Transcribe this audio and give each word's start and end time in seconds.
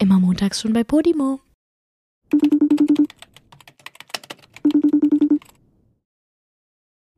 Immer 0.00 0.18
montags 0.18 0.62
schon 0.62 0.72
bei 0.72 0.82
Podimo. 0.82 1.40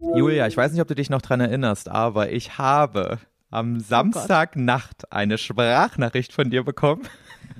Julia, 0.01 0.49
ich 0.49 0.57
weiß 0.57 0.73
nicht, 0.73 0.81
ob 0.81 0.89
du 0.89 0.97
dich 0.97 1.09
noch 1.09 1.23
dran 1.23 1.41
erinnerst, 1.41 1.89
aber 1.89 2.33
ich 2.33 2.59
habe 2.59 3.21
am 3.51 3.79
Samstagnacht 3.79 5.13
eine 5.13 5.39
Sprachnachricht 5.39 6.33
von 6.33 6.51
dir 6.51 6.65
bekommen. 6.65 7.03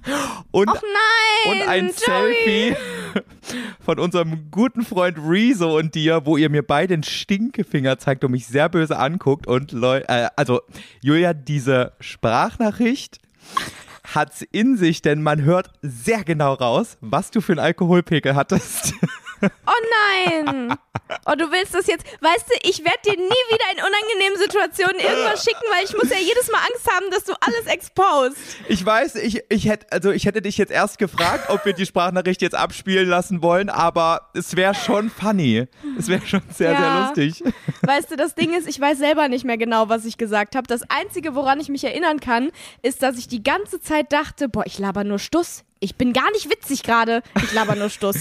Und, 0.51 0.69
Och 0.69 0.83
nein! 0.83 1.53
und 1.53 1.69
ein 1.69 1.87
Joey. 1.87 1.95
Selfie 1.95 2.77
von 3.81 4.01
unserem 4.01 4.51
guten 4.51 4.83
Freund 4.83 5.17
Rezo 5.19 5.79
und 5.79 5.95
dir, 5.95 6.27
wo 6.27 6.37
ihr 6.37 6.51
mir 6.51 6.67
beide 6.67 6.95
den 6.97 7.05
Stinkefinger 7.05 7.99
zeigt 7.99 8.25
und 8.25 8.33
mich 8.33 8.47
sehr 8.47 8.69
böse 8.69 8.99
anguckt. 8.99 9.47
Und 9.47 9.71
Leu 9.71 9.99
äh, 10.09 10.29
also 10.37 10.61
Julia, 11.01 11.35
diese 11.35 11.93
Sprachnachricht 12.01 13.21
hat's 14.15 14.43
in 14.53 14.77
sich, 14.77 15.03
denn 15.03 15.23
man 15.23 15.43
hört 15.43 15.71
sehr 15.83 16.25
genau 16.25 16.55
raus, 16.55 16.97
was 17.01 17.31
du 17.31 17.41
für 17.41 17.53
einen 17.53 17.61
Alkoholpegel 17.61 18.35
hattest. 18.35 18.95
Oh 19.43 20.29
nein! 20.37 20.77
Oh, 21.27 21.35
du 21.37 21.51
willst 21.51 21.75
das 21.75 21.87
jetzt. 21.89 22.07
Weißt 22.23 22.47
du, 22.49 22.55
ich 22.69 22.83
werde 22.85 22.99
dir 23.05 23.17
nie 23.17 23.45
wieder 23.51 23.65
in 23.73 23.79
unangenehmen 23.79 24.39
Situationen 24.39 24.99
irgendwas 24.99 25.45
schicken, 25.45 25.61
weil 25.71 25.85
ich 25.85 25.93
muss 25.95 26.09
ja 26.11 26.17
jedes 26.19 26.51
Mal 26.51 26.59
Angst 26.59 26.91
haben, 26.91 27.11
dass 27.11 27.25
du 27.25 27.35
alles 27.41 27.67
exposed. 27.67 28.37
Ich 28.69 28.85
weiß, 28.85 29.17
ich, 29.17 29.43
ich 29.51 29.69
hätte, 29.69 29.87
also 29.91 30.11
ich 30.11 30.25
hätte 30.25 30.41
dich 30.41 30.57
jetzt 30.57 30.73
erst 30.73 30.99
gefragt, 30.99 31.51
ob 31.51 31.65
wir 31.67 31.75
die 31.75 31.85
Sprachnachricht 31.85 32.41
jetzt 32.41 32.55
abspielen 32.55 33.09
lassen 33.09 33.43
wollen, 33.43 33.69
aber 33.69 34.31
es 34.35 34.57
wäre 34.57 34.75
schon 34.75 35.11
funny. 35.11 35.67
Es 35.99 36.09
wäre 36.09 36.25
schon 36.27 36.43
sehr, 36.51 36.73
Ja. 36.73 37.13
sehr 37.15 37.25
lustig. 37.27 37.55
Weißt 37.83 38.11
du, 38.11 38.17
das 38.17 38.35
Ding 38.35 38.55
ist, 38.55 38.67
ich 38.67 38.81
weiß 38.81 38.97
selber 38.99 39.29
nicht 39.29 39.45
mehr 39.45 39.59
genau, 39.59 39.89
was 39.91 40.05
ich 40.07 40.17
gesagt 40.17 40.57
habe. 40.57 40.67
Das 40.67 40.83
Einzige, 40.89 41.35
woran 41.35 41.61
ich 41.61 41.69
mich 41.69 41.85
erinnern 41.85 42.21
kann, 42.21 42.51
ist, 42.81 43.03
dass 43.03 43.19
ich 43.19 43.29
die 43.29 43.43
ganze 43.43 43.81
Zeit 43.81 44.13
dachte, 44.13 44.49
boah, 44.49 44.65
ich 44.67 44.79
laber 44.79 45.05
nur 45.05 45.19
Stuss. 45.19 45.65
Ich 45.83 45.97
bin 45.97 46.13
gar 46.13 46.31
nicht 46.31 46.49
witzig 46.49 46.85
gerade. 46.85 47.23
Ich 47.43 47.53
laber 47.53 47.75
nur 47.75 47.91
Stuss. 47.91 48.15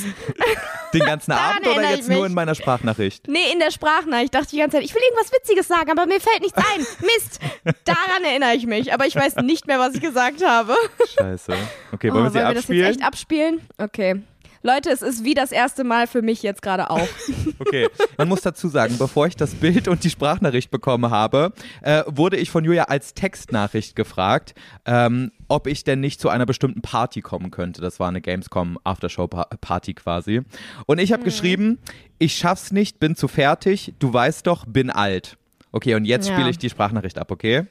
Den 0.94 1.02
ganzen 1.06 1.32
Abend 1.34 1.68
oder 1.68 1.92
jetzt 1.92 2.10
nur 2.10 2.26
in 2.26 2.34
meiner 2.34 2.56
Sprachnachricht? 2.56 3.28
Nee, 3.28 3.52
in 3.54 3.60
der 3.60 3.70
Sprachnachricht 3.70 4.34
dachte 4.34 4.46
ich 4.46 4.52
die 4.52 4.58
ganze 4.58 4.78
Zeit, 4.78 4.84
ich 4.86 4.96
will 4.96 5.02
irgendwas 5.08 5.32
Witziges 5.32 5.68
sagen, 5.68 5.92
aber 5.92 6.08
mir 6.08 6.20
fällt 6.20 6.42
nichts 6.42 6.58
ein. 6.58 6.80
Mist. 7.02 7.40
Daran 7.86 8.24
erinnere 8.26 8.56
ich 8.56 8.66
mich. 8.66 8.92
Aber 8.94 9.06
ich 9.06 9.16
weiß 9.16 9.36
nicht 9.38 9.68
mehr, 9.68 9.78
was 9.78 9.94
ich 9.94 10.02
gesagt 10.02 10.44
habe. 10.44 10.74
Scheiße. 11.18 11.54
Okay, 11.94 12.12
wollen 12.12 12.22
Oh, 12.22 12.24
wir 12.26 12.30
sie 12.32 12.36
wollen 12.40 12.48
wir 12.48 12.54
das 12.56 12.58
abspielen? 12.64 12.86
jetzt 12.88 12.96
echt 12.98 13.06
abspielen? 13.06 13.62
Okay. 13.78 14.22
Leute, 14.64 14.92
es 14.92 15.02
ist 15.02 15.24
wie 15.24 15.34
das 15.34 15.52
erste 15.52 15.84
Mal 15.84 16.06
für 16.06 16.22
mich 16.22 16.44
jetzt 16.44 16.62
gerade 16.62 16.90
auch. 16.90 17.08
Okay, 17.60 17.88
man 18.18 18.28
muss 18.28 18.42
dazu 18.42 18.68
sagen, 18.68 18.98
bevor 18.98 19.28
ich 19.28 19.36
das 19.36 19.54
Bild 19.56 19.88
und 19.88 20.04
die 20.04 20.10
Sprachnachricht 20.10 20.72
bekommen 20.72 21.10
habe, 21.10 21.54
äh, 21.82 22.04
wurde 22.08 22.38
ich 22.38 22.50
von 22.52 22.66
Julia 22.66 22.86
als 22.86 23.14
Textnachricht 23.14 23.96
gefragt, 23.96 24.56
ähm, 24.86 25.32
ob 25.52 25.68
ich 25.68 25.84
denn 25.84 26.00
nicht 26.00 26.22
zu 26.22 26.30
einer 26.30 26.46
bestimmten 26.46 26.82
Party 26.82 27.22
kommen 27.22 27.52
könnte. 27.52 27.82
Das 27.82 28.00
war 28.00 28.08
eine 28.08 28.22
Gamescom 28.22 28.80
Aftershow 28.86 29.28
Pa- 29.28 29.48
Party 29.60 29.94
quasi. 29.94 30.42
Und 30.86 31.00
ich 31.00 31.12
habe 31.12 31.24
geschrieben, 31.24 31.78
ich 32.20 32.36
schaff's 32.36 32.72
nicht, 32.72 33.00
bin 33.00 33.16
zu 33.16 33.28
fertig, 33.28 33.94
du 34.00 34.14
weißt 34.14 34.48
doch, 34.48 34.66
bin 34.66 34.90
alt. 34.90 35.38
Okay, 35.74 35.96
und 35.96 36.06
jetzt 36.06 36.30
Ja. 36.30 36.36
spiele 36.36 36.50
ich 36.50 36.58
die 36.58 36.70
Sprachnachricht 36.70 37.18
ab, 37.20 37.32
okay? 37.32 37.66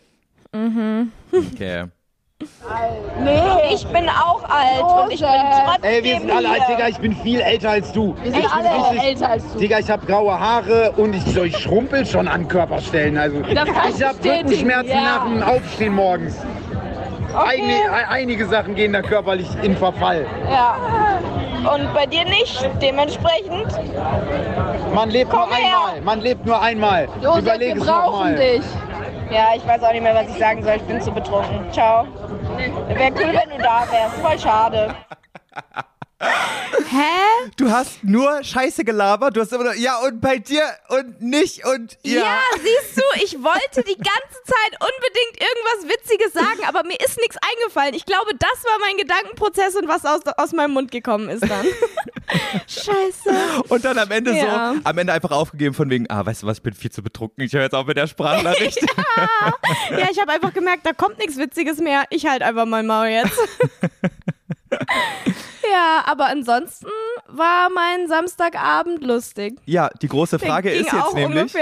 Mhm. 0.53 1.11
Okay. 1.33 1.85
Nee, 3.23 3.75
ich 3.75 3.87
bin 3.87 4.09
auch 4.09 4.43
alt 4.45 4.83
und 4.83 5.13
ich 5.13 5.21
bin 5.21 5.29
trotzdem 5.29 5.83
Ey, 5.91 6.03
wir 6.05 6.21
sind 6.21 6.31
alle 6.31 6.49
alt. 6.51 6.63
Digga, 6.71 6.89
ich 6.89 6.97
bin 6.99 7.15
viel 7.17 7.41
älter 7.41 7.71
als 7.71 7.93
du. 7.93 8.15
Wir 8.23 8.33
sind 8.33 8.41
ich 8.41 8.49
bin 8.51 8.51
alle 8.67 8.91
richtig, 8.93 9.03
älter 9.09 9.29
als 9.29 9.53
du. 9.53 9.59
Digga, 9.59 9.79
ich 9.79 9.91
habe 9.91 10.07
graue 10.07 10.39
Haare 10.41 10.93
und 10.93 11.15
ich, 11.15 11.37
ich 11.37 11.57
schrumpel 11.59 12.07
schon 12.07 12.29
an 12.29 12.49
Körperstellen. 12.49 13.19
Also 13.19 13.41
ich 13.41 13.47
bestätigen, 13.49 14.31
Rückenschmerzen 14.39 14.91
ja. 14.91 15.03
nach 15.03 15.25
dem 15.27 15.43
Aufstehen 15.43 15.95
morgens. 15.95 16.37
Okay. 17.35 17.61
Eigne- 17.63 17.93
ei- 17.93 18.09
einige 18.09 18.47
Sachen 18.47 18.75
gehen 18.75 18.93
da 18.93 19.03
körperlich 19.03 19.49
in 19.63 19.77
Verfall. 19.77 20.27
Ja. 20.51 20.77
Und 21.73 21.93
bei 21.95 22.07
dir 22.07 22.25
nicht, 22.25 22.69
dementsprechend. 22.81 23.67
Man 24.95 25.11
lebt 25.11 25.31
Komm 25.31 25.49
nur 25.49 25.57
her. 25.57 25.77
einmal. 25.87 26.01
Man 26.03 26.21
lebt 26.21 26.47
nur 26.47 26.61
einmal. 26.61 27.09
Josef, 27.21 27.43
Überleg 27.43 27.75
wir 27.75 27.83
es 27.83 27.87
brauchen 27.87 28.37
dich. 28.37 28.63
Ja, 29.31 29.49
ich 29.55 29.67
weiß 29.67 29.83
auch 29.85 29.93
nicht 29.93 30.03
mehr, 30.03 30.15
was 30.15 30.29
ich 30.29 30.39
sagen 30.39 30.63
soll. 30.65 30.75
Ich 30.77 30.83
bin 30.83 31.01
zu 31.01 31.13
betrunken. 31.13 31.71
Ciao. 31.71 32.07
Wäre 32.89 33.13
cool, 33.13 33.33
wenn 33.35 33.57
du 33.57 33.63
da 33.63 33.85
wärst. 33.91 34.17
Voll 34.23 34.39
schade. 34.39 34.95
Hä? 36.21 37.51
Du 37.57 37.71
hast 37.71 38.05
nur 38.05 38.43
Scheiße 38.45 38.85
gelabert, 38.85 39.37
du 39.37 39.41
hast 39.41 39.53
immer 39.53 39.65
nur, 39.65 39.75
ja 39.75 39.99
und 40.01 40.21
bei 40.21 40.39
dir 40.39 40.63
und 40.89 41.23
nicht 41.23 41.65
und 41.65 41.97
ja. 42.03 42.21
Ja. 42.21 42.39
siehst 42.57 42.97
du, 42.99 43.03
ich 43.25 43.43
wollte 43.43 43.83
die 43.83 43.97
ganze 43.97 44.43
Zeit 44.45 44.73
unbedingt 44.81 45.41
irgendwas 45.41 45.89
Witziges 45.97 46.33
sagen, 46.35 46.61
aber 46.69 46.83
mir 46.87 46.99
ist 47.01 47.17
nichts 47.19 47.37
eingefallen. 47.41 47.95
Ich 47.95 48.05
glaube, 48.05 48.33
das 48.39 48.65
war 48.65 48.79
mein 48.81 48.97
Gedankenprozess 48.99 49.77
und 49.77 49.89
was 49.89 50.05
aus, 50.05 50.21
aus 50.37 50.53
meinem 50.53 50.73
Mund 50.73 50.91
gekommen 50.91 51.29
ist 51.31 51.49
dann. 51.49 51.65
Scheiße. 52.67 53.63
Und 53.69 53.85
dann 53.85 53.99
am 53.99 54.11
Ende 54.11 54.33
Ja. 54.37 54.75
so, 54.75 54.81
am 54.85 54.99
Ende 54.99 55.13
einfach 55.13 55.31
aufgegeben 55.31 55.75
von 55.75 55.89
wegen, 55.91 56.09
ah, 56.11 56.25
weißt 56.27 56.43
du 56.43 56.47
was, 56.47 56.59
ich 56.59 56.63
bin 56.63 56.75
viel 56.75 56.91
zu 56.91 57.03
betrunken, 57.03 57.43
ich 57.45 57.53
höre 57.53 57.63
jetzt 57.63 57.75
auf 57.75 57.87
mit 57.87 57.97
der 57.97 58.07
Sprachnachricht. 58.07 58.79
Ja, 59.91 60.07
ich 60.11 60.21
habe 60.21 60.33
einfach 60.33 60.53
gemerkt, 60.53 60.85
da 60.87 60.93
kommt 60.93 61.19
nichts 61.19 61.37
Witziges 61.37 61.79
mehr. 61.79 62.05
Ich 62.11 62.27
halt 62.27 62.43
einfach 62.43 62.67
mein 62.67 62.87
Maul 62.87 63.07
jetzt. 63.07 63.39
ja, 65.73 66.03
aber 66.07 66.27
ansonsten 66.27 66.89
war 67.29 67.69
mein 67.71 68.09
Samstagabend 68.09 69.03
lustig. 69.05 69.59
ja, 69.67 69.89
die 70.03 70.09
große 70.09 70.39
Frage 70.39 70.71
ist 70.71 70.93
jetzt 70.93 71.15
nämlich. 71.15 71.55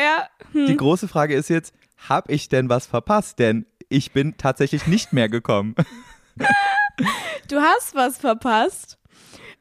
Hm. 0.53 0.66
die 0.66 0.77
große 0.77 1.09
Frage 1.09 1.34
ist 1.34 1.49
jetzt, 1.50 1.75
habe 2.09 2.33
ich 2.33 2.49
denn 2.49 2.69
was 2.69 2.87
verpasst? 2.87 3.38
Denn 3.38 3.67
ich 3.88 4.12
bin 4.12 4.37
tatsächlich 4.38 4.87
nicht 4.87 5.12
mehr 5.12 5.28
gekommen. 5.28 5.75
Du 7.49 7.61
hast 7.61 7.94
was 7.94 8.19
verpasst. 8.19 8.97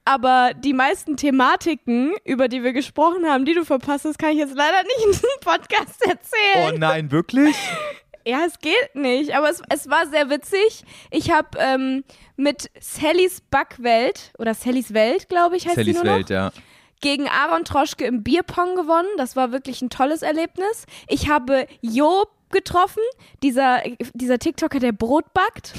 Aber 0.06 0.52
die 0.56 0.72
meisten 0.74 1.18
Thematiken, 1.18 2.14
über 2.24 2.48
die 2.48 2.64
wir 2.64 2.72
gesprochen 2.72 3.26
haben, 3.26 3.44
die 3.44 3.54
du 3.54 3.66
verpasst 3.66 4.06
hast, 4.06 4.18
kann 4.18 4.30
ich 4.32 4.38
jetzt 4.38 4.56
leider 4.56 4.82
nicht 4.84 5.06
in 5.06 5.12
diesem 5.12 5.30
Podcast 5.42 6.02
Oh 6.06 6.10
erzählen. 6.10 6.80
nein, 6.80 7.12
wirklich? 7.12 7.56
Ja, 8.28 8.42
es 8.46 8.60
geht 8.60 8.94
nicht. 8.94 9.34
Aber 9.36 9.50
es, 9.50 9.62
es 9.70 9.90
war 9.90 10.06
sehr 10.08 10.30
witzig. 10.30 10.84
Ich 11.12 11.32
habe 11.32 11.58
ähm, 11.60 12.04
mit 12.36 12.70
Sallys 12.78 13.42
Backwelt 13.50 14.34
oder 14.38 14.54
Sallys 14.54 14.94
Welt, 14.94 15.30
glaube 15.30 15.56
ich, 15.56 15.66
heißt 15.66 15.76
Sallys 15.76 15.96
die 15.96 16.04
nur 16.04 16.04
noch, 16.04 16.18
Welt, 16.18 16.30
ja. 16.30 16.52
gegen 17.00 17.30
Aaron 17.30 17.64
Troschke 17.64 18.06
im 18.06 18.24
Bierpong 18.24 18.76
gewonnen. 18.76 19.08
Das 19.16 19.38
war 19.38 19.54
wirklich 19.54 19.82
ein 19.82 19.90
tolles 19.90 20.24
Erlebnis. 20.24 20.86
Ich 21.08 21.30
habe 21.30 21.68
Job 21.80 22.30
getroffen, 22.50 23.04
dieser, 23.44 23.82
dieser 24.14 24.40
TikToker, 24.40 24.80
der 24.80 24.92
Brot 24.92 25.34
backt. 25.34 25.74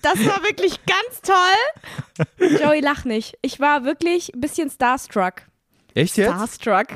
Das 0.00 0.18
war 0.24 0.42
wirklich 0.44 0.80
ganz 0.86 1.20
toll. 1.20 2.48
Joey, 2.58 2.80
lach 2.80 3.04
nicht. 3.04 3.36
Ich 3.42 3.60
war 3.60 3.84
wirklich 3.84 4.34
ein 4.34 4.40
bisschen 4.40 4.70
starstruck. 4.70 5.42
Echt 5.94 6.16
jetzt? 6.16 6.28
Starstruck. 6.28 6.86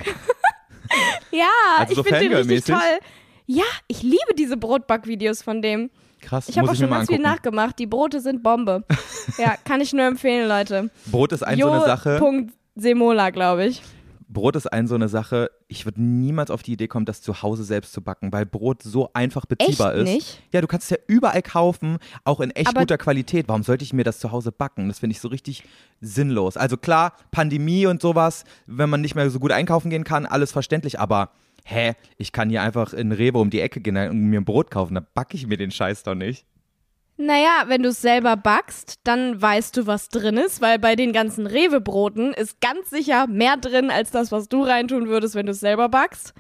ja, 1.31 1.51
Also 1.79 1.97
so 1.97 2.01
ich 2.01 2.07
finde 2.09 2.29
den 2.29 2.33
richtig 2.33 2.65
toll. 2.65 3.01
Ja, 3.47 3.65
ich 3.89 4.03
liebe 4.03 4.35
diese 4.39 4.57
Brotbackvideos 4.57 5.43
von 5.43 5.63
dem. 5.63 5.91
Krass, 6.21 6.49
Ich 6.49 6.57
habe 6.59 6.71
auch 6.71 6.75
schon 6.77 6.89
mal 6.89 6.99
ganz 6.99 7.09
viel 7.09 7.17
angucken. 7.17 7.35
nachgemacht. 7.35 7.79
Die 7.79 7.87
Brote 7.87 8.21
sind 8.21 8.43
Bombe. 8.43 8.85
ja, 9.39 9.55
kann 9.65 9.81
ich 9.81 9.93
nur 9.93 10.05
empfehlen, 10.05 10.49
Leute. 10.49 10.91
Brot 11.07 11.33
ist 11.33 11.43
ein 11.43 11.59
so 11.59 11.69
eine 11.71 11.85
Sache. 11.85 12.19
Punkt 12.19 12.53
Semola, 12.77 13.31
glaube 13.31 13.67
ich. 13.67 13.83
Brot 14.29 14.57
ist 14.57 14.73
ein 14.73 14.87
so 14.87 14.95
eine 14.95 15.11
Sache, 15.11 15.51
ich 15.69 15.85
würde 15.85 16.01
niemals 16.01 16.51
auf 16.51 16.63
die 16.63 16.73
Idee 16.73 16.89
kommen, 16.89 17.05
das 17.05 17.21
zu 17.21 17.43
Hause 17.43 17.65
selbst 17.65 17.93
zu 17.93 18.01
backen, 18.01 18.33
weil 18.33 18.47
Brot 18.47 18.83
so 18.83 19.11
einfach 19.13 19.45
beziehbar 19.45 19.93
Echt 19.95 20.05
ist. 20.09 20.15
nicht? 20.15 20.43
Ja, 20.55 20.63
du 20.63 20.67
kannst 20.69 20.85
es 20.91 20.91
ja 20.91 20.97
überall 21.07 21.43
kaufen, 21.43 21.99
auch 22.25 22.41
in 22.41 22.51
echt 22.53 22.69
Aber- 22.69 22.81
guter 22.81 22.97
Qualität. 22.97 23.47
Warum 23.49 23.63
sollte 23.63 23.85
ich 23.85 23.93
mir 23.93 24.05
das 24.05 24.21
zu 24.21 24.33
Hause 24.33 24.51
backen? 24.51 24.89
Das 24.89 25.01
finde 25.01 25.13
ich 25.13 25.21
so 25.21 25.29
richtig 25.29 25.65
sinnlos. 26.01 26.57
Also 26.57 26.79
klar, 26.79 27.13
Pandemie 27.31 27.85
und 27.87 28.01
sowas, 28.01 28.45
wenn 28.67 28.89
man 28.89 29.03
nicht 29.03 29.15
mehr 29.17 29.29
so 29.29 29.39
gut 29.39 29.53
einkaufen 29.53 29.91
gehen 29.91 30.05
kann, 30.05 30.25
alles 30.25 30.51
verständlich, 30.51 30.99
aber 30.99 31.31
hä, 31.65 31.95
ich 32.17 32.33
kann 32.33 32.51
hier 32.51 32.63
einfach 32.63 32.93
in 32.93 33.13
Rewe 33.13 33.39
um 33.39 33.51
die 33.51 33.61
Ecke 33.61 33.81
gehen 33.81 33.97
und 33.97 34.19
mir 34.19 34.41
ein 34.41 34.45
Brot 34.45 34.71
kaufen, 34.71 34.95
da 34.95 35.01
backe 35.15 35.37
ich 35.37 35.47
mir 35.47 35.57
den 35.57 35.71
Scheiß 35.71 36.03
doch 36.03 36.15
nicht. 36.15 36.47
Naja, 37.19 37.65
wenn 37.67 37.83
du 37.83 37.91
es 37.91 38.01
selber 38.01 38.37
backst, 38.37 39.01
dann 39.05 39.41
weißt 39.41 39.77
du, 39.77 39.87
was 39.87 40.09
drin 40.09 40.39
ist, 40.39 40.61
weil 40.61 40.79
bei 40.79 40.97
den 40.97 41.13
ganzen 41.13 41.47
Rewe-Broten 41.47 42.33
ist 42.33 42.61
ganz 42.61 42.91
sicher 42.91 43.27
mehr 43.27 43.57
drin 43.59 43.91
als 43.91 44.11
das, 44.11 44.33
was 44.33 44.49
du 44.49 44.63
reintun 44.63 45.09
würdest, 45.09 45.35
wenn 45.35 45.47
du 45.47 45.53
es 45.53 45.61
selber 45.61 45.89
backst. 45.89 46.33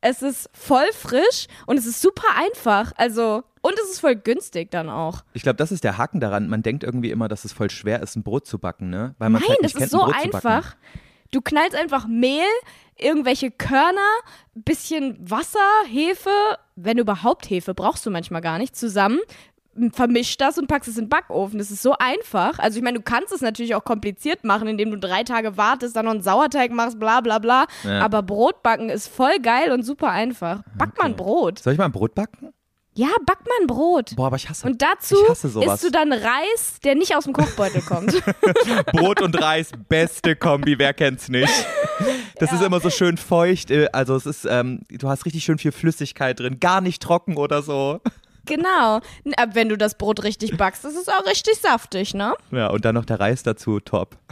Es 0.00 0.22
ist 0.22 0.48
voll 0.52 0.86
frisch 0.92 1.46
und 1.66 1.78
es 1.78 1.86
ist 1.86 2.00
super 2.00 2.28
einfach. 2.36 2.92
Also, 2.96 3.42
und 3.62 3.74
es 3.82 3.90
ist 3.90 4.00
voll 4.00 4.14
günstig 4.14 4.70
dann 4.70 4.88
auch. 4.88 5.24
Ich 5.32 5.42
glaube, 5.42 5.56
das 5.56 5.72
ist 5.72 5.82
der 5.82 5.98
Haken 5.98 6.20
daran. 6.20 6.48
Man 6.48 6.62
denkt 6.62 6.84
irgendwie 6.84 7.10
immer, 7.10 7.26
dass 7.26 7.44
es 7.44 7.52
voll 7.52 7.70
schwer 7.70 8.00
ist, 8.00 8.14
ein 8.14 8.22
Brot 8.22 8.46
zu 8.46 8.58
backen, 8.58 8.90
ne? 8.90 9.16
Weil 9.18 9.30
man 9.30 9.40
Nein, 9.40 9.48
halt 9.48 9.58
das 9.62 9.74
nicht 9.74 9.74
ist 9.74 9.90
kennt, 9.90 9.90
so 9.90 10.04
ein 10.04 10.30
zu 10.30 10.40
backen. 10.40 10.76
Du 11.30 11.40
knallst 11.40 11.76
einfach 11.76 12.06
Mehl, 12.06 12.46
irgendwelche 12.96 13.50
Körner, 13.50 14.00
bisschen 14.54 15.16
Wasser, 15.20 15.58
Hefe, 15.88 16.30
wenn 16.76 16.98
überhaupt 16.98 17.48
Hefe, 17.50 17.74
brauchst 17.74 18.04
du 18.06 18.10
manchmal 18.10 18.40
gar 18.40 18.58
nicht, 18.58 18.76
zusammen. 18.76 19.18
Vermisch 19.92 20.36
das 20.36 20.58
und 20.58 20.66
packst 20.66 20.88
es 20.88 20.96
in 20.96 21.04
den 21.04 21.08
Backofen. 21.08 21.58
Das 21.58 21.70
ist 21.70 21.82
so 21.82 21.94
einfach. 21.98 22.58
Also 22.58 22.78
ich 22.78 22.82
meine, 22.82 22.98
du 22.98 23.04
kannst 23.04 23.32
es 23.32 23.42
natürlich 23.42 23.76
auch 23.76 23.84
kompliziert 23.84 24.42
machen, 24.42 24.66
indem 24.66 24.90
du 24.90 24.98
drei 24.98 25.22
Tage 25.22 25.56
wartest, 25.56 25.94
dann 25.94 26.06
noch 26.06 26.12
einen 26.12 26.22
Sauerteig 26.22 26.72
machst, 26.72 26.98
bla 26.98 27.20
bla 27.20 27.38
bla. 27.38 27.66
Ja. 27.84 28.00
Aber 28.00 28.22
Brot 28.22 28.64
backen 28.64 28.90
ist 28.90 29.06
voll 29.06 29.38
geil 29.40 29.70
und 29.70 29.84
super 29.84 30.10
einfach. 30.10 30.62
Back 30.76 30.98
mal 30.98 31.04
ein 31.04 31.16
Brot. 31.16 31.60
Soll 31.60 31.74
ich 31.74 31.78
mal 31.78 31.84
ein 31.84 31.92
Brot 31.92 32.16
backen? 32.16 32.52
Ja, 32.98 33.10
back 33.24 33.46
mal 33.46 33.54
ein 33.60 33.68
Brot. 33.68 34.16
Boah, 34.16 34.26
aber 34.26 34.34
ich 34.34 34.48
hasse 34.48 34.66
Und 34.66 34.82
dazu 34.82 35.14
ich 35.22 35.30
hasse 35.30 35.48
sowas. 35.48 35.74
isst 35.74 35.84
du 35.84 35.92
dann 35.92 36.12
Reis, 36.12 36.80
der 36.82 36.96
nicht 36.96 37.14
aus 37.14 37.22
dem 37.22 37.32
Kochbeutel 37.32 37.80
kommt. 37.80 38.12
Brot 38.86 39.22
und 39.22 39.40
Reis, 39.40 39.70
beste 39.88 40.34
Kombi, 40.34 40.76
wer 40.80 40.92
kennt's 40.92 41.28
nicht? 41.28 41.48
Das 42.40 42.52
ist 42.52 42.62
immer 42.62 42.78
so 42.78 42.90
schön 42.90 43.16
feucht, 43.16 43.72
äh, 43.72 43.88
also 43.92 44.14
es 44.14 44.24
ist, 44.24 44.46
ähm, 44.48 44.82
du 44.88 45.08
hast 45.08 45.26
richtig 45.26 45.42
schön 45.42 45.58
viel 45.58 45.72
Flüssigkeit 45.72 46.38
drin, 46.38 46.60
gar 46.60 46.80
nicht 46.80 47.02
trocken 47.02 47.36
oder 47.36 47.62
so. 47.62 48.00
Genau. 48.48 49.00
Wenn 49.52 49.68
du 49.68 49.76
das 49.78 49.96
Brot 49.96 50.24
richtig 50.24 50.56
backst, 50.56 50.84
ist 50.84 51.08
auch 51.12 51.24
richtig 51.26 51.56
saftig, 51.58 52.14
ne? 52.14 52.34
Ja, 52.50 52.68
und 52.68 52.84
dann 52.84 52.94
noch 52.96 53.04
der 53.04 53.20
Reis 53.20 53.42
dazu, 53.44 53.78
top. 53.80 54.16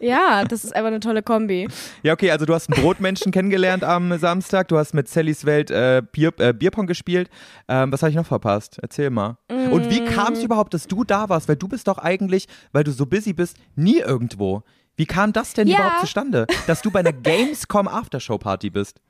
Ja, 0.00 0.44
das 0.44 0.64
ist 0.64 0.74
einfach 0.74 0.88
eine 0.88 0.98
tolle 0.98 1.22
Kombi. 1.22 1.68
Ja, 2.02 2.14
okay, 2.14 2.30
also 2.32 2.46
du 2.46 2.54
hast 2.54 2.72
einen 2.72 2.82
Brotmenschen 2.82 3.30
kennengelernt 3.30 3.84
am 3.84 4.18
Samstag, 4.18 4.66
du 4.68 4.78
hast 4.78 4.92
mit 4.94 5.08
Sallys 5.08 5.44
Welt 5.44 5.70
äh, 5.70 6.02
Bier, 6.10 6.32
äh, 6.38 6.52
Bierpong 6.54 6.86
gespielt. 6.86 7.28
Ähm, 7.68 7.92
was 7.92 8.02
habe 8.02 8.10
ich 8.10 8.16
noch 8.16 8.26
verpasst? 8.26 8.78
Erzähl 8.82 9.10
mal. 9.10 9.36
Und 9.48 9.90
wie 9.90 10.04
kam 10.04 10.32
es 10.32 10.42
überhaupt, 10.42 10.72
dass 10.74 10.86
du 10.88 11.04
da 11.04 11.28
warst? 11.28 11.48
Weil 11.48 11.56
du 11.56 11.68
bist 11.68 11.86
doch 11.86 11.98
eigentlich, 11.98 12.46
weil 12.72 12.82
du 12.82 12.90
so 12.92 13.04
busy 13.06 13.34
bist, 13.34 13.56
nie 13.76 13.98
irgendwo. 13.98 14.62
Wie 14.96 15.06
kam 15.06 15.32
das 15.32 15.52
denn 15.52 15.68
Ja. 15.68 15.76
überhaupt 15.76 16.00
zustande, 16.00 16.46
dass 16.66 16.82
du 16.82 16.90
bei 16.90 17.00
einer 17.00 17.12
Gamescom 17.12 17.86
Aftershow-Party 17.86 18.70
bist? 18.70 19.00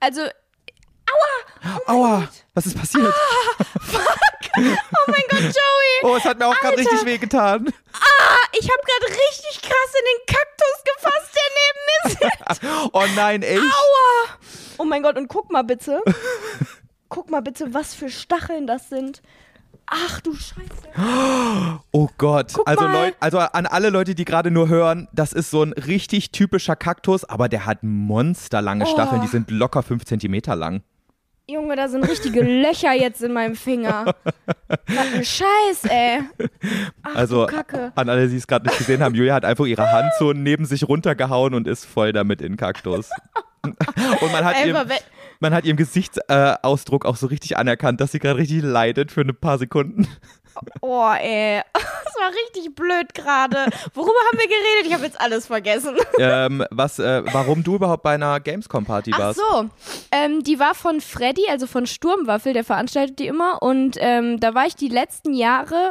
Also, 0.00 0.22
Aua, 1.86 2.28
was 2.54 2.66
ist 2.66 2.76
passiert? 2.78 3.12
oh 3.86 4.60
mein 5.08 5.22
Gott, 5.28 5.40
Joey! 5.40 6.02
Oh, 6.02 6.16
es 6.16 6.24
hat 6.24 6.38
mir 6.38 6.46
auch 6.46 6.58
gerade 6.60 6.78
richtig 6.78 7.04
wehgetan. 7.04 7.66
Ich 8.58 8.68
habe 8.70 8.82
gerade 8.84 9.12
richtig 9.12 9.60
krass 9.62 9.92
in 9.98 10.04
den 10.06 10.26
Kaktus 10.36 10.84
gefasst, 10.94 11.30
der 11.34 11.48
neben 11.58 11.80
mir 11.86 12.30
sitzt. 12.30 12.90
Oh 12.92 13.04
nein, 13.14 13.42
echt? 13.42 13.60
Aua! 13.60 14.38
Oh 14.78 14.84
mein 14.84 15.02
Gott, 15.02 15.16
und 15.18 15.28
guck 15.28 15.50
mal 15.50 15.62
bitte. 15.62 16.00
Guck 17.08 17.30
mal 17.30 17.42
bitte, 17.42 17.72
was 17.74 17.94
für 17.94 18.08
Stacheln 18.10 18.66
das 18.66 18.88
sind. 18.88 19.22
Ach 19.86 20.20
du 20.20 20.34
Scheiße. 20.34 20.60
Oh 21.92 22.08
Gott. 22.18 22.52
Guck 22.54 22.68
also. 22.68 22.86
Leut, 22.86 23.14
also 23.20 23.38
an 23.38 23.66
alle 23.66 23.90
Leute, 23.90 24.14
die 24.14 24.24
gerade 24.24 24.50
nur 24.50 24.68
hören, 24.68 25.08
das 25.12 25.32
ist 25.32 25.50
so 25.50 25.62
ein 25.62 25.72
richtig 25.72 26.30
typischer 26.30 26.76
Kaktus, 26.76 27.24
aber 27.24 27.48
der 27.48 27.64
hat 27.66 27.82
monsterlange 27.82 28.84
Oh. 28.86 28.92
Stacheln, 28.92 29.20
die 29.22 29.28
sind 29.28 29.50
locker 29.50 29.82
fünf 29.82 30.04
Zentimeter 30.04 30.56
lang. 30.56 30.82
Junge, 31.48 31.76
da 31.76 31.86
sind 31.86 32.02
richtige 32.02 32.42
Löcher 32.42 32.92
jetzt 32.92 33.22
in 33.22 33.32
meinem 33.32 33.54
Finger. 33.54 34.04
Was 34.88 35.14
ein 35.14 35.24
Scheiß, 35.24 35.84
ey. 35.88 36.20
Ach 37.04 37.14
Also 37.14 37.46
Kacke. 37.46 37.92
an 37.94 38.08
alle, 38.08 38.28
die 38.28 38.36
es 38.36 38.48
gerade 38.48 38.66
nicht 38.66 38.78
gesehen 38.78 39.00
haben, 39.00 39.14
Julia 39.14 39.34
hat 39.34 39.44
einfach 39.44 39.64
ihre 39.64 39.92
Hand 39.92 40.10
so 40.18 40.32
neben 40.32 40.64
sich 40.64 40.88
runtergehauen 40.88 41.54
und 41.54 41.68
ist 41.68 41.84
voll 41.84 42.12
damit 42.12 42.42
in 42.42 42.56
Kaktus. 42.56 43.10
und 43.62 44.32
man 44.32 44.44
hat, 44.44 44.56
Einfach 44.56 44.86
ihrem, 44.86 44.98
man 45.38 45.54
hat 45.54 45.64
ihrem 45.64 45.76
Gesichtsausdruck 45.76 46.64
Ausdruck 46.64 47.06
auch 47.06 47.16
so 47.16 47.28
richtig 47.28 47.56
anerkannt, 47.56 48.00
dass 48.00 48.10
sie 48.10 48.18
gerade 48.18 48.38
richtig 48.38 48.62
leidet 48.62 49.12
für 49.12 49.20
ein 49.20 49.34
paar 49.36 49.58
Sekunden. 49.58 50.08
Oh, 50.80 51.10
ey. 51.20 51.62
Das 52.06 52.22
war 52.24 52.30
richtig 52.46 52.74
blöd 52.74 53.12
gerade. 53.14 53.66
Worüber 53.92 54.12
haben 54.30 54.38
wir 54.38 54.46
geredet? 54.48 54.86
Ich 54.86 54.94
habe 54.94 55.04
jetzt 55.04 55.20
alles 55.20 55.46
vergessen. 55.46 55.96
ähm, 56.18 56.64
was, 56.70 56.98
äh, 56.98 57.22
warum 57.30 57.62
du 57.62 57.74
überhaupt 57.74 58.02
bei 58.04 58.14
einer 58.14 58.40
Gamescom-Party 58.40 59.10
Ach 59.14 59.18
warst? 59.18 59.38
so, 59.40 59.68
ähm, 60.12 60.42
die 60.42 60.58
war 60.58 60.74
von 60.74 61.02
Freddy, 61.02 61.42
also 61.50 61.66
von 61.66 61.86
Sturmwaffel, 61.86 62.54
der 62.54 62.64
veranstaltet 62.64 63.18
die 63.18 63.26
immer. 63.26 63.60
Und 63.60 63.96
ähm, 64.00 64.40
da 64.40 64.54
war 64.54 64.66
ich 64.66 64.76
die 64.76 64.88
letzten 64.88 65.34
Jahre, 65.34 65.90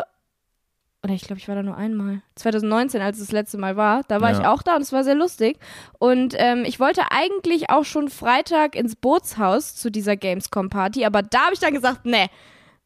oder 1.03 1.13
ich 1.13 1.21
glaube, 1.21 1.39
ich 1.39 1.47
war 1.47 1.53
da 1.55 1.61
nur 1.61 1.77
einmal, 1.77 2.21
2019, 2.37 3.01
als 3.01 3.17
es 3.19 3.25
das 3.27 3.31
letzte 3.31 3.59
Mal 3.59 3.77
war, 3.77 4.01
da 4.07 4.19
war 4.21 4.31
Ja. 4.31 4.39
ich 4.39 4.45
auch 4.47 4.63
da 4.63 4.75
und 4.77 4.81
es 4.81 4.91
war 4.93 5.03
sehr 5.03 5.15
lustig. 5.15 5.59
Und 5.99 6.33
ähm, 6.39 6.63
ich 6.65 6.79
wollte 6.79 7.03
eigentlich 7.11 7.69
auch 7.69 7.85
schon 7.85 8.09
Freitag 8.09 8.75
ins 8.75 8.95
Bootshaus 8.95 9.75
zu 9.75 9.91
dieser 9.91 10.15
Gamescom-Party, 10.15 11.05
aber 11.05 11.21
da 11.21 11.41
habe 11.45 11.53
ich 11.53 11.59
dann 11.59 11.73
gesagt, 11.75 12.05
nee, 12.05 12.29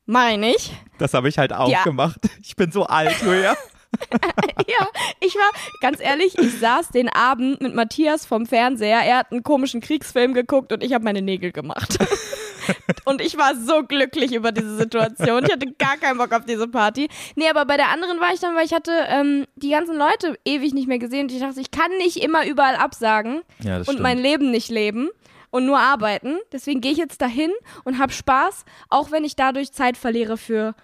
meine 0.09 0.53
ich. 0.55 0.71
Das 0.97 1.13
habe 1.13 1.29
ich 1.29 1.37
halt 1.37 1.53
auch 1.53 1.69
Ja. 1.69 1.83
gemacht. 1.83 2.19
Ich 2.43 2.55
bin 2.55 2.71
so 2.71 2.85
alt, 2.85 3.15
Julia. 3.21 3.55
Ja, 4.67 4.87
ich 5.19 5.33
war, 5.33 5.49
ganz 5.81 5.99
ehrlich, 5.99 6.37
ich 6.37 6.59
saß 6.59 6.89
den 6.89 7.09
Abend 7.09 7.59
mit 7.59 7.73
Matthias 7.73 8.23
vom 8.23 8.45
Fernseher. 8.45 8.99
Er 8.99 9.17
hat 9.17 9.31
einen 9.31 9.41
komischen 9.41 9.81
Kriegsfilm 9.81 10.35
geguckt 10.35 10.71
und 10.71 10.83
ich 10.83 10.93
habe 10.93 11.03
meine 11.03 11.23
Nägel 11.23 11.51
gemacht. 11.51 11.97
und 13.05 13.19
ich 13.19 13.35
war 13.37 13.55
so 13.55 13.81
glücklich 13.83 14.31
über 14.33 14.51
diese 14.51 14.77
Situation. 14.77 15.43
Ich 15.43 15.51
hatte 15.51 15.73
gar 15.79 15.97
keinen 15.97 16.19
Bock 16.19 16.31
auf 16.33 16.45
diese 16.45 16.67
Party. 16.67 17.09
Nee, 17.35 17.49
aber 17.49 17.65
bei 17.65 17.77
der 17.77 17.89
anderen 17.89 18.19
war 18.19 18.31
ich 18.31 18.39
dann, 18.39 18.55
weil 18.55 18.65
ich 18.65 18.73
hatte 18.73 18.91
ähm, 19.07 19.47
die 19.55 19.71
ganzen 19.71 19.97
Leute 19.97 20.37
ewig 20.45 20.73
nicht 20.75 20.87
mehr 20.87 20.99
gesehen 20.99 21.23
und 21.23 21.31
ich 21.31 21.39
dachte, 21.39 21.59
ich 21.59 21.71
kann 21.71 21.89
nicht 21.97 22.17
immer 22.17 22.45
überall 22.45 22.75
absagen 22.75 23.41
Ja, 23.63 23.77
und 23.87 23.99
mein 23.99 24.19
Leben 24.19 24.51
nicht 24.51 24.69
leben 24.69 25.09
und 25.51 25.65
nur 25.65 25.79
arbeiten. 25.79 26.37
Deswegen 26.51 26.81
gehe 26.81 26.91
ich 26.91 26.97
jetzt 26.97 27.21
dahin 27.21 27.51
und 27.83 27.99
habe 27.99 28.11
Spaß, 28.11 28.65
auch 28.89 29.11
wenn 29.11 29.23
ich 29.23 29.35
dadurch 29.35 29.71
Zeit 29.71 29.97
verliere 29.97 30.37
für 30.37 30.75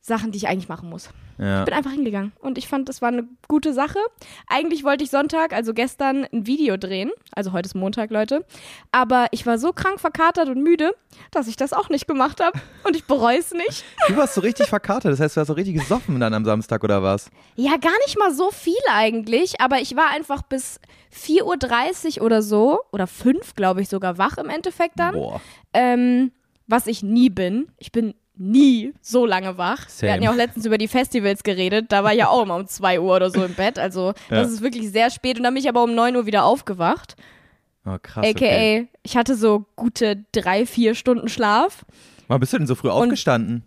Sachen, 0.00 0.32
die 0.32 0.38
ich 0.38 0.48
eigentlich 0.48 0.68
machen 0.68 0.88
muss. 0.88 1.10
Ja. 1.38 1.60
Ich 1.60 1.64
bin 1.64 1.74
einfach 1.74 1.92
hingegangen 1.92 2.32
und 2.40 2.58
ich 2.58 2.68
fand, 2.68 2.88
das 2.88 3.00
war 3.00 3.08
eine 3.08 3.28
gute 3.46 3.72
Sache. 3.72 3.98
Eigentlich 4.48 4.84
wollte 4.84 5.04
ich 5.04 5.10
Sonntag, 5.10 5.52
also 5.52 5.72
gestern, 5.72 6.26
ein 6.32 6.46
Video 6.46 6.76
drehen. 6.76 7.10
Also 7.32 7.52
heute 7.52 7.66
ist 7.66 7.74
Montag, 7.74 8.10
Leute. 8.10 8.44
Aber 8.92 9.26
ich 9.30 9.46
war 9.46 9.58
so 9.58 9.72
krank 9.72 10.00
verkatert 10.00 10.48
und 10.48 10.62
müde, 10.62 10.92
dass 11.30 11.46
ich 11.46 11.56
das 11.56 11.72
auch 11.72 11.88
nicht 11.88 12.06
gemacht 12.06 12.42
habe. 12.42 12.58
Und 12.84 12.96
ich 12.96 13.04
bereue 13.04 13.38
es 13.38 13.52
nicht. 13.52 13.84
Du 14.08 14.16
warst 14.16 14.34
so 14.34 14.40
richtig 14.40 14.68
verkartet, 14.68 15.12
das 15.12 15.20
heißt, 15.20 15.36
du 15.36 15.40
warst 15.40 15.48
so 15.48 15.52
richtig 15.52 15.74
gesoffen 15.74 16.18
dann 16.18 16.32
am 16.32 16.44
Samstag 16.44 16.82
oder 16.82 17.02
was? 17.02 17.30
Ja, 17.56 17.76
gar 17.76 17.96
nicht 18.06 18.18
mal 18.18 18.32
so 18.32 18.50
viel 18.50 18.74
eigentlich, 18.90 19.60
aber 19.60 19.80
ich 19.80 19.94
war 19.96 20.08
einfach 20.10 20.40
bis 20.42 20.80
4.30 21.14 22.18
Uhr 22.18 22.24
oder 22.24 22.40
so, 22.40 22.80
oder 22.90 23.06
5, 23.06 23.54
glaube 23.54 23.82
ich, 23.82 23.88
sogar 23.90 24.16
wach 24.16 24.38
im 24.38 24.48
Endeffekt 24.48 24.98
dann. 24.98 25.14
Boah. 25.14 25.40
Ähm, 25.74 26.32
was 26.66 26.86
ich 26.86 27.02
nie 27.02 27.30
bin. 27.30 27.68
Ich 27.78 27.92
bin 27.92 28.14
nie 28.38 28.92
so 29.02 29.26
lange 29.26 29.58
wach. 29.58 29.88
Same. 29.88 30.08
Wir 30.08 30.12
hatten 30.14 30.22
ja 30.24 30.30
auch 30.30 30.34
letztens 30.36 30.64
über 30.66 30.78
die 30.78 30.88
Festivals 30.88 31.42
geredet. 31.42 31.86
Da 31.90 32.04
war 32.04 32.12
ich 32.12 32.18
ja 32.18 32.28
auch 32.28 32.42
immer 32.42 32.56
um 32.56 32.66
2 32.68 33.00
Uhr 33.00 33.16
oder 33.16 33.30
so 33.30 33.44
im 33.44 33.54
Bett. 33.54 33.78
Also 33.78 34.12
das 34.28 34.48
Ja. 34.48 34.54
ist 34.54 34.62
wirklich 34.62 34.90
sehr 34.90 35.10
spät. 35.10 35.36
Und 35.38 35.44
dann 35.44 35.54
bin 35.54 35.62
ich 35.62 35.68
aber 35.68 35.82
um 35.82 35.94
9 35.94 36.16
Uhr 36.16 36.26
wieder 36.26 36.44
aufgewacht. 36.44 37.16
Oh, 37.86 37.96
krass. 38.02 38.24
AKA, 38.26 38.30
Okay. 38.30 38.88
ich 39.02 39.16
hatte 39.16 39.34
so 39.34 39.64
gute 39.76 40.24
drei, 40.32 40.66
vier 40.66 40.94
Stunden 40.94 41.28
Schlaf. 41.28 41.84
Wann 42.28 42.40
bist 42.40 42.52
du 42.52 42.58
denn 42.58 42.66
so 42.66 42.74
früh 42.74 42.90
aufgestanden? 42.90 43.62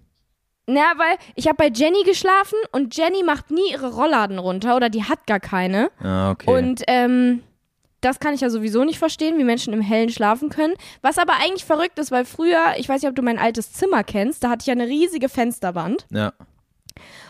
Na, 0.68 0.94
weil 0.98 1.18
ich 1.36 1.48
habe 1.48 1.58
bei 1.58 1.70
Jenny 1.74 2.04
geschlafen 2.06 2.58
und 2.72 2.96
Jenny 2.96 3.24
macht 3.24 3.50
nie 3.50 3.72
ihre 3.72 3.92
Rollladen 3.94 4.38
runter 4.38 4.76
oder 4.76 4.90
die 4.90 5.04
hat 5.04 5.26
gar 5.26 5.40
keine. 5.40 5.90
Ah, 6.00 6.32
okay. 6.32 6.50
Und 6.56 6.84
ähm, 6.88 7.42
das 8.01 8.19
kann 8.19 8.33
ich 8.33 8.42
ja 8.42 8.50
sowieso 8.50 8.83
nicht 8.83 9.00
verstehen, 9.00 9.38
wie 9.38 9.44
Menschen 9.44 9.74
im 9.74 9.81
Hellen 9.81 10.09
schlafen 10.09 10.50
können. 10.50 10.74
Was 11.01 11.18
aber 11.18 11.33
eigentlich 11.42 11.65
verrückt 11.65 12.00
ist, 12.00 12.12
weil 12.12 12.25
früher, 12.25 12.74
ich 12.77 12.89
weiß 12.89 13.01
nicht, 13.01 13.09
ob 13.09 13.15
du 13.15 13.21
mein 13.21 13.39
altes 13.39 13.71
Zimmer 13.74 14.03
kennst, 14.03 14.44
da 14.44 14.50
hatte 14.50 14.63
ich 14.63 14.68
ja 14.68 14.74
eine 14.74 14.88
riesige 14.88 15.30
Fensterwand 15.30 16.07
ja. 16.09 16.33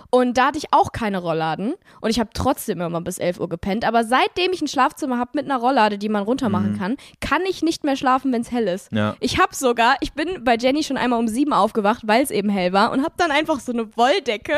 und 0.09 0.37
da 0.37 0.47
hatte 0.47 0.57
ich 0.57 0.67
auch 0.71 0.91
keine 0.91 1.19
Rollladen 1.19 1.73
und 1.99 2.09
ich 2.09 2.19
habe 2.19 2.29
trotzdem 2.33 2.81
immer 2.81 3.01
bis 3.01 3.17
11 3.17 3.39
Uhr 3.39 3.49
gepennt. 3.49 3.85
Aber 3.85 4.05
seitdem 4.05 4.53
ich 4.53 4.61
ein 4.61 4.67
Schlafzimmer 4.67 5.17
habe 5.17 5.31
mit 5.35 5.45
einer 5.45 5.57
Rolllade, 5.57 5.97
die 5.97 6.09
man 6.09 6.23
runter 6.23 6.49
machen 6.49 6.77
kann, 6.77 6.95
kann 7.19 7.41
ich 7.47 7.61
nicht 7.61 7.83
mehr 7.83 7.97
schlafen, 7.97 8.31
wenn 8.31 8.41
es 8.41 8.51
hell 8.51 8.67
ist. 8.67 8.91
Ja. 8.91 9.15
Ich 9.19 9.39
habe 9.39 9.53
sogar, 9.53 9.95
ich 9.99 10.13
bin 10.13 10.43
bei 10.43 10.55
Jenny 10.55 10.83
schon 10.83 10.97
einmal 10.97 11.19
um 11.19 11.27
sieben 11.27 11.53
aufgewacht, 11.53 12.03
weil 12.05 12.23
es 12.23 12.31
eben 12.31 12.49
hell 12.49 12.71
war 12.71 12.91
und 12.91 13.03
habe 13.03 13.13
dann 13.17 13.31
einfach 13.31 13.59
so 13.59 13.73
eine 13.73 13.95
Wolldecke 13.97 14.57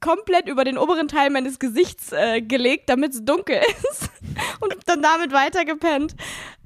komplett 0.00 0.48
über 0.48 0.64
den 0.64 0.78
oberen 0.78 1.08
Teil 1.08 1.30
meines 1.30 1.58
Gesichts 1.58 2.12
äh, 2.12 2.42
gelegt, 2.42 2.88
damit 2.88 3.14
es 3.14 3.24
dunkel 3.24 3.56
ist 3.90 4.10
und 4.60 4.74
dann 4.86 5.02
damit 5.02 5.32
weitergepennt. 5.32 6.14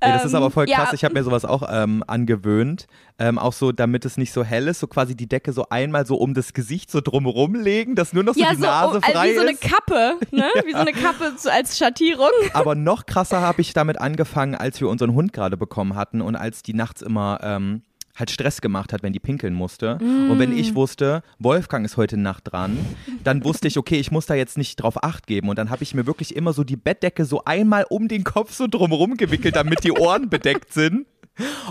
Ey, 0.00 0.12
das 0.12 0.25
ist 0.25 0.32
Ähm, 0.32 0.37
aber 0.37 0.50
voll 0.50 0.66
krass. 0.66 0.88
ja. 0.88 0.94
Ich 0.94 1.04
habe 1.04 1.14
mir 1.14 1.22
sowas 1.22 1.44
auch 1.44 1.62
ähm, 1.70 2.02
angewöhnt. 2.06 2.87
Ähm, 3.18 3.38
auch 3.38 3.52
so, 3.52 3.70
damit 3.70 4.06
es 4.06 4.16
nicht 4.16 4.32
so 4.32 4.42
hell 4.42 4.66
ist, 4.66 4.80
so 4.80 4.87
quasi 4.87 5.14
die 5.14 5.28
Decke 5.28 5.52
so 5.52 5.66
einmal 5.68 6.06
so 6.06 6.16
um 6.16 6.32
das 6.32 6.54
Gesicht 6.54 6.90
so 6.90 7.02
drumherum 7.02 7.54
legen, 7.54 7.94
dass 7.94 8.14
nur 8.14 8.25
noch 8.25 8.34
so 8.34 8.40
ja, 8.40 8.50
die 8.50 8.56
so, 8.56 8.62
Nase 8.62 8.87
oh, 8.87 8.94
also 8.94 9.12
frei 9.12 9.30
wie 9.30 9.34
so 9.34 9.40
eine 9.42 9.50
ist. 9.52 9.60
Kappe, 9.60 10.16
ne? 10.30 10.44
Wie 10.64 10.72
so 10.72 10.78
eine 10.78 10.92
Kappe 10.92 11.37
zu, 11.37 11.52
als 11.52 11.76
Schattierung. 11.76 12.30
Aber 12.54 12.75
noch 12.75 13.04
krasser 13.04 13.42
habe 13.42 13.60
ich 13.60 13.75
damit 13.75 14.00
angefangen, 14.00 14.54
als 14.54 14.80
wir 14.80 14.88
unseren 14.88 15.12
Hund 15.12 15.32
gerade 15.34 15.56
bekommen 15.58 15.96
hatten 15.96 16.22
und 16.22 16.34
als 16.34 16.62
die 16.62 16.72
nachts 16.72 17.02
immer 17.02 17.40
ähm, 17.42 17.82
halt 18.17 18.31
Stress 18.31 18.61
gemacht 18.61 18.93
hat, 18.93 19.02
wenn 19.02 19.12
die 19.12 19.21
pinkeln 19.21 19.55
musste. 19.55 19.95
Und 20.00 20.38
wenn 20.38 20.50
Mm. 20.50 20.59
ich 20.59 20.75
wusste, 20.75 21.23
Wolfgang 21.38 21.85
ist 21.87 21.97
heute 21.97 22.17
Nacht 22.17 22.52
dran, 22.52 22.76
dann 23.25 23.45
wusste 23.45 23.69
ich, 23.69 23.79
okay, 23.79 23.97
ich 23.99 24.11
muss 24.11 24.26
da 24.26 24.35
jetzt 24.35 24.59
nicht 24.59 24.76
drauf 24.76 25.02
acht 25.02 25.26
geben. 25.26 25.49
Und 25.49 25.59
dann 25.59 25.71
habe 25.71 25.83
ich 25.83 25.95
mir 25.95 26.07
wirklich 26.07 26.35
immer 26.37 26.52
so 26.52 26.64
die 26.64 26.76
Bettdecke 26.76 27.25
so 27.25 27.45
einmal 27.45 27.87
um 27.88 28.09
den 28.09 28.25
Kopf 28.25 28.52
so 28.55 28.67
drumherum 28.67 29.17
gewickelt, 29.17 29.57
damit 29.57 29.85
die 29.85 29.93
Ohren 29.93 30.29
bedeckt 30.29 30.73
sind. 30.73 31.07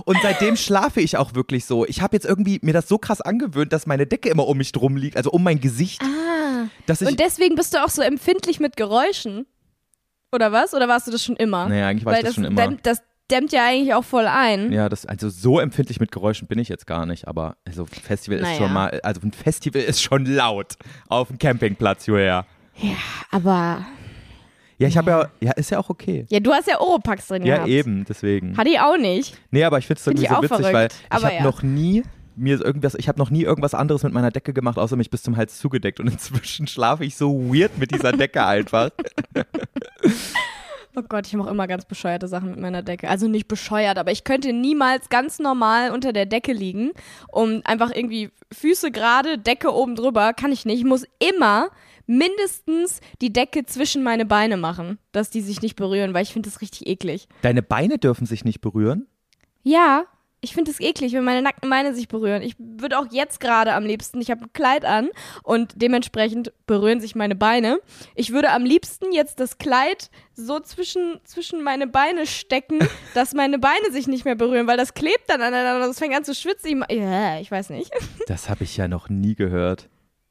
Und 0.06 0.18
seitdem 0.24 0.56
schlafe 0.56 1.02
ich 1.02 1.18
auch 1.18 1.36
wirklich 1.36 1.66
so. 1.66 1.86
Ich 1.86 2.02
habe 2.02 2.16
jetzt 2.16 2.26
irgendwie 2.26 2.60
mir 2.64 2.74
das 2.74 2.88
so 2.88 2.98
krass 2.98 3.22
angewöhnt, 3.22 3.72
dass 3.74 3.86
meine 3.86 4.08
Decke 4.08 4.30
immer 4.30 4.48
um 4.48 4.58
mich 4.58 4.72
drum 4.72 4.96
liegt, 4.98 5.18
also 5.18 5.30
um 5.32 5.44
mein 5.44 5.60
Gesicht. 5.60 6.02
Ah. 6.02 6.68
Und 7.06 7.20
deswegen 7.20 7.56
bist 7.56 7.74
du 7.76 7.84
auch 7.84 7.90
so 7.90 8.02
empfindlich 8.02 8.60
mit 8.60 8.78
Geräuschen. 8.78 9.46
Oder 10.32 10.52
was? 10.52 10.74
Oder 10.74 10.88
warst 10.88 11.08
du 11.08 11.12
das 11.12 11.24
schon 11.24 11.36
immer? 11.36 11.68
naja, 11.70 11.88
eigentlich 11.88 12.06
war 12.06 12.14
Weil 12.14 12.20
ich 12.20 12.26
das, 12.26 12.36
das, 12.36 12.44
schon 12.44 12.52
immer. 12.52 12.62
Dämmt, 12.62 12.86
das 12.86 13.02
dämmt 13.30 13.52
ja 13.52 13.66
eigentlich 13.66 13.94
auch 13.94 14.04
voll 14.04 14.28
ein. 14.28 14.72
Ja, 14.72 14.90
das, 14.90 15.06
also 15.06 15.30
so 15.30 15.60
empfindlich 15.60 16.00
mit 16.00 16.12
Geräuschen 16.12 16.48
bin 16.48 16.60
ich 16.60 16.70
jetzt 16.70 16.88
gar 16.88 17.06
nicht, 17.06 17.28
aber 17.28 17.58
also 17.66 17.86
Festival 17.86 18.40
ist 18.40 18.44
Naja. 18.44 18.58
schon 18.58 18.74
mal, 18.74 19.00
also 19.04 19.22
ein 19.22 19.32
Festival 19.32 19.82
ist 19.82 20.02
schon 20.02 20.26
laut 20.26 20.76
auf 21.08 21.28
dem 21.30 21.38
Campingplatz, 21.38 22.06
Julia. 22.06 22.46
Aber. 23.32 23.86
Ja, 24.78 24.88
ich 24.88 24.98
habe 24.98 25.12
ja, 25.12 25.28
ja, 25.42 25.52
ist 25.52 25.72
ja 25.72 25.80
auch 25.80 25.90
okay. 25.90 26.26
Ja, 26.30 26.40
du 26.40 26.54
hast 26.54 26.68
ja 26.68 26.80
Oropax 26.80 27.28
drin 27.28 27.46
Ja, 27.46 27.56
gehabt. 27.56 27.70
eben, 27.70 28.06
deswegen. 28.08 28.56
Hatte 28.56 28.70
ich 28.70 28.80
auch 28.80 28.98
nicht. 28.98 29.38
Nee, 29.52 29.66
aber 29.66 29.78
ich 29.78 29.88
finde 29.88 30.00
es 30.00 30.08
irgendwie 30.08 30.28
so 30.28 30.36
witzig, 30.38 30.48
verrückt. 30.48 30.74
weil 30.74 30.88
ich 30.88 31.24
habe 31.24 31.36
ja. 31.36 31.44
noch 31.44 31.62
nie 31.64 32.04
mir 32.40 32.56
ist 32.56 32.64
irgendwas, 32.64 32.96
ich 32.96 33.10
habe 33.10 33.20
noch 33.20 33.30
nie 33.32 33.44
irgendwas 33.44 33.74
anderes 33.74 34.04
mit 34.04 34.14
meiner 34.14 34.32
Decke 34.32 34.54
gemacht, 34.54 34.78
außer 34.78 34.96
mich 34.96 35.10
bis 35.10 35.24
zum 35.24 35.36
Hals 35.36 35.60
zugedeckt 35.60 36.00
und 36.00 36.08
inzwischen 36.08 36.68
schlafe 36.68 37.04
ich 37.04 37.18
so 37.18 37.38
weird 37.54 37.78
mit 37.78 37.92
dieser 37.92 38.14
Decke 38.14 38.46
einfach. 38.46 38.92
Oh 41.00 41.06
Gott, 41.08 41.28
ich 41.28 41.34
mache 41.34 41.50
immer 41.50 41.66
ganz 41.66 41.86
bescheuerte 41.86 42.28
Sachen 42.28 42.52
mit 42.52 42.60
meiner 42.60 42.82
Decke. 42.82 43.08
Also 43.08 43.30
nicht 43.30 43.48
bescheuert, 43.48 43.98
aber 43.98 44.12
ich 44.12 44.26
könnte 44.26 44.52
niemals 44.52 45.08
ganz 45.08 45.40
normal 45.40 45.92
unter 45.92 46.12
der 46.12 46.26
Decke 46.26 46.52
liegen, 46.52 46.92
um 47.32 47.62
einfach 47.64 47.92
irgendwie 47.92 48.32
Füße 48.52 48.92
gerade, 48.92 49.38
Decke 49.38 49.74
oben 49.74 49.96
drüber, 49.96 50.34
kann 50.34 50.52
ich 50.52 50.66
nicht. 50.66 50.80
Ich 50.80 50.86
muss 50.86 51.06
immer 51.20 51.70
mindestens 52.06 53.00
die 53.22 53.32
Decke 53.32 53.66
zwischen 53.66 54.04
meine 54.04 54.26
Beine 54.26 54.58
machen, 54.58 54.98
dass 55.14 55.30
die 55.30 55.42
sich 55.42 55.62
nicht 55.62 55.78
berühren, 55.78 56.14
weil 56.14 56.24
ich 56.24 56.34
finde 56.34 56.50
das 56.50 56.60
richtig 56.60 56.88
eklig. 56.88 57.30
Deine 57.44 57.64
Beine 57.64 57.98
dürfen 57.98 58.26
sich 58.26 58.44
nicht 58.44 58.60
berühren? 58.60 59.08
Ja, 59.64 60.04
ich 60.42 60.54
finde 60.54 60.72
es 60.72 60.80
eklig, 60.80 61.14
wenn 61.14 61.24
meine 61.24 61.42
nackten 61.42 61.70
Beine 61.70 61.94
sich 61.94 62.08
berühren. 62.08 62.42
Ich 62.42 62.56
würde 62.58 62.98
auch 62.98 63.08
jetzt 63.12 63.40
gerade 63.40 63.74
am 63.74 63.86
liebsten, 63.86 64.22
ich 64.22 64.32
habe 64.32 64.46
ein 64.46 64.54
Kleid 64.54 64.86
an 64.86 65.10
und 65.44 65.74
dementsprechend 65.76 66.54
berühren 66.66 67.02
sich 67.02 67.16
meine 67.16 67.36
Beine. 67.36 67.80
Ich 68.16 68.32
würde 68.32 68.52
am 68.52 68.64
liebsten 68.64 69.12
jetzt 69.12 69.40
das 69.40 69.58
Kleid 69.58 70.10
so 70.34 70.60
zwischen, 70.60 71.20
zwischen 71.26 71.62
meine 71.62 71.88
Beine 71.88 72.26
stecken, 72.26 72.80
dass 73.14 73.34
meine 73.34 73.60
Beine 73.60 73.92
sich 73.92 74.08
nicht 74.08 74.26
mehr 74.26 74.36
berühren, 74.36 74.68
weil 74.68 74.78
das 74.78 74.94
klebt 74.94 75.30
dann 75.30 75.42
aneinander. 75.42 75.88
Das 75.88 76.00
fängt 76.00 76.16
an 76.16 76.24
zu 76.24 76.34
schwitzen. 76.34 76.86
Ich, 76.88 76.98
ja, 76.98 77.40
ich 77.40 77.52
weiß 77.52 77.70
nicht. 77.72 77.92
Das 78.28 78.50
habe 78.50 78.64
ich 78.64 78.78
ja 78.78 78.88
noch 78.88 79.10
nie 79.10 79.36
gehört. 79.36 79.90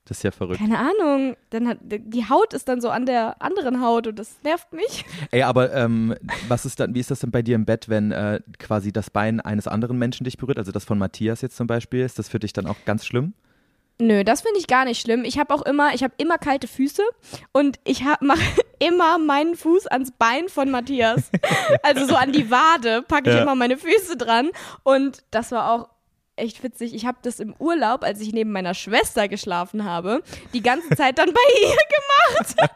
Das 0.08 0.18
ist 0.18 0.22
ja 0.22 0.30
verrückt. 0.30 0.58
Keine 0.58 0.78
Ahnung. 0.78 1.36
Dann 1.50 1.68
hat, 1.68 1.78
die 1.82 2.28
Haut 2.28 2.54
ist 2.54 2.66
dann 2.68 2.80
so 2.80 2.88
an 2.88 3.04
der 3.04 3.42
anderen 3.42 3.82
Haut 3.82 4.06
und 4.06 4.18
das 4.18 4.38
nervt 4.42 4.72
mich. 4.72 5.04
Ey, 5.30 5.42
aber 5.42 5.74
ähm, 5.74 6.14
was 6.48 6.64
ist 6.64 6.80
dann, 6.80 6.94
wie 6.94 7.00
ist 7.00 7.10
das 7.10 7.20
denn 7.20 7.30
bei 7.30 7.42
dir 7.42 7.56
im 7.56 7.66
Bett, 7.66 7.90
wenn 7.90 8.10
äh, 8.10 8.40
quasi 8.58 8.90
das 8.90 9.10
Bein 9.10 9.40
eines 9.40 9.68
anderen 9.68 9.98
Menschen 9.98 10.24
dich 10.24 10.38
berührt? 10.38 10.58
Also 10.58 10.72
das 10.72 10.84
von 10.84 10.98
Matthias 10.98 11.42
jetzt 11.42 11.56
zum 11.56 11.66
Beispiel. 11.66 12.04
Ist 12.04 12.18
das 12.18 12.28
für 12.30 12.38
dich 12.38 12.54
dann 12.54 12.66
auch 12.66 12.76
ganz 12.86 13.04
schlimm? 13.04 13.34
Nö, 14.00 14.22
das 14.22 14.42
finde 14.42 14.60
ich 14.60 14.68
gar 14.68 14.84
nicht 14.84 15.00
schlimm. 15.00 15.24
Ich 15.24 15.38
habe 15.38 15.52
auch 15.52 15.62
immer, 15.62 15.92
ich 15.92 16.04
habe 16.04 16.14
immer 16.18 16.38
kalte 16.38 16.68
Füße 16.68 17.02
und 17.52 17.80
ich 17.84 18.04
mache 18.20 18.40
immer 18.78 19.18
meinen 19.18 19.56
Fuß 19.56 19.88
ans 19.88 20.12
Bein 20.12 20.48
von 20.48 20.70
Matthias. 20.70 21.30
also 21.82 22.06
so 22.06 22.14
an 22.14 22.32
die 22.32 22.50
Wade 22.50 23.02
packe 23.02 23.30
ich 23.30 23.36
ja. 23.36 23.42
immer 23.42 23.56
meine 23.56 23.76
Füße 23.76 24.16
dran 24.16 24.50
und 24.84 25.24
das 25.32 25.50
war 25.50 25.72
auch 25.72 25.88
echt 26.38 26.62
witzig. 26.62 26.94
Ich 26.94 27.06
habe 27.06 27.18
das 27.22 27.40
im 27.40 27.54
Urlaub, 27.58 28.02
als 28.02 28.20
ich 28.20 28.32
neben 28.32 28.52
meiner 28.52 28.74
Schwester 28.74 29.28
geschlafen 29.28 29.84
habe, 29.84 30.22
die 30.52 30.62
ganze 30.62 30.88
Zeit 30.96 31.18
dann 31.18 31.32
bei 31.32 31.40
ihr 31.62 31.76
gemacht. 32.38 32.72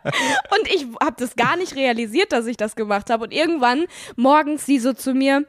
Und 0.59 0.69
ich 0.73 0.87
habe 1.02 1.16
das 1.19 1.37
gar 1.37 1.57
nicht 1.57 1.75
realisiert, 1.76 2.33
dass 2.33 2.47
ich 2.47 2.57
das 2.57 2.76
gemacht 2.76 3.11
habe. 3.11 3.25
Und 3.25 3.33
irgendwann 3.33 3.87
morgens 4.16 4.66
sie 4.66 4.78
so 4.78 4.92
zu 4.92 5.14
mir, 5.14 5.47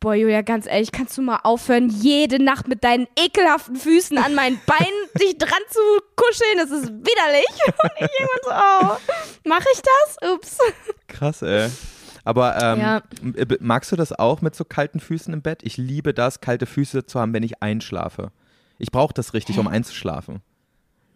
boah, 0.00 0.14
Julia, 0.14 0.42
ganz 0.42 0.66
ehrlich, 0.66 0.92
kannst 0.92 1.16
du 1.16 1.22
mal 1.22 1.40
aufhören, 1.44 1.88
jede 1.88 2.42
Nacht 2.42 2.68
mit 2.68 2.84
deinen 2.84 3.06
ekelhaften 3.18 3.76
Füßen 3.76 4.18
an 4.18 4.34
meinen 4.34 4.60
Beinen 4.66 5.08
dich 5.20 5.38
dran 5.38 5.62
zu 5.70 5.80
kuscheln? 6.14 6.58
Das 6.58 6.70
ist 6.70 6.90
widerlich. 6.90 7.46
Und 7.82 7.90
ich 7.96 8.20
irgendwann 8.20 8.42
so, 8.42 8.50
oh, 8.50 9.48
mache 9.48 9.66
ich 9.72 9.80
das? 9.80 10.30
Ups. 10.30 10.58
Krass, 11.08 11.42
ey. 11.42 11.70
Aber 12.24 12.60
ähm, 12.62 12.80
ja. 12.80 13.02
magst 13.60 13.92
du 13.92 13.96
das 13.96 14.12
auch 14.12 14.40
mit 14.40 14.54
so 14.54 14.64
kalten 14.64 15.00
Füßen 15.00 15.32
im 15.32 15.42
Bett? 15.42 15.60
Ich 15.62 15.76
liebe 15.76 16.14
das, 16.14 16.40
kalte 16.40 16.66
Füße 16.66 17.06
zu 17.06 17.20
haben, 17.20 17.32
wenn 17.34 17.42
ich 17.42 17.62
einschlafe. 17.62 18.32
Ich 18.78 18.90
brauche 18.90 19.14
das 19.14 19.34
richtig, 19.34 19.56
Hä? 19.56 19.60
um 19.60 19.68
einzuschlafen. 19.68 20.40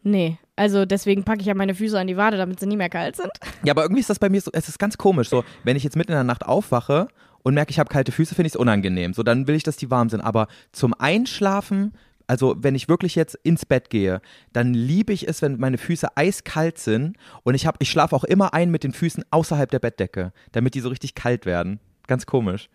Nee, 0.05 0.39
also 0.57 0.85
deswegen 0.85 1.25
packe 1.25 1.41
ich 1.41 1.47
ja 1.47 1.55
meine 1.55 1.75
Füße 1.75 1.99
an 1.99 2.07
die 2.07 2.17
Wade, 2.17 2.37
damit 2.37 2.61
sie 2.61 2.67
nie 2.67 2.77
mehr 2.77 2.89
kalt 2.89 3.17
sind. 3.17 3.31
Ja, 3.65 3.73
aber 3.73 3.83
irgendwie 3.83 4.01
ist 4.01 4.11
das 4.11 4.21
bei 4.21 4.29
mir 4.29 4.41
so, 4.41 4.51
es 4.53 4.69
ist 4.69 4.79
ganz 4.79 4.97
komisch. 4.97 5.29
So, 5.29 5.45
wenn 5.65 5.77
ich 5.77 5.83
jetzt 5.83 5.97
mitten 5.97 6.13
in 6.13 6.17
der 6.17 6.25
Nacht 6.25 6.47
aufwache 6.47 7.09
und 7.43 7.55
merke, 7.55 7.71
ich 7.71 7.79
habe 7.81 7.89
kalte 7.89 8.13
Füße, 8.13 8.35
finde 8.35 8.47
ich 8.47 8.55
es 8.55 8.57
unangenehm. 8.57 9.13
So, 9.13 9.25
dann 9.25 9.49
will 9.49 9.57
ich, 9.57 9.65
dass 9.65 9.77
die 9.77 9.91
warm 9.91 10.09
sind. 10.09 10.21
Aber 10.21 10.47
zum 10.71 10.95
Einschlafen 10.95 11.93
also 12.29 12.55
wenn 12.59 12.75
ich 12.75 12.89
wirklich 12.89 13.17
jetzt 13.17 13.35
ins 13.43 13.67
Bett 13.67 13.91
gehe, 13.91 14.21
dann 14.53 14.75
liebe 14.75 15.13
ich 15.13 15.27
es, 15.27 15.43
wenn 15.43 15.59
meine 15.59 15.79
Füße 15.79 16.17
eiskalt 16.17 16.79
sind 16.79 17.17
und 17.43 17.55
ich 17.55 17.67
habe, 17.67 17.79
ich 17.81 17.91
schlafe 17.91 18.15
auch 18.15 18.25
immer 18.25 18.55
ein 18.55 18.71
mit 18.71 18.85
den 18.85 18.93
Füßen 18.93 19.25
außerhalb 19.31 19.71
der 19.71 19.81
Bettdecke, 19.81 20.33
damit 20.53 20.75
die 20.75 20.81
so 20.81 20.91
richtig 20.91 21.15
kalt 21.15 21.47
werden. 21.47 21.81
Ganz 22.07 22.27
komisch. 22.27 22.69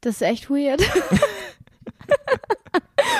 Das 0.00 0.16
ist 0.16 0.22
echt 0.22 0.48
weird. 0.48 0.80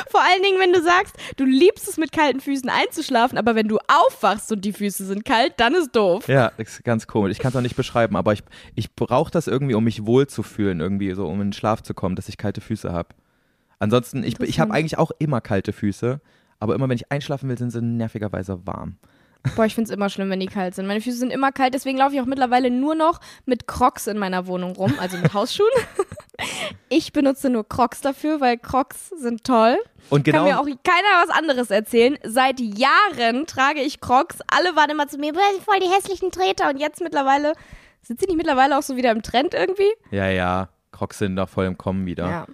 Vor 0.08 0.20
allen 0.22 0.42
Dingen, 0.42 0.60
wenn 0.60 0.72
du 0.72 0.82
sagst, 0.82 1.16
du 1.36 1.44
liebst 1.44 1.88
es 1.88 1.96
mit 1.96 2.12
kalten 2.12 2.40
Füßen 2.40 2.68
einzuschlafen, 2.68 3.36
aber 3.36 3.54
wenn 3.56 3.68
du 3.68 3.78
aufwachst 3.88 4.52
und 4.52 4.64
die 4.64 4.72
Füße 4.72 5.04
sind 5.04 5.24
kalt, 5.24 5.54
dann 5.56 5.74
ist 5.74 5.94
doof. 5.94 6.28
Ja, 6.28 6.52
ist 6.56 6.84
ganz 6.84 7.06
komisch. 7.06 7.32
Ich 7.32 7.38
kann 7.40 7.50
es 7.50 7.56
auch 7.56 7.62
nicht 7.62 7.76
beschreiben, 7.76 8.16
aber 8.16 8.32
ich, 8.32 8.42
ich 8.74 8.94
brauche 8.94 9.30
das 9.30 9.48
irgendwie, 9.48 9.74
um 9.74 9.84
mich 9.84 10.06
wohlzufühlen, 10.06 10.80
irgendwie 10.80 11.12
so, 11.14 11.26
um 11.26 11.40
in 11.40 11.48
den 11.48 11.52
Schlaf 11.52 11.82
zu 11.82 11.94
kommen, 11.94 12.16
dass 12.16 12.28
ich 12.28 12.38
kalte 12.38 12.60
Füße 12.60 12.92
habe. 12.92 13.08
Ansonsten, 13.84 14.24
ich, 14.24 14.40
ich 14.40 14.60
habe 14.60 14.72
eigentlich 14.72 14.96
auch 14.96 15.10
immer 15.18 15.42
kalte 15.42 15.74
Füße, 15.74 16.18
aber 16.58 16.74
immer 16.74 16.88
wenn 16.88 16.96
ich 16.96 17.12
einschlafen 17.12 17.50
will, 17.50 17.58
sind 17.58 17.70
sie 17.70 17.82
nervigerweise 17.82 18.66
warm. 18.66 18.96
Boah, 19.56 19.66
ich 19.66 19.74
finde 19.74 19.90
es 19.90 19.94
immer 19.94 20.08
schlimm, 20.08 20.30
wenn 20.30 20.40
die 20.40 20.46
kalt 20.46 20.74
sind. 20.74 20.86
Meine 20.86 21.02
Füße 21.02 21.18
sind 21.18 21.30
immer 21.30 21.52
kalt, 21.52 21.74
deswegen 21.74 21.98
laufe 21.98 22.14
ich 22.14 22.20
auch 22.22 22.26
mittlerweile 22.26 22.70
nur 22.70 22.94
noch 22.94 23.20
mit 23.44 23.66
Crocs 23.66 24.06
in 24.06 24.16
meiner 24.16 24.46
Wohnung 24.46 24.74
rum, 24.74 24.94
also 24.98 25.18
mit 25.18 25.34
Hausschuhen. 25.34 25.68
ich 26.88 27.12
benutze 27.12 27.50
nur 27.50 27.68
Crocs 27.68 28.00
dafür, 28.00 28.40
weil 28.40 28.56
Crocs 28.56 29.10
sind 29.10 29.44
toll. 29.44 29.76
Und 30.08 30.24
genau. 30.24 30.38
Kann 30.38 30.46
mir 30.46 30.60
auch 30.60 30.64
keiner 30.64 31.28
was 31.28 31.28
anderes 31.28 31.70
erzählen. 31.70 32.16
Seit 32.24 32.58
Jahren 32.60 33.44
trage 33.46 33.80
ich 33.80 34.00
Crocs. 34.00 34.38
Alle 34.46 34.74
waren 34.76 34.88
immer 34.88 35.08
zu 35.08 35.18
mir, 35.18 35.34
voll 35.34 35.78
die 35.78 35.94
hässlichen 35.94 36.30
Treter. 36.30 36.70
Und 36.70 36.78
jetzt 36.78 37.02
mittlerweile, 37.02 37.52
sind 38.00 38.20
sie 38.20 38.26
nicht 38.26 38.38
mittlerweile 38.38 38.78
auch 38.78 38.82
so 38.82 38.96
wieder 38.96 39.10
im 39.10 39.20
Trend 39.20 39.52
irgendwie? 39.52 39.92
Ja, 40.10 40.30
ja. 40.30 40.70
Crocs 40.90 41.18
sind 41.18 41.36
doch 41.36 41.50
voll 41.50 41.66
im 41.66 41.76
Kommen 41.76 42.06
wieder. 42.06 42.30
Ja. 42.30 42.46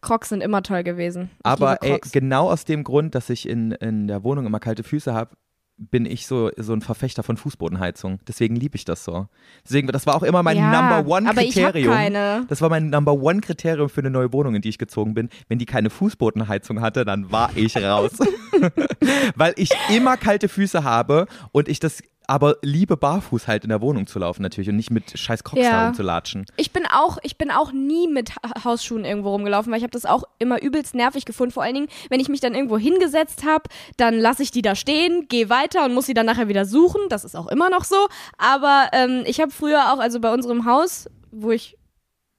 Crocs 0.00 0.28
sind 0.28 0.42
immer 0.42 0.62
toll 0.62 0.84
gewesen. 0.84 1.30
Ich 1.38 1.46
Aber 1.46 1.82
ey, 1.82 2.00
genau 2.12 2.50
aus 2.50 2.64
dem 2.64 2.84
Grund, 2.84 3.14
dass 3.14 3.30
ich 3.30 3.48
in, 3.48 3.72
in 3.72 4.06
der 4.06 4.22
Wohnung 4.22 4.46
immer 4.46 4.60
kalte 4.60 4.82
Füße 4.82 5.12
habe, 5.12 5.36
bin 5.78 6.06
ich 6.06 6.26
so, 6.26 6.50
so 6.56 6.72
ein 6.72 6.80
Verfechter 6.80 7.22
von 7.22 7.36
Fußbodenheizung. 7.36 8.18
Deswegen 8.26 8.56
liebe 8.56 8.76
ich 8.76 8.84
das 8.84 9.04
so. 9.04 9.28
Deswegen, 9.64 9.86
das 9.88 10.06
war 10.06 10.16
auch 10.16 10.24
immer 10.24 10.42
mein 10.42 10.56
ja, 10.56 10.70
Number 10.70 11.08
One 11.08 11.32
Kriterium. 11.32 11.68
Aber 11.68 11.78
ich 11.78 11.86
keine. 11.86 12.44
Das 12.48 12.60
war 12.60 12.68
mein 12.68 12.90
Number 12.90 13.14
One 13.14 13.40
Kriterium 13.40 13.88
für 13.88 14.00
eine 14.00 14.10
neue 14.10 14.32
Wohnung, 14.32 14.56
in 14.56 14.62
die 14.62 14.70
ich 14.70 14.78
gezogen 14.78 15.14
bin. 15.14 15.28
Wenn 15.46 15.58
die 15.58 15.66
keine 15.66 15.88
Fußbodenheizung 15.90 16.80
hatte, 16.80 17.04
dann 17.04 17.30
war 17.30 17.50
ich 17.54 17.76
raus. 17.76 18.10
Weil 19.36 19.54
ich 19.56 19.70
immer 19.94 20.16
kalte 20.16 20.48
Füße 20.48 20.82
habe 20.82 21.26
und 21.52 21.68
ich 21.68 21.78
das 21.78 22.02
aber 22.28 22.56
liebe 22.62 22.96
barfuß 22.96 23.48
halt 23.48 23.64
in 23.64 23.70
der 23.70 23.80
Wohnung 23.80 24.06
zu 24.06 24.18
laufen 24.18 24.42
natürlich 24.42 24.68
und 24.68 24.76
nicht 24.76 24.90
mit 24.90 25.18
scheiß 25.18 25.42
Crocs 25.44 25.62
ja. 25.62 25.86
rumzulatschen. 25.86 26.44
Ich 26.56 26.72
bin 26.72 26.84
auch, 26.86 27.16
ich 27.22 27.38
bin 27.38 27.50
auch 27.50 27.72
nie 27.72 28.06
mit 28.06 28.32
Hausschuhen 28.64 29.06
irgendwo 29.06 29.30
rumgelaufen, 29.30 29.72
weil 29.72 29.78
ich 29.78 29.82
habe 29.82 29.92
das 29.92 30.04
auch 30.04 30.24
immer 30.38 30.62
übelst 30.62 30.94
nervig 30.94 31.24
gefunden. 31.24 31.52
Vor 31.52 31.62
allen 31.62 31.74
Dingen, 31.74 31.88
wenn 32.10 32.20
ich 32.20 32.28
mich 32.28 32.40
dann 32.40 32.54
irgendwo 32.54 32.76
hingesetzt 32.76 33.44
habe, 33.46 33.64
dann 33.96 34.18
lasse 34.18 34.42
ich 34.42 34.50
die 34.50 34.60
da 34.60 34.74
stehen, 34.74 35.26
gehe 35.28 35.48
weiter 35.48 35.86
und 35.86 35.94
muss 35.94 36.04
sie 36.04 36.14
dann 36.14 36.26
nachher 36.26 36.48
wieder 36.48 36.66
suchen. 36.66 37.00
Das 37.08 37.24
ist 37.24 37.34
auch 37.34 37.48
immer 37.48 37.70
noch 37.70 37.84
so. 37.84 37.96
Aber 38.36 38.90
ähm, 38.92 39.22
ich 39.24 39.40
habe 39.40 39.50
früher 39.50 39.92
auch, 39.92 39.98
also 39.98 40.20
bei 40.20 40.32
unserem 40.32 40.66
Haus, 40.66 41.08
wo 41.30 41.50
ich 41.50 41.77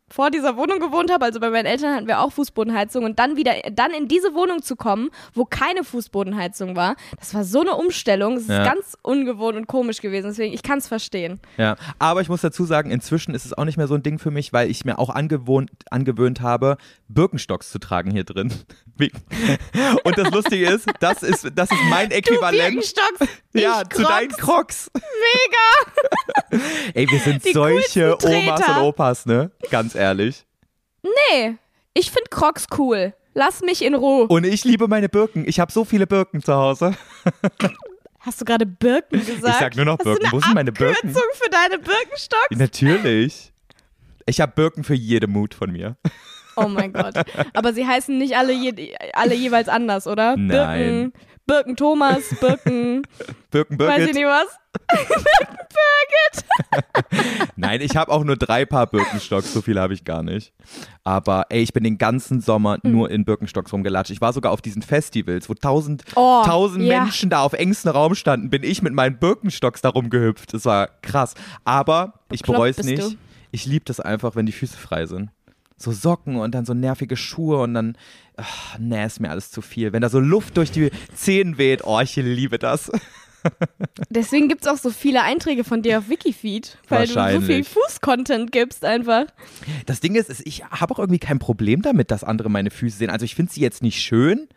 vor 0.10 0.32
dieser 0.32 0.58
Wohnung 0.58 0.80
gewohnt 0.80 1.12
habe, 1.12 1.26
also 1.26 1.40
bei 1.40 1.50
meinen 1.50 1.66
Eltern 1.66 1.96
hatten 1.96 2.08
wir 2.08 2.20
auch 2.20 2.32
Fußbodenheizung 2.32 3.04
und 3.04 3.20
dann 3.20 3.36
wieder, 3.36 3.54
dann 3.72 3.92
in 3.92 4.08
diese 4.08 4.34
Wohnung 4.34 4.62
zu 4.62 4.76
kommen, 4.76 5.10
wo 5.34 5.46
keine 5.46 5.84
Fußbodenheizung 5.84 6.76
war, 6.76 6.96
das 7.18 7.34
war 7.34 7.44
so 7.44 7.62
eine 7.62 7.76
Umstellung, 7.76 8.38
es 8.38 8.44
ist 8.44 8.50
ja. 8.50 8.64
ganz 8.64 8.98
ungewohnt 9.02 9.56
und 9.56 9.68
komisch 9.68 10.02
gewesen, 10.02 10.28
deswegen, 10.28 10.54
ich 10.54 10.64
kann 10.64 10.80
es 10.80 10.88
verstehen. 10.88 11.40
Ja, 11.58 11.76
aber 12.00 12.22
ich 12.22 12.30
muss 12.30 12.42
dazu 12.42 12.66
sagen, 12.66 12.92
inzwischen 12.92 13.34
ist 13.34 13.46
es 13.46 13.54
auch 13.54 13.66
nicht 13.66 13.78
mehr 13.78 13.88
so 13.88 13.96
ein 13.96 14.04
Ding 14.04 14.20
für 14.20 14.32
mich, 14.32 14.54
weil 14.54 14.70
ich 14.70 14.86
mir 14.86 15.00
auch 15.00 15.10
angewohnt, 15.10 15.72
angewöhnt 15.92 16.42
habe, 16.42 16.78
Birkenstocks 17.08 17.72
zu 17.72 17.80
tragen 17.80 18.12
hier 18.12 18.24
drin. 18.24 18.54
und 20.04 20.18
das 20.18 20.32
Lustige 20.32 20.70
ist, 20.70 20.88
das 21.00 21.24
ist, 21.24 21.48
das 21.56 21.72
ist 21.72 21.84
mein 21.90 22.12
Äquivalent. 22.12 22.60
Du 22.60 22.82
Birkenstocks, 22.82 23.28
ja, 23.54 23.84
zu 23.90 24.04
deinen 24.04 24.30
Crocs. 24.30 24.92
Mega! 24.94 26.64
Ey, 26.94 27.10
wir 27.10 27.20
sind 27.20 27.46
Die 27.46 27.54
solche 27.54 28.18
Omas 28.24 28.68
und 28.68 28.78
Opas, 28.78 29.26
ne? 29.26 29.52
Ganz 29.70 29.96
ehrlich. 30.00 30.46
Nee, 31.04 31.56
ich 31.94 32.12
finde 32.12 32.30
Crocs 32.30 32.68
cool. 32.78 33.14
Lass 33.34 33.62
mich 33.62 33.84
in 33.84 33.94
Ruhe. 33.94 34.28
Und 34.28 34.46
ich 34.46 34.64
liebe 34.66 34.88
meine 34.88 35.08
Birken. 35.08 35.48
Ich 35.48 35.60
habe 35.60 35.72
so 35.72 35.86
viele 35.86 36.08
Birken 36.08 36.42
zu 36.42 36.54
Hause. 36.54 36.96
Hast 38.20 38.42
du 38.42 38.46
gerade 38.46 38.66
Birken 38.66 39.20
gesagt? 39.26 39.48
Ich 39.48 39.60
sag 39.60 39.76
nur 39.76 39.86
noch 39.86 39.98
Birken. 39.98 40.32
Wo 40.32 40.40
sind 40.42 40.54
meine 40.54 40.72
Birken? 40.72 40.96
Abkürzung 41.10 41.30
für 41.36 41.50
deine 41.50 41.78
Birkenstocks? 41.78 42.58
Natürlich. 42.58 43.54
Ich 44.26 44.42
habe 44.42 44.52
Birken 44.54 44.84
für 44.84 44.94
jede 44.96 45.28
Mut 45.28 45.54
von 45.54 45.72
mir. 45.72 45.96
Oh 46.60 46.68
mein 46.68 46.94
Gott. 46.94 47.16
Aber 47.54 47.74
sie 47.74 47.86
heißen 47.86 48.18
nicht 48.18 48.36
alle, 48.36 48.54
je, 48.54 48.94
alle 49.14 49.36
jeweils 49.36 49.70
anders, 49.70 50.08
oder? 50.08 50.36
Nein. 50.36 51.12
Birken, 51.12 51.14
Birken 51.46 51.76
Thomas, 51.76 52.24
Birken. 52.40 53.02
Birken 53.50 53.78
Birgit. 53.78 53.98
Weiß 53.98 54.08
ich 54.10 54.14
nicht 54.14 54.26
was. 54.26 54.48
Birgit. 56.70 57.52
Nein, 57.56 57.82
ich 57.82 57.96
habe 57.96 58.12
auch 58.12 58.24
nur 58.24 58.36
drei 58.36 58.66
Paar 58.66 58.88
Birkenstocks, 58.88 59.54
so 59.54 59.62
viele 59.62 59.82
habe 59.82 59.94
ich 59.94 60.04
gar 60.04 60.22
nicht. 60.22 60.54
Aber 61.04 61.48
ey, 61.50 61.62
ich 61.62 61.74
bin 61.74 61.84
den 61.84 61.98
ganzen 61.98 62.42
Sommer 62.42 62.78
mhm. 62.84 62.92
nur 62.92 63.10
in 63.10 63.26
Birkenstocks 63.26 63.74
rumgelatscht. 63.74 64.12
Ich 64.12 64.22
war 64.22 64.34
sogar 64.34 64.52
auf 64.52 64.62
diesen 64.62 64.82
Festivals, 64.82 65.50
wo 65.50 65.56
tausend, 65.56 66.04
oh, 66.16 66.44
tausend 66.46 66.86
ja. 66.86 67.02
Menschen 67.02 67.32
da 67.32 67.42
auf 67.42 67.54
engstem 67.54 67.94
Raum 67.94 68.14
standen, 68.14 68.50
bin 68.50 68.64
ich 68.64 68.82
mit 68.82 68.94
meinen 68.94 69.18
Birkenstocks 69.18 69.82
da 69.82 69.90
rumgehüpft. 69.90 70.54
Das 70.54 70.66
war 70.66 70.88
krass. 71.02 71.34
Aber 71.64 72.14
ich 72.32 72.44
bereue 72.44 72.70
es 72.72 72.84
nicht. 72.84 73.02
Du? 73.02 73.16
Ich 73.52 73.66
liebe 73.66 73.86
das 73.86 74.00
einfach, 74.00 74.36
wenn 74.36 74.46
die 74.46 74.52
Füße 74.52 74.78
frei 74.78 75.08
sind. 75.08 75.32
So 75.80 75.92
Socken 75.92 76.36
und 76.36 76.54
dann 76.54 76.66
so 76.66 76.74
nervige 76.74 77.18
Schuhe 77.18 77.62
und 77.62 77.74
dann, 77.74 77.98
ach, 78.38 78.78
nee, 78.78 79.06
ist 79.06 79.20
mir 79.20 79.30
alles 79.30 79.52
zu 79.52 79.62
viel. 79.62 79.94
Wenn 79.94 80.02
da 80.02 80.10
so 80.10 80.20
Luft 80.20 80.58
durch 80.58 80.72
die 80.72 80.92
Zehen 81.16 81.58
weht, 81.58 81.82
oh, 81.86 82.00
ich 82.00 82.16
liebe 82.16 82.60
das. 82.60 82.92
Deswegen 84.10 84.50
gibt 84.50 84.64
es 84.64 84.68
auch 84.68 84.78
so 84.78 84.90
viele 84.90 85.24
Einträge 85.24 85.64
von 85.64 85.82
dir 85.82 86.00
auf 86.00 86.10
Wikifeed, 86.10 86.78
weil 86.90 87.08
du 87.08 87.14
so 87.14 87.42
viel. 87.42 87.64
Fuß-Content 87.64 88.52
gibst 88.52 88.84
einfach. 88.84 89.26
Das 89.86 90.02
Ding 90.02 90.16
ist, 90.16 90.30
ist 90.30 90.46
ich 90.46 90.66
habe 90.66 90.94
auch 90.94 91.00
irgendwie 91.00 91.20
kein 91.20 91.40
Problem 91.40 91.82
damit, 91.82 92.12
dass 92.12 92.26
andere 92.26 92.50
meine 92.50 92.70
Füße 92.70 92.98
sehen. 92.98 93.10
Also 93.10 93.24
ich 93.24 93.36
finde 93.36 93.54
sie 93.54 93.62
jetzt 93.62 93.82
nicht 93.82 94.02
schön, 94.02 94.50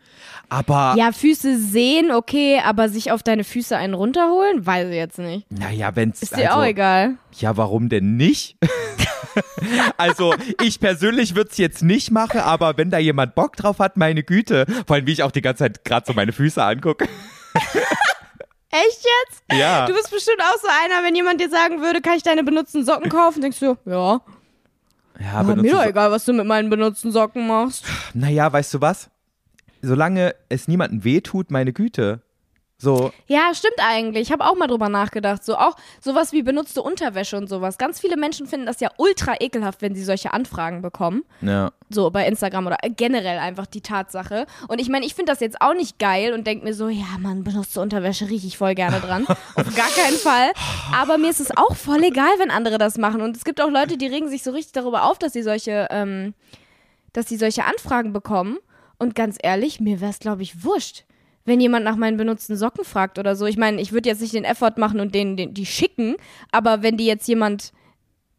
aber 0.49 0.95
Ja, 0.97 1.11
Füße 1.11 1.59
sehen, 1.59 2.11
okay, 2.11 2.59
aber 2.63 2.89
sich 2.89 3.11
auf 3.11 3.23
deine 3.23 3.43
Füße 3.43 3.77
einen 3.77 3.93
runterholen, 3.93 4.65
weiß 4.65 4.89
ich 4.89 4.95
jetzt 4.95 5.19
nicht. 5.19 5.49
naja, 5.49 5.95
wenn 5.95 6.09
es. 6.09 6.21
Ist 6.21 6.35
dir 6.35 6.49
also, 6.49 6.59
auch 6.59 6.65
egal. 6.65 7.15
Ja, 7.37 7.55
warum 7.57 7.89
denn 7.89 8.17
nicht? 8.17 8.57
also, 9.97 10.33
ich 10.61 10.79
persönlich 10.79 11.35
würde 11.35 11.49
es 11.51 11.57
jetzt 11.57 11.83
nicht 11.83 12.11
machen, 12.11 12.39
aber 12.39 12.77
wenn 12.77 12.89
da 12.89 12.97
jemand 12.97 13.35
Bock 13.35 13.55
drauf 13.55 13.79
hat, 13.79 13.97
meine 13.97 14.23
Güte. 14.23 14.65
Vor 14.87 14.95
allem, 14.95 15.07
wie 15.07 15.13
ich 15.13 15.23
auch 15.23 15.31
die 15.31 15.41
ganze 15.41 15.59
Zeit 15.59 15.85
gerade 15.85 16.05
so 16.05 16.13
meine 16.13 16.31
Füße 16.31 16.63
angucke. 16.63 17.07
Echt 18.73 19.05
jetzt? 19.05 19.43
Ja. 19.51 19.85
Du 19.85 19.93
bist 19.93 20.09
bestimmt 20.09 20.41
auch 20.41 20.59
so 20.59 20.67
einer, 20.67 21.05
wenn 21.05 21.15
jemand 21.15 21.39
dir 21.39 21.49
sagen 21.49 21.81
würde, 21.81 22.01
kann 22.01 22.17
ich 22.17 22.23
deine 22.23 22.43
benutzten 22.43 22.83
Socken 22.83 23.09
kaufen? 23.09 23.41
Denkst 23.41 23.59
du, 23.59 23.77
ja, 23.85 24.21
Ja, 25.19 25.33
aber 25.33 25.55
mir 25.55 25.71
doch 25.71 25.85
egal, 25.85 26.09
was 26.09 26.25
du 26.25 26.33
mit 26.33 26.47
meinen 26.47 26.71
benutzten 26.71 27.11
Socken 27.11 27.47
machst. 27.47 27.85
Naja, 28.15 28.51
weißt 28.51 28.73
du 28.73 28.81
was? 28.81 29.11
Solange 29.83 30.33
es 30.49 30.67
niemandem 30.67 31.03
wehtut, 31.03 31.51
meine 31.51 31.71
Güte. 31.71 32.21
So, 32.83 33.11
Ja, 33.27 33.53
stimmt 33.53 33.77
eigentlich. 33.77 34.23
Ich 34.23 34.31
habe 34.33 34.43
auch 34.43 34.55
mal 34.57 34.67
drüber 34.67 34.89
nachgedacht. 34.89 35.41
So 35.45 35.55
auch 35.55 35.77
sowas 36.01 36.33
wie 36.33 36.43
benutzte 36.43 36.81
Unterwäsche 36.81 37.37
und 37.37 37.47
sowas. 37.47 37.77
Ganz 37.77 38.01
viele 38.01 38.17
Menschen 38.17 38.45
finden 38.45 38.65
das 38.65 38.81
ja 38.81 38.89
ultra 38.97 39.35
ekelhaft, 39.39 39.81
wenn 39.81 39.95
sie 39.95 40.03
solche 40.03 40.33
Anfragen 40.33 40.81
bekommen. 40.81 41.23
ja. 41.41 41.71
So 41.89 42.09
bei 42.09 42.27
Instagram 42.27 42.65
oder 42.65 42.77
generell 42.97 43.37
einfach 43.37 43.67
die 43.67 43.81
Tatsache. 43.81 44.47
Und 44.67 44.81
ich 44.81 44.89
meine, 44.89 45.05
ich 45.05 45.13
finde 45.13 45.31
das 45.31 45.39
jetzt 45.41 45.61
auch 45.61 45.75
nicht 45.75 45.99
geil 45.99 46.33
und 46.33 46.47
denke 46.47 46.65
mir 46.65 46.73
so, 46.73 46.89
ja, 46.89 47.05
man, 47.19 47.43
benutzte 47.43 47.81
Unterwäsche 47.81 48.29
rieche 48.29 48.47
ich 48.47 48.57
voll 48.57 48.73
gerne 48.73 48.99
dran. 48.99 49.25
Auf 49.55 49.75
gar 49.75 49.89
keinen 49.89 50.17
Fall. 50.17 50.51
Aber 50.93 51.19
mir 51.19 51.29
ist 51.29 51.39
es 51.39 51.55
auch 51.55 51.75
voll 51.75 52.03
egal, 52.03 52.31
wenn 52.39 52.49
andere 52.49 52.79
das 52.79 52.97
machen. 52.97 53.21
Und 53.21 53.37
es 53.37 53.45
gibt 53.45 53.61
auch 53.61 53.69
Leute, 53.69 53.95
die 53.97 54.07
regen 54.07 54.27
sich 54.27 54.41
so 54.43 54.51
richtig 54.51 54.73
darüber 54.73 55.03
auf, 55.03 55.19
dass 55.19 55.33
sie 55.33 55.43
solche, 55.43 55.87
ähm, 55.91 56.33
dass 57.13 57.27
sie 57.29 57.37
solche 57.37 57.63
Anfragen 57.63 58.11
bekommen. 58.11 58.57
Und 58.97 59.13
ganz 59.13 59.37
ehrlich, 59.41 59.79
mir 59.79 60.01
wäre 60.01 60.11
es, 60.11 60.19
glaube 60.19 60.41
ich, 60.41 60.63
wurscht. 60.63 61.05
Wenn 61.45 61.59
jemand 61.59 61.83
nach 61.83 61.95
meinen 61.97 62.17
benutzten 62.17 62.55
Socken 62.55 62.85
fragt 62.85 63.19
oder 63.19 63.35
so. 63.35 63.45
Ich 63.45 63.57
meine, 63.57 63.81
ich 63.81 63.91
würde 63.91 64.09
jetzt 64.09 64.21
nicht 64.21 64.33
den 64.33 64.45
Effort 64.45 64.77
machen 64.77 64.99
und 64.99 65.13
denen 65.13 65.35
den, 65.35 65.53
die 65.53 65.65
schicken, 65.65 66.15
aber 66.51 66.81
wenn 66.83 66.97
die 66.97 67.05
jetzt 67.05 67.27
jemand. 67.27 67.73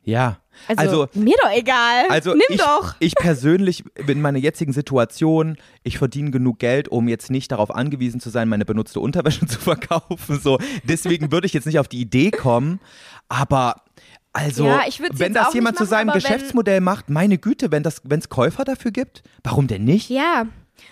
Ja. 0.02 0.38
Also, 0.68 1.02
Also, 1.02 1.08
mir 1.20 1.34
doch 1.42 1.50
egal. 1.50 2.04
also 2.08 2.30
Nimm 2.32 2.42
ich, 2.48 2.58
doch. 2.58 2.94
ich 3.00 3.14
persönlich 3.14 3.84
in 4.06 4.20
meiner 4.20 4.38
jetzigen 4.38 4.72
Situation, 4.72 5.56
ich 5.82 5.98
verdiene 5.98 6.30
genug 6.30 6.58
Geld, 6.58 6.88
um 6.88 7.08
jetzt 7.08 7.30
nicht 7.30 7.50
darauf 7.52 7.74
angewiesen 7.74 8.20
zu 8.20 8.30
sein, 8.30 8.48
meine 8.48 8.64
benutzte 8.64 9.00
Unterwäsche 9.00 9.46
zu 9.46 9.58
verkaufen. 9.58 10.38
So, 10.40 10.58
deswegen 10.84 11.32
würde 11.32 11.46
ich 11.46 11.52
jetzt 11.52 11.66
nicht 11.66 11.78
auf 11.78 11.88
die 11.88 12.00
Idee 12.00 12.30
kommen. 12.30 12.80
Aber 13.28 13.82
also, 14.32 14.66
Ja, 14.66 14.82
ich 14.86 15.00
wenn 15.00 15.32
das 15.32 15.54
jemand 15.54 15.78
nicht 15.78 15.88
zu 15.88 15.94
machen, 15.94 16.08
seinem 16.08 16.12
Geschäftsmodell 16.12 16.80
macht, 16.80 17.08
meine 17.08 17.38
Güte, 17.38 17.70
wenn 17.70 17.84
es 17.84 18.28
Käufer 18.28 18.64
dafür 18.64 18.90
gibt, 18.90 19.22
warum 19.42 19.66
denn 19.66 19.84
nicht? 19.84 20.10
Ja. 20.10 20.46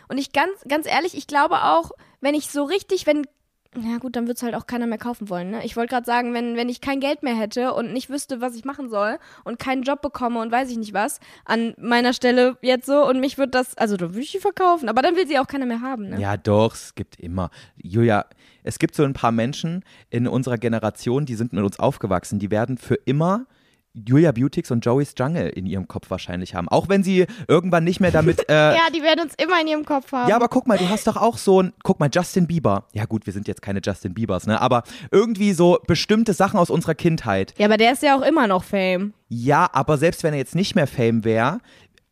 Und 0.08 0.18
ich 0.18 0.32
ganz, 0.32 0.52
ganz 0.68 0.86
ehrlich, 0.86 1.16
ich 1.16 1.26
glaube 1.26 1.62
auch, 1.62 1.92
wenn 2.20 2.34
ich 2.34 2.50
so 2.50 2.64
richtig, 2.64 3.06
wenn. 3.06 3.26
Ja 3.74 3.96
gut, 3.96 4.16
dann 4.16 4.26
wird 4.26 4.36
es 4.36 4.42
halt 4.42 4.54
auch 4.54 4.66
keiner 4.66 4.86
mehr 4.86 4.98
kaufen 4.98 5.30
wollen. 5.30 5.50
Ne? 5.50 5.64
Ich 5.64 5.76
wollte 5.76 5.94
gerade 5.94 6.04
sagen, 6.04 6.34
wenn, 6.34 6.56
wenn 6.56 6.68
ich 6.68 6.82
kein 6.82 7.00
Geld 7.00 7.22
mehr 7.22 7.34
hätte 7.34 7.72
und 7.72 7.94
nicht 7.94 8.10
wüsste, 8.10 8.42
was 8.42 8.54
ich 8.54 8.66
machen 8.66 8.90
soll 8.90 9.18
und 9.44 9.58
keinen 9.58 9.82
Job 9.82 10.02
bekomme 10.02 10.40
und 10.40 10.52
weiß 10.52 10.70
ich 10.70 10.76
nicht 10.76 10.92
was, 10.92 11.20
an 11.46 11.72
meiner 11.78 12.12
Stelle 12.12 12.58
jetzt 12.60 12.84
so 12.84 13.08
und 13.08 13.18
mich 13.18 13.38
wird 13.38 13.54
das, 13.54 13.74
also 13.78 13.96
da 13.96 14.10
würde 14.10 14.20
ich 14.20 14.32
die 14.32 14.40
verkaufen, 14.40 14.90
aber 14.90 15.00
dann 15.00 15.16
will 15.16 15.26
sie 15.26 15.38
auch 15.38 15.46
keiner 15.46 15.64
mehr 15.64 15.80
haben. 15.80 16.10
Ne? 16.10 16.20
Ja, 16.20 16.36
doch, 16.36 16.74
es 16.74 16.94
gibt 16.94 17.18
immer. 17.18 17.48
Julia, 17.78 18.26
es 18.62 18.78
gibt 18.78 18.94
so 18.94 19.04
ein 19.04 19.14
paar 19.14 19.32
Menschen 19.32 19.86
in 20.10 20.28
unserer 20.28 20.58
Generation, 20.58 21.24
die 21.24 21.34
sind 21.34 21.54
mit 21.54 21.64
uns 21.64 21.78
aufgewachsen, 21.78 22.38
die 22.38 22.50
werden 22.50 22.76
für 22.76 22.96
immer 22.96 23.46
Julia 23.94 24.32
Beautix 24.32 24.70
und 24.70 24.84
Joey's 24.84 25.14
Jungle 25.18 25.48
in 25.50 25.66
ihrem 25.66 25.86
Kopf 25.86 26.10
wahrscheinlich 26.10 26.54
haben. 26.54 26.68
Auch 26.68 26.88
wenn 26.88 27.02
sie 27.02 27.26
irgendwann 27.48 27.84
nicht 27.84 28.00
mehr 28.00 28.10
damit. 28.10 28.42
Äh, 28.48 28.74
Ja, 28.74 28.88
die 28.94 29.02
werden 29.02 29.20
uns 29.20 29.34
immer 29.42 29.60
in 29.60 29.68
ihrem 29.68 29.84
Kopf 29.84 30.10
haben. 30.12 30.28
ja, 30.28 30.34
aber 30.36 30.48
guck 30.48 30.66
mal, 30.66 30.76
du 30.76 30.88
hast 30.88 31.06
doch 31.06 31.16
auch 31.16 31.38
so 31.38 31.62
ein, 31.62 31.72
guck 31.84 32.00
mal, 32.00 32.10
Justin 32.12 32.46
Bieber. 32.46 32.84
Ja 32.92 33.04
gut, 33.04 33.24
wir 33.26 33.32
sind 33.32 33.46
jetzt 33.46 33.62
keine 33.62 33.80
Justin 33.84 34.14
Biebers, 34.14 34.46
ne? 34.46 34.60
Aber 34.60 34.82
irgendwie 35.10 35.52
so 35.52 35.78
bestimmte 35.86 36.32
Sachen 36.32 36.58
aus 36.58 36.70
unserer 36.70 36.94
Kindheit. 36.94 37.54
ja, 37.58 37.66
aber 37.66 37.76
der 37.76 37.92
ist 37.92 38.02
ja 38.02 38.16
auch 38.18 38.22
immer 38.22 38.46
noch 38.48 38.64
Fame. 38.64 39.12
Ja, 39.28 39.70
aber 39.72 39.96
selbst 39.96 40.22
wenn 40.24 40.34
er 40.34 40.38
jetzt 40.40 40.54
nicht 40.54 40.74
mehr 40.74 40.86
Fame 40.86 41.24
wäre, 41.24 41.60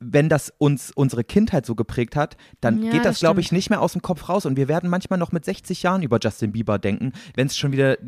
wenn 0.00 0.30
das 0.30 0.52
uns 0.56 0.90
unsere 0.90 1.24
Kindheit 1.24 1.66
so 1.66 1.74
geprägt 1.74 2.16
hat, 2.16 2.36
dann 2.62 2.82
Ja, 2.82 2.90
geht 2.90 3.00
das, 3.04 3.16
das 3.16 3.18
glaube 3.20 3.40
ich, 3.42 3.52
nicht 3.52 3.68
mehr 3.68 3.82
aus 3.82 3.92
dem 3.92 4.00
Kopf 4.00 4.28
raus. 4.30 4.46
Und 4.46 4.56
wir 4.56 4.66
werden 4.66 4.88
manchmal 4.88 5.18
noch 5.18 5.30
mit 5.30 5.44
60 5.44 5.82
Jahren 5.82 6.02
über 6.02 6.18
Justin 6.20 6.52
Bieber 6.52 6.78
denken, 6.78 7.12
wenn 7.36 7.46
es 7.46 7.56
schon 7.58 7.70
wieder 7.70 7.98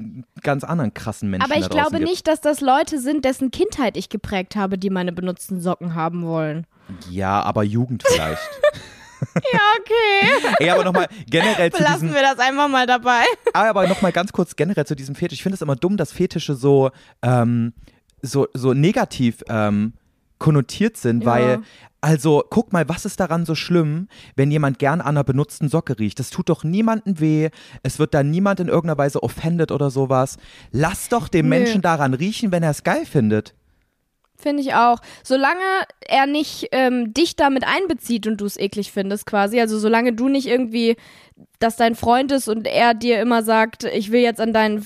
ganz 0.43 0.65
anderen 0.65 0.95
krassen 0.95 1.31
Menschen 1.31 1.51
Aber 1.51 1.61
ich 1.61 1.69
glaube 1.69 1.99
gibt. 1.99 2.09
nicht, 2.09 2.27
dass 2.27 2.41
das 2.41 2.61
Leute 2.63 2.99
sind, 2.99 3.27
dessen 3.27 3.51
Kindheit 3.51 3.99
ich 3.99 4.09
geprägt 4.09 4.57
habe, 4.57 4.79
die 4.79 4.89
meine 4.89 5.13
benutzten 5.13 5.61
Socken 5.61 5.95
haben 5.95 6.25
wollen. 6.27 6.67
Ja, 7.11 7.43
aber 7.43 7.63
Jugend 7.63 8.03
vielleicht. 8.07 8.41
Ja, 9.53 9.61
okay. 9.79 10.55
Ey, 10.59 10.71
aber 10.71 10.85
nochmal 10.85 11.07
generell 11.31 11.71
zu 11.71 11.79
Belassen 11.79 12.09
diesem, 12.09 12.15
wir 12.15 12.23
das 12.23 12.39
einfach 12.39 12.69
mal 12.69 12.87
dabei. 12.87 13.23
Ah, 13.53 13.69
aber 13.69 13.87
nochmal 13.87 14.13
ganz 14.13 14.33
kurz 14.33 14.57
generell 14.57 14.87
zu 14.87 14.97
diesem 14.97 15.15
Fetisch. 15.15 15.39
Ich 15.39 15.43
finde 15.43 15.55
es 15.55 15.63
immer 15.63 15.77
dumm, 15.77 15.97
dass 15.97 16.11
Fetische 16.11 16.55
so, 16.55 16.91
ähm, 17.23 17.73
so, 18.21 18.49
so 18.55 18.73
negativ 18.75 19.45
ähm, 19.49 19.93
konnotiert 20.43 20.97
sind, 20.97 21.23
Ja. 21.25 21.31
weil, 21.31 21.59
also 22.01 22.43
guck 22.51 22.73
mal, 22.73 22.89
was 22.89 23.05
ist 23.05 23.21
daran 23.21 23.47
so 23.47 23.55
schlimm, 23.55 24.09
wenn 24.35 24.51
jemand 24.51 24.79
gern 24.81 25.01
an 25.01 25.07
einer 25.17 25.25
benutzten 25.25 25.69
Socke 25.69 25.99
riecht? 25.99 26.19
Das 26.19 26.31
tut 26.31 26.49
doch 26.49 26.65
niemandem 26.65 27.21
weh. 27.21 27.51
Es 27.85 27.99
wird 27.99 28.13
da 28.13 28.23
niemand 28.23 28.59
in 28.61 28.67
irgendeiner 28.69 28.99
Weise 28.99 29.23
offended 29.23 29.71
oder 29.71 29.91
sowas. 29.91 30.37
Lass 30.73 31.09
doch 31.09 31.29
dem 31.29 31.47
Nö. 31.49 31.51
Menschen 31.59 31.81
daran 31.81 32.13
riechen, 32.15 32.51
wenn 32.53 32.63
er 32.65 32.71
es 32.73 32.83
geil 32.83 33.07
findet. 33.07 33.55
Finde 34.37 34.61
ich 34.63 34.75
auch. 34.75 34.99
Solange 35.23 35.61
er 36.01 36.27
nicht 36.27 36.67
ähm, 36.73 37.15
dich 37.15 37.37
damit 37.37 37.63
einbezieht 37.65 38.27
und 38.27 38.41
du 38.41 38.47
es 38.47 38.57
eklig 38.59 38.91
findest, 38.91 39.25
quasi. 39.25 39.61
Also 39.61 39.79
solange 39.79 40.13
du 40.13 40.29
nicht 40.29 40.49
irgendwie, 40.49 40.97
dass 41.59 41.77
dein 41.77 41.95
Freund 41.95 42.33
ist 42.33 42.49
und 42.49 42.67
er 42.67 42.93
dir 42.93 43.21
immer 43.21 43.43
sagt, 43.45 43.85
ich 43.85 44.11
will 44.11 44.21
jetzt 44.21 44.41
an 44.41 44.53
deinen 44.53 44.85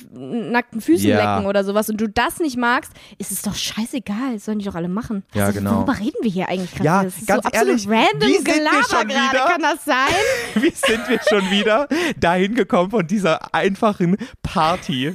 nackten 0.53 0.81
Füßen 0.83 1.09
Ja. 1.09 1.37
lecken 1.37 1.47
oder 1.49 1.65
sowas 1.65 1.89
und 1.89 1.99
du 2.01 2.07
das 2.09 2.39
nicht 2.39 2.57
magst, 2.59 2.93
ist 3.17 3.33
es 3.33 3.41
doch 3.43 3.55
scheißegal. 3.55 4.35
Das 4.35 4.45
sollen 4.45 4.59
die 4.59 4.67
doch 4.67 4.75
alle 4.75 4.89
machen. 4.89 5.25
Ja, 5.33 5.49
ist- 5.49 5.55
genau. 5.57 5.77
Worüber 5.77 5.99
reden 5.99 6.17
wir 6.21 6.31
hier 6.31 6.49
eigentlich 6.51 6.73
gerade? 6.73 6.85
Ja, 6.85 7.05
das 7.05 7.17
ist 7.17 7.27
ganz 7.27 7.43
so 7.45 7.49
absolut 7.49 7.69
ehrlich, 7.69 7.89
random 7.89 8.29
wie 8.29 8.35
sind 8.35 8.47
wir 8.47 8.53
Gelaber 8.55 8.83
schon 8.85 9.09
gerade. 9.09 9.33
wieder? 9.33 9.47
Kann 9.47 9.63
das 9.63 9.85
sein? 9.85 10.15
Wie 10.63 10.71
sind 10.71 11.09
wir 11.09 11.21
schon 11.29 11.51
wieder 11.51 11.89
dahin 12.19 12.55
gekommen 12.55 12.91
von 12.91 13.07
dieser 13.07 13.55
einfachen 13.55 14.17
Party 14.43 15.15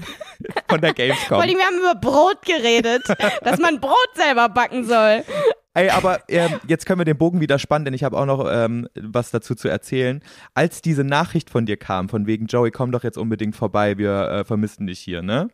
von 0.68 0.82
der 0.82 0.94
Gamescom? 0.96 1.28
Vor 1.28 1.42
allem, 1.42 1.58
wir 1.58 1.66
haben 1.66 1.78
über 1.80 1.96
Brot 1.96 2.42
geredet, 2.44 3.04
dass 3.44 3.60
man 3.60 3.80
Brot 3.80 3.96
selber 4.16 4.50
backen 4.50 4.84
soll. 4.86 5.24
Ey, 5.74 5.90
aber 5.90 6.20
ähm, 6.28 6.60
jetzt 6.68 6.86
können 6.86 7.00
wir 7.00 7.06
den 7.06 7.18
Bogen 7.18 7.40
wieder 7.40 7.58
spannen, 7.58 7.86
denn 7.86 7.94
ich 7.94 8.04
habe 8.04 8.18
auch 8.18 8.26
noch 8.26 8.46
ähm, 8.52 8.90
was 8.96 9.32
dazu 9.32 9.56
zu 9.56 9.70
erzählen. 9.70 10.22
Als 10.54 10.82
diese 10.82 11.06
Nachricht 11.06 11.50
von 11.50 11.66
dir 11.66 11.78
kam, 11.78 12.10
von 12.10 12.28
wegen 12.28 12.48
Joey, 12.48 12.72
komm 12.72 12.92
doch 12.92 13.04
jetzt 13.04 13.18
unbedingt 13.18 13.56
vorbei, 13.56 13.98
wir 13.98 14.30
äh, 14.30 14.44
vermissen 14.44 14.88
dich 14.88 15.00
hier, 15.00 15.22
ne? 15.22 15.50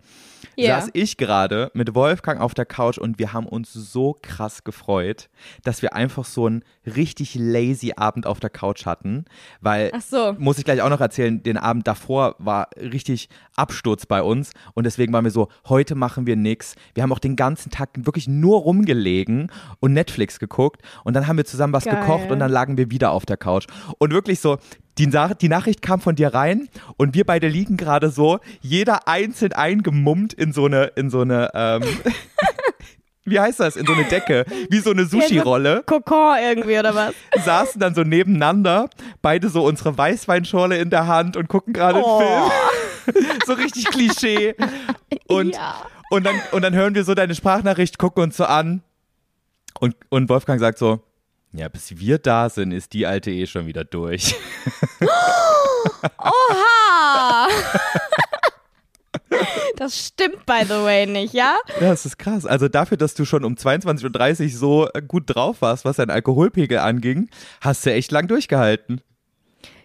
Ja. 0.56 0.82
Saß 0.82 0.90
ich 0.94 1.18
gerade 1.18 1.72
mit 1.74 1.96
Wolfgang 1.96 2.40
auf 2.40 2.54
der 2.54 2.66
Couch 2.66 2.98
und 2.98 3.20
wir 3.20 3.34
haben 3.34 3.46
uns 3.46 3.74
so 3.74 4.16
krass 4.22 4.64
gefreut, 4.64 5.30
dass 5.64 5.82
wir 5.82 5.94
einfach 5.94 6.26
so 6.26 6.46
einen 6.46 6.64
richtig 6.86 7.36
lazy 7.36 7.94
Abend 7.96 8.26
auf 8.26 8.40
der 8.40 8.50
Couch 8.50 8.86
hatten, 8.86 9.26
weil 9.62 9.92
so. 10.00 10.36
muss 10.38 10.58
ich 10.58 10.66
gleich 10.66 10.82
auch 10.82 10.90
noch 10.90 11.02
erzählen, 11.02 11.42
den 11.42 11.58
Abend 11.58 11.88
davor 11.88 12.36
war 12.40 12.70
richtig 12.76 13.30
Absturz 13.56 14.06
bei 14.06 14.22
uns 14.22 14.52
und 14.74 14.86
deswegen 14.86 15.14
waren 15.14 15.24
wir 15.24 15.32
so, 15.32 15.50
heute 15.68 15.96
machen 15.96 16.26
wir 16.26 16.36
nix. 16.36 16.76
Wir 16.94 17.04
haben 17.04 17.12
auch 17.12 17.20
den 17.20 17.36
ganzen 17.36 17.72
Tag 17.72 17.90
wirklich 17.96 18.28
nur 18.28 18.62
rumgelegen 18.62 19.52
und 19.80 19.94
Netflix 19.94 20.40
geguckt 20.40 20.82
und 21.04 21.14
dann 21.14 21.28
haben 21.28 21.38
wir 21.38 21.46
zusammen 21.46 21.74
was 21.74 21.86
Geil. 21.86 22.00
gekocht 22.00 22.32
und 22.32 22.40
dann 22.40 22.52
lagen 22.52 22.78
wir 22.78 22.92
wieder 22.92 23.12
auf 23.12 23.26
der 23.26 23.38
Couch. 23.38 23.68
Und 24.00 24.12
wirklich 24.12 24.40
so, 24.40 24.58
die, 24.98 25.10
die 25.42 25.50
Nachricht 25.50 25.82
kam 25.82 26.00
von 26.02 26.16
dir 26.16 26.34
rein 26.34 26.70
und 26.98 27.14
wir 27.14 27.26
beide 27.26 27.48
liegen 27.48 27.78
gerade 27.78 28.10
so, 28.10 28.40
jeder 28.62 29.08
einzeln 29.08 29.54
eingemummt 29.54 30.34
in 30.34 30.54
so 30.54 30.66
eine, 30.66 30.86
in 30.96 31.10
so 31.10 31.22
eine, 31.22 31.52
ähm, 31.54 31.84
wie 33.26 33.40
heißt 33.40 33.60
das, 33.60 33.76
in 33.76 33.86
so 33.86 33.94
eine 33.94 34.06
Decke, 34.06 34.46
wie 34.70 34.80
so 34.80 34.92
eine 34.92 35.06
Sushi-Rolle 35.06 35.84
Kokon 35.86 36.38
irgendwie 36.42 36.80
oder 36.80 36.96
was? 36.96 37.14
saßen 37.46 37.80
dann 37.80 37.94
so 37.94 38.02
nebeneinander, 38.04 38.90
beide 39.22 39.50
so 39.50 39.64
unsere 39.66 39.98
Weißweinschorle 39.98 40.78
in 40.78 40.90
der 40.90 41.08
Hand 41.08 41.36
und 41.38 41.48
gucken 41.50 41.74
gerade 41.74 42.02
Oh. 42.04 42.20
einen 42.20 42.52
Film. 43.24 43.26
so 43.46 43.54
richtig 43.54 43.86
Klischee. 43.86 44.56
Und, 45.28 45.56
Ja. 45.56 45.76
und, 46.10 46.26
dann, 46.26 46.36
und 46.52 46.62
dann 46.62 46.74
hören 46.74 46.96
wir 46.96 47.04
so 47.04 47.14
deine 47.14 47.36
Sprachnachricht, 47.36 47.98
gucken 47.98 48.24
uns 48.24 48.38
so 48.38 48.46
an. 48.46 48.82
Und, 49.80 49.96
und 50.10 50.28
Wolfgang 50.30 50.60
sagt 50.60 50.78
so, 50.80 51.02
ja, 51.54 51.70
bis 51.70 51.98
wir 51.98 52.18
da 52.20 52.50
sind, 52.50 52.72
ist 52.72 52.94
die 52.94 53.06
alte 53.06 53.32
eh 53.32 53.46
schon 53.46 53.66
wieder 53.68 53.84
durch. 53.84 54.36
Oha! 56.20 57.48
Das 59.76 60.08
stimmt, 60.08 60.46
by 60.46 60.64
the 60.64 60.84
way, 60.84 61.06
nicht, 61.06 61.34
ja? 61.34 61.56
Ja, 61.80 61.90
das 61.90 62.06
ist 62.06 62.18
krass. 62.18 62.46
Also 62.46 62.68
dafür, 62.68 62.98
dass 62.98 63.14
du 63.14 63.26
schon 63.26 63.44
um 63.44 63.54
22.30 63.54 64.44
Uhr 64.44 64.50
so 64.50 64.88
gut 65.08 65.24
drauf 65.28 65.62
warst, 65.62 65.86
was 65.86 65.98
dein 65.98 66.10
Alkoholpegel 66.10 66.80
anging, 66.80 67.30
hast 67.62 67.86
du 67.86 67.92
echt 67.92 68.12
lang 68.12 68.28
durchgehalten. 68.28 69.02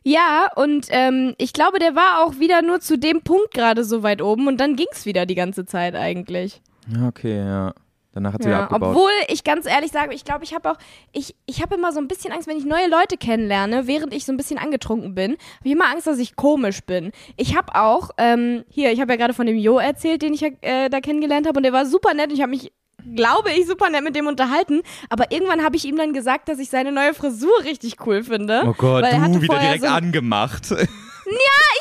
Ja, 0.02 0.48
und 0.56 0.86
ähm, 0.90 1.34
ich 1.38 1.52
glaube, 1.52 1.78
der 1.78 1.94
war 1.94 2.24
auch 2.24 2.38
wieder 2.38 2.62
nur 2.62 2.80
zu 2.80 2.98
dem 2.98 3.22
Punkt 3.22 3.52
gerade 3.52 3.84
so 3.84 4.02
weit 4.02 4.22
oben 4.22 4.48
und 4.48 4.58
dann 4.58 4.76
ging's 4.76 5.04
wieder 5.04 5.26
die 5.26 5.34
ganze 5.34 5.66
Zeit 5.66 5.94
eigentlich. 5.94 6.60
Okay, 7.06 7.36
ja. 7.38 7.74
Danach 8.14 8.34
hat 8.34 8.42
sie 8.42 8.48
wieder 8.48 8.58
Ja, 8.58 8.64
abgebaut. 8.64 8.90
obwohl 8.90 9.10
ich 9.28 9.42
ganz 9.42 9.66
ehrlich 9.66 9.90
sage, 9.90 10.14
ich 10.14 10.24
glaube, 10.24 10.44
ich 10.44 10.54
habe 10.54 10.70
auch, 10.70 10.76
ich, 11.12 11.34
ich 11.46 11.62
habe 11.62 11.76
immer 11.76 11.92
so 11.92 11.98
ein 11.98 12.08
bisschen 12.08 12.32
Angst, 12.32 12.46
wenn 12.46 12.58
ich 12.58 12.64
neue 12.64 12.88
Leute 12.88 13.16
kennenlerne, 13.16 13.86
während 13.86 14.12
ich 14.12 14.26
so 14.26 14.32
ein 14.32 14.36
bisschen 14.36 14.58
angetrunken 14.58 15.14
bin, 15.14 15.32
habe 15.32 15.64
ich 15.64 15.72
immer 15.72 15.88
Angst, 15.88 16.06
dass 16.06 16.18
ich 16.18 16.36
komisch 16.36 16.82
bin. 16.82 17.12
Ich 17.36 17.56
habe 17.56 17.74
auch, 17.74 18.10
ähm, 18.18 18.64
hier, 18.68 18.92
ich 18.92 19.00
habe 19.00 19.12
ja 19.12 19.16
gerade 19.16 19.32
von 19.34 19.46
dem 19.46 19.56
Jo 19.56 19.78
erzählt, 19.78 20.20
den 20.22 20.34
ich 20.34 20.42
äh, 20.42 20.90
da 20.90 21.00
kennengelernt 21.00 21.46
habe 21.46 21.58
und 21.58 21.62
der 21.62 21.72
war 21.72 21.86
super 21.86 22.12
nett 22.12 22.28
und 22.28 22.34
ich 22.34 22.42
habe 22.42 22.50
mich 22.50 22.72
glaube 23.14 23.50
ich, 23.50 23.66
super 23.66 23.90
nett 23.90 24.04
mit 24.04 24.14
dem 24.14 24.28
unterhalten. 24.28 24.82
Aber 25.08 25.32
irgendwann 25.32 25.64
habe 25.64 25.74
ich 25.74 25.84
ihm 25.84 25.96
dann 25.96 26.12
gesagt, 26.12 26.48
dass 26.48 26.60
ich 26.60 26.70
seine 26.70 26.92
neue 26.92 27.14
Frisur 27.14 27.64
richtig 27.64 27.96
cool 28.06 28.22
finde. 28.22 28.62
oh 28.64 28.74
Gott, 28.78 29.02
du 29.02 29.42
wieder 29.42 29.58
direkt 29.58 29.82
so 29.82 29.88
angemacht. 29.88 30.70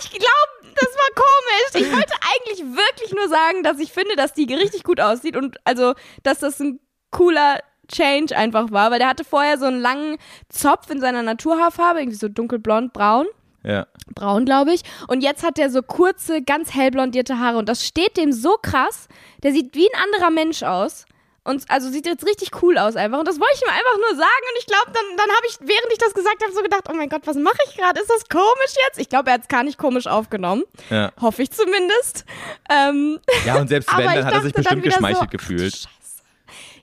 ich 0.01 0.09
glaube, 0.09 0.60
das 0.81 0.95
war 0.95 1.09
komisch. 1.15 1.85
Ich 1.87 1.91
wollte 1.95 2.13
eigentlich 2.33 2.75
wirklich 2.75 3.13
nur 3.13 3.27
sagen, 3.29 3.63
dass 3.63 3.79
ich 3.79 3.91
finde, 3.91 4.15
dass 4.15 4.33
die 4.33 4.51
richtig 4.53 4.83
gut 4.83 4.99
aussieht 4.99 5.35
und 5.35 5.57
also, 5.65 5.93
dass 6.23 6.39
das 6.39 6.59
ein 6.59 6.79
cooler 7.11 7.59
Change 7.87 8.35
einfach 8.35 8.71
war, 8.71 8.89
weil 8.91 8.99
der 8.99 9.09
hatte 9.09 9.23
vorher 9.23 9.57
so 9.57 9.65
einen 9.65 9.81
langen 9.81 10.17
Zopf 10.49 10.89
in 10.89 11.01
seiner 11.01 11.23
Naturhaarfarbe, 11.23 11.99
irgendwie 11.99 12.17
so 12.17 12.29
dunkelblond, 12.29 12.93
braun. 12.93 13.27
ja. 13.63 13.85
Braun, 14.15 14.45
glaube 14.45 14.73
ich. 14.73 14.81
Und 15.07 15.21
jetzt 15.23 15.43
hat 15.43 15.57
er 15.57 15.69
so 15.69 15.81
kurze, 15.81 16.41
ganz 16.41 16.73
hell 16.73 16.91
blondierte 16.91 17.39
Haare. 17.39 17.57
Und 17.57 17.69
das 17.69 17.85
steht 17.85 18.17
dem 18.17 18.33
so 18.33 18.57
krass. 18.61 19.07
Der 19.43 19.53
sieht 19.53 19.73
wie 19.75 19.87
ein 19.87 20.01
anderer 20.03 20.31
Mensch 20.31 20.63
aus. 20.63 21.05
Und 21.43 21.65
also 21.69 21.89
sieht 21.89 22.05
jetzt 22.05 22.25
richtig 22.25 22.51
cool 22.61 22.77
aus 22.77 22.95
einfach. 22.95 23.17
Und 23.17 23.27
das 23.27 23.39
wollte 23.39 23.53
ich 23.55 23.61
ihm 23.63 23.69
einfach 23.69 23.97
nur 23.97 24.15
sagen. 24.15 24.43
Und 24.51 24.59
ich 24.59 24.65
glaube, 24.67 24.91
dann, 24.93 25.17
dann 25.17 25.35
habe 25.35 25.47
ich, 25.49 25.57
während 25.59 25.91
ich 25.91 25.97
das 25.97 26.13
gesagt 26.13 26.43
habe, 26.43 26.53
so 26.53 26.61
gedacht, 26.61 26.83
oh 26.89 26.93
mein 26.93 27.09
Gott, 27.09 27.21
was 27.25 27.35
mache 27.35 27.57
ich 27.67 27.75
gerade? 27.75 27.99
Ist 27.99 28.11
das 28.11 28.29
komisch 28.29 28.75
jetzt? 28.87 28.99
Ich 28.99 29.09
glaube, 29.09 29.29
er 29.31 29.35
hat 29.35 29.41
es 29.41 29.47
gar 29.47 29.63
nicht 29.63 29.79
komisch 29.79 30.05
aufgenommen. 30.05 30.63
Ja. 30.91 31.11
Hoffe 31.19 31.41
ich 31.41 31.51
zumindest. 31.51 32.25
Ähm, 32.69 33.19
ja, 33.45 33.55
und 33.55 33.69
selbst 33.69 33.89
wenn, 33.97 34.05
dann 34.05 34.25
hat 34.25 34.33
er 34.33 34.41
sich 34.41 34.53
bestimmt 34.53 34.83
so, 34.83 34.89
geschmeichelt 34.89 35.33
du 35.33 35.37
gefühlt. 35.37 35.73
Scheiße. 35.73 35.87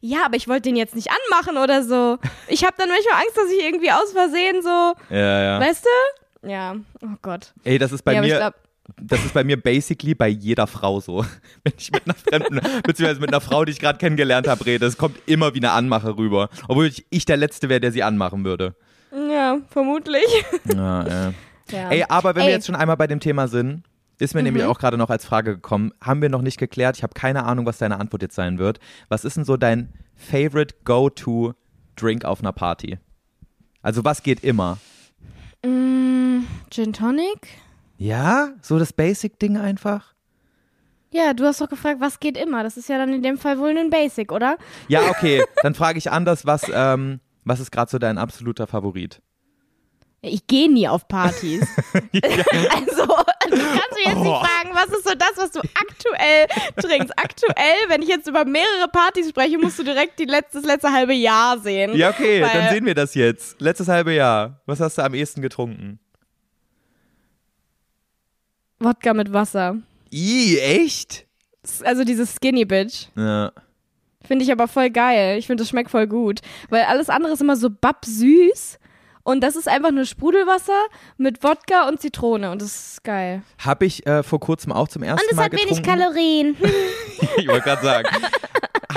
Ja, 0.01 0.25
aber 0.27 0.37
ich 0.37 0.49
wollte 0.49 0.63
den 0.63 0.77
jetzt 0.77 0.97
nicht 0.97 1.09
anmachen 1.11 1.57
oder 1.57 1.85
so. 1.85 2.19
Ich 2.49 2.65
habe 2.65 2.75
dann 2.79 2.89
manchmal 2.89 3.23
Angst, 3.23 3.37
dass 3.37 3.51
ich 3.51 3.63
irgendwie 3.63 3.93
aus 3.93 4.13
Versehen 4.13 4.63
so, 4.63 4.95
Ja, 5.11 5.43
ja. 5.43 5.61
weißt 5.61 5.85
du? 5.85 6.49
Ja, 6.49 6.77
oh 7.03 7.17
Gott. 7.23 7.53
Ey, 7.65 7.79
das 7.79 7.93
ist 7.93 8.03
bei 8.03 8.15
ja, 8.15 8.21
mir, 8.21 8.55
das 8.97 9.25
ist 9.25 9.35
bei 9.35 9.45
mir 9.45 9.61
basically 9.61 10.15
bei 10.15 10.29
jeder 10.29 10.67
Frau 10.67 11.01
so. 11.01 11.25
Wenn 11.65 11.73
ich 11.77 11.93
mit 11.93 12.03
einer 12.07 12.15
Fremden, 12.15 12.83
beziehungsweise 12.83 13.21
mit 13.21 13.31
einer 13.31 13.41
Frau, 13.41 13.65
die 13.65 13.73
ich 13.73 13.81
gerade 13.81 13.99
kennengelernt 13.99 14.49
habe, 14.49 14.65
rede, 14.67 14.87
es 14.87 14.97
kommt 14.97 15.19
immer 15.27 15.55
wie 15.55 15.59
eine 15.59 15.73
Anmache 15.73 16.17
rüber. 16.17 16.49
Obwohl 16.69 16.87
ich, 16.87 17.07
ich 17.11 17.25
der 17.25 17.37
Letzte 17.37 17.69
wäre, 17.69 17.81
der 17.81 17.93
sie 17.93 18.03
anmachen 18.03 18.45
würde. 18.45 18.75
ja, 19.13 19.59
vermutlich. 19.71 20.45
Ja, 20.73 21.07
ja. 21.07 21.35
Ja. 21.71 21.91
Ey, 21.91 22.03
aber 22.09 22.35
wenn 22.35 22.45
Ey. 22.45 22.49
wir 22.49 22.55
jetzt 22.55 22.67
schon 22.67 22.77
einmal 22.77 22.97
bei 22.97 23.07
dem 23.07 23.21
Thema 23.21 23.47
sind, 23.47 23.83
ist 24.19 24.35
mir 24.35 24.43
nämlich 24.43 24.65
auch 24.65 24.79
gerade 24.79 24.97
noch 24.97 25.11
als 25.11 25.27
Frage 25.27 25.55
gekommen, 25.57 25.93
haben 26.01 26.23
wir 26.23 26.29
noch 26.29 26.41
nicht 26.41 26.59
geklärt, 26.59 26.97
ich 26.97 27.03
habe 27.03 27.13
keine 27.15 27.45
Ahnung, 27.45 27.67
was 27.67 27.77
deine 27.77 28.01
Antwort 28.01 28.23
jetzt 28.23 28.35
sein 28.35 28.59
wird. 28.59 28.81
Was 29.11 29.25
ist 29.25 29.37
denn 29.37 29.45
so 29.45 29.59
dein 29.59 29.93
favorite 30.17 30.75
go-to 30.85 31.53
Drink 31.97 32.25
auf 32.25 32.41
einer 32.41 32.53
Party? 32.53 32.99
Also 33.83 34.05
was 34.05 34.23
geht 34.23 34.43
immer? 34.43 34.79
Mm, 35.65 36.41
Gin 36.71 36.93
Tonic? 36.93 37.49
Ja, 37.99 38.51
so 38.63 38.79
das 38.79 38.93
Basic-Ding 38.93 39.57
einfach? 39.59 40.15
Ja, 41.11 41.33
du 41.35 41.45
hast 41.45 41.61
doch 41.61 41.69
gefragt, 41.69 42.01
was 42.01 42.21
geht 42.21 42.37
immer. 42.37 42.63
Das 42.63 42.77
ist 42.77 42.89
ja 42.89 42.97
dann 42.99 43.13
in 43.13 43.23
dem 43.23 43.39
Fall 43.39 43.59
wohl 43.59 43.77
ein 43.77 43.91
Basic, 43.91 44.31
oder? 44.31 44.57
Ja, 44.89 45.09
okay, 45.11 45.43
dann 45.63 45.75
frage 45.75 45.99
ich 45.99 46.11
anders, 46.11 46.47
was, 46.47 46.63
ähm, 46.73 47.21
was 47.45 47.61
ist 47.61 47.73
gerade 47.73 47.91
so 47.91 47.99
dein 47.99 48.19
absoluter 48.19 48.67
Favorit? 48.67 49.21
Ich 50.21 50.47
gehe 50.47 50.71
nie 50.71 50.87
auf 50.89 51.09
Partys. 51.09 51.67
also, 51.95 52.03
du 52.13 53.57
kannst 53.57 53.95
mich 53.97 54.07
jetzt 54.07 54.17
Oh. 54.17 54.23
nicht 54.25 54.37
fragen, 54.47 54.71
was 54.75 54.87
ist 54.89 55.09
so 55.09 55.15
das, 55.15 55.33
was 55.37 55.51
du 55.53 55.61
aktuell 55.61 56.47
trinkst. 56.77 57.13
Aktuell, 57.17 57.77
wenn 57.89 58.03
ich 58.03 58.09
jetzt 58.09 58.29
über 58.29 58.45
mehrere 58.45 58.89
Partys 58.93 59.29
spreche, 59.31 59.59
musst 59.59 59.79
du 59.79 59.85
direkt 59.85 60.19
die 60.19 60.25
letzte, 60.25 60.59
das 60.59 60.65
letzte 60.67 60.93
halbe 60.93 61.15
Jahr 61.15 61.59
sehen. 61.61 61.97
Ja, 61.97 62.11
okay, 62.11 62.41
dann 62.41 62.73
sehen 62.75 62.85
wir 62.85 62.95
das 62.95 63.15
jetzt. 63.15 63.61
Letztes 63.61 63.89
halbe 63.89 64.13
Jahr. 64.13 64.61
Was 64.67 64.81
hast 64.81 64.99
du 64.99 65.03
am 65.03 65.15
ehesten 65.15 65.41
getrunken? 65.41 66.01
Wodka 68.81 69.15
mit 69.15 69.33
Wasser. 69.33 69.77
Ih, 70.11 70.59
echt? 70.59 71.27
Also 71.85 72.05
dieses 72.05 72.35
Skinny 72.35 72.65
Bitch. 72.65 73.09
Ja. 73.17 73.53
Finde 74.25 74.45
ich 74.45 74.53
aber 74.53 74.69
voll 74.69 74.91
geil. 74.91 75.39
Ich 75.39 75.47
finde, 75.47 75.63
das 75.63 75.71
schmeckt 75.71 75.91
voll 75.91 76.07
gut. 76.07 76.41
Weil 76.71 76.85
alles 76.85 77.09
andere 77.09 77.33
ist 77.33 77.41
immer 77.41 77.57
so 77.57 77.69
babsüß. 77.71 78.79
Und 79.23 79.43
das 79.43 79.57
ist 79.57 79.69
einfach 79.69 79.91
nur 79.91 80.07
Sprudelwasser 80.07 80.87
mit 81.19 81.43
Wodka 81.45 81.87
und 81.87 82.01
Zitrone. 82.01 82.51
Und 82.51 82.63
das 82.63 82.93
ist 82.93 83.05
geil. 83.05 83.43
Habe 83.59 83.85
ich 83.85 84.07
äh, 84.07 84.23
vor 84.23 84.41
kurzem 84.41 84.73
auch 84.73 84.89
zum 84.89 85.03
ersten 85.03 85.23
Und 85.23 85.31
es 85.31 85.37
Mal 85.37 85.45
hat 85.45 85.53
wenig 85.53 85.83
getrunken. 85.83 86.01
Kalorien. 86.01 86.57
ich 87.37 87.47
wollte 87.47 87.65
gerade 87.65 87.83
sagen. 87.83 88.09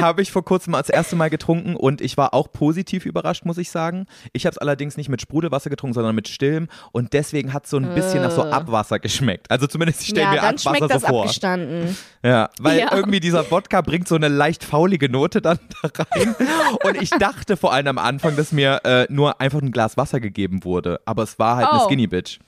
Habe 0.02 0.22
ich 0.22 0.32
vor 0.32 0.44
kurzem 0.44 0.76
als 0.76 0.90
erste 0.90 1.16
Mal 1.16 1.30
getrunken 1.30 1.76
und 1.76 2.02
ich 2.02 2.18
war 2.18 2.34
auch 2.34 2.52
positiv 2.52 3.06
überrascht, 3.06 3.46
muss 3.46 3.58
ich 3.58 3.72
sagen. 3.72 4.06
Ich 4.34 4.46
habe 4.46 4.52
es 4.52 4.58
allerdings 4.58 4.98
nicht 4.98 5.10
mit 5.10 5.22
Sprudelwasser 5.22 5.70
getrunken, 5.70 5.94
sondern 5.94 6.16
mit 6.16 6.28
Stillem 6.28 6.68
und 6.92 7.14
deswegen 7.14 7.54
hat 7.54 7.66
es 7.66 7.70
so 7.72 7.78
ein 7.78 7.94
bisschen 7.96 8.22
nach 8.22 8.32
so 8.32 8.44
Abwasser 8.44 9.00
geschmeckt. 9.00 9.50
Also 9.52 9.68
zumindest 9.68 10.02
ich 10.02 10.08
stelle 10.10 10.22
Äh. 10.22 10.24
ja, 10.26 10.32
mir 10.32 10.38
dann 10.42 10.56
Abwasser 10.56 10.70
schmeckt 10.78 10.92
das 10.94 11.02
so 11.02 11.08
vor. 11.08 11.22
abgestanden. 11.22 11.98
Ja, 12.24 12.50
weil 12.60 12.80
Ja. 12.80 12.94
irgendwie 12.96 13.20
dieser 13.20 13.50
Wodka 13.52 13.82
bringt 13.82 14.08
so 14.08 14.16
eine 14.16 14.28
leicht 14.28 14.64
faulige 14.64 15.10
Note 15.10 15.42
dann 15.42 15.60
da 15.84 16.04
rein. 16.12 16.36
Und 16.84 17.02
ich 17.02 17.10
dachte 17.12 17.58
vor 17.58 17.74
allem 17.74 17.88
am 17.88 17.98
Anfang, 17.98 18.36
dass 18.36 18.52
mir 18.52 18.82
äh, 18.84 19.06
nur 19.10 19.40
einfach 19.42 19.62
ein 19.62 19.72
Glas 19.72 19.98
Wasser 19.98 20.20
gegeben 20.20 20.64
wurde. 20.64 21.00
Aber 21.06 21.24
es 21.24 21.38
war 21.40 21.56
halt 21.58 21.68
eine 21.70 21.82
Oh. 21.82 21.86
Skinny 21.88 22.08
Bitch. 22.08 22.40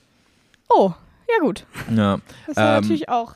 Oh, 0.68 0.92
ja 1.28 1.40
gut. 1.40 1.66
Ja. 1.94 2.18
Das 2.46 2.56
war 2.56 2.76
Ähm, 2.76 2.82
natürlich 2.82 3.08
auch. 3.08 3.34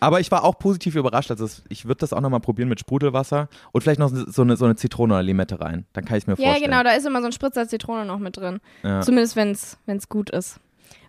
aber 0.00 0.20
ich 0.20 0.30
war 0.30 0.44
auch 0.44 0.58
positiv 0.58 0.94
überrascht. 0.96 1.30
Also 1.30 1.48
ich 1.68 1.84
würde 1.86 1.98
das 2.00 2.12
auch 2.12 2.20
nochmal 2.20 2.40
probieren 2.40 2.68
mit 2.68 2.80
Sprudelwasser 2.80 3.48
und 3.72 3.80
vielleicht 3.82 4.00
noch 4.00 4.10
so 4.10 4.42
eine, 4.42 4.56
so 4.56 4.64
eine 4.64 4.76
Zitrone 4.76 5.14
oder 5.14 5.22
Limette 5.22 5.60
rein. 5.60 5.86
Dann 5.92 6.04
kann 6.04 6.16
ich 6.18 6.24
es 6.24 6.26
mir 6.26 6.34
Ja, 6.34 6.50
vorstellen. 6.50 6.70
genau, 6.70 6.82
da 6.82 6.92
ist 6.92 7.06
immer 7.06 7.20
so 7.20 7.26
ein 7.26 7.32
Spritzer 7.32 7.66
Zitrone 7.68 8.04
noch 8.04 8.18
mit 8.18 8.36
drin. 8.36 8.60
Ja. 8.82 9.00
Zumindest 9.00 9.36
wenn 9.36 9.50
es 9.52 10.08
gut 10.08 10.30
ist. 10.30 10.60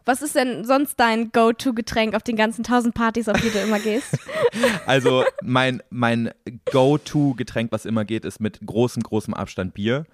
Was 0.05 0.21
ist 0.23 0.33
denn 0.33 0.65
sonst 0.65 0.99
dein 0.99 1.31
Go-To-Getränk 1.31 2.15
auf 2.15 2.23
den 2.23 2.35
ganzen 2.35 2.63
tausend 2.63 2.95
Partys, 2.95 3.29
auf 3.29 3.39
die 3.41 3.51
du 3.51 3.59
immer 3.59 3.79
gehst? 3.79 4.17
Also 4.87 5.23
mein, 5.43 5.83
mein 5.91 6.31
Go-To-Getränk, 6.71 7.71
was 7.71 7.85
immer 7.85 8.03
geht, 8.05 8.25
ist 8.25 8.39
mit 8.39 8.59
großem, 8.65 9.03
großem 9.03 9.33
Abstand 9.35 9.73
Bier. 9.75 10.05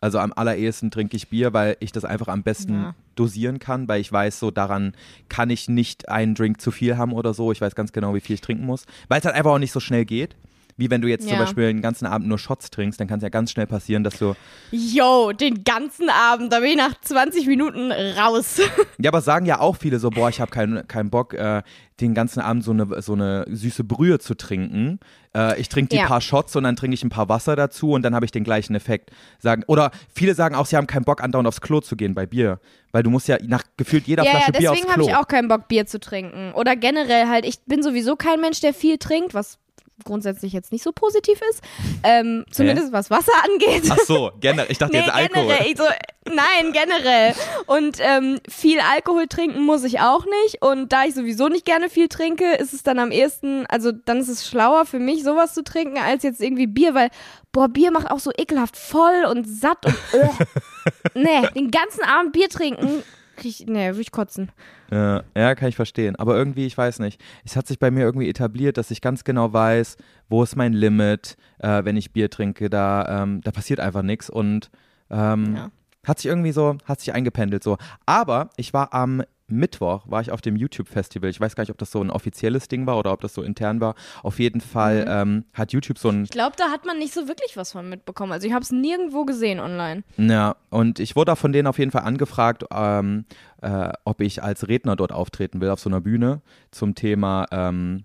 Also 0.00 0.18
am 0.18 0.32
allerersten 0.34 0.90
trinke 0.90 1.16
ich 1.16 1.28
Bier, 1.28 1.52
weil 1.52 1.76
ich 1.80 1.92
das 1.92 2.04
einfach 2.04 2.28
am 2.28 2.42
besten 2.42 2.74
Ja. 2.74 2.94
dosieren 3.16 3.58
kann, 3.58 3.86
weil 3.86 4.00
ich 4.00 4.10
weiß, 4.10 4.38
so 4.38 4.50
daran 4.50 4.94
kann 5.28 5.50
ich 5.50 5.68
nicht 5.68 6.08
einen 6.08 6.34
Drink 6.34 6.60
zu 6.60 6.70
viel 6.70 6.96
haben 6.96 7.12
oder 7.12 7.34
so. 7.34 7.52
Ich 7.52 7.60
weiß 7.60 7.74
ganz 7.74 7.92
genau, 7.92 8.14
wie 8.14 8.20
viel 8.20 8.34
ich 8.34 8.40
trinken 8.40 8.64
muss. 8.64 8.86
Weil 9.08 9.20
es 9.20 9.26
halt 9.26 9.34
einfach 9.36 9.50
auch 9.52 9.58
nicht 9.58 9.72
so 9.72 9.80
schnell 9.80 10.04
geht. 10.06 10.36
Wie 10.80 10.90
wenn 10.90 11.02
du 11.02 11.08
jetzt 11.08 11.28
zum 11.28 11.36
Ja. 11.36 11.44
Beispiel 11.44 11.64
den 11.66 11.82
ganzen 11.82 12.06
Abend 12.06 12.26
nur 12.26 12.38
Shots 12.38 12.70
trinkst, 12.70 12.98
dann 12.98 13.06
kann 13.06 13.18
es 13.18 13.22
ja 13.22 13.28
ganz 13.28 13.50
schnell 13.52 13.66
passieren, 13.66 14.02
dass 14.02 14.18
du. 14.18 14.34
Yo, 14.70 15.32
den 15.32 15.62
ganzen 15.62 16.08
Abend, 16.10 16.52
da 16.52 16.60
bin 16.60 16.70
ich 16.70 16.76
nach 16.76 16.98
20 17.00 17.46
Minuten 17.46 17.92
raus. 17.92 18.60
Ja, 19.02 19.10
aber 19.10 19.22
sagen 19.22 19.46
ja 19.46 19.60
auch 19.60 19.76
viele 19.76 19.98
so, 19.98 20.10
boah, 20.10 20.28
ich 20.28 20.40
habe 20.42 20.50
keinen 20.50 20.86
keinen 20.86 21.08
Bock, 21.08 21.32
äh, 21.32 21.62
den 22.00 22.12
ganzen 22.14 22.40
Abend 22.40 22.64
so 22.64 22.70
eine, 22.70 23.00
so 23.00 23.14
eine 23.14 23.46
süße 23.48 23.82
Brühe 23.84 24.18
zu 24.18 24.34
trinken. 24.34 25.00
Äh, 25.34 25.58
ich 25.58 25.70
trinke 25.70 25.90
die 25.90 25.96
Ja. 25.96 26.06
paar 26.06 26.20
Shots 26.20 26.54
und 26.56 26.64
dann 26.64 26.76
trinke 26.76 26.94
ich 26.94 27.02
ein 27.02 27.08
paar 27.08 27.28
Wasser 27.30 27.56
dazu 27.56 27.92
und 27.92 28.02
dann 28.02 28.14
habe 28.14 28.26
ich 28.26 28.30
den 28.30 28.44
gleichen 28.44 28.74
Effekt. 28.74 29.10
Sagen, 29.38 29.64
oder 29.68 29.90
viele 30.14 30.34
sagen 30.34 30.54
auch, 30.54 30.66
sie 30.66 30.76
haben 30.76 30.86
keinen 30.86 31.04
Bock, 31.04 31.22
andauernd 31.22 31.48
aufs 31.48 31.60
Klo 31.62 31.80
zu 31.80 31.96
gehen 31.96 32.14
bei 32.14 32.26
Bier. 32.26 32.60
Weil 32.92 33.02
du 33.02 33.10
musst 33.10 33.26
ja 33.28 33.38
nach 33.42 33.62
gefühlt 33.78 34.06
jeder 34.06 34.22
ja, 34.24 34.32
ja, 34.32 34.36
Flasche 34.40 34.52
Bier 34.52 34.70
aufs 34.72 34.80
deswegen 34.80 34.92
habe 34.92 35.02
Klo. 35.04 35.10
ich 35.12 35.16
auch 35.16 35.28
keinen 35.28 35.48
Bock, 35.48 35.68
Bier 35.68 35.86
zu 35.86 35.98
trinken. 36.00 36.52
Oder 36.54 36.76
generell 36.76 37.26
halt, 37.28 37.46
ich 37.46 37.60
bin 37.64 37.82
sowieso 37.82 38.16
kein 38.16 38.40
Mensch, 38.40 38.60
der 38.60 38.74
viel 38.74 38.98
trinkt, 38.98 39.32
was 39.32 39.58
grundsätzlich 40.04 40.52
jetzt 40.52 40.72
nicht 40.72 40.82
so 40.82 40.92
positiv 40.92 41.40
ist. 41.50 41.62
Ähm, 42.02 42.44
zumindest 42.50 42.92
was 42.92 43.10
Wasser 43.10 43.32
angeht. 43.44 43.84
Ach 43.90 43.98
so, 44.06 44.30
generell. 44.40 44.70
Ich 44.70 44.78
dachte 44.78 44.92
Nee, 44.92 45.00
jetzt 45.02 45.14
Alkohol. 45.14 45.46
generell. 45.46 45.66
Ich 45.70 45.76
so, 45.78 45.84
nein, 46.26 46.72
generell. 46.72 47.34
Und 47.66 47.98
ähm, 48.00 48.38
viel 48.48 48.78
Alkohol 48.80 49.26
trinken 49.26 49.62
muss 49.62 49.84
ich 49.84 50.00
auch 50.00 50.24
nicht. 50.44 50.62
Und 50.62 50.92
da 50.92 51.04
ich 51.04 51.14
sowieso 51.14 51.48
nicht 51.48 51.64
gerne 51.64 51.88
viel 51.88 52.08
trinke, 52.08 52.54
ist 52.54 52.72
es 52.72 52.82
dann 52.82 52.98
am 52.98 53.10
ehesten, 53.10 53.66
also 53.66 53.92
dann 53.92 54.18
ist 54.18 54.28
es 54.28 54.46
schlauer 54.48 54.86
für 54.86 54.98
mich, 54.98 55.22
sowas 55.24 55.54
zu 55.54 55.62
trinken, 55.64 55.98
als 55.98 56.22
jetzt 56.22 56.40
irgendwie 56.40 56.66
Bier, 56.66 56.94
weil, 56.94 57.10
boah, 57.52 57.68
Bier 57.68 57.90
macht 57.90 58.10
auch 58.10 58.20
so 58.20 58.30
ekelhaft 58.36 58.76
voll 58.76 59.24
und 59.28 59.44
satt 59.46 59.84
und 59.86 59.94
äh. 60.12 60.28
Nee, 61.14 61.46
den 61.54 61.70
ganzen 61.70 62.02
Abend 62.02 62.32
Bier 62.32 62.48
trinken, 62.48 63.02
krieg 63.40 63.60
ich, 63.60 63.66
nee, 63.66 63.88
würde 63.88 64.00
ich 64.02 64.12
kotzen. 64.12 64.50
Ja, 64.90 65.24
ja, 65.36 65.54
kann 65.56 65.68
ich 65.68 65.76
verstehen. 65.76 66.14
Aber 66.16 66.36
irgendwie, 66.36 66.66
ich 66.66 66.76
weiß 66.78 67.00
nicht. 67.00 67.20
Es 67.44 67.56
hat 67.56 67.66
sich 67.66 67.78
bei 67.78 67.90
mir 67.90 68.02
irgendwie 68.02 68.28
etabliert, 68.28 68.76
dass 68.76 68.90
ich 68.90 69.00
ganz 69.00 69.24
genau 69.24 69.52
weiß, 69.52 69.96
wo 70.28 70.42
ist 70.42 70.54
mein 70.56 70.72
Limit, 70.72 71.36
äh, 71.58 71.84
wenn 71.84 71.96
ich 71.96 72.12
Bier 72.12 72.30
trinke. 72.30 72.70
Da, 72.70 73.22
ähm, 73.22 73.40
da 73.42 73.50
passiert 73.50 73.80
einfach 73.80 74.02
nichts 74.02 74.30
und 74.30 74.70
ähm, 75.10 75.56
Ja. 75.56 75.70
hat 76.06 76.18
sich 76.18 76.26
irgendwie 76.26 76.52
so, 76.52 76.76
hat 76.84 77.00
sich 77.00 77.12
eingependelt 77.12 77.64
so. 77.64 77.76
Aber 78.06 78.50
ich 78.56 78.72
war 78.72 78.94
am 78.94 79.22
Mittwoch 79.50 80.04
war 80.08 80.20
ich 80.20 80.30
auf 80.30 80.40
dem 80.40 80.56
YouTube-Festival. 80.56 81.30
Ich 81.30 81.40
weiß 81.40 81.56
gar 81.56 81.62
nicht, 81.62 81.70
ob 81.70 81.78
das 81.78 81.90
so 81.90 82.00
ein 82.00 82.10
offizielles 82.10 82.68
Ding 82.68 82.86
war 82.86 82.98
oder 82.98 83.12
ob 83.12 83.20
das 83.20 83.34
so 83.34 83.42
intern 83.42 83.80
war. 83.80 83.94
Auf 84.22 84.38
jeden 84.38 84.60
Fall 84.60 85.06
ähm, 85.08 85.44
hat 85.52 85.72
YouTube 85.72 85.98
so 85.98 86.08
ein 86.08 86.24
Ich 86.24 86.30
glaube, 86.30 86.56
da 86.56 86.70
hat 86.70 86.86
man 86.86 86.98
nicht 86.98 87.14
so 87.14 87.28
wirklich 87.28 87.56
was 87.56 87.72
von 87.72 87.88
mitbekommen. 87.88 88.32
Also 88.32 88.46
ich 88.46 88.52
habe 88.52 88.62
es 88.62 88.70
nirgendwo 88.70 89.24
gesehen 89.24 89.60
online. 89.60 90.02
Ja, 90.16 90.56
und 90.70 91.00
ich 91.00 91.16
wurde 91.16 91.32
auch 91.32 91.38
von 91.38 91.52
denen 91.52 91.66
auf 91.66 91.78
jeden 91.78 91.90
Fall 91.90 92.02
angefragt, 92.02 92.64
ähm, 92.70 93.24
äh, 93.62 93.92
ob 94.04 94.20
ich 94.20 94.42
als 94.42 94.68
Redner 94.68 94.96
dort 94.96 95.12
auftreten 95.12 95.60
will 95.60 95.70
auf 95.70 95.80
so 95.80 95.90
einer 95.90 96.00
Bühne 96.00 96.42
zum 96.70 96.94
Thema 96.94 97.46
ähm, 97.50 98.04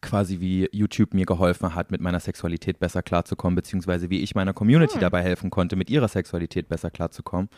quasi 0.00 0.40
wie 0.40 0.68
YouTube 0.72 1.14
mir 1.14 1.26
geholfen 1.26 1.74
hat, 1.74 1.90
mit 1.90 2.00
meiner 2.00 2.20
Sexualität 2.20 2.78
besser 2.78 3.02
klarzukommen, 3.02 3.54
beziehungsweise 3.54 4.10
wie 4.10 4.20
ich 4.20 4.34
meiner 4.34 4.52
Community 4.52 4.98
dabei 4.98 5.22
helfen 5.22 5.50
konnte, 5.50 5.76
mit 5.76 5.90
ihrer 5.90 6.08
Sexualität 6.08 6.68
besser 6.68 6.90
klarzukommen. 6.90 7.48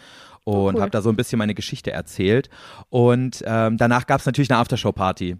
Und 0.48 0.76
cool. 0.76 0.80
habe 0.80 0.90
da 0.90 1.02
so 1.02 1.10
ein 1.10 1.16
bisschen 1.16 1.38
meine 1.38 1.54
Geschichte 1.54 1.90
erzählt. 1.90 2.48
Und 2.88 3.42
ähm, 3.46 3.76
danach 3.76 4.06
gab 4.06 4.20
es 4.20 4.26
natürlich 4.26 4.50
eine 4.50 4.58
Aftershow-Party. 4.60 5.36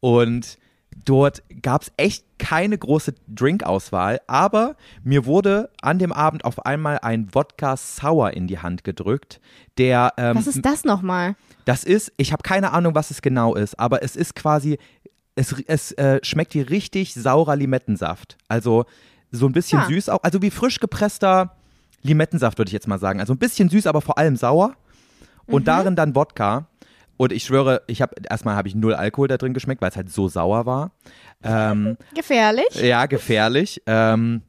Und 0.00 0.56
dort 1.04 1.42
gab 1.62 1.82
es 1.82 1.92
echt 1.96 2.24
keine 2.38 2.76
große 2.78 3.14
Drinkauswahl, 3.28 4.20
aber 4.26 4.76
mir 5.02 5.26
wurde 5.26 5.70
an 5.80 5.98
dem 5.98 6.12
Abend 6.12 6.44
auf 6.44 6.64
einmal 6.66 6.98
ein 7.02 7.34
Wodka 7.34 7.76
Sour 7.76 8.34
in 8.34 8.46
die 8.46 8.58
Hand 8.58 8.84
gedrückt, 8.84 9.40
der 9.78 10.12
ähm, 10.16 10.36
Was 10.36 10.46
ist 10.46 10.64
das 10.64 10.84
nochmal? 10.84 11.34
das 11.64 11.82
ist, 11.84 12.12
ich 12.16 12.32
habe 12.32 12.42
keine 12.42 12.72
Ahnung, 12.72 12.94
was 12.94 13.10
es 13.10 13.22
genau 13.22 13.54
ist, 13.54 13.78
aber 13.80 14.02
es 14.02 14.16
ist 14.16 14.34
quasi, 14.34 14.78
es, 15.34 15.54
es 15.66 15.92
äh, 15.92 16.20
schmeckt 16.22 16.54
wie 16.54 16.60
richtig 16.60 17.14
saurer 17.14 17.56
Limettensaft. 17.56 18.36
Also 18.48 18.84
so 19.30 19.46
ein 19.46 19.52
bisschen 19.52 19.80
Ah. 19.80 19.86
süß 19.86 20.08
auch, 20.10 20.22
also 20.22 20.42
wie 20.42 20.50
frisch 20.50 20.78
gepresster 20.78 21.56
Limettensaft, 22.02 22.58
würde 22.58 22.68
ich 22.68 22.72
jetzt 22.72 22.88
mal 22.88 22.98
sagen. 22.98 23.20
Also 23.20 23.32
ein 23.32 23.38
bisschen 23.38 23.68
süß, 23.68 23.86
aber 23.86 24.00
vor 24.00 24.18
allem 24.18 24.36
sauer. 24.36 24.74
Und 25.46 25.68
darin 25.68 25.96
dann 25.96 26.14
Wodka. 26.14 26.66
Und 27.16 27.32
ich 27.32 27.44
schwöre, 27.44 27.82
ich 27.86 28.02
habe 28.02 28.14
erstmal 28.28 28.56
habe 28.56 28.68
ich 28.68 28.74
null 28.74 28.94
Alkohol 28.94 29.28
da 29.28 29.36
drin 29.36 29.54
geschmeckt, 29.54 29.80
weil 29.82 29.90
es 29.90 29.96
halt 29.96 30.10
so 30.10 30.28
sauer 30.28 30.66
war. 30.66 30.92
Ähm, 31.44 31.96
Gefährlich? 32.14 32.74
ja, 32.74 33.06
gefährlich. 33.06 33.82
Ähm, 33.86 34.42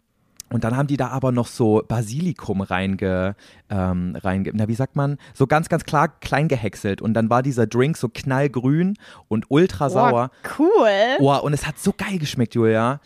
und 0.53 0.63
dann 0.63 0.77
haben 0.77 0.87
die 0.87 0.97
da 0.97 1.07
aber 1.07 1.31
noch 1.31 1.47
so 1.47 1.83
Basilikum 1.87 2.61
reinge, 2.61 3.35
ähm, 3.71 4.15
reinge, 4.21 4.51
na 4.53 4.67
wie 4.67 4.75
sagt 4.75 4.95
man, 4.95 5.17
so 5.33 5.47
ganz, 5.47 5.67
ganz 5.67 5.83
klar 5.83 6.19
klein 6.19 6.47
gehäckselt. 6.47 7.01
Und 7.01 7.15
dann 7.15 7.31
war 7.31 7.41
dieser 7.41 7.65
Drink 7.65 7.97
so 7.97 8.07
knallgrün 8.07 8.95
und 9.27 9.45
ultra 9.49 9.89
sauer. 9.89 10.29
Boah, 10.43 10.57
cool. 10.59 11.17
Oh, 11.19 11.39
und 11.39 11.53
es 11.53 11.65
hat 11.65 11.79
so 11.79 11.91
geil 11.91 12.19
geschmeckt, 12.19 12.53
Julia. 12.53 13.01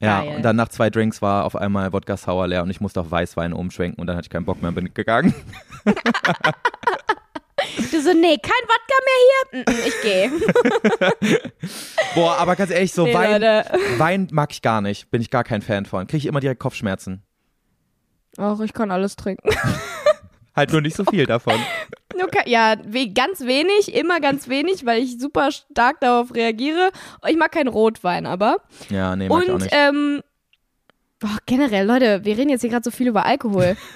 Ja, 0.00 0.20
Geil. 0.22 0.36
und 0.36 0.42
dann 0.42 0.54
nach 0.56 0.68
zwei 0.68 0.90
Drinks 0.90 1.20
war 1.22 1.44
auf 1.44 1.56
einmal 1.56 1.92
Wodka 1.92 2.16
Sour 2.16 2.46
leer 2.46 2.62
und 2.62 2.70
ich 2.70 2.80
musste 2.80 3.00
auf 3.00 3.10
Weißwein 3.10 3.52
umschwenken 3.52 4.00
und 4.00 4.06
dann 4.06 4.16
hatte 4.16 4.26
ich 4.26 4.30
keinen 4.30 4.44
Bock 4.44 4.62
mehr 4.62 4.68
und 4.68 4.74
bin 4.76 4.94
gegangen. 4.94 5.34
Du 7.90 8.00
so, 8.00 8.12
nee, 8.12 8.36
kein 8.38 8.64
Wodka 8.68 8.94
mehr 9.04 9.20
hier? 9.24 9.60
Mm, 9.60 9.64
mm, 9.70 9.86
Ich 9.88 10.02
gehe. 10.02 11.40
Boah, 12.14 12.36
aber 12.38 12.54
ganz 12.54 12.70
ehrlich, 12.70 12.92
so 12.92 13.04
Nee, 13.04 13.14
Wein, 13.14 13.32
Leute. 13.32 13.64
Wein 13.98 14.28
mag 14.30 14.52
ich 14.52 14.62
gar 14.62 14.80
nicht. 14.80 15.10
Bin 15.10 15.20
ich 15.20 15.30
gar 15.30 15.42
kein 15.42 15.60
Fan 15.62 15.84
von. 15.84 16.06
Kriege 16.06 16.18
ich 16.18 16.26
immer 16.26 16.38
direkt 16.40 16.60
Kopfschmerzen. 16.60 17.22
Ach, 18.36 18.60
ich 18.60 18.72
kann 18.72 18.90
alles 18.92 19.16
trinken. 19.16 19.48
Halt 20.58 20.72
nur 20.72 20.80
nicht 20.80 20.96
so 20.96 21.04
viel 21.04 21.26
davon. 21.26 21.54
Ja, 22.46 22.74
ganz 22.74 23.42
wenig, 23.42 23.94
immer 23.94 24.18
ganz 24.18 24.48
wenig, 24.48 24.84
weil 24.84 25.00
ich 25.00 25.20
super 25.20 25.52
stark 25.52 26.00
darauf 26.00 26.34
reagiere. 26.34 26.90
Ich 27.28 27.36
mag 27.36 27.52
keinen 27.52 27.68
Rotwein, 27.68 28.26
aber. 28.26 28.56
Ja, 28.90 29.14
nee, 29.14 29.28
mag 29.28 29.44
ich 29.44 29.50
auch 29.50 29.54
Und 29.54 29.62
nicht. 29.62 29.72
ähm, 29.72 30.20
oh, 31.22 31.36
generell, 31.46 31.86
Leute, 31.86 32.24
wir 32.24 32.36
reden 32.36 32.48
jetzt 32.48 32.62
hier 32.62 32.70
gerade 32.70 32.82
so 32.82 32.90
viel 32.90 33.06
über 33.06 33.24
Alkohol. 33.24 33.76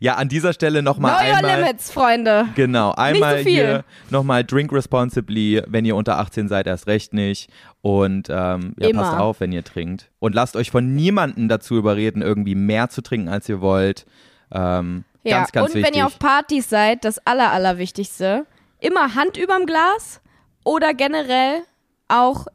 Ja, 0.00 0.16
an 0.16 0.28
dieser 0.28 0.52
Stelle 0.52 0.82
nochmal 0.82 1.24
your 1.28 1.36
einmal. 1.36 1.60
limits, 1.60 1.92
Freunde. 1.92 2.48
Genau, 2.56 2.90
einmal 2.92 3.38
so 3.38 3.44
viel. 3.44 3.52
hier 3.52 3.84
nochmal 4.10 4.42
drink 4.44 4.72
responsibly, 4.72 5.62
wenn 5.68 5.84
ihr 5.84 5.94
unter 5.94 6.18
18 6.18 6.48
seid, 6.48 6.66
erst 6.66 6.88
recht 6.88 7.14
nicht. 7.14 7.48
Und 7.80 8.28
ähm, 8.28 8.74
ja, 8.78 8.88
Immer. 8.88 9.02
passt 9.02 9.16
auf, 9.18 9.38
wenn 9.40 9.52
ihr 9.52 9.62
trinkt. 9.62 10.10
Und 10.18 10.34
lasst 10.34 10.56
euch 10.56 10.72
von 10.72 10.94
niemandem 10.96 11.48
dazu 11.48 11.76
überreden, 11.76 12.20
irgendwie 12.22 12.56
mehr 12.56 12.88
zu 12.88 13.02
trinken, 13.02 13.28
als 13.28 13.48
ihr 13.48 13.60
wollt. 13.60 14.04
Ähm, 14.50 15.04
Ja, 15.24 15.38
ganz, 15.38 15.52
ganz 15.52 15.68
und 15.68 15.74
wichtig. 15.74 15.92
wenn 15.92 15.98
ihr 15.98 16.06
auf 16.06 16.18
Partys 16.18 16.68
seid, 16.68 17.04
das 17.04 17.18
aller, 17.26 17.52
allerwichtigste, 17.52 18.46
immer 18.80 19.14
Hand 19.14 19.36
überm 19.36 19.66
Glas 19.66 20.20
oder 20.64 20.94
generell 20.94 21.62
auch 22.08 22.46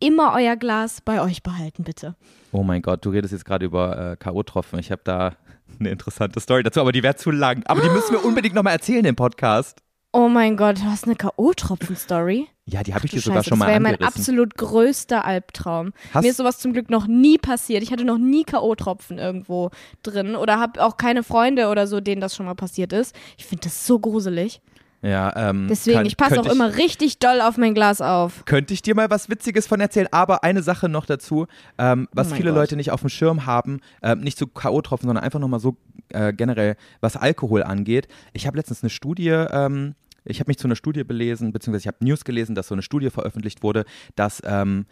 immer 0.00 0.32
euer 0.34 0.56
Glas 0.56 1.00
bei 1.00 1.20
euch 1.20 1.42
behalten, 1.42 1.84
bitte. 1.84 2.14
oh 2.52 2.62
mein 2.62 2.82
Gott, 2.82 3.04
du 3.04 3.10
redest 3.10 3.32
jetzt 3.32 3.44
gerade 3.44 3.64
über 3.66 4.12
äh, 4.12 4.16
K.O.-Tropfen. 4.16 4.78
Ich 4.78 4.90
habe 4.90 5.02
da 5.04 5.32
eine 5.80 5.90
interessante 5.90 6.40
Story 6.40 6.62
dazu, 6.62 6.80
aber 6.80 6.92
die 6.92 7.02
wäre 7.02 7.16
zu 7.16 7.30
lang. 7.30 7.62
Aber 7.66 7.80
die 7.80 7.90
müssen 7.90 8.12
wir 8.12 8.24
unbedingt 8.24 8.54
nochmal 8.54 8.74
erzählen 8.74 9.04
im 9.04 9.16
Podcast. 9.16 9.83
Oh 10.16 10.28
mein 10.28 10.56
Gott, 10.56 10.78
du 10.78 10.84
hast 10.84 11.06
eine 11.06 11.16
K.O.-Tropfen-Story. 11.16 12.46
Ja, 12.66 12.84
die 12.84 12.94
habe 12.94 13.04
ich 13.04 13.10
dir 13.10 13.20
sogar 13.20 13.38
Scheiße, 13.42 13.48
schon 13.50 13.58
das 13.58 13.66
mal 13.66 13.72
wäre 13.72 13.80
mein 13.80 13.94
angerissen. 13.94 14.20
absolut 14.20 14.54
größter 14.56 15.24
Albtraum. 15.24 15.92
Hast- 16.14 16.22
Mir 16.22 16.30
ist 16.30 16.36
sowas 16.36 16.60
zum 16.60 16.72
Glück 16.72 16.88
noch 16.88 17.08
nie 17.08 17.36
passiert. 17.36 17.82
Ich 17.82 17.90
hatte 17.90 18.04
noch 18.04 18.18
nie 18.18 18.44
K.O.-Tropfen 18.44 19.18
irgendwo 19.18 19.70
drin 20.04 20.36
oder 20.36 20.60
habe 20.60 20.82
auch 20.84 20.96
keine 20.98 21.24
Freunde 21.24 21.66
oder 21.68 21.88
so, 21.88 22.00
denen 22.00 22.20
das 22.20 22.36
schon 22.36 22.46
mal 22.46 22.54
passiert 22.54 22.92
ist. 22.92 23.14
Ich 23.36 23.44
finde 23.46 23.64
das 23.64 23.86
so 23.88 23.98
gruselig. 23.98 24.60
Ja, 25.02 25.50
ähm, 25.50 25.66
Deswegen, 25.68 25.98
kann- 25.98 26.06
ich 26.06 26.16
passe 26.16 26.34
auch 26.40 26.44
könnte 26.44 26.52
immer 26.54 26.76
richtig 26.76 27.18
doll 27.18 27.42
auf 27.42 27.58
mein 27.58 27.74
Glas 27.74 28.00
auf. 28.00 28.44
Könnte 28.46 28.72
ich 28.72 28.80
dir 28.80 28.94
mal 28.94 29.10
was 29.10 29.28
Witziges 29.28 29.66
von 29.66 29.78
erzählen, 29.80 30.08
aber 30.12 30.44
eine 30.44 30.62
Sache 30.62 30.88
noch 30.88 31.04
dazu, 31.04 31.46
ähm, 31.76 32.08
was 32.12 32.32
Oh 32.32 32.36
viele 32.36 32.50
Gott. 32.50 32.60
Leute 32.60 32.76
nicht 32.76 32.90
auf 32.90 33.00
dem 33.00 33.10
Schirm 33.10 33.44
haben, 33.44 33.80
ähm, 34.02 34.20
nicht 34.20 34.38
zu 34.38 34.46
K.O.-Tropfen, 34.46 35.02
sondern 35.06 35.22
einfach 35.24 35.40
nochmal 35.40 35.60
so 35.60 35.76
äh, 36.10 36.32
generell, 36.32 36.76
was 37.00 37.16
Alkohol 37.16 37.62
angeht. 37.64 38.08
Ich 38.32 38.46
habe 38.46 38.56
letztens 38.56 38.82
eine 38.82 38.90
Studie, 38.90 39.28
ähm, 39.28 39.94
ich 40.24 40.40
habe 40.40 40.48
mich 40.50 40.58
zu 40.58 40.66
einer 40.66 40.76
Studie 40.76 41.04
belesen, 41.04 41.52
beziehungsweise 41.52 41.82
ich 41.82 41.86
habe 41.88 42.04
News 42.04 42.24
gelesen, 42.24 42.54
dass 42.54 42.68
so 42.68 42.74
eine 42.74 42.82
Studie 42.82 43.10
veröffentlicht 43.10 43.62
wurde, 43.62 43.84
dass 44.16 44.42
ähm, 44.44 44.86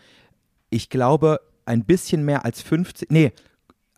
ich 0.71 0.91
glaube, 0.91 1.41
ein 1.65 1.85
bisschen 1.85 2.25
mehr 2.25 2.45
als 2.45 2.63
50, 2.63 3.11
nee, 3.11 3.33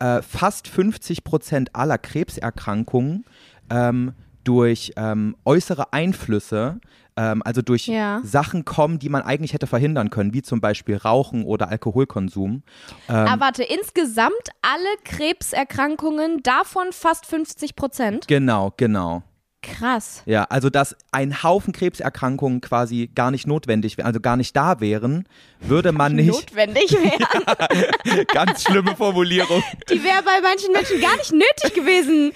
äh, 0.01 0.23
fast 0.23 0.69
50 0.69 1.25
Prozent 1.25 1.75
aller 1.75 1.99
Krebserkrankungen 1.99 3.25
ähm, 3.71 4.13
durch 4.43 4.93
ähm, 4.97 5.37
äußere 5.45 5.93
Einflüsse, 5.93 6.79
ähm, 7.17 7.43
also 7.45 7.63
durch 7.63 7.87
Ja. 7.87 8.21
Sachen 8.23 8.65
kommen, 8.65 8.99
die 8.99 9.09
man 9.09 9.23
eigentlich 9.23 9.55
hätte 9.55 9.67
verhindern 9.67 10.11
können, 10.11 10.35
wie 10.35 10.43
zum 10.43 10.61
Beispiel 10.61 10.97
Rauchen 10.97 11.45
oder 11.45 11.69
Alkoholkonsum. 11.71 12.63
Ähm, 13.09 13.15
Aber 13.15 13.41
warte, 13.41 13.63
insgesamt 13.63 14.51
alle 14.61 14.85
Krebserkrankungen, 15.05 16.43
davon 16.43 16.89
fast 16.93 17.25
50 17.27 17.77
Prozent. 17.77 18.29
genau, 18.29 18.73
genau. 18.77 19.23
Krass. 19.65 20.23
Ja, 20.27 20.45
also 20.45 20.71
dass 20.71 20.97
ein 21.11 21.43
Haufen 21.43 21.73
Krebserkrankungen 21.73 22.61
quasi 22.61 23.11
gar 23.15 23.31
nicht 23.31 23.47
notwendig 23.47 23.97
wären, 23.97 24.07
also 24.07 24.21
gar 24.21 24.37
nicht 24.37 24.55
da 24.55 24.81
wären, 24.81 25.27
würde 25.61 25.93
man 25.93 26.15
nicht. 26.15 26.29
Notwendig 26.29 26.93
wären. 26.93 28.27
Ganz 28.33 28.63
schlimme 28.63 28.95
Formulierung. 28.97 29.63
Die 29.91 30.03
wäre 30.03 30.23
bei 30.23 30.41
manchen 30.43 30.73
Menschen 30.73 31.01
gar 31.01 31.17
nicht 31.17 31.33
nötig 31.33 31.75
gewesen. 31.75 32.33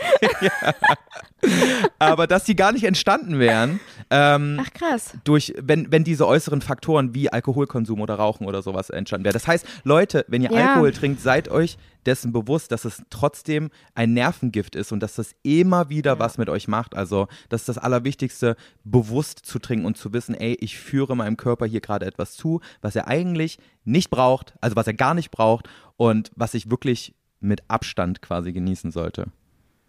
Aber 1.98 2.26
dass 2.26 2.44
die 2.44 2.56
gar 2.56 2.72
nicht 2.72 2.84
entstanden 2.84 3.38
wären, 3.38 3.80
ähm, 4.10 4.58
Ach 4.60 4.72
krass. 4.72 5.12
durch, 5.24 5.54
wenn, 5.60 5.92
wenn 5.92 6.04
diese 6.04 6.26
äußeren 6.26 6.60
Faktoren 6.62 7.14
wie 7.14 7.30
Alkoholkonsum 7.30 8.00
oder 8.00 8.14
Rauchen 8.14 8.46
oder 8.46 8.62
sowas 8.62 8.90
entstanden 8.90 9.24
wären. 9.24 9.34
Das 9.34 9.46
heißt, 9.46 9.66
Leute, 9.84 10.24
wenn 10.28 10.42
ihr 10.42 10.50
Ja. 10.50 10.68
Alkohol 10.68 10.92
trinkt, 10.92 11.20
seid 11.20 11.48
euch 11.48 11.76
dessen 12.06 12.32
bewusst, 12.32 12.72
dass 12.72 12.84
es 12.86 13.02
trotzdem 13.10 13.70
ein 13.94 14.14
Nervengift 14.14 14.76
ist 14.76 14.92
und 14.92 15.00
dass 15.00 15.16
das 15.16 15.34
immer 15.42 15.90
wieder 15.90 16.18
was 16.18 16.38
mit 16.38 16.48
euch 16.48 16.66
macht. 16.68 16.96
Also, 16.96 17.28
das 17.50 17.62
ist 17.62 17.68
das 17.68 17.78
Allerwichtigste, 17.78 18.56
bewusst 18.84 19.40
zu 19.44 19.58
trinken 19.58 19.84
und 19.84 19.96
zu 19.98 20.12
wissen, 20.14 20.34
ey, 20.34 20.56
ich 20.60 20.78
führe 20.78 21.14
meinem 21.14 21.36
Körper 21.36 21.66
hier 21.66 21.80
gerade 21.80 22.06
etwas 22.06 22.34
zu, 22.34 22.60
was 22.80 22.96
er 22.96 23.08
eigentlich 23.08 23.58
nicht 23.84 24.08
braucht, 24.10 24.54
also 24.62 24.74
was 24.76 24.86
er 24.86 24.94
gar 24.94 25.12
nicht 25.14 25.30
braucht 25.30 25.68
und 25.96 26.30
was 26.34 26.54
ich 26.54 26.70
wirklich 26.70 27.14
mit 27.40 27.62
Abstand 27.68 28.22
quasi 28.22 28.52
genießen 28.52 28.90
sollte. 28.90 29.26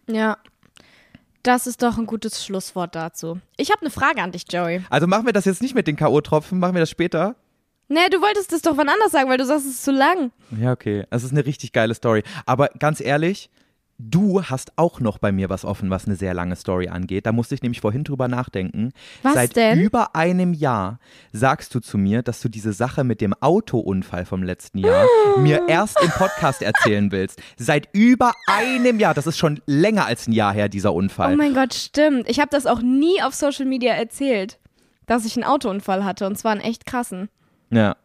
Ja. 0.09 0.37
Das 1.43 1.67
ist 1.67 1.81
doch 1.83 1.97
ein 1.97 2.05
gutes 2.05 2.45
Schlusswort 2.45 2.95
dazu. 2.95 3.39
Ich 3.57 3.71
habe 3.71 3.81
eine 3.81 3.89
Frage 3.89 4.21
an 4.21 4.31
dich, 4.31 4.43
Joey. 4.51 4.83
Also 4.89 5.07
machen 5.07 5.25
wir 5.25 5.33
das 5.33 5.45
jetzt 5.45 5.61
nicht 5.61 5.75
mit 5.75 5.87
den 5.87 5.95
K.O.-Tropfen, 5.95 6.55
machen 6.55 6.73
wir 6.75 6.81
das 6.81 6.89
später? 6.89 7.35
Nee, 7.87 8.07
du 8.11 8.21
wolltest 8.21 8.51
das 8.51 8.61
doch 8.61 8.77
wann 8.77 8.87
anders 8.87 9.11
sagen, 9.11 9.29
weil 9.29 9.37
du 9.37 9.45
sagst, 9.45 9.65
es 9.65 9.71
ist 9.71 9.83
zu 9.83 9.91
lang. 9.91 10.31
Ja, 10.59 10.71
okay. 10.71 11.05
Das 11.09 11.23
ist 11.23 11.31
eine 11.31 11.45
richtig 11.45 11.71
geile 11.71 11.95
Story. 11.95 12.23
Aber 12.45 12.69
ganz 12.77 13.01
ehrlich, 13.01 13.49
du 13.99 14.41
hast 14.41 14.71
auch 14.77 15.01
noch 15.01 15.17
bei 15.17 15.31
mir 15.31 15.49
was 15.49 15.65
offen, 15.65 15.89
was 15.89 16.05
eine 16.05 16.15
sehr 16.15 16.33
lange 16.33 16.55
Story 16.55 16.87
angeht. 16.87 17.25
Da 17.25 17.31
musste 17.33 17.53
ich 17.53 17.61
nämlich 17.61 17.81
vorhin 17.81 18.05
drüber 18.05 18.27
nachdenken. 18.27 18.91
Was 19.21 19.33
Seit 19.33 19.55
denn? 19.57 19.77
über 19.77 20.15
einem 20.15 20.53
Jahr 20.53 20.99
sagst 21.33 21.75
du 21.75 21.81
zu 21.81 21.97
mir, 21.97 22.23
dass 22.23 22.39
du 22.39 22.47
diese 22.49 22.71
Sache 22.73 23.03
mit 23.03 23.19
dem 23.21 23.33
Autounfall 23.33 24.25
vom 24.25 24.41
letzten 24.41 24.79
Jahr 24.79 25.05
mir 25.37 25.67
erst 25.67 26.01
im 26.01 26.09
Podcast 26.09 26.61
erzählen 26.61 27.11
willst. 27.11 27.41
Seit 27.57 27.89
über 27.91 28.31
einem 28.47 28.99
Jahr. 28.99 29.13
Das 29.13 29.27
ist 29.27 29.37
schon 29.37 29.61
länger 29.65 30.05
als 30.05 30.27
ein 30.27 30.31
Jahr 30.31 30.53
her, 30.53 30.69
dieser 30.69 30.93
Unfall. 30.93 31.33
Oh 31.33 31.37
mein 31.37 31.53
Gott, 31.53 31.73
stimmt. 31.73 32.29
Ich 32.29 32.39
habe 32.39 32.49
das 32.51 32.65
auch 32.65 32.81
nie 32.81 33.21
auf 33.21 33.35
Social 33.35 33.65
Media 33.65 33.93
erzählt, 33.93 34.59
dass 35.07 35.25
ich 35.25 35.35
einen 35.35 35.43
Autounfall 35.43 36.05
hatte 36.05 36.25
und 36.25 36.37
zwar 36.37 36.53
einen 36.53 36.61
echt 36.61 36.85
krassen. 36.85 37.29
ja. 37.69 37.95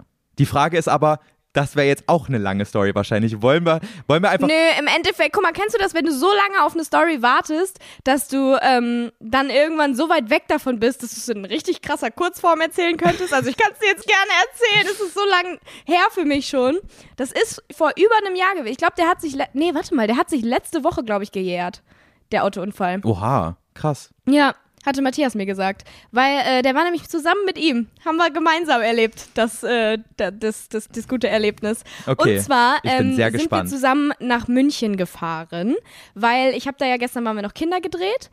Die 0.41 0.47
Frage 0.47 0.77
ist 0.79 0.89
aber, 0.89 1.21
Das 1.55 1.77
wäre 1.77 1.87
jetzt 1.87 2.05
auch 2.09 2.29
eine 2.29 2.39
lange 2.39 2.65
Story 2.65 2.95
wahrscheinlich. 2.95 3.41
Wollen 3.41 3.65
wir, 3.65 3.81
wollen 4.09 4.23
wir 4.23 4.31
einfach. 4.31 4.49
Nö, 4.49 4.55
im 4.79 4.89
Endeffekt, 4.89 5.33
guck 5.33 5.43
mal, 5.45 5.53
kennst 5.53 5.75
du 5.75 5.79
das, 5.79 5.95
wenn 5.95 6.05
du 6.05 6.13
so 6.13 6.27
lange 6.27 6.65
auf 6.65 6.75
eine 6.75 6.85
Story 6.85 7.23
wartest, 7.23 7.79
dass 8.03 8.27
du 8.27 8.59
ähm, 8.61 9.13
dann 9.21 9.51
irgendwann 9.51 9.95
so 9.95 10.09
weit 10.09 10.31
weg 10.31 10.49
davon 10.49 10.81
bist, 10.81 11.05
dass 11.05 11.15
du 11.15 11.21
es 11.21 11.29
in 11.29 11.45
richtig 11.45 11.81
krasser 11.81 12.11
Kurzform 12.11 12.61
erzählen 12.61 12.97
könntest? 12.97 13.33
Also 13.33 13.49
ich 13.49 13.57
kann 13.57 13.71
es 13.73 13.79
dir 13.79 13.87
jetzt 13.87 14.07
gerne 14.07 14.31
erzählen, 14.51 14.95
es 14.95 15.01
ist 15.01 15.15
so 15.15 15.25
lang 15.31 15.61
her 15.87 16.05
für 16.11 16.25
mich 16.25 16.49
schon. 16.49 16.81
Das 17.17 17.31
ist 17.31 17.63
vor 17.75 17.93
über 17.97 18.27
einem 18.27 18.35
Jahr 18.35 18.55
gewesen. 18.55 18.73
Ich 18.73 18.79
glaube, 18.79 18.95
der 18.99 19.09
hat 19.09 19.21
sich, 19.21 19.37
nee, 19.53 19.73
warte 19.75 19.95
mal, 19.95 20.09
der 20.09 20.17
hat 20.17 20.31
sich 20.31 20.43
letzte 20.43 20.83
Woche, 20.83 21.05
glaube 21.05 21.23
ich, 21.23 21.31
gejährt, 21.31 21.85
der 22.33 22.43
Autounfall. 22.43 23.01
Oha, 23.05 23.57
krass. 23.75 24.11
Ja, 24.27 24.57
hatte 24.85 25.03
Matthias 25.03 25.35
mir 25.35 25.47
gesagt. 25.47 25.85
Weil 26.13 26.39
äh, 26.47 26.63
der 26.63 26.75
war 26.75 26.85
nämlich 26.85 27.09
zusammen 27.09 27.45
mit 27.47 27.59
ihm. 27.59 27.89
Haben 28.05 28.17
wir 28.17 28.31
gemeinsam 28.31 28.83
erlebt, 28.83 29.29
das, 29.35 29.63
äh, 29.63 29.99
da- 30.17 30.31
das, 30.31 30.69
das, 30.69 30.89
das 30.89 31.09
gute 31.09 31.29
Erlebnis. 31.29 31.83
Okay, 32.07 32.37
Und 32.39 32.43
zwar 32.45 32.79
ähm, 32.85 33.15
sind 33.17 33.33
gespannt. 33.33 33.71
wir 33.71 33.75
zusammen 33.77 34.13
nach 34.21 34.49
München 34.49 34.97
gefahren, 34.97 35.75
weil 36.15 36.55
ich 36.55 36.67
habe 36.67 36.77
da 36.79 36.87
ja 36.87 36.97
gestern 36.97 37.25
waren 37.25 37.37
wir 37.37 37.43
noch 37.43 37.55
Kinder 37.55 37.81
gedreht. 37.81 38.31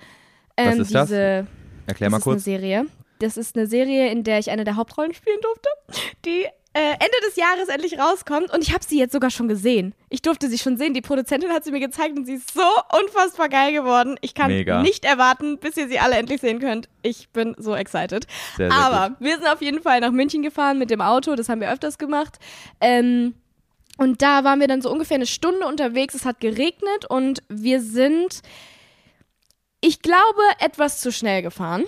Was 0.57 0.75
Ähm, 0.75 0.81
ist 0.81 0.93
das? 0.95 1.07
diese, 1.09 1.47
Erklär 1.87 2.09
das 2.09 2.11
mal 2.11 2.17
ist 2.17 2.27
eine 2.27 2.33
kurz. 2.35 2.43
Serie. 2.43 2.85
Das 3.19 3.37
ist 3.37 3.55
eine 3.55 3.67
Serie, 3.67 4.11
in 4.11 4.23
der 4.23 4.39
ich 4.39 4.49
eine 4.49 4.63
der 4.63 4.75
Hauptrollen 4.75 5.13
spielen 5.13 5.37
durfte, 5.41 5.69
die 6.25 6.45
äh, 6.73 6.91
Ende 6.91 7.27
des 7.27 7.35
Jahres 7.35 7.67
endlich 7.67 7.99
rauskommt 7.99 8.53
und 8.53 8.63
ich 8.63 8.73
habe 8.73 8.83
sie 8.83 8.97
jetzt 8.97 9.11
sogar 9.11 9.29
schon 9.29 9.49
gesehen. 9.49 9.93
Ich 10.09 10.21
durfte 10.21 10.47
sie 10.47 10.57
schon 10.57 10.77
sehen. 10.77 10.93
Die 10.93 11.01
Produzentin 11.01 11.51
hat 11.51 11.65
sie 11.65 11.71
mir 11.71 11.81
gezeigt 11.81 12.17
und 12.17 12.25
sie 12.25 12.35
ist 12.35 12.53
so 12.53 12.61
unfassbar 12.97 13.49
geil 13.49 13.73
geworden. 13.73 14.17
Ich 14.21 14.33
kann 14.33 14.49
Mega. 14.49 14.81
nicht 14.81 15.03
erwarten, 15.03 15.57
bis 15.57 15.75
ihr 15.75 15.89
sie 15.89 15.99
alle 15.99 16.15
endlich 16.15 16.39
sehen 16.39 16.59
könnt. 16.59 16.87
Ich 17.01 17.29
bin 17.29 17.55
so 17.57 17.75
excited. 17.75 18.25
Sehr, 18.55 18.71
sehr 18.71 18.79
Aber 18.79 19.15
wir 19.19 19.35
sind 19.35 19.47
auf 19.47 19.61
jeden 19.61 19.81
Fall 19.81 19.99
nach 19.99 20.11
München 20.11 20.43
gefahren 20.43 20.79
mit 20.79 20.89
dem 20.89 21.01
Auto. 21.01 21.35
Das 21.35 21.49
haben 21.49 21.59
wir 21.59 21.71
öfters 21.71 21.97
gemacht. 21.97 22.39
Ähm, 22.79 23.33
und 23.97 24.21
da 24.21 24.45
waren 24.45 24.61
wir 24.61 24.67
dann 24.67 24.81
so 24.81 24.89
ungefähr 24.89 25.15
eine 25.15 25.25
Stunde 25.25 25.67
unterwegs. 25.67 26.13
Es 26.13 26.23
hat 26.23 26.39
geregnet 26.39 27.05
und 27.09 27.43
wir 27.49 27.81
sind, 27.81 28.41
ich 29.81 30.01
glaube, 30.01 30.41
etwas 30.59 31.01
zu 31.01 31.11
schnell 31.11 31.41
gefahren. 31.41 31.83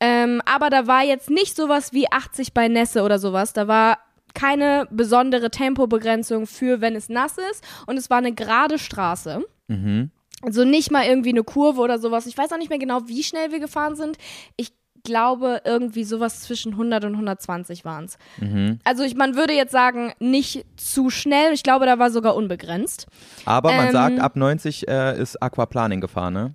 Ähm, 0.00 0.42
aber 0.44 0.70
da 0.70 0.86
war 0.86 1.02
jetzt 1.04 1.30
nicht 1.30 1.56
sowas 1.56 1.92
wie 1.92 2.10
80 2.10 2.52
bei 2.52 2.68
Nässe 2.68 3.02
oder 3.02 3.18
sowas. 3.18 3.52
Da 3.52 3.66
war 3.68 3.98
keine 4.34 4.86
besondere 4.90 5.50
Tempobegrenzung 5.50 6.46
für, 6.46 6.80
wenn 6.82 6.94
es 6.94 7.08
nass 7.08 7.36
ist. 7.50 7.64
Und 7.86 7.96
es 7.96 8.10
war 8.10 8.18
eine 8.18 8.32
gerade 8.34 8.78
Straße. 8.78 9.42
Mhm. 9.68 10.10
Also 10.42 10.64
nicht 10.64 10.90
mal 10.90 11.06
irgendwie 11.06 11.30
eine 11.30 11.42
Kurve 11.44 11.80
oder 11.80 11.98
sowas. 11.98 12.26
Ich 12.26 12.36
weiß 12.36 12.52
auch 12.52 12.58
nicht 12.58 12.68
mehr 12.68 12.78
genau, 12.78 13.00
wie 13.06 13.22
schnell 13.22 13.52
wir 13.52 13.58
gefahren 13.60 13.96
sind. 13.96 14.18
Ich 14.56 14.72
glaube, 15.02 15.62
irgendwie 15.64 16.04
sowas 16.04 16.42
zwischen 16.42 16.72
100 16.72 17.04
und 17.04 17.12
120 17.12 17.84
waren 17.86 18.04
es. 18.04 18.18
Mhm. 18.38 18.80
Also 18.84 19.02
ich, 19.04 19.14
man 19.14 19.34
würde 19.36 19.54
jetzt 19.54 19.72
sagen, 19.72 20.12
nicht 20.18 20.66
zu 20.76 21.08
schnell. 21.10 21.54
Ich 21.54 21.62
glaube, 21.62 21.86
da 21.86 21.98
war 21.98 22.10
sogar 22.10 22.36
unbegrenzt. 22.36 23.06
Aber 23.46 23.72
man 23.72 23.86
Ähm, 23.86 23.92
sagt, 23.92 24.18
ab 24.20 24.36
90 24.36 24.88
äh, 24.88 25.18
ist 25.18 25.40
Aquaplaning 25.42 26.00
gefahren, 26.02 26.34
ne? 26.34 26.54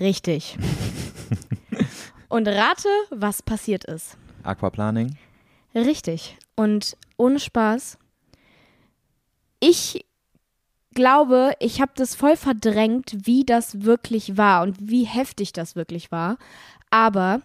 Richtig. 0.00 0.58
und 2.28 2.48
rate, 2.48 2.88
was 3.10 3.42
passiert 3.42 3.84
ist. 3.84 4.16
Aquaplaning. 4.42 5.16
Richtig. 5.74 6.36
Und 6.54 6.96
ohne 7.16 7.38
Spaß. 7.40 7.98
Ich 9.60 10.04
glaube, 10.94 11.52
ich 11.60 11.80
habe 11.80 11.92
das 11.94 12.14
voll 12.14 12.36
verdrängt, 12.36 13.26
wie 13.26 13.44
das 13.44 13.82
wirklich 13.84 14.36
war 14.36 14.62
und 14.62 14.76
wie 14.80 15.04
heftig 15.04 15.52
das 15.52 15.76
wirklich 15.76 16.10
war. 16.10 16.38
Aber 16.90 17.42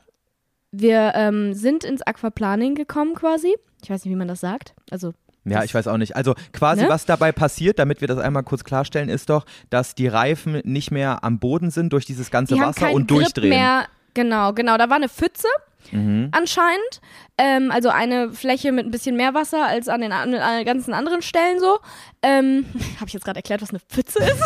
wir 0.71 1.13
ähm, 1.15 1.53
sind 1.53 1.83
ins 1.83 2.01
Aquaplaning 2.01 2.75
gekommen 2.75 3.13
quasi. 3.15 3.55
Ich 3.83 3.89
weiß 3.89 4.05
nicht, 4.05 4.11
wie 4.13 4.17
man 4.17 4.27
das 4.29 4.39
sagt. 4.39 4.73
Also 4.89 5.13
Ja, 5.43 5.63
ich 5.63 5.73
weiß 5.73 5.87
auch 5.87 5.97
nicht. 5.97 6.15
Also 6.15 6.35
quasi, 6.53 6.83
Ne? 6.83 6.89
was 6.89 7.05
dabei 7.05 7.31
passiert, 7.33 7.79
damit 7.79 7.99
wir 7.99 8.07
das 8.07 8.19
einmal 8.19 8.43
kurz 8.43 8.63
klarstellen, 8.63 9.09
ist 9.09 9.29
doch, 9.29 9.45
dass 9.69 9.95
die 9.95 10.07
Reifen 10.07 10.61
nicht 10.63 10.91
mehr 10.91 11.23
am 11.23 11.39
Boden 11.39 11.71
sind 11.71 11.91
durch 11.91 12.05
dieses 12.05 12.31
ganze 12.31 12.53
die 12.55 12.61
Wasser 12.61 12.91
und 12.93 13.07
Grip 13.07 13.19
durchdrehen. 13.23 13.49
mehr. 13.49 13.85
Genau, 14.13 14.53
genau. 14.53 14.77
Da 14.77 14.89
war 14.89 14.97
eine 14.97 15.09
Pfütze 15.09 15.47
Mhm. 15.91 16.29
anscheinend. 16.31 17.01
Ähm, 17.37 17.71
also 17.71 17.89
eine 17.89 18.31
Fläche 18.31 18.71
mit 18.71 18.85
ein 18.85 18.91
bisschen 18.91 19.15
mehr 19.15 19.33
Wasser 19.33 19.65
als 19.65 19.87
an 19.89 20.01
den, 20.01 20.11
an 20.11 20.31
den 20.31 20.65
ganzen 20.65 20.93
anderen 20.93 21.21
Stellen 21.21 21.59
so. 21.59 21.79
Ähm, 22.21 22.65
Habe 22.97 23.07
ich 23.07 23.13
jetzt 23.13 23.25
gerade 23.25 23.39
erklärt, 23.39 23.61
was 23.61 23.71
eine 23.71 23.79
Pfütze 23.79 24.19
ist? 24.19 24.43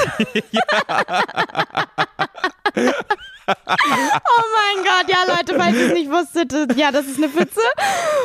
oh 3.48 3.54
mein 3.56 4.84
Gott, 4.84 5.10
ja 5.10 5.36
Leute, 5.36 5.56
falls 5.56 5.76
ihr 5.76 5.88
es 5.88 5.94
nicht 5.94 6.10
wusstet, 6.10 6.54
äh, 6.54 6.68
ja, 6.80 6.92
das 6.92 7.06
ist 7.06 7.18
eine 7.18 7.30
Pfütze. 7.30 7.62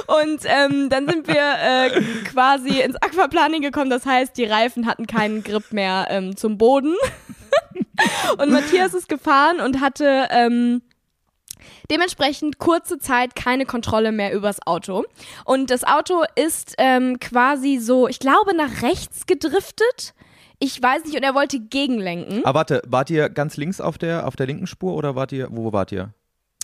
Und 0.07 0.43
ähm, 0.45 0.89
dann 0.89 1.09
sind 1.09 1.27
wir 1.29 1.35
äh, 1.37 2.01
quasi 2.25 2.81
ins 2.81 2.97
Aquaplaning 2.97 3.63
gekommen. 3.63 3.91
Das 3.91 4.07
heißt, 4.07 4.37
die 4.37 4.45
Reifen 4.45 4.87
hatten 4.87 5.07
keinen 5.07 5.43
Grip 5.45 5.73
mehr 5.73 6.07
ähm, 6.11 6.37
zum 6.37 6.59
Boden. 6.59 6.95
und 8.39 8.51
Matthias 8.51 8.95
ist 8.95 9.09
gefahren 9.09 9.61
und 9.61 9.81
hatte 9.81 10.29
ähm, 10.31 10.83
dementsprechend 11.91 12.59
kurze 12.59 12.99
Zeit 12.99 13.35
keine 13.35 13.67
Kontrolle 13.67 14.13
mehr 14.13 14.33
übers 14.33 14.65
Auto. 14.67 15.05
Und 15.45 15.71
das 15.71 15.85
Auto 15.85 16.23
ist 16.37 16.75
ähm, 16.79 17.19
quasi 17.21 17.79
so, 17.79 18.09
ich 18.09 18.19
glaube, 18.19 18.55
nach 18.57 18.83
rechts 18.83 19.27
gedriftet. 19.27 20.15
Ich 20.59 20.81
weiß 20.83 21.05
nicht, 21.05 21.17
und 21.17 21.23
er 21.23 21.35
wollte 21.35 21.59
gegenlenken. 21.59 22.45
Aber 22.45 22.61
warte, 22.61 22.83
wart 22.87 23.11
ihr 23.11 23.29
ganz 23.31 23.57
links 23.57 23.81
auf 23.81 23.97
der, 23.99 24.27
auf 24.27 24.37
der 24.37 24.47
linken 24.47 24.67
Spur 24.67 24.95
oder 24.95 25.15
wart 25.17 25.33
ihr, 25.33 25.49
wo 25.51 25.73
wart 25.73 25.91
ihr? 25.93 26.13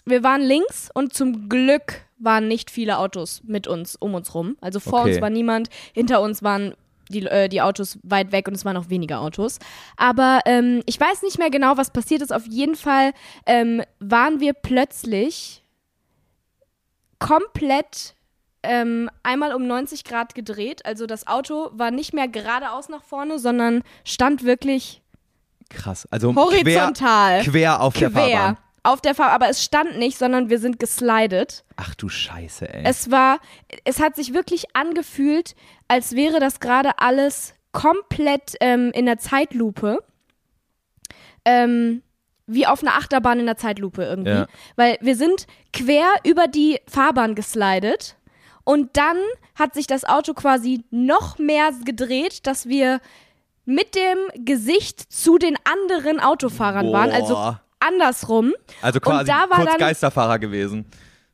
Wir 0.05 0.23
waren 0.23 0.43
links 0.43 0.91
und 0.95 1.15
zum 1.15 1.49
Glück 1.49 2.03
waren 2.19 2.47
nicht 2.47 2.71
viele 2.71 2.99
Autos 2.99 3.43
mit 3.45 3.67
uns, 3.67 3.97
um 3.97 4.15
uns 4.15 4.35
rum. 4.35 4.57
Also 4.61 4.81
vor 4.81 5.01
Okay. 5.01 5.12
uns 5.12 5.21
war 5.21 5.31
niemand, 5.31 5.69
hinter 5.95 6.21
uns 6.21 6.43
waren 6.43 6.75
die, 7.09 7.27
äh, 7.27 7.49
die 7.49 7.62
Autos 7.62 7.99
weit 8.03 8.33
weg 8.33 8.49
und 8.49 8.55
es 8.55 8.64
waren 8.64 8.77
auch 8.77 8.88
weniger 8.88 9.21
Autos. 9.21 9.59
Aber 9.97 10.40
ähm, 10.47 10.83
ich 10.87 11.01
weiß 11.01 11.23
nicht 11.23 11.38
mehr 11.38 11.51
genau, 11.51 11.77
was 11.77 11.90
passiert 11.90 12.23
ist. 12.23 12.33
Auf 12.33 12.47
jeden 12.47 12.77
Fall 12.77 13.12
ähm, 13.47 13.83
waren 13.99 14.40
wir 14.40 14.53
plötzlich 14.53 15.62
komplett 17.19 18.14
ähm, 18.62 19.11
einmal 19.23 19.55
um 19.55 19.66
90 19.66 20.05
Grad 20.05 20.35
gedreht. 20.35 20.85
Also 20.85 21.07
das 21.07 21.27
Auto 21.27 21.71
war 21.73 21.90
nicht 21.90 22.12
mehr 22.12 22.29
geradeaus 22.29 22.88
nach 22.88 23.03
vorne, 23.03 23.38
sondern 23.38 23.83
stand 24.05 24.45
wirklich 24.45 25.03
Krass. 25.69 26.07
Also 26.11 26.35
horizontal. 26.35 27.42
Quer, 27.42 27.53
quer 27.53 27.81
auf 27.81 27.95
der 27.95 28.11
Fahrbahn. 28.11 28.57
Auf 28.87 29.01
der 29.01 29.14
Fahrbahn. 29.14 29.35
Aber 29.35 29.49
es 29.49 29.64
stand 29.64 29.99
nicht, 29.99 30.16
sondern 30.16 30.49
wir 30.49 30.61
sind 30.61 30.79
geslidet. 30.79 31.64
Ach 31.77 31.94
du 31.96 32.09
Scheiße, 32.09 32.72
ey. 32.72 32.85
Es 32.85 33.11
war, 33.11 33.40
es 33.85 34.01
hat 34.01 34.14
sich 34.14 34.33
wirklich 34.33 34.77
angefühlt, 34.77 35.57
als 35.88 36.14
wäre 36.14 36.38
das 36.38 36.61
gerade 36.61 36.99
alles 36.99 37.55
komplett 37.72 38.55
ähm, 38.61 38.92
in 38.94 39.07
der 39.07 39.18
Zeitlupe. 39.18 40.05
Ähm, 41.44 42.03
wie 42.46 42.66
auf 42.66 42.83
einer 42.83 42.94
Achterbahn 42.94 43.40
in 43.40 43.46
der 43.46 43.57
Zeitlupe 43.57 44.05
irgendwie. 44.05 44.31
Ja. 44.31 44.46
Weil 44.77 44.99
wir 45.01 45.16
sind 45.16 45.49
quer 45.72 46.07
über 46.25 46.46
die 46.46 46.79
Fahrbahn 46.88 47.35
geslidet 47.35 48.16
und 48.62 48.96
dann 48.96 49.16
hat 49.57 49.75
sich 49.75 49.88
das 49.88 50.05
Auto 50.05 50.33
quasi 50.33 50.85
noch 50.90 51.38
mehr 51.38 51.70
gedreht, 51.85 52.46
dass 52.46 52.68
wir 52.68 53.01
mit 53.64 53.96
dem 53.96 54.44
Gesicht 54.44 55.12
zu 55.12 55.38
den 55.38 55.57
anderen 55.64 56.20
Autofahrern 56.20 56.92
waren, 56.92 57.11
also 57.11 57.35
Boah. 57.35 57.61
Andersrum. 57.87 58.53
also 58.83 59.01
quasi 59.01 59.27
da 59.27 59.49
war 59.49 59.59
kurz 59.59 59.70
dann- 59.70 59.79
Geisterfahrer 59.79 60.38
gewesen. 60.38 60.87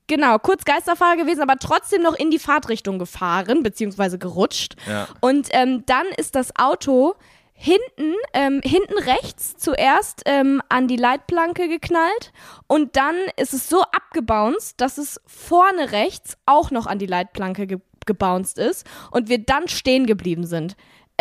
Genau, 0.08 0.38
kurz 0.38 0.64
Geisterfahrer 0.64 1.16
gewesen, 1.16 1.40
aber 1.42 1.56
trotzdem 1.58 2.02
noch 2.02 2.14
in 2.14 2.30
die 2.30 2.38
Fahrtrichtung 2.38 2.98
gefahren, 2.98 3.62
beziehungsweise 3.62 4.18
gerutscht. 4.18 4.74
Ja. 4.86 5.08
Und 5.20 5.48
ähm, 5.52 5.84
dann 5.86 6.06
ist 6.16 6.34
das 6.34 6.54
Auto 6.56 7.14
hinten, 7.54 8.14
ähm, 8.34 8.60
hinten 8.64 8.98
rechts 8.98 9.56
zuerst 9.56 10.22
ähm, 10.26 10.60
an 10.68 10.88
die 10.88 10.96
Leitplanke 10.96 11.68
geknallt 11.68 12.32
und 12.66 12.96
dann 12.96 13.14
ist 13.36 13.54
es 13.54 13.68
so 13.68 13.82
abgebounced, 13.82 14.80
dass 14.80 14.98
es 14.98 15.20
vorne 15.26 15.92
rechts 15.92 16.36
auch 16.44 16.72
noch 16.72 16.86
an 16.86 16.98
die 16.98 17.06
Leitplanke 17.06 17.66
ge 17.66 17.78
gebounced 18.04 18.58
ist 18.58 18.84
und 19.12 19.28
wir 19.28 19.38
dann 19.38 19.68
stehen 19.68 20.06
geblieben 20.06 20.44
sind. 20.44 20.74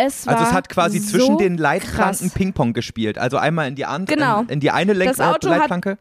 Es 0.06 0.26
war 0.28 0.34
Also 0.38 0.50
es 0.50 0.54
hat 0.54 0.70
quasi 0.70 1.00
so 1.00 1.12
zwischen 1.18 1.38
den 1.38 1.58
Leitplanken. 1.58 2.32
Ping-Pong 2.32 2.74
gespielt. 2.74 3.18
Also 3.18 3.38
einmal 3.38 3.68
in 3.68 3.76
die 3.76 3.86
andere, 3.86 4.16
Genau. 4.16 4.42
in, 4.42 4.50
in 4.50 4.60
die 4.60 4.72
eine 4.72 4.94
Lenk 4.94 5.18
Leitplanke 5.18 5.98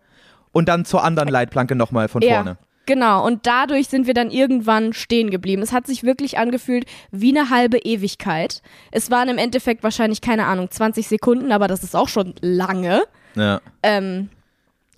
und 0.52 0.68
dann 0.68 0.84
zur 0.84 1.04
anderen 1.04 1.28
Leitplanke 1.28 1.74
nochmal 1.74 2.08
von 2.08 2.22
Ja, 2.22 2.36
vorne. 2.36 2.56
Genau, 2.86 3.24
und 3.24 3.46
dadurch 3.46 3.88
sind 3.88 4.06
wir 4.08 4.14
dann 4.14 4.30
irgendwann 4.30 4.92
stehen 4.94 5.30
geblieben. 5.30 5.62
Es 5.62 5.72
hat 5.72 5.86
sich 5.86 6.02
wirklich 6.02 6.38
angefühlt 6.38 6.86
wie 7.12 7.36
eine 7.36 7.50
halbe 7.50 7.78
Ewigkeit. 7.78 8.62
Es 8.90 9.10
waren 9.12 9.28
im 9.28 9.38
Endeffekt 9.38 9.84
wahrscheinlich, 9.84 10.20
keine 10.20 10.46
Ahnung, 10.46 10.70
20 10.70 11.06
Sekunden, 11.06 11.52
aber 11.52 11.68
das 11.68 11.84
ist 11.84 11.94
auch 11.94 12.08
schon 12.08 12.34
lange. 12.40 13.02
Ja. 13.36 13.60
Ähm, 13.84 14.28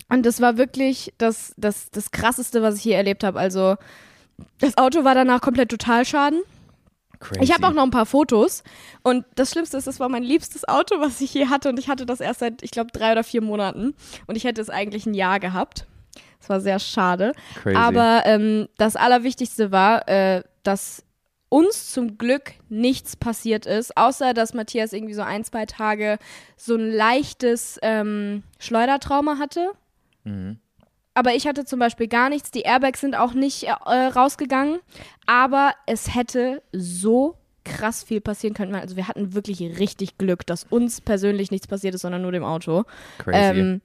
und 0.09 0.25
das 0.25 0.41
war 0.41 0.57
wirklich 0.57 1.13
das, 1.19 1.53
das, 1.57 1.91
das 1.91 2.09
Krasseste, 2.11 2.63
was 2.63 2.77
ich 2.77 2.81
hier 2.83 2.97
erlebt 2.97 3.23
habe. 3.23 3.39
Also, 3.39 3.75
das 4.59 4.77
Auto 4.77 5.03
war 5.03 5.13
danach 5.13 5.41
komplett 5.41 5.69
Totalschaden. 5.69 6.41
Crazy. 7.23 7.43
Ich 7.43 7.53
habe 7.53 7.65
auch 7.67 7.73
noch 7.73 7.83
ein 7.83 7.91
paar 7.91 8.05
Fotos. 8.05 8.63
Und 9.01 9.25
das 9.35 9.51
Schlimmste 9.51 9.77
ist, 9.77 9.87
das 9.87 9.99
war 9.99 10.09
mein 10.09 10.23
liebstes 10.23 10.67
Auto, 10.67 10.99
was 10.99 11.21
ich 11.21 11.33
je 11.33 11.47
hatte. 11.47 11.69
Und 11.69 11.79
ich 11.79 11.87
hatte 11.87 12.05
das 12.05 12.19
erst 12.19 12.41
seit, 12.41 12.61
ich 12.63 12.71
glaube, 12.71 12.91
drei 12.91 13.13
oder 13.13 13.23
vier 13.23 13.41
Monaten. 13.41 13.95
Und 14.27 14.35
ich 14.35 14.43
hätte 14.43 14.61
es 14.61 14.69
eigentlich 14.69 15.05
ein 15.05 15.13
Jahr 15.13 15.39
gehabt. 15.39 15.87
Das 16.39 16.49
war 16.49 16.59
sehr 16.59 16.79
schade. 16.79 17.31
Crazy. 17.61 17.77
Aber 17.77 18.23
ähm, 18.25 18.67
das 18.77 18.95
Allerwichtigste 18.95 19.71
war, 19.71 20.07
äh, 20.09 20.43
dass 20.63 21.03
uns 21.47 21.91
zum 21.91 22.17
Glück 22.17 22.53
nichts 22.67 23.15
passiert 23.15 23.65
ist, 23.65 23.95
außer 23.95 24.33
dass 24.33 24.53
Matthias 24.53 24.91
irgendwie 24.91 25.13
so 25.13 25.21
ein, 25.21 25.43
zwei 25.43 25.65
Tage 25.65 26.17
so 26.57 26.75
ein 26.75 26.89
leichtes 26.91 27.79
ähm, 27.83 28.43
Schleudertrauma 28.59 29.37
hatte. 29.37 29.69
Aber 31.13 31.35
ich 31.35 31.47
hatte 31.47 31.65
zum 31.65 31.79
Beispiel 31.79 32.07
gar 32.07 32.29
nichts. 32.29 32.51
Die 32.51 32.61
Airbags 32.61 33.01
sind 33.01 33.15
auch 33.15 33.33
nicht 33.33 33.63
äh, 33.63 33.71
rausgegangen. 33.93 34.79
Aber 35.25 35.73
es 35.85 36.15
hätte 36.15 36.61
so 36.71 37.37
krass 37.63 38.03
viel 38.03 38.21
passieren 38.21 38.53
können. 38.53 38.75
Also 38.75 38.95
wir 38.95 39.07
hatten 39.07 39.33
wirklich 39.33 39.61
richtig 39.79 40.17
Glück, 40.17 40.45
dass 40.45 40.65
uns 40.65 41.01
persönlich 41.01 41.51
nichts 41.51 41.67
passiert 41.67 41.95
ist, 41.95 42.01
sondern 42.01 42.21
nur 42.21 42.31
dem 42.31 42.43
Auto. 42.43 42.83
Crazy. 43.19 43.59
Ähm, 43.59 43.81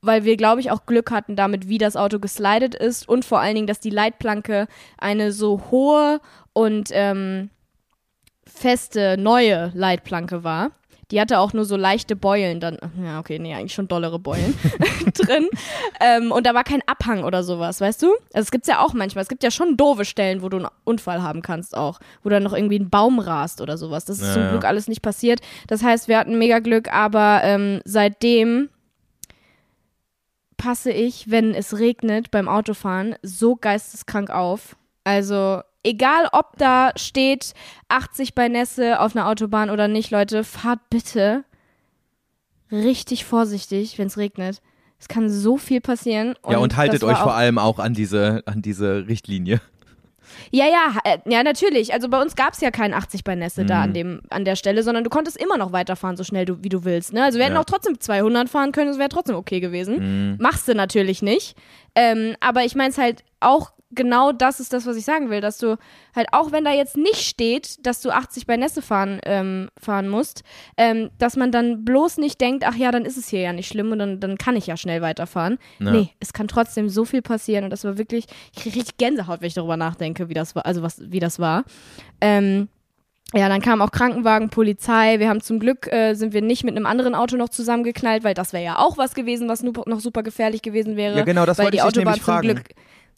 weil 0.00 0.24
wir, 0.24 0.36
glaube 0.36 0.60
ich, 0.60 0.70
auch 0.70 0.84
Glück 0.84 1.10
hatten 1.10 1.34
damit, 1.34 1.68
wie 1.68 1.78
das 1.78 1.96
Auto 1.96 2.18
geslidet 2.18 2.74
ist 2.74 3.08
und 3.08 3.24
vor 3.24 3.40
allen 3.40 3.54
Dingen, 3.54 3.66
dass 3.66 3.80
die 3.80 3.90
Leitplanke 3.90 4.66
eine 4.98 5.32
so 5.32 5.62
hohe 5.70 6.20
und 6.52 6.90
ähm, 6.92 7.50
feste 8.46 9.16
neue 9.18 9.72
Leitplanke 9.74 10.44
war. 10.44 10.72
Die 11.10 11.20
hatte 11.20 11.38
auch 11.38 11.52
nur 11.52 11.64
so 11.64 11.76
leichte 11.76 12.16
Beulen 12.16 12.60
dann, 12.60 12.78
ja 13.02 13.18
okay, 13.20 13.38
nee, 13.38 13.54
eigentlich 13.54 13.74
schon 13.74 13.88
dollere 13.88 14.18
Beulen 14.18 14.58
drin. 15.14 15.48
Ähm, 16.00 16.32
und 16.32 16.46
da 16.46 16.54
war 16.54 16.64
kein 16.64 16.82
Abhang 16.86 17.24
oder 17.24 17.42
sowas, 17.42 17.80
weißt 17.80 18.02
du? 18.02 18.08
Also 18.32 18.44
es 18.46 18.50
gibt's 18.50 18.68
ja 18.68 18.80
auch 18.80 18.94
manchmal. 18.94 19.22
Es 19.22 19.28
gibt 19.28 19.42
ja 19.42 19.50
schon 19.50 19.76
doofe 19.76 20.04
Stellen, 20.04 20.42
wo 20.42 20.48
du 20.48 20.58
einen 20.58 20.68
Unfall 20.84 21.22
haben 21.22 21.42
kannst 21.42 21.76
auch, 21.76 22.00
wo 22.22 22.28
dann 22.28 22.42
noch 22.42 22.52
irgendwie 22.52 22.78
ein 22.78 22.90
Baum 22.90 23.18
rast 23.18 23.60
oder 23.60 23.76
sowas. 23.76 24.04
Das 24.04 24.18
ist 24.18 24.28
Ja, 24.28 24.32
zum 24.34 24.42
ja. 24.42 24.50
Glück 24.50 24.64
alles 24.64 24.88
nicht 24.88 25.02
passiert. 25.02 25.40
Das 25.66 25.82
heißt, 25.82 26.08
wir 26.08 26.18
hatten 26.18 26.38
mega 26.38 26.58
Glück, 26.58 26.92
aber 26.92 27.40
ähm, 27.44 27.80
seitdem 27.84 28.70
passe 30.56 30.90
ich, 30.92 31.30
wenn 31.30 31.54
es 31.54 31.78
regnet 31.78 32.30
beim 32.30 32.48
Autofahren, 32.48 33.16
so 33.22 33.56
geisteskrank 33.56 34.30
auf. 34.30 34.76
Also 35.04 35.60
egal, 35.84 36.28
ob 36.32 36.56
da 36.58 36.90
steht 36.96 37.52
80 37.88 38.34
bei 38.34 38.48
Nässe 38.48 38.98
auf 39.00 39.14
einer 39.14 39.28
Autobahn 39.28 39.70
oder 39.70 39.86
nicht, 39.88 40.10
Leute, 40.10 40.42
fahrt 40.44 40.80
bitte 40.90 41.44
richtig 42.72 43.24
vorsichtig, 43.24 43.98
wenn 43.98 44.06
es 44.08 44.16
regnet. 44.18 44.60
Es 44.98 45.08
kann 45.08 45.28
so 45.28 45.56
viel 45.58 45.80
passieren. 45.80 46.34
ja, 46.48 46.58
und 46.58 46.76
haltet 46.76 47.02
das 47.02 47.08
euch 47.10 47.18
vor 47.18 47.34
allem 47.34 47.58
auch 47.58 47.78
an 47.78 47.94
diese, 47.94 48.42
an 48.46 48.62
diese 48.62 49.06
Richtlinie. 49.06 49.60
Ja, 50.50 50.64
ja, 50.64 50.94
äh, 51.04 51.18
ja, 51.26 51.42
natürlich. 51.42 51.92
Also 51.92 52.08
bei 52.08 52.20
uns 52.20 52.34
gab 52.34 52.54
es 52.54 52.60
ja 52.62 52.70
kein 52.70 52.94
80 52.94 53.22
bei 53.24 53.34
Nässe 53.34 53.66
da 53.66 53.76
Mhm. 53.76 53.82
an, 53.82 53.92
dem, 53.92 54.20
an 54.30 54.44
der 54.46 54.56
Stelle, 54.56 54.82
sondern 54.82 55.04
du 55.04 55.10
konntest 55.10 55.36
immer 55.36 55.58
noch 55.58 55.72
weiterfahren, 55.72 56.16
so 56.16 56.24
schnell 56.24 56.46
du, 56.46 56.62
wie 56.64 56.70
du 56.70 56.84
willst. 56.84 57.12
Ne? 57.12 57.22
Also 57.22 57.38
wir 57.38 57.44
hätten 57.44 57.56
Ja. 57.56 57.60
auch 57.60 57.66
trotzdem 57.66 58.00
200 58.00 58.48
fahren 58.48 58.72
können, 58.72 58.90
es 58.90 58.98
wäre 58.98 59.10
trotzdem 59.10 59.36
okay 59.36 59.60
gewesen. 59.60 60.32
Mhm. 60.32 60.36
Machst 60.40 60.66
du 60.66 60.74
natürlich 60.74 61.20
nicht. 61.20 61.56
Ähm, 61.94 62.34
aber 62.40 62.64
ich 62.64 62.74
meine 62.74 62.88
es 62.90 62.98
halt 62.98 63.22
auch, 63.40 63.72
genau 63.94 64.32
das 64.32 64.60
ist 64.60 64.72
das, 64.72 64.86
was 64.86 64.96
ich 64.96 65.04
sagen 65.04 65.30
will, 65.30 65.40
dass 65.40 65.58
du 65.58 65.76
halt 66.14 66.28
auch, 66.32 66.52
wenn 66.52 66.64
da 66.64 66.72
jetzt 66.72 66.96
nicht 66.96 67.22
steht, 67.22 67.86
dass 67.86 68.00
du 68.00 68.10
80 68.10 68.46
bei 68.46 68.56
Nässe 68.56 68.82
fahren, 68.82 69.20
ähm, 69.24 69.70
fahren 69.80 70.08
musst, 70.08 70.42
ähm, 70.76 71.10
dass 71.18 71.36
man 71.36 71.52
dann 71.52 71.84
bloß 71.84 72.18
nicht 72.18 72.40
denkt, 72.40 72.64
ach 72.66 72.76
ja, 72.76 72.90
dann 72.90 73.04
ist 73.04 73.16
es 73.16 73.28
hier 73.28 73.40
ja 73.40 73.52
nicht 73.52 73.68
schlimm 73.68 73.92
und 73.92 73.98
dann, 73.98 74.20
dann 74.20 74.38
kann 74.38 74.56
ich 74.56 74.66
ja 74.66 74.76
schnell 74.76 75.02
weiterfahren. 75.02 75.58
Ja. 75.78 75.90
Nee, 75.90 76.10
es 76.20 76.32
kann 76.32 76.48
trotzdem 76.48 76.88
so 76.88 77.04
viel 77.04 77.22
passieren 77.22 77.64
und 77.64 77.70
das 77.70 77.84
war 77.84 77.98
wirklich, 77.98 78.26
ich 78.54 78.62
kriege 78.62 78.76
richtig 78.76 78.96
Gänsehaut, 78.96 79.40
wenn 79.40 79.48
ich 79.48 79.54
darüber 79.54 79.76
nachdenke, 79.76 80.28
wie 80.28 80.34
das 80.34 80.54
war, 80.54 80.66
also 80.66 80.82
was, 80.82 81.00
wie 81.10 81.20
das 81.20 81.38
war. 81.38 81.64
Ähm, 82.20 82.68
ja, 83.32 83.48
dann 83.48 83.60
kamen 83.60 83.82
auch 83.82 83.90
Krankenwagen, 83.90 84.48
Polizei. 84.50 85.18
Wir 85.18 85.28
haben 85.28 85.40
zum 85.40 85.58
Glück, 85.58 85.92
äh, 85.92 86.14
sind 86.14 86.32
wir 86.32 86.42
nicht 86.42 86.62
mit 86.62 86.76
einem 86.76 86.86
anderen 86.86 87.16
Auto 87.16 87.36
noch 87.36 87.48
zusammengeknallt, 87.48 88.22
weil 88.22 88.34
das 88.34 88.52
wäre 88.52 88.62
ja 88.62 88.78
auch 88.78 88.96
was 88.96 89.14
gewesen, 89.14 89.48
was 89.48 89.62
noch 89.62 90.00
super 90.00 90.22
gefährlich 90.22 90.62
gewesen 90.62 90.96
wäre. 90.96 91.18
Ja, 91.18 91.24
genau, 91.24 91.44
das 91.44 91.58
weil 91.58 91.64
wollte 91.64 91.76
die 91.76 91.78
ich 91.78 91.84
Autobahn 91.84 92.04
nämlich 92.04 92.22
fragen. 92.22 92.48
Zum 92.48 92.54
Glück, 92.54 92.68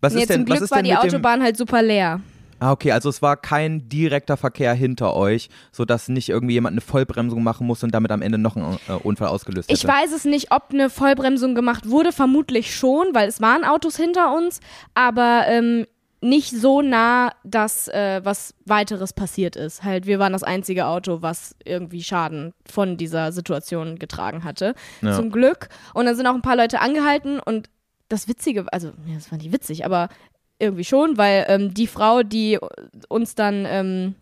Was 0.07 0.15
nee, 0.15 0.23
ist 0.23 0.31
denn, 0.31 0.37
zum 0.37 0.45
Glück 0.47 0.57
was 0.57 0.63
ist 0.65 0.71
war 0.71 0.79
denn 0.79 0.85
die 0.85 0.97
Autobahn 0.97 1.43
halt 1.43 1.57
super 1.57 1.83
leer. 1.83 2.21
Ah, 2.59 2.73
okay, 2.73 2.93
also 2.93 3.09
es 3.09 3.21
war 3.21 3.37
kein 3.37 3.89
direkter 3.89 4.37
Verkehr 4.37 4.73
hinter 4.73 5.15
euch, 5.15 5.51
sodass 5.73 6.09
nicht 6.09 6.29
irgendwie 6.29 6.55
jemand 6.55 6.75
eine 6.75 6.81
Vollbremsung 6.81 7.43
machen 7.43 7.67
muss 7.67 7.83
und 7.83 7.93
damit 7.93 8.11
am 8.11 8.23
Ende 8.23 8.39
noch 8.39 8.57
ein 8.57 8.79
äh, 8.89 8.93
Unfall 8.93 9.29
ausgelöst 9.29 9.69
hätte. 9.69 9.79
Ich 9.79 9.87
weiß 9.87 10.13
es 10.13 10.25
nicht, 10.25 10.53
ob 10.53 10.71
eine 10.73 10.89
Vollbremsung 10.89 11.55
gemacht 11.55 11.91
wurde, 11.91 12.13
vermutlich 12.13 12.75
schon, 12.75 13.09
weil 13.13 13.29
es 13.29 13.43
waren 13.43 13.65
Autos 13.65 13.97
hinter 13.97 14.35
uns, 14.35 14.61
aber 14.95 15.45
ähm, 15.49 15.87
nicht 16.23 16.51
so 16.51 16.81
nah, 16.81 17.33
dass 17.45 17.89
äh, 17.89 18.21
was 18.25 18.55
weiteres 18.65 19.13
passiert 19.13 19.55
ist. 19.55 19.85
Halt, 19.85 20.07
wir 20.07 20.19
waren 20.19 20.33
das 20.33 20.43
einzige 20.43 20.87
Auto, 20.87 21.21
was 21.21 21.55
irgendwie 21.65 22.03
Schaden 22.03 22.53
von 22.65 22.97
dieser 22.97 23.33
Situation 23.33 23.99
getragen 23.99 24.45
hatte. 24.45 24.75
Ja. 25.03 25.13
Zum 25.13 25.31
Glück. 25.31 25.69
Und 25.93 26.07
dann 26.07 26.17
sind 26.17 26.27
auch 26.27 26.35
ein 26.35 26.43
paar 26.43 26.57
Leute 26.57 26.81
angehalten 26.81 27.39
und 27.39 27.69
das 28.09 28.29
Witzige, 28.29 28.67
also, 28.73 28.89
ja, 29.07 29.15
das 29.15 29.31
war 29.31 29.39
nicht 29.39 29.53
witzig, 29.53 29.85
aber 29.85 30.09
irgendwie 30.59 30.85
schon, 30.85 31.17
weil 31.19 31.45
ähm, 31.49 31.75
die 31.75 31.87
Frau, 31.87 32.23
die 32.23 32.59
uns 33.09 33.35
dann 33.35 33.67
ähm, 33.69 34.15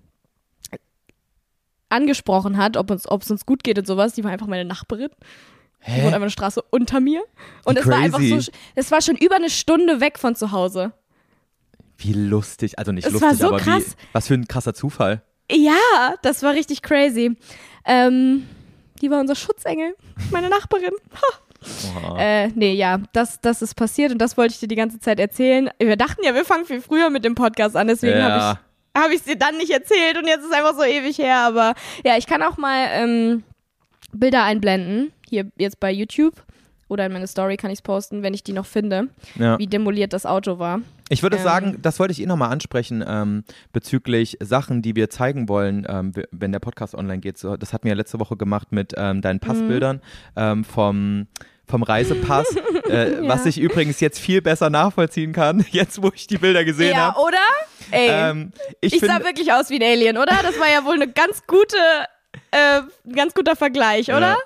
angesprochen 1.88 2.56
hat, 2.56 2.76
ob 2.76 2.90
uns, 2.90 3.08
ob 3.08 3.22
es 3.22 3.30
uns 3.30 3.46
gut 3.46 3.62
geht 3.62 3.78
und 3.78 3.86
sowas, 3.86 4.14
die 4.14 4.24
war 4.24 4.30
einfach 4.30 4.46
meine 4.46 4.64
Nachbarin. 4.64 5.10
Die 5.86 5.92
wohnt 6.02 6.06
einfach 6.06 6.22
eine 6.22 6.30
Straße 6.30 6.62
unter 6.70 6.98
mir. 7.00 7.22
Und 7.64 7.76
Wie 7.76 7.80
es 7.80 7.86
war 7.86 7.98
einfach 7.98 8.20
so, 8.20 8.50
es 8.74 8.90
war 8.90 9.02
schon 9.02 9.16
über 9.16 9.36
eine 9.36 9.50
Stunde 9.50 10.00
weg 10.00 10.18
von 10.18 10.34
zu 10.34 10.50
Hause. 10.50 10.92
Wie 11.98 12.14
lustig, 12.14 12.78
also 12.78 12.90
nicht 12.90 13.06
Es 13.06 13.12
lustig, 13.12 13.28
war 13.28 13.36
so 13.36 13.48
aber 13.48 13.58
krass. 13.58 13.84
wie, 13.90 14.06
was 14.12 14.26
für 14.26 14.34
ein 14.34 14.48
krasser 14.48 14.74
Zufall. 14.74 15.22
Ja, 15.50 16.14
das 16.22 16.42
war 16.42 16.54
richtig 16.54 16.80
crazy. 16.80 17.36
Ähm, 17.84 18.48
die 19.02 19.10
war 19.10 19.20
unser 19.20 19.34
Schutzengel, 19.34 19.94
meine 20.30 20.48
Nachbarin. 20.48 20.92
Oha. 21.96 22.18
Äh, 22.18 22.48
nee, 22.54 22.74
ja, 22.74 22.98
das, 23.12 23.40
das 23.40 23.62
ist 23.62 23.74
passiert 23.74 24.12
und 24.12 24.18
das 24.18 24.36
wollte 24.36 24.52
ich 24.54 24.60
dir 24.60 24.68
die 24.68 24.74
ganze 24.76 25.00
Zeit 25.00 25.18
erzählen. 25.20 25.70
Wir 25.78 25.96
dachten 25.96 26.22
ja, 26.24 26.34
wir 26.34 26.44
fangen 26.44 26.64
viel 26.64 26.80
früher 26.80 27.10
mit 27.10 27.24
dem 27.24 27.34
Podcast 27.34 27.76
an, 27.76 27.86
deswegen 27.88 28.18
Ja. 28.18 28.24
habe 28.30 28.38
ich 28.38 28.58
habe 28.96 29.12
ich 29.12 29.18
es 29.20 29.24
dir 29.26 29.36
dann 29.36 29.56
nicht 29.56 29.70
erzählt 29.70 30.16
und 30.18 30.26
jetzt 30.28 30.40
ist 30.44 30.50
es 30.50 30.52
einfach 30.52 30.74
so 30.76 30.84
ewig 30.84 31.18
her. 31.18 31.38
Aber 31.38 31.74
ja, 32.04 32.16
ich 32.16 32.26
kann 32.28 32.42
auch 32.42 32.56
mal 32.58 32.86
ähm, 32.92 33.42
Bilder 34.12 34.44
einblenden, 34.44 35.10
hier 35.28 35.50
jetzt 35.58 35.80
bei 35.80 35.90
YouTube 35.90 36.34
oder 36.88 37.06
in 37.06 37.12
meine 37.12 37.26
Story 37.26 37.56
kann 37.56 37.72
ich 37.72 37.78
es 37.78 37.82
posten, 37.82 38.22
wenn 38.22 38.34
ich 38.34 38.44
die 38.44 38.52
noch 38.52 38.66
finde, 38.66 39.08
Ja. 39.34 39.58
wie 39.58 39.66
demoliert 39.66 40.12
das 40.12 40.26
Auto 40.26 40.60
war. 40.60 40.80
Ich 41.08 41.24
würde 41.24 41.38
Ähm. 41.38 41.42
sagen, 41.42 41.78
das 41.82 41.98
wollte 41.98 42.12
ich 42.12 42.22
eh 42.22 42.26
nochmal 42.26 42.52
ansprechen, 42.52 43.02
ähm, 43.04 43.42
bezüglich 43.72 44.36
Sachen, 44.40 44.80
die 44.80 44.94
wir 44.94 45.10
zeigen 45.10 45.48
wollen, 45.48 45.84
ähm, 45.88 46.12
wenn 46.30 46.52
der 46.52 46.60
Podcast 46.60 46.94
online 46.94 47.18
geht. 47.18 47.36
So, 47.36 47.56
das 47.56 47.72
hatten 47.72 47.84
wir 47.84 47.90
ja 47.92 47.96
letzte 47.96 48.20
Woche 48.20 48.36
gemacht 48.36 48.70
mit 48.70 48.94
ähm, 48.96 49.22
deinen 49.22 49.36
Mhm. 49.36 49.40
Passbildern 49.40 50.00
ähm, 50.36 50.62
vom, 50.62 51.26
vom 51.66 51.82
Reisepass, 51.82 52.54
äh, 52.88 53.16
was 53.20 53.46
ich 53.46 53.58
übrigens 53.58 54.00
jetzt 54.00 54.18
viel 54.18 54.42
besser 54.42 54.70
nachvollziehen 54.70 55.32
kann, 55.32 55.64
jetzt 55.70 56.02
wo 56.02 56.10
ich 56.14 56.26
die 56.26 56.38
Bilder 56.38 56.64
gesehen 56.64 56.92
ja, 56.92 57.14
habe. 57.14 57.20
oder? 57.20 57.38
Ey, 57.90 58.08
Ähm, 58.10 58.52
ich 58.80 58.94
ich 58.94 59.00
finde, 59.00 59.16
sah 59.16 59.24
wirklich 59.24 59.52
aus 59.52 59.70
wie 59.70 59.76
ein 59.76 59.82
Alien, 59.82 60.16
oder? 60.16 60.38
Das 60.42 60.58
war 60.58 60.70
ja 60.70 60.84
wohl 60.84 60.94
eine 60.94 61.10
ganz 61.10 61.46
gute, 61.46 61.76
äh, 62.50 62.80
ein 63.06 63.12
ganz 63.14 63.34
guter 63.34 63.56
Vergleich, 63.56 64.08
oder? 64.08 64.20
Ja. 64.20 64.38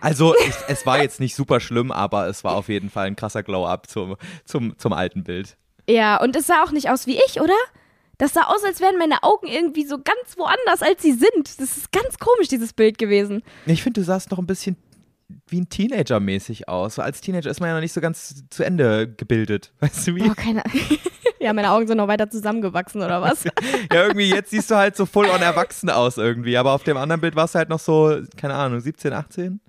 Also 0.00 0.34
ich, 0.36 0.54
es 0.68 0.86
war 0.86 1.02
jetzt 1.02 1.20
nicht 1.20 1.34
super 1.34 1.60
schlimm, 1.60 1.92
aber 1.92 2.28
es 2.28 2.44
war 2.44 2.56
auf 2.56 2.68
jeden 2.68 2.90
Fall 2.90 3.06
ein 3.06 3.16
krasser 3.16 3.42
Glow-up 3.42 3.88
zum, 3.88 4.16
zum, 4.44 4.78
zum 4.78 4.92
alten 4.92 5.24
Bild. 5.24 5.56
Ja, 5.88 6.20
und 6.20 6.34
es 6.36 6.46
sah 6.46 6.62
auch 6.62 6.70
nicht 6.70 6.88
aus 6.88 7.06
wie 7.06 7.18
ich, 7.26 7.40
oder? 7.40 7.56
Das 8.18 8.32
sah 8.32 8.42
aus, 8.44 8.62
als 8.64 8.80
wären 8.80 8.96
meine 8.96 9.22
Augen 9.22 9.48
irgendwie 9.48 9.84
so 9.84 9.98
ganz 9.98 10.36
woanders, 10.36 10.82
als 10.82 11.02
sie 11.02 11.12
sind. 11.12 11.60
Das 11.60 11.76
ist 11.76 11.90
ganz 11.90 12.18
komisch, 12.18 12.48
dieses 12.48 12.72
Bild 12.72 12.96
gewesen. 12.96 13.42
Ich 13.66 13.82
finde, 13.82 14.00
du 14.00 14.04
sahst 14.04 14.30
noch 14.30 14.38
ein 14.38 14.46
bisschen 14.46 14.76
wie 15.48 15.60
ein 15.60 15.68
Teenager 15.68 16.20
mäßig 16.20 16.68
aus. 16.68 16.96
So 16.96 17.02
als 17.02 17.20
Teenager 17.20 17.50
ist 17.50 17.60
man 17.60 17.68
ja 17.68 17.74
noch 17.74 17.80
nicht 17.80 17.92
so 17.92 18.00
ganz 18.00 18.44
zu 18.50 18.64
Ende 18.64 19.12
gebildet. 19.12 19.72
Weißt 19.80 20.06
du 20.06 20.16
wie? 20.16 20.22
Oh, 20.22 20.34
keine 20.34 20.62
Ja, 21.40 21.52
meine 21.52 21.72
Augen 21.72 21.86
sind 21.86 21.98
noch 21.98 22.08
weiter 22.08 22.30
zusammengewachsen, 22.30 23.02
oder 23.02 23.20
was? 23.20 23.44
Ja, 23.92 24.06
irgendwie 24.06 24.30
jetzt 24.30 24.50
siehst 24.50 24.70
du 24.70 24.76
halt 24.76 24.96
so 24.96 25.04
voll 25.04 25.28
on 25.28 25.42
erwachsen 25.42 25.90
aus 25.90 26.16
irgendwie. 26.16 26.56
Aber 26.56 26.72
auf 26.72 26.84
dem 26.84 26.96
anderen 26.96 27.20
Bild 27.20 27.36
warst 27.36 27.54
du 27.54 27.58
halt 27.58 27.68
noch 27.68 27.78
so, 27.78 28.18
keine 28.36 28.54
Ahnung, 28.54 28.80
17, 28.80 29.12
18? 29.12 29.60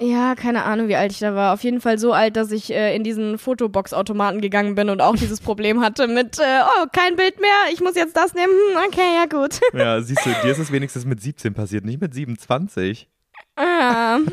ja, 0.00 0.34
keine 0.34 0.64
Ahnung, 0.64 0.88
wie 0.88 0.96
alt 0.96 1.12
ich 1.12 1.18
da 1.18 1.34
war. 1.34 1.52
Auf 1.52 1.62
jeden 1.62 1.80
Fall 1.80 1.98
so 1.98 2.12
alt, 2.12 2.36
dass 2.36 2.50
ich 2.52 2.72
äh, 2.72 2.96
in 2.96 3.04
diesen 3.04 3.36
Fotobox-Automaten 3.36 4.40
gegangen 4.40 4.74
bin 4.74 4.88
und 4.88 5.02
auch 5.02 5.14
dieses 5.14 5.40
Problem 5.40 5.82
hatte 5.82 6.08
mit, 6.08 6.38
äh, 6.38 6.62
oh, 6.64 6.86
kein 6.92 7.16
Bild 7.16 7.38
mehr, 7.40 7.50
ich 7.72 7.80
muss 7.80 7.94
jetzt 7.96 8.16
das 8.16 8.32
nehmen. 8.32 8.52
Hm, 8.52 8.82
okay, 8.88 9.14
ja 9.14 9.26
gut. 9.26 9.60
Ja, 9.74 10.00
siehst 10.00 10.24
du, 10.24 10.30
dir 10.42 10.52
ist 10.52 10.58
es 10.58 10.72
wenigstens 10.72 11.04
mit 11.04 11.20
17 11.20 11.52
passiert, 11.52 11.84
nicht 11.84 12.00
mit 12.00 12.14
27. 12.14 13.08
Ah, 13.56 14.16
hm. 14.16 14.32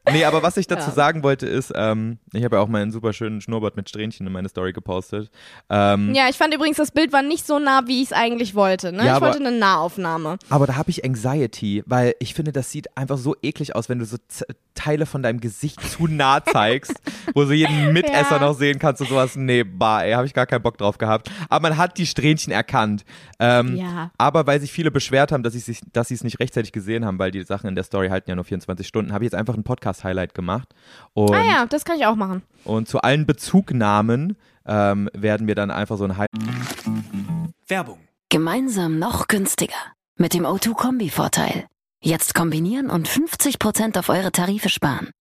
Nee, 0.09 0.25
aber 0.25 0.41
was 0.41 0.57
ich 0.57 0.67
dazu 0.67 0.89
Ja. 0.89 0.95
sagen 0.95 1.23
wollte 1.23 1.45
ist, 1.45 1.71
ähm, 1.75 2.17
ich 2.33 2.43
habe 2.43 2.55
ja 2.55 2.61
auch 2.61 2.67
meinen 2.67 2.91
super 2.91 3.13
schönen 3.13 3.39
Schnurrbart 3.41 3.75
mit 3.75 3.87
Strähnchen 3.89 4.25
in 4.25 4.33
meine 4.33 4.49
Story 4.49 4.73
gepostet. 4.73 5.29
Ähm, 5.69 6.13
Ja, 6.15 6.27
ich 6.29 6.37
fand 6.37 6.53
übrigens, 6.53 6.77
das 6.77 6.91
Bild 6.91 7.13
war 7.13 7.21
nicht 7.21 7.45
so 7.45 7.59
nah, 7.59 7.81
wie 7.85 8.01
ich 8.01 8.07
es 8.07 8.13
eigentlich 8.13 8.55
wollte. 8.55 8.91
Ne? 8.91 8.99
Ja, 8.99 9.03
ich 9.03 9.09
aber- 9.11 9.27
wollte 9.27 9.39
eine 9.45 9.51
Nahaufnahme. 9.57 10.37
Aber 10.49 10.65
da 10.67 10.75
habe 10.75 10.89
ich 10.89 11.05
Anxiety, 11.05 11.83
weil 11.85 12.15
ich 12.19 12.33
finde, 12.33 12.51
das 12.51 12.71
sieht 12.71 12.95
einfach 12.97 13.17
so 13.17 13.35
eklig 13.43 13.75
aus, 13.75 13.89
wenn 13.89 13.99
du 13.99 14.05
so 14.05 14.17
Teile 14.73 15.05
von 15.05 15.21
deinem 15.21 15.39
Gesicht 15.39 15.79
zu 15.99 16.07
nah 16.07 16.43
zeigst, 16.43 16.93
wo 17.33 17.45
so 17.45 17.51
jeden 17.53 17.93
Mitesser 17.93 18.37
Ja. 18.37 18.39
noch 18.39 18.53
sehen 18.57 18.79
kannst 18.79 19.01
und 19.01 19.09
sowas. 19.09 19.35
Nee, 19.35 19.63
bah, 19.63 20.03
ey, 20.03 20.13
habe 20.13 20.25
ich 20.25 20.33
gar 20.33 20.45
keinen 20.47 20.63
Bock 20.63 20.77
drauf 20.77 20.97
gehabt. 20.97 21.29
Aber 21.49 21.69
man 21.69 21.77
hat 21.77 21.97
die 21.97 22.05
Strähnchen 22.07 22.51
erkannt. 22.51 23.03
Ähm, 23.39 23.75
Ja. 23.75 24.11
Aber 24.17 24.47
weil 24.47 24.59
sich 24.61 24.71
viele 24.71 24.89
beschwert 24.91 25.31
haben, 25.31 25.43
dass 25.43 25.53
sie 25.53 25.71
es 25.71 25.81
dass 25.93 26.09
es 26.09 26.23
nicht 26.23 26.39
rechtzeitig 26.39 26.71
gesehen 26.71 27.05
haben, 27.05 27.19
weil 27.19 27.31
die 27.31 27.43
Sachen 27.43 27.67
in 27.67 27.75
der 27.75 27.83
Story 27.83 28.09
halten 28.09 28.29
ja 28.29 28.35
nur 28.35 28.45
24 28.45 28.87
Stunden, 28.87 29.13
habe 29.13 29.23
ich 29.23 29.31
jetzt 29.31 29.37
einfach 29.39 29.55
ein 29.55 29.63
Podcast-Highlight 29.95 30.33
gemacht. 30.33 30.73
Und, 31.13 31.33
Ah 31.33 31.43
ja, 31.43 31.65
das 31.65 31.85
kann 31.85 31.97
ich 31.97 32.05
auch 32.05 32.15
machen. 32.15 32.41
und 32.63 32.87
zu 32.87 32.99
allen 33.01 33.25
Bezugnahmen 33.25 34.37
ähm, 34.65 35.09
werden 35.13 35.47
wir 35.47 35.55
dann 35.55 35.71
einfach 35.71 35.97
so 35.97 36.05
ein 36.05 36.17
Highlight. 36.17 36.29
Werbung. 37.67 37.99
Gemeinsam 38.29 38.99
noch 38.99 39.27
günstiger. 39.27 39.75
Mit 40.17 40.33
dem 40.33 40.45
O2-Kombi-Vorteil. 40.45 41.67
Jetzt 42.03 42.33
kombinieren 42.33 42.89
und 42.89 43.07
50% 43.07 43.97
auf 43.99 44.09
eure 44.09 44.31
Tarife 44.31 44.69
sparen. 44.69 45.11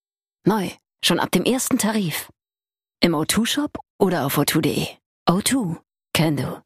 Neu, 0.47 0.71
schon 1.05 1.19
ab 1.19 1.31
dem 1.31 1.45
ersten 1.45 1.79
Tarif. 1.79 2.31
Im 3.01 3.13
O2-Shop 3.15 3.79
oder 3.99 4.27
auf 4.27 4.39
o2.de. 4.39 4.87
O2, 5.29 5.77
can 6.15 6.37
do. 6.37 6.59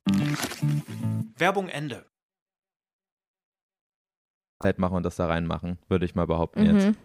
Werbung 1.36 1.68
Ende. 1.68 2.06
Zeit 4.62 4.78
machen 4.78 4.96
und 4.96 5.02
das 5.04 5.16
da 5.16 5.26
reinmachen, 5.26 5.78
würde 5.88 6.04
ich 6.06 6.14
mal 6.14 6.26
behaupten 6.26 6.64
jetzt. 6.64 6.96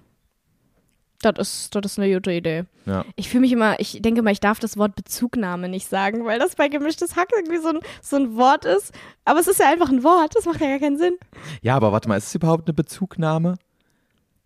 Das 1.22 1.34
ist, 1.38 1.76
das 1.76 1.86
ist 1.86 1.99
eine 1.99 2.13
gute 2.13 2.32
Idee. 2.32 2.63
Ja. 2.86 3.03
Ich 3.17 3.28
fühle 3.30 3.41
mich 3.41 3.51
immer, 3.51 3.78
ich 3.80 4.01
denke 4.01 4.22
mal, 4.22 4.32
ich 4.32 4.39
darf 4.39 4.59
das 4.59 4.78
Wort 4.78 4.95
Bezugnahme 4.95 5.67
nicht 5.67 5.89
sagen, 5.89 6.26
weil 6.26 6.39
das 6.39 6.55
bei 6.55 6.70
gemischtes 6.70 7.15
Hack 7.17 7.28
irgendwie 7.36 7.57
so 7.57 7.70
ein, 7.70 7.80
so 8.01 8.15
ein 8.15 8.36
Wort 8.38 8.63
ist. 8.63 8.93
Aber 9.26 9.39
es 9.41 9.47
ist 9.47 9.59
ja 9.59 9.67
einfach 9.70 9.89
ein 9.89 10.03
Wort, 10.03 10.36
das 10.36 10.45
macht 10.45 10.61
ja 10.61 10.67
gar 10.67 10.80
keinen 10.80 10.97
Sinn. 10.97 11.17
ja, 11.61 11.76
aber 11.76 11.91
warte 11.91 12.07
mal, 12.07 12.15
ist 12.17 12.28
es 12.28 12.36
überhaupt 12.36 12.67
eine 12.67 12.74
Bezugnahme? 12.74 13.55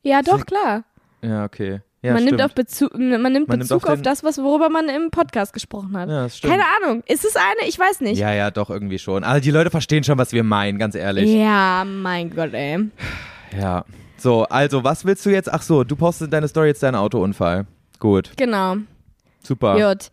Ja, 0.01 0.21
doch, 0.23 0.45
klar. 0.45 0.83
Ja, 1.21 1.45
okay. 1.45 1.81
Ja, 2.01 2.13
man, 2.13 2.25
nimmt 2.25 2.41
auf 2.41 2.53
Bezug, 2.53 2.91
man 2.97 3.09
nimmt 3.09 3.21
Man 3.21 3.31
nimmt 3.33 3.47
Bezug 3.59 3.83
auf 3.85 3.89
auf 3.91 3.95
den- 3.99 4.03
das, 4.03 4.25
was, 4.25 4.37
worüber 4.39 4.67
man 4.69 4.89
im 4.89 5.09
Podcast 5.09 5.53
gesprochen 5.53 5.95
hat. 5.97 6.09
Ja. 6.09 6.27
Keine 6.41 6.63
Ahnung. 6.81 7.01
Ist 7.07 7.23
es 7.23 7.37
eine? 7.37 7.65
Ich 7.69 7.79
weiß 7.79 8.01
nicht. 8.01 8.17
Ja, 8.19 8.33
ja, 8.33 8.51
doch, 8.51 8.69
irgendwie 8.69 8.99
schon. 8.99 9.23
Also 9.23 9.39
die 9.41 9.51
Leute 9.51 9.69
verstehen 9.69 10.03
schon, 10.03 10.17
was 10.17 10.33
wir 10.33 10.43
meinen, 10.43 10.79
ganz 10.79 10.95
ehrlich. 10.95 11.29
Ja, 11.31 11.85
mein 11.85 12.29
Gott, 12.35 12.53
ey. 12.53 12.89
Ja. 13.57 13.85
So, 14.23 14.43
also, 14.43 14.85
was 14.85 15.03
willst 15.03 15.25
du 15.25 15.31
jetzt? 15.31 15.51
Ach 15.51 15.61
so, 15.61 15.83
du 15.83 15.97
postest 15.97 16.27
in 16.27 16.31
deine 16.31 16.47
Story 16.47 16.67
jetzt 16.69 16.81
deinen 16.81 16.95
Autounfall. 16.95 17.67
Gut, 17.99 18.31
Genau. 18.37 18.77
super. 19.43 19.75
Gut. 19.75 20.11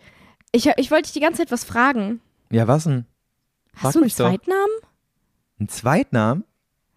Ich, 0.50 0.66
ich 0.66 0.90
wollte 0.90 1.04
dich 1.04 1.12
die 1.12 1.20
ganze 1.20 1.38
Zeit 1.42 1.52
was 1.52 1.62
fragen. 1.62 2.20
Ja, 2.50 2.66
was 2.66 2.82
denn? 2.82 3.06
Frag 3.72 3.84
Hast 3.84 3.94
du 3.94 4.00
einen. 4.00 4.11
Zweitnamen? 4.11 4.76
Ein 5.61 5.68
Zweitnamen? 5.68 6.44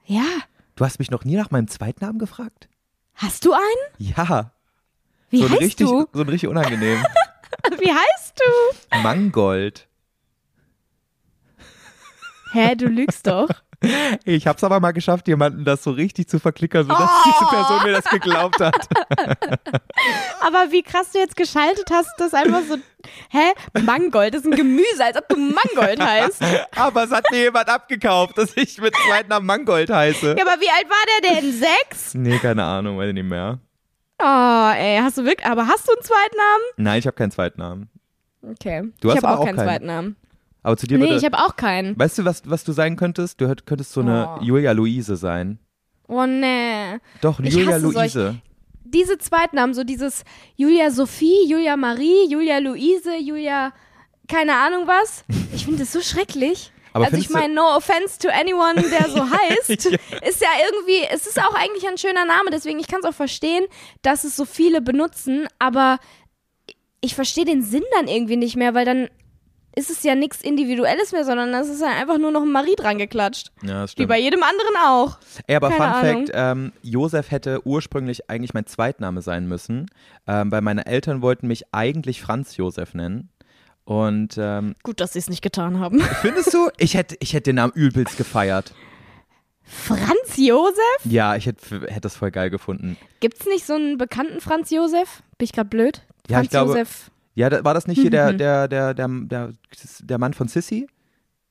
Ja. 0.06 0.26
Du 0.76 0.84
hast 0.84 0.98
mich 0.98 1.12
noch 1.12 1.24
nie 1.24 1.36
nach 1.36 1.52
meinem 1.52 1.68
Zweitnamen 1.68 2.18
gefragt? 2.18 2.68
Hast 3.14 3.46
du 3.46 3.54
einen? 3.54 3.64
Ja. 4.00 4.52
Wie 5.30 5.44
so 5.44 5.50
heißt 5.52 5.62
richtig, 5.62 5.86
du? 5.88 6.08
So 6.14 6.22
ein 6.22 6.30
richtig 6.30 6.50
unangenehm. 6.50 6.98
Wie 7.80 7.92
heißt 7.92 8.42
du? 8.92 8.98
Mangold. 9.04 9.88
Hä, 12.54 12.74
du 12.76 12.88
lügst 12.88 13.28
doch. 13.28 13.50
Ich 14.26 14.48
hab's 14.48 14.64
aber 14.64 14.80
mal 14.80 14.92
geschafft, 14.92 15.28
jemanden 15.28 15.66
das 15.66 15.84
so 15.84 15.92
richtig 15.92 16.30
zu 16.30 16.40
verklickern, 16.40 16.84
sodass 16.88 17.10
diese 17.26 17.46
Person 17.50 17.84
mir 17.84 17.92
das 17.94 18.06
geglaubt 18.06 18.60
hat. 18.62 18.88
Aber 20.42 20.72
wie 20.72 20.84
krass 20.84 21.12
du 21.12 21.20
jetzt 21.20 21.36
geschaltet 21.36 21.90
hast, 21.92 22.10
das 22.18 22.34
einfach 22.34 22.62
so. 22.68 22.78
Hä? 23.30 23.52
Mangold 23.82 24.36
ist 24.36 24.46
ein 24.46 24.52
Gemüse, 24.52 25.04
als 25.04 25.18
ob 25.18 25.28
du 25.28 25.36
Mangold 25.38 26.00
heißt. 26.02 26.42
Ja, 26.42 26.66
Aber 26.76 27.04
es 27.04 27.12
hat 27.12 27.26
mir 27.32 27.40
jemand 27.40 27.68
abgekauft, 27.68 28.38
dass 28.38 28.56
ich 28.56 28.80
mit 28.80 28.96
Zweitnamen 28.96 29.46
Mangold 29.46 29.90
heiße. 29.90 30.32
aber 30.32 30.62
wie 30.62 30.70
alt 30.70 30.90
war 30.90 31.32
der 31.32 31.42
denn? 31.42 31.52
Sechs? 31.52 32.14
Nee, 32.14 32.40
keine 32.40 32.64
Ahnung, 32.64 32.98
weiß 32.98 33.10
ich 33.10 33.14
nicht 33.14 33.30
mehr. 33.30 33.60
Oh, 34.22 34.72
ey, 34.76 35.00
hast 35.02 35.18
du 35.18 35.26
wirklich. 35.26 35.46
Aber 35.46 35.68
hast 35.68 35.88
du 35.88 35.92
einen 35.94 36.04
Zweitnamen? 36.04 36.62
Nein, 36.78 37.00
ich 37.00 37.08
habe 37.08 37.16
keinen 37.16 37.32
Zweitnamen. 37.32 37.90
Okay. 38.42 38.84
Du 39.02 39.10
hast 39.10 39.18
ich 39.18 39.24
habe 39.24 39.28
aber 39.28 39.38
auch 39.38 39.42
auch 39.42 39.46
keinen 39.46 39.56
keinen. 39.58 39.68
Zweitnamen. 39.68 40.16
Aber 40.64 40.78
zu 40.78 40.88
dir 40.88 40.98
Nee, 40.98 41.06
würde... 41.06 41.18
ich 41.18 41.26
habe 41.26 41.38
auch 41.38 41.56
keinen. 41.56 41.98
weißt 42.00 42.20
du, 42.20 42.26
was, 42.26 42.42
was 42.50 42.64
du 42.64 42.72
sein 42.72 42.96
könntest? 42.96 43.40
Du 43.42 43.48
hört- 43.48 43.66
könntest 43.66 43.92
so 43.92 44.02
eine 44.02 44.30
Oh. 44.40 44.44
Julia 44.44 44.72
Luise 44.72 45.18
sein. 45.18 45.60
Oh, 46.08 46.26
nee. 46.26 47.00
Doch, 47.22 47.40
Ich 47.40 47.54
Julia 47.54 47.74
hasse 47.76 47.86
Luise. 47.86 48.36
Diese 48.86 49.18
Zweitnamen, 49.18 49.74
so 49.74 49.84
dieses 49.84 50.24
Julia 50.56 50.92
Sophie, 50.92 51.48
Julia 51.48 51.76
Marie, 51.78 52.28
Julia 52.30 52.60
Luise, 52.60 53.18
Julia. 53.18 53.74
Keine 54.28 54.56
Ahnung 54.56 54.88
was. 54.88 55.24
Ich 55.56 55.66
finde 55.66 55.80
das 55.82 55.92
so 55.94 56.02
schrecklich. 56.02 56.72
Aber 56.94 57.06
also 57.06 57.18
ich 57.18 57.28
findest 57.28 57.36
du- 57.36 57.40
meine, 57.40 57.54
no 57.54 57.76
offense 57.76 58.18
to 58.20 58.28
anyone, 58.30 58.76
der 58.76 59.10
so 59.10 59.22
heißt, 59.30 59.70
ist 59.70 60.42
ja 60.42 60.48
irgendwie, 60.72 61.08
es 61.12 61.26
ist 61.28 61.40
auch 61.40 61.54
eigentlich 61.56 61.88
ein 61.88 61.98
schöner 61.98 62.26
Name, 62.26 62.50
deswegen 62.52 62.80
ich 62.80 62.88
kann 62.88 63.00
es 63.02 63.06
auch 63.06 63.14
verstehen, 63.14 63.66
dass 64.02 64.24
es 64.24 64.36
so 64.36 64.46
viele 64.46 64.82
benutzen, 64.82 65.48
aber 65.60 66.00
ich 67.02 67.16
verstehe 67.16 67.46
den 67.46 67.62
Sinn 67.64 67.84
dann 67.98 68.08
irgendwie 68.08 68.36
nicht 68.38 68.56
mehr, 68.56 68.74
weil 68.74 68.86
dann 68.86 69.10
ist 69.76 69.90
es 69.90 70.04
ja 70.04 70.16
nichts 70.16 70.42
Individuelles 70.42 71.12
mehr, 71.12 71.26
sondern 71.26 71.52
das 71.52 71.68
ist 71.68 71.82
ja 71.82 71.88
einfach 71.90 72.18
nur 72.18 72.32
noch 72.32 72.44
ein 72.44 72.52
Marie 72.52 72.76
dran 72.76 72.98
geklatscht. 72.98 73.52
Ja, 73.64 73.82
das 73.82 73.92
Wie 73.92 73.94
stimmt. 73.94 74.10
bei 74.10 74.20
jedem 74.20 74.44
anderen 74.44 74.76
auch. 74.86 75.18
Ey, 75.48 75.56
aber 75.56 75.70
Keine 75.70 75.78
Fun 75.82 75.94
Ahnung. 75.94 76.26
Fact, 76.28 76.32
ähm, 76.36 76.72
Josef 76.84 77.32
hätte 77.32 77.66
ursprünglich 77.68 78.30
eigentlich 78.30 78.54
mein 78.54 78.66
Zweitname 78.68 79.22
sein 79.22 79.48
müssen, 79.48 79.90
ähm, 80.28 80.52
weil 80.52 80.62
meine 80.62 80.86
Eltern 80.86 81.22
wollten 81.22 81.48
mich 81.48 81.64
eigentlich 81.74 82.22
Franz 82.22 82.56
Josef 82.58 82.94
nennen. 82.94 83.30
Und 83.86 84.36
ähm, 84.38 84.76
Gut, 84.84 85.00
dass 85.02 85.14
sie 85.14 85.20
es 85.20 85.30
nicht 85.30 85.42
getan 85.42 85.80
haben. 85.80 86.00
findest 86.22 86.54
du, 86.54 86.70
ich 86.78 86.94
hätte 86.94 87.18
ich 87.20 87.34
hätte 87.34 87.46
den 87.50 87.56
Namen 87.56 87.74
übelst 87.74 88.16
gefeiert. 88.18 88.74
Franz 89.66 90.36
Josef? 90.38 90.78
Ja, 91.06 91.36
ich 91.36 91.46
hätte 91.46 91.82
hätte 91.88 92.02
das 92.02 92.16
voll 92.16 92.32
geil 92.32 92.50
gefunden. 92.50 92.98
Gibt's 93.22 93.46
nicht 93.46 93.66
so 93.66 93.74
einen 93.74 93.98
bekannten 93.98 94.40
Franz 94.42 94.70
Josef? 94.70 95.24
Bin 95.38 95.46
ich 95.46 95.52
gerade 95.54 95.70
blöd? 95.70 96.02
Ja, 96.28 96.36
Franz 96.38 96.46
ich 96.46 96.50
glaube- 96.52 96.72
Josef. 96.72 97.10
Ja, 97.36 97.50
da, 97.50 97.64
war 97.64 97.74
das 97.74 97.88
nicht 97.88 98.00
hier 98.00 98.10
der, 98.12 98.34
Mhm. 98.34 98.38
der, 98.38 98.68
der, 98.68 98.94
der, 98.94 99.08
der, 99.08 99.52
der 100.02 100.18
Mann 100.18 100.34
von 100.34 100.48
Sissy? 100.48 100.88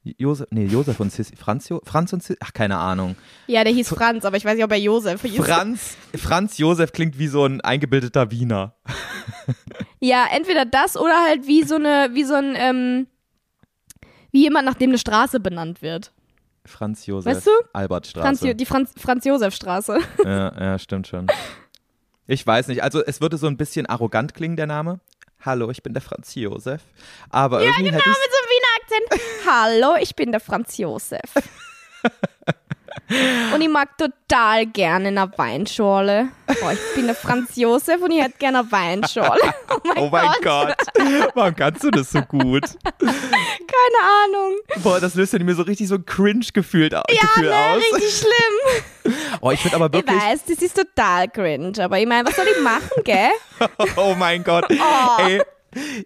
Josef, 0.04 0.48
nee, 0.50 0.64
Josef 0.66 0.98
und 0.98 1.12
Sissy. 1.12 1.36
Franz, 1.36 1.68
jo, 1.68 1.80
Franz 1.84 2.12
und 2.12 2.22
Sissy? 2.22 2.38
Ach, 2.40 2.52
keine 2.52 2.76
Ahnung. 2.76 3.14
Ja, 3.46 3.62
der 3.62 3.72
hieß 3.72 3.88
Franz, 3.88 4.24
aber 4.24 4.36
ich 4.36 4.44
weiß 4.44 4.56
nicht, 4.56 4.64
ob 4.64 4.72
er 4.72 4.78
Josef 4.78 5.22
hieß. 5.22 5.44
Franz, 5.44 5.96
Franz 6.16 6.58
Josef 6.58 6.92
klingt 6.92 7.18
wie 7.18 7.28
so 7.28 7.44
ein 7.44 7.60
eingebildeter 7.60 8.30
Wiener. 8.30 8.74
Ja, 10.04 10.26
entweder 10.34 10.64
das 10.64 10.96
oder 10.96 11.14
halt 11.28 11.46
wie 11.46 11.62
so 11.62 11.76
eine, 11.76 12.08
wie 12.12 12.24
so 12.24 12.34
ein, 12.34 12.54
ähm, 12.56 13.06
wie 14.32 14.42
jemand, 14.42 14.66
nach 14.66 14.74
dem 14.74 14.90
eine 14.90 14.98
Straße 14.98 15.38
benannt 15.38 15.80
wird. 15.80 16.10
Franz 16.64 17.06
Josef. 17.06 17.32
Weißt 17.32 17.46
du? 17.46 17.50
Albertstraße. 17.72 18.38
Franz, 18.40 18.56
die 18.56 18.66
Franz, 18.66 18.92
Franz 18.96 19.24
Josef 19.24 19.54
Straße. 19.54 19.98
Ja, 20.24 20.60
ja, 20.60 20.78
stimmt 20.80 21.06
schon. 21.06 21.28
Ich 22.26 22.44
weiß 22.44 22.66
nicht, 22.66 22.82
also 22.82 23.00
es 23.04 23.20
würde 23.20 23.36
so 23.36 23.46
ein 23.46 23.56
bisschen 23.56 23.86
arrogant 23.86 24.34
klingen, 24.34 24.56
der 24.56 24.66
Name. 24.66 24.98
Hallo, 25.45 25.70
ich 25.70 25.82
bin 25.82 25.93
der 25.93 26.03
Franz 26.03 26.34
Josef. 26.34 26.82
Aber 27.30 27.61
irgendwie 27.62 27.84
genau, 27.84 27.97
mit 27.97 28.05
so 28.05 28.11
einem 28.11 28.49
Wiener 28.51 28.68
Akzent. 28.80 29.22
Hallo, 29.47 29.97
ich 30.01 30.14
bin 30.14 30.30
der 30.30 30.40
Franz 30.40 30.78
Josef. 30.78 31.20
Und 33.55 33.61
ich 33.61 33.68
mag 33.68 33.90
total 33.99 34.64
gerne 34.66 35.09
eine 35.09 35.30
Weinschorle. 35.36 36.28
Oh, 36.49 36.70
ich 36.70 36.95
bin 36.95 37.07
der 37.07 37.14
Franz 37.14 37.57
Josef 37.57 38.01
und 38.01 38.11
ich 38.11 38.22
hätte 38.22 38.38
gerne 38.38 38.61
eine 38.61 38.72
Weinschorle. 38.72 39.53
Oh 39.70 39.76
mein, 39.84 39.99
Oh 39.99 40.09
mein 40.11 40.30
Gott. 40.43 40.74
Gott. 40.95 41.32
Warum 41.34 41.55
kannst 41.55 41.84
du 41.84 41.90
das 41.90 42.11
so 42.11 42.22
gut? 42.22 42.62
Keine 43.01 43.12
Ahnung. 44.24 44.57
Boah, 44.82 44.99
das 45.01 45.14
löst 45.14 45.32
ja 45.34 45.38
mir 45.40 45.55
so 45.55 45.62
richtig 45.62 45.88
so 45.88 45.97
ein 45.97 46.07
Cringe-Gefühl 46.07 46.90
Ja, 46.93 47.03
Gefühl 47.07 47.49
ne, 47.51 47.57
aus. 47.57 47.82
richtig 47.82 48.14
schlimm. 48.18 48.84
Oh, 49.45 49.51
ich 49.51 49.59
finde 49.61 49.74
aber 49.74 49.86
Ich 49.86 49.93
wirklich. 49.95 50.22
weiß, 50.22 50.45
das 50.45 50.59
ist 50.62 50.76
total 50.76 51.26
cringe, 51.28 51.72
aber 51.82 51.99
ich 51.99 52.07
meine, 52.07 52.26
was 52.28 52.36
soll 52.36 52.47
ich 52.47 52.62
machen, 52.62 53.03
gell? 53.05 53.30
Oh 53.97 54.14
mein 54.16 54.45
Gott. 54.45 54.66
Ey, 54.70 55.43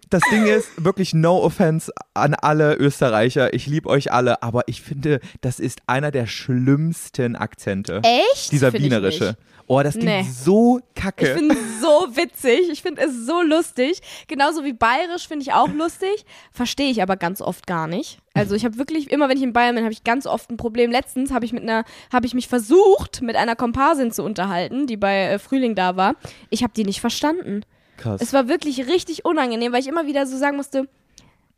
das 0.09 0.21
Ding 0.31 0.45
ist 0.45 0.67
wirklich 0.83 1.13
no 1.13 1.37
offense 1.43 1.91
an 2.13 2.33
alle 2.33 2.75
Österreicher. 2.75 3.53
Ich 3.53 3.67
liebe 3.67 3.89
euch 3.89 4.11
alle, 4.11 4.41
aber 4.43 4.63
ich 4.67 4.81
finde, 4.81 5.19
das 5.41 5.59
ist 5.59 5.81
einer 5.87 6.11
der 6.11 6.25
schlimmsten 6.27 7.35
Akzente. 7.35 8.01
Echt? 8.03 8.51
Dieser 8.51 8.71
Find 8.71 8.79
ich 8.83 8.85
wienerische. 8.91 9.37
Oh, 9.69 9.81
das 9.83 9.95
klingt 9.95 10.07
Nee. 10.07 10.23
so 10.23 10.79
Ich 10.95 11.01
kacke. 11.03 11.25
finde 11.35 11.53
es 11.55 11.81
so 11.81 12.07
witzig. 12.15 12.69
Ich 12.71 12.81
finde 12.81 13.01
es 13.01 13.25
so 13.25 13.41
lustig. 13.41 13.99
Genauso 14.29 14.63
wie 14.63 14.71
bayerisch 14.71 15.27
finde 15.27 15.43
ich 15.43 15.51
auch 15.51 15.67
lustig. 15.67 16.25
Verstehe 16.53 16.89
ich 16.89 17.01
aber 17.01 17.17
ganz 17.17 17.41
oft 17.41 17.67
gar 17.67 17.85
nicht. 17.85 18.19
Also 18.33 18.55
ich 18.55 18.63
habe 18.63 18.77
wirklich, 18.77 19.11
immer 19.11 19.27
wenn 19.27 19.35
ich 19.35 19.43
in 19.43 19.51
Bayern 19.51 19.75
bin, 19.75 19.83
habe 19.83 19.91
ich 19.91 20.05
ganz 20.05 20.25
oft 20.25 20.49
ein 20.49 20.55
Problem. 20.55 20.89
Letztens 20.89 21.31
habe 21.33 21.43
ich 21.43 21.51
mit 21.51 21.63
einer, 21.63 21.83
habe 22.13 22.25
ich 22.25 22.33
mich 22.33 22.47
versucht, 22.47 23.21
mit 23.21 23.35
einer 23.35 23.57
Komparsin 23.57 24.11
zu 24.13 24.23
unterhalten, 24.23 24.87
die 24.87 24.95
bei 24.95 25.23
äh, 25.23 25.37
Frühling 25.39 25.75
da 25.75 25.97
war. 25.97 26.15
Ich 26.49 26.63
habe 26.63 26.71
die 26.73 26.85
nicht 26.85 27.01
verstanden. 27.01 27.63
Krass. 27.97 28.21
Es 28.21 28.33
war 28.33 28.47
wirklich 28.47 28.87
richtig 28.87 29.25
unangenehm, 29.25 29.73
weil 29.73 29.81
ich 29.81 29.87
immer 29.87 30.05
wieder 30.05 30.25
so 30.25 30.37
sagen 30.37 30.55
musste, 30.57 30.87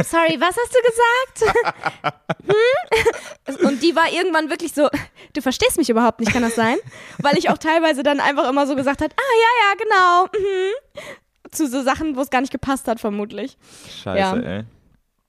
sorry, 0.04 0.36
was 0.40 0.56
hast 0.56 0.74
du 0.74 0.80
gesagt? 0.82 2.14
hm? 3.56 3.66
Und 3.66 3.82
die 3.82 3.94
war 3.96 4.10
irgendwann 4.12 4.50
wirklich 4.50 4.72
so, 4.74 4.88
du 5.32 5.40
verstehst 5.40 5.78
mich 5.78 5.88
überhaupt 5.88 6.20
nicht, 6.20 6.32
kann 6.32 6.42
das 6.42 6.54
sein? 6.54 6.76
Weil 7.18 7.38
ich 7.38 7.48
auch 7.50 7.58
teilweise 7.58 8.02
dann 8.02 8.20
einfach 8.20 8.48
immer 8.48 8.66
so 8.66 8.76
gesagt 8.76 9.00
hat, 9.00 9.12
ah 9.16 9.34
ja, 9.40 9.48
ja, 9.62 9.74
genau. 9.84 10.40
Mhm. 10.46 11.50
Zu 11.52 11.68
so 11.68 11.82
Sachen, 11.82 12.16
wo 12.16 12.20
es 12.20 12.30
gar 12.30 12.40
nicht 12.40 12.52
gepasst 12.52 12.88
hat, 12.88 13.00
vermutlich. 13.00 13.56
Scheiße, 14.02 14.18
ja. 14.18 14.36
ey. 14.36 14.64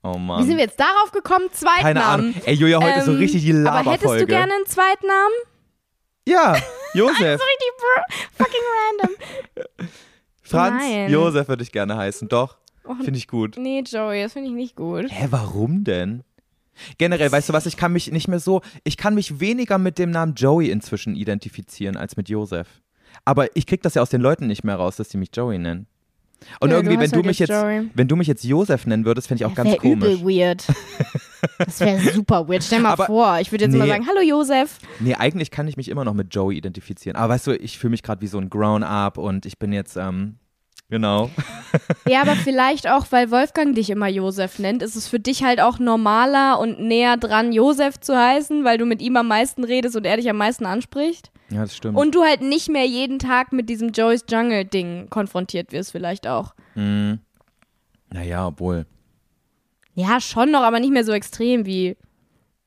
Oh 0.04 0.18
Mann. 0.18 0.42
Wie 0.42 0.48
sind 0.48 0.58
wir 0.58 0.64
jetzt 0.64 0.80
darauf 0.80 1.12
gekommen? 1.12 1.48
Zweitnamen. 1.52 1.84
Keine 1.84 2.04
Ahnung. 2.06 2.34
Ey, 2.46 2.56
Julia, 2.56 2.80
heute 2.82 3.00
ist 3.00 3.06
so 3.06 3.12
Ähm, 3.12 3.18
richtig 3.18 3.44
die 3.44 3.52
Aber 3.54 3.78
hättest 3.80 3.86
Laberfolge. 3.86 4.20
du 4.26 4.28
gerne 4.28 4.54
einen 4.54 4.66
Zweitnamen? 4.66 5.34
Ja, 6.28 6.56
Josef. 6.94 7.40
So 7.40 7.46
richtig 7.46 7.72
br- 7.78 8.44
fucking 8.44 8.62
random. 9.00 9.98
Franz 10.48 10.84
Nein. 10.84 11.12
Josef 11.12 11.48
würde 11.48 11.64
ich 11.64 11.72
gerne 11.72 11.98
heißen. 11.98 12.28
Doch. 12.30 12.58
Och, 12.86 12.96
Finde 13.04 13.18
ich 13.18 13.28
gut. 13.28 13.56
Nee, 13.58 13.84
Joey, 13.86 14.24
das 14.24 14.34
finde 14.34 14.50
ich 14.50 14.56
nicht 14.56 14.76
gut. 14.76 15.06
Hä, 15.10 15.28
warum 15.30 15.84
denn? 15.84 16.24
Generell, 16.98 17.32
weißt 17.32 17.50
du 17.50 17.54
was, 17.54 17.66
ich 17.66 17.76
kann 17.76 17.92
mich 17.92 18.12
nicht 18.12 18.28
mehr 18.28 18.40
so, 18.40 18.62
ich 18.84 18.98
kann 18.98 19.16
mich 19.16 19.40
weniger 19.40 19.78
mit 19.78 19.98
dem 19.98 20.12
Namen 20.12 20.36
Joey 20.36 20.70
inzwischen 20.70 21.16
identifizieren 21.16 21.98
als 21.98 22.18
mit 22.18 22.30
Josef. 22.30 22.68
Aber 23.26 23.56
ich 23.56 23.66
krieg 23.66 23.82
das 23.82 23.96
ja 23.96 24.02
aus 24.02 24.10
den 24.10 24.22
Leuten 24.22 24.48
nicht 24.48 24.64
mehr 24.64 24.76
raus, 24.76 24.96
dass 24.98 25.10
die 25.10 25.18
mich 25.18 25.30
Joey 25.34 25.58
nennen. 25.58 25.88
Und 26.60 26.70
Nö, 26.70 26.76
irgendwie, 26.76 26.96
du 26.96 27.02
wenn 27.02 27.10
du 27.10 27.16
halt 27.18 27.26
mich 27.26 27.40
jetzt 27.40 27.50
Joey. 27.50 27.90
wenn 27.96 28.08
du 28.08 28.16
mich 28.16 28.28
jetzt 28.28 28.44
Josef 28.44 28.86
nennen 28.86 29.06
würdest, 29.06 29.28
fände 29.28 29.44
ich 29.44 29.46
auch 29.52 29.56
ganz 29.56 29.70
Wäre 29.72 29.80
komisch. 29.80 30.20
übel 30.22 30.38
weird. 30.38 30.64
Das 31.60 31.80
wäre 31.80 32.00
super 32.14 32.48
weird. 32.48 32.64
Stell 32.64 32.80
mal 32.82 32.92
Aber- 32.94 33.06
vor, 33.06 33.40
ich 33.40 33.52
würde 33.52 33.66
jetzt 33.66 33.74
nee. 33.74 33.80
mal 33.80 33.88
sagen, 33.88 34.08
hallo 34.08 34.22
Josef. 34.22 34.78
Nee, 35.00 35.16
eigentlich 35.16 35.52
kann 35.52 35.68
ich 35.68 35.78
mich 35.78 35.90
immer 35.90 36.06
noch 36.06 36.14
mit 36.14 36.34
Joey 36.34 36.58
identifizieren. 36.58 37.16
Aber 37.16 37.34
weißt 37.34 37.48
du, 37.48 37.52
ich 37.54 37.78
fühle 37.78 37.92
mich 37.92 38.04
gerade 38.04 38.22
wie 38.22 38.28
so 38.28 38.38
ein 38.38 38.50
Grown-Up 38.50 39.18
und 39.18 39.46
ich 39.46 39.60
bin 39.60 39.72
jetzt, 39.74 39.96
ähm, 39.98 40.36
genau. 40.90 41.30
Ja, 42.10 42.22
aber 42.22 42.36
vielleicht 42.36 42.90
auch, 42.90 43.06
weil 43.12 43.30
Wolfgang 43.32 43.76
dich 43.76 43.90
immer 43.90 44.08
Josef 44.08 44.60
nennt, 44.60 44.82
ist 44.82 44.96
es 44.96 45.08
für 45.08 45.20
dich 45.20 45.44
halt 45.44 45.60
auch 45.62 45.78
normaler 45.80 46.58
und 46.60 46.80
näher 46.80 47.18
dran, 47.18 47.52
Josef 47.52 48.00
zu 48.00 48.18
heißen, 48.18 48.64
weil 48.64 48.78
du 48.78 48.86
mit 48.86 49.02
ihm 49.02 49.18
am 49.18 49.28
meisten 49.28 49.64
redest 49.66 49.96
und 49.96 50.06
er 50.06 50.16
dich 50.18 50.30
am 50.30 50.38
meisten 50.38 50.66
anspricht. 50.66 51.32
Ja, 51.50 51.62
das 51.62 51.76
stimmt. 51.76 51.98
Und 51.98 52.16
du 52.16 52.24
halt 52.24 52.42
nicht 52.42 52.70
mehr 52.70 52.86
jeden 52.86 53.20
Tag 53.20 53.52
mit 53.54 53.70
diesem 53.70 53.90
Joey's 53.92 54.26
Jungle-Ding 54.30 55.10
konfrontiert 55.10 55.72
wirst, 55.72 55.92
vielleicht 55.92 56.28
auch. 56.28 56.54
Mhm. 56.76 57.20
Naja, 58.10 58.48
obwohl. 58.48 58.86
Ja, 59.98 60.22
schon 60.22 60.52
noch, 60.52 60.62
aber 60.62 60.80
nicht 60.80 60.94
mehr 60.94 61.04
so 61.04 61.12
extrem 61.12 61.66
wie 61.66 61.98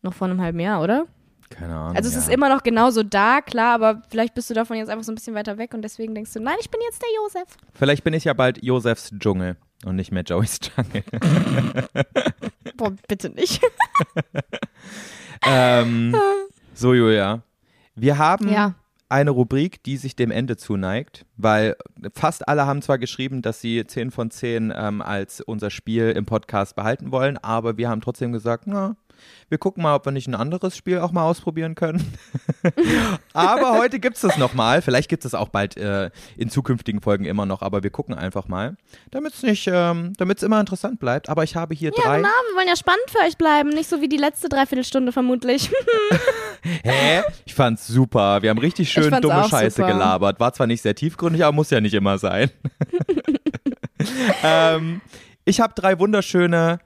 noch 0.03 0.15
vor 0.15 0.27
einem 0.27 0.41
halben 0.41 0.59
Jahr, 0.59 0.83
oder? 0.83 1.07
Keine 1.49 1.77
Ahnung. 1.77 1.97
Also 1.97 2.09
es 2.09 2.17
ja. 2.17 2.23
ist 2.23 2.29
immer 2.29 2.49
noch 2.49 2.65
genauso 2.65 3.05
da, 3.05 3.41
klar, 3.41 3.73
aber 3.73 4.03
vielleicht 4.11 4.35
bist 4.35 4.51
du 4.51 4.55
davon 4.55 4.77
jetzt 4.79 4.89
einfach 4.89 5.05
so 5.05 5.13
ein 5.13 5.15
bisschen 5.15 5.37
weiter 5.37 5.57
weg 5.57 5.73
und 5.73 5.83
deswegen 5.83 6.13
denkst 6.13 6.33
du, 6.33 6.41
nein, 6.41 6.57
ich 6.61 6.71
bin 6.71 6.81
jetzt 6.83 7.01
der 7.01 7.09
Josef. 7.15 7.57
Vielleicht 7.73 8.03
bin 8.03 8.15
ich 8.15 8.25
ja 8.25 8.33
bald 8.33 8.61
Josefs 8.65 9.13
Dschungel 9.17 9.57
und 9.85 9.95
nicht 9.95 10.11
mehr 10.11 10.25
Joeys 10.25 10.59
Jungle. 10.77 11.05
Boah, 12.77 12.93
bitte 13.07 13.31
nicht. 13.31 13.63
ähm, 15.47 16.17
so, 16.75 16.95
Julia. 16.95 17.43
Wir 17.95 18.19
haben 18.19 18.49
Ja. 18.49 18.75
Eine 19.11 19.31
Rubrik, 19.31 19.83
die 19.83 19.97
sich 19.97 20.17
dem 20.17 20.31
Ende 20.31 20.57
zuneigt, 20.57 21.27
weil 21.37 21.77
fast 22.15 22.49
alle 22.49 22.67
haben 22.67 22.81
zwar 22.81 22.99
geschrieben, 22.99 23.43
dass 23.43 23.61
sie 23.61 23.85
10 23.87 24.11
von 24.11 24.31
10 24.31 24.73
ähm, 24.75 25.03
als 25.03 25.41
unser 25.41 25.71
Spiel 25.71 26.11
im 26.11 26.27
Podcast 26.27 26.77
behalten 26.77 27.11
wollen, 27.13 27.37
aber 27.37 27.77
wir 27.77 27.89
haben 27.89 28.01
trotzdem 28.01 28.33
gesagt, 28.33 28.67
na, 28.67 28.97
wir 29.49 29.59
gucken 29.59 29.83
mal, 29.83 29.95
ob 29.95 30.05
wir 30.07 30.13
nicht 30.13 30.29
ein 30.29 30.35
anderes 30.35 30.77
Spiel 30.77 30.99
auch 30.99 31.13
mal 31.13 31.25
ausprobieren 31.25 31.75
können. 31.75 32.17
aber 33.33 33.79
heute 33.79 33.99
gibt 34.01 34.17
es 34.17 34.23
das 34.23 34.37
nochmal. 34.39 34.83
Vielleicht 34.83 35.09
gibt 35.09 35.25
es 35.25 35.35
auch 35.35 35.49
bald 35.49 35.77
äh, 35.77 36.11
in 36.37 36.51
zukünftigen 36.51 37.01
Folgen 37.01 37.25
immer 37.25 37.47
noch, 37.47 37.63
aber 37.63 37.83
wir 37.83 37.91
gucken 37.91 38.15
einfach 38.15 38.49
mal, 38.49 38.77
damit 39.11 39.35
es 39.35 39.43
nicht, 39.43 39.69
ähm, 39.73 40.13
damit 40.19 40.39
es 40.39 40.43
immer 40.43 40.61
interessant 40.61 41.01
bleibt. 41.01 41.29
Aber 41.29 41.45
ich 41.45 41.57
habe 41.57 41.75
hier 41.75 41.93
Ja, 41.97 42.03
drei. 42.03 42.17
genau, 42.19 42.29
wir 42.29 42.57
wollen 42.57 42.69
ja 42.69 42.77
spannend 42.77 43.05
für 43.09 43.19
euch 43.27 43.37
bleiben, 43.37 43.71
nicht 43.71 43.89
so 43.89 44.01
wie 44.01 44.09
die 44.09 44.17
letzte 44.17 44.49
Dreiviertelstunde 44.49 45.13
vermutlich. 45.13 45.71
Hä? 46.83 47.23
Ich 47.45 47.55
fand's 47.55 47.87
super. 47.87 48.43
Wir 48.43 48.51
haben 48.51 48.59
richtig 48.59 48.91
schön 48.91 49.11
dumme 49.21 49.49
Scheiße 49.49 49.77
super. 49.77 49.89
gelabert. 49.89 50.41
War 50.41 50.53
zwar 50.53 50.67
nicht 50.67 50.83
sehr 50.83 50.95
tiefgründig, 50.95 51.45
aber 51.45 51.55
muss 51.55 51.71
ja 51.71 51.81
nicht 51.81 51.95
immer 51.95 52.19
sein. 52.19 52.51
ähm, 54.43 55.01
ich 55.45 55.61
habe 55.61 55.75
drei 55.75 55.99
wunderschöne 55.99 56.81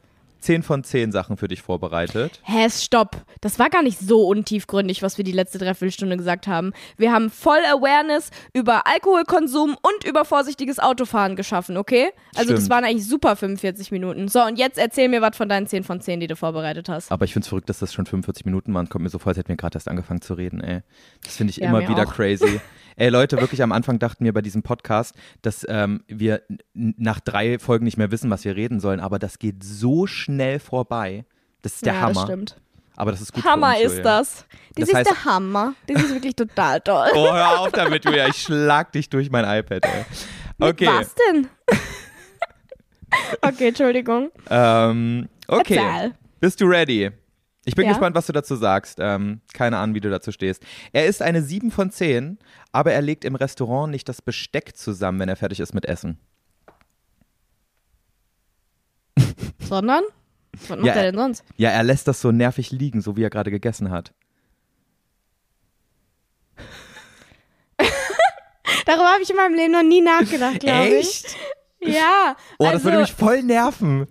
10 0.45 0.63
von 0.63 0.85
10 0.85 1.11
Sachen 1.11 1.37
für 1.37 1.49
dich 1.49 1.63
vorbereitet. 1.63 2.41
Hä, 2.45 2.69
stopp. 2.71 3.17
Das 3.41 3.59
war 3.59 3.71
gar 3.71 3.83
nicht 3.83 3.99
so 3.99 4.27
untiefgründig, 4.29 5.03
was 5.03 5.17
wir 5.17 5.25
die 5.25 5.33
letzte 5.33 5.59
Dreiviertelstunde 5.59 6.17
gesagt 6.17 6.47
haben. 6.47 6.73
Wir 6.97 7.13
haben 7.13 7.31
voll 7.31 7.59
Awareness 7.67 8.31
über 8.53 8.87
Alkoholkonsum 8.87 9.71
und 9.81 10.05
über 10.05 10.25
vorsichtiges 10.25 10.79
Autofahren 10.79 11.35
geschaffen, 11.37 11.77
okay? 11.77 12.11
Also 12.37 12.51
das 12.53 12.61
Stimmt. 12.61 12.71
waren 12.71 12.85
eigentlich 12.85 13.07
super 13.09 13.37
45 13.37 13.91
Minuten. 13.91 14.29
So, 14.29 14.43
und 14.45 14.59
jetzt 14.59 14.79
erzähl 14.79 15.09
mir 15.09 15.23
was 15.23 15.37
von 15.37 15.49
deinen 15.49 15.67
10 15.67 15.83
von 15.85 16.01
10, 16.01 16.21
die 16.21 16.27
du 16.27 16.37
vorbereitet 16.37 16.89
hast. 16.89 17.11
Aber 17.11 17.25
ich 17.25 17.33
find's 17.33 17.49
verrückt, 17.49 17.69
dass 17.71 17.79
das 17.79 17.95
schon 17.95 18.05
45 18.07 18.45
Minuten 18.45 18.75
waren. 18.75 18.89
Kommt 18.89 19.05
mir 19.05 19.11
so 19.11 19.19
vor, 19.19 19.31
als 19.31 19.39
hätten 19.39 19.49
wir 19.49 19.57
gerade 19.57 19.77
erst 19.77 19.89
angefangen 19.89 20.21
zu 20.21 20.35
reden, 20.35 20.61
ey. 20.61 20.81
Das 21.23 21.37
finde 21.37 21.53
ich 21.53 21.57
Ja, 21.57 21.69
immer 21.69 21.89
wieder 21.89 22.07
auch. 22.07 22.13
crazy. 22.15 22.61
ey, 22.97 23.09
Leute, 23.09 23.41
wirklich 23.41 23.63
am 23.63 23.73
Anfang 23.73 23.99
dachten 23.99 24.25
wir 24.25 24.33
bei 24.33 24.43
diesem 24.43 24.63
Podcast, 24.63 25.15
dass 25.43 25.67
ähm, 25.69 26.03
wir 26.09 26.43
nach 26.75 27.21
drei 27.21 27.59
Folgen 27.59 27.85
nicht 27.85 27.97
mehr 27.97 28.11
wissen, 28.11 28.31
was 28.31 28.45
wir 28.45 28.57
reden 28.57 28.81
sollen. 28.81 29.01
Aber 29.01 29.19
das 29.19 29.39
geht 29.39 29.63
so 29.65 30.07
schnell 30.07 30.59
vorbei. 30.59 31.25
Das 31.63 31.75
ist 31.77 31.87
der 31.87 31.95
ja, 31.95 32.01
Hammer. 32.01 32.15
das 32.15 32.23
stimmt. 32.23 32.57
Aber 32.97 33.11
das 33.11 33.21
ist 33.21 33.33
gut 33.33 33.43
für 33.43 33.51
Hammer 33.51 33.75
uns, 33.77 33.93
ist 33.93 34.03
das. 34.05 34.37
Das, 34.37 34.47
Das 34.77 34.89
ist 34.89 34.95
heißt- 34.95 35.05
der 35.05 35.25
Hammer. 35.25 35.75
Das 35.89 36.03
ist 36.03 36.15
wirklich 36.15 36.37
total 36.37 36.81
toll. 36.81 37.09
Oh, 37.15 37.33
hör 37.33 37.61
auf 37.61 37.73
damit, 37.73 38.05
Julia. 38.05 38.29
Ich 38.29 38.43
schlag 38.43 38.93
dich 38.93 39.09
durch 39.11 39.31
mein 39.31 39.45
iPad, 39.45 39.85
ey. 39.85 40.05
Okay. 40.61 40.87
Was 40.87 41.15
denn? 41.15 41.49
okay, 43.43 43.69
Entschuldigung. 43.69 44.31
Ähm, 44.49 45.29
okay. 45.49 45.77
Erzähl. 45.77 46.13
Bist 46.41 46.61
du 46.61 46.67
ready? 46.67 47.11
Ich 47.67 47.75
bin 47.75 47.85
Ja. 47.87 47.93
gespannt, 47.93 48.15
was 48.15 48.27
du 48.27 48.33
dazu 48.33 48.57
sagst. 48.57 48.99
Ähm, 49.01 49.41
keine 49.55 49.79
Ahnung, 49.79 49.95
wie 49.95 50.01
du 50.01 50.11
dazu 50.11 50.33
stehst. 50.33 50.63
Er 50.93 51.07
ist 51.07 51.23
eine 51.23 51.43
7 51.43 51.71
von 51.71 51.91
10, 51.91 52.39
aber 52.73 52.93
er 52.93 53.01
legt 53.03 53.25
im 53.25 53.35
Restaurant 53.37 53.91
nicht 53.91 54.09
das 54.09 54.21
Besteck 54.21 54.77
zusammen, 54.77 55.19
wenn 55.21 55.29
er 55.29 55.37
fertig 55.37 55.61
ist 55.61 55.73
mit 55.75 55.87
Essen. 55.87 56.19
Sondern? 59.61 60.03
Was 60.69 60.69
macht 60.69 60.85
Ja, 60.85 60.93
er 60.95 61.03
denn 61.05 61.17
sonst? 61.17 61.43
Ja, 61.57 61.71
er 61.71 61.83
lässt 61.83 62.07
das 62.07 62.21
so 62.21 62.31
nervig 62.33 62.71
liegen, 62.71 63.01
so 63.01 63.17
wie 63.17 63.23
er 63.25 63.31
gerade 63.31 63.51
gegessen 63.51 63.91
hat. 63.91 64.13
Darüber 68.87 69.11
habe 69.13 69.23
ich 69.23 69.31
in 69.31 69.37
meinem 69.37 69.55
Leben 69.55 69.73
noch 69.73 69.83
nie 69.83 70.01
nachgedacht, 70.03 70.61
glaube 70.61 70.89
ich. 70.89 71.25
Echt? 71.25 71.37
Ja. 71.81 72.37
Oh, 72.59 72.65
das 72.65 72.75
also, 72.75 72.85
würde 72.85 72.99
mich 73.01 73.13
voll 73.13 73.43
nerven. 73.43 74.07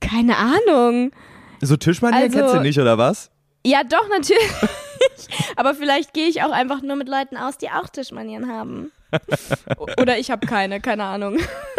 Keine 0.00 0.36
Ahnung. 0.36 1.12
So 1.60 1.76
Tischmanieren 1.76 2.24
Also- 2.24 2.38
kennst 2.38 2.54
du 2.54 2.60
nicht, 2.60 2.78
oder 2.78 2.98
was? 2.98 3.30
Ja, 3.66 3.82
doch, 3.84 4.08
natürlich. 4.08 4.50
Aber 5.56 5.74
vielleicht 5.74 6.14
gehe 6.14 6.28
ich 6.28 6.42
auch 6.42 6.52
einfach 6.52 6.80
nur 6.82 6.96
mit 6.96 7.08
Leuten 7.08 7.36
aus, 7.36 7.58
die 7.58 7.68
auch 7.70 7.88
Tischmanieren 7.88 8.48
haben. 8.50 8.92
Oder 10.00 10.18
ich 10.18 10.30
habe 10.30 10.46
keine, 10.46 10.80
keine 10.80 11.04
Ahnung. 11.04 11.38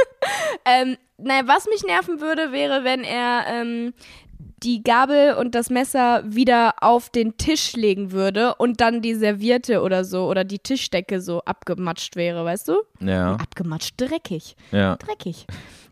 ähm, 0.66 0.98
naja, 1.18 1.44
was 1.46 1.66
mich 1.68 1.84
nerven 1.84 2.22
würde, 2.22 2.52
wäre, 2.52 2.84
wenn 2.84 3.04
er 3.04 3.46
ähm, 3.48 3.94
die 4.64 4.84
Gabel 4.84 5.36
und 5.36 5.56
das 5.56 5.70
Messer 5.70 6.22
wieder 6.26 6.76
auf 6.82 7.10
den 7.10 7.38
Tisch 7.38 7.74
legen 7.74 8.12
würde 8.12 8.56
und 8.56 8.82
dann 8.82 9.02
die 9.02 9.14
Serviette 9.14 9.82
oder 9.82 10.04
so 10.04 10.28
oder 10.28 10.44
die 10.44 10.60
Tischdecke 10.60 11.22
so 11.22 11.42
abgematscht 11.42 12.16
wäre, 12.16 12.44
weißt 12.44 12.68
du? 12.68 12.78
Ja, 13.00 13.36
Abgematscht, 13.36 13.94
dreckig. 13.98 14.56
ja. 14.72 14.96
Dreckig. 14.98 15.46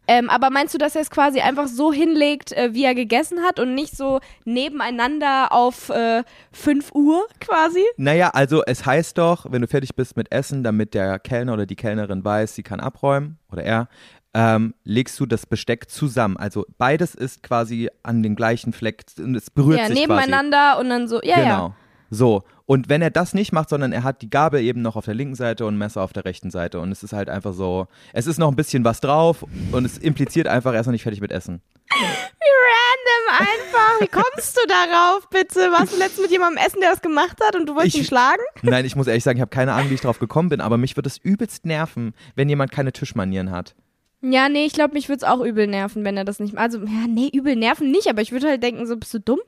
Ähm, 0.07 0.29
aber 0.29 0.49
meinst 0.49 0.73
du, 0.73 0.77
dass 0.77 0.95
er 0.95 1.01
es 1.01 1.09
quasi 1.09 1.41
einfach 1.41 1.67
so 1.67 1.91
hinlegt, 1.91 2.53
äh, 2.53 2.73
wie 2.73 2.85
er 2.85 2.95
gegessen 2.95 3.41
hat 3.43 3.59
und 3.59 3.75
nicht 3.75 3.95
so 3.95 4.19
nebeneinander 4.45 5.51
auf 5.51 5.89
äh, 5.89 6.23
5 6.53 6.93
Uhr 6.93 7.25
quasi? 7.39 7.83
Naja, 7.97 8.29
also 8.29 8.63
es 8.65 8.85
heißt 8.85 9.17
doch, 9.17 9.51
wenn 9.51 9.61
du 9.61 9.67
fertig 9.67 9.95
bist 9.95 10.15
mit 10.15 10.31
Essen, 10.31 10.63
damit 10.63 10.93
der 10.93 11.19
Kellner 11.19 11.53
oder 11.53 11.65
die 11.65 11.75
Kellnerin 11.75 12.23
weiß, 12.23 12.55
sie 12.55 12.63
kann 12.63 12.79
abräumen 12.79 13.37
oder 13.51 13.63
er, 13.63 13.89
ähm, 14.33 14.75
legst 14.83 15.19
du 15.19 15.25
das 15.25 15.45
Besteck 15.45 15.89
zusammen. 15.89 16.37
Also 16.37 16.65
beides 16.77 17.15
ist 17.15 17.43
quasi 17.43 17.89
an 18.03 18.23
den 18.23 18.35
gleichen 18.35 18.71
Fleck 18.71 19.03
und 19.17 19.35
es 19.35 19.49
berührt 19.49 19.79
ja, 19.79 19.87
sich 19.87 19.99
nebeneinander 19.99 20.79
und 20.79 20.89
dann 20.89 21.07
so. 21.07 21.21
Ja, 21.23 21.35
quasi. 21.35 21.47
ja. 21.47 21.75
So. 22.09 22.43
Und 22.65 22.89
wenn 22.89 23.01
er 23.01 23.09
das 23.11 23.33
nicht 23.33 23.51
macht, 23.53 23.69
sondern 23.69 23.91
er 23.93 24.03
hat 24.03 24.21
die 24.21 24.29
Gabel 24.29 24.61
eben 24.61 24.81
noch 24.81 24.95
auf 24.95 25.05
der 25.05 25.13
linken 25.13 25.35
Seite 25.35 25.65
und 25.65 25.75
ein 25.75 25.77
Messer 25.77 26.01
auf 26.01 26.11
der 26.13 26.25
rechten 26.25 26.51
Seite 26.51 26.79
und 26.79 26.91
es 26.91 27.01
ist 27.03 27.13
halt 27.13 27.29
einfach 27.29 27.53
so, 27.53 27.87
es 28.13 28.27
ist 28.27 28.37
noch 28.39 28.49
ein 28.49 28.55
bisschen 28.57 28.83
was 28.83 28.99
drauf 28.99 29.45
und 29.71 29.85
es 29.85 29.97
impliziert 29.97 30.47
einfach, 30.47 30.73
er 30.73 30.81
ist 30.81 30.85
noch 30.87 30.91
nicht 30.91 31.03
fertig 31.03 31.21
mit 31.21 31.31
Essen. 31.31 31.61
Wie 31.89 32.53
random 32.67 33.47
einfach. 33.47 34.01
Wie 34.01 34.07
kommst 34.07 34.57
du 34.57 34.61
darauf, 34.67 35.29
bitte? 35.29 35.71
Warst 35.71 35.93
du 35.93 35.97
letztens 35.97 36.23
mit 36.23 36.31
jemandem 36.31 36.63
essen, 36.65 36.79
der 36.81 36.91
das 36.91 37.01
gemacht 37.01 37.37
hat 37.41 37.55
und 37.55 37.67
du 37.67 37.75
wolltest 37.75 37.95
Ich- 37.95 38.01
ihn 38.01 38.05
schlagen? 38.07 38.41
Nein, 38.61 38.83
ich 38.85 38.95
muss 38.97 39.07
ehrlich 39.07 39.23
sagen, 39.23 39.37
ich 39.37 39.41
habe 39.41 39.49
keine 39.49 39.73
Ahnung, 39.73 39.89
wie 39.89 39.93
ich 39.95 40.01
drauf 40.01 40.19
gekommen 40.19 40.49
bin, 40.49 40.59
aber 40.61 40.77
mich 40.77 40.97
würde 40.97 41.07
es 41.07 41.17
übelst 41.17 41.65
nerven, 41.65 42.13
wenn 42.35 42.49
jemand 42.49 42.71
keine 42.71 42.91
Tischmanieren 42.91 43.51
hat. 43.51 43.75
Ja, 44.21 44.49
nee, 44.49 44.65
ich 44.65 44.73
glaube, 44.73 44.93
mich 44.93 45.07
würde 45.09 45.17
es 45.17 45.23
auch 45.31 45.41
übel 45.41 45.67
nerven, 45.67 46.03
wenn 46.03 46.17
er 46.17 46.25
das 46.25 46.39
nicht. 46.39 46.57
Also, 46.57 46.79
ja, 46.79 47.05
nee, 47.07 47.29
übel 47.31 47.55
nerven 47.55 47.91
nicht, 47.91 48.07
aber 48.09 48.21
ich 48.21 48.31
würde 48.31 48.47
halt 48.47 48.63
denken, 48.63 48.85
so 48.87 48.97
bist 48.97 49.13
du 49.13 49.19
dumm? 49.19 49.39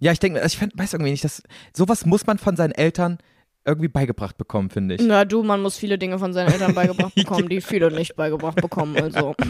Ja, 0.00 0.12
ich 0.12 0.18
denke, 0.18 0.40
also 0.42 0.52
ich 0.52 0.58
find, 0.58 0.76
weiß 0.76 0.92
irgendwie 0.94 1.10
nicht, 1.12 1.24
dass 1.24 1.42
sowas 1.74 2.04
muss 2.06 2.26
man 2.26 2.38
von 2.38 2.56
seinen 2.56 2.72
Eltern 2.72 3.18
irgendwie 3.64 3.88
beigebracht 3.88 4.36
bekommen, 4.36 4.68
finde 4.70 4.96
ich. 4.96 5.00
Na 5.02 5.24
du, 5.24 5.42
man 5.42 5.62
muss 5.62 5.78
viele 5.78 5.96
Dinge 5.98 6.18
von 6.18 6.32
seinen 6.34 6.52
Eltern 6.52 6.74
beigebracht 6.74 7.14
bekommen, 7.16 7.48
die 7.48 7.60
viele 7.62 7.90
nicht 7.90 8.14
beigebracht 8.16 8.56
bekommen, 8.56 8.96
also. 8.96 9.34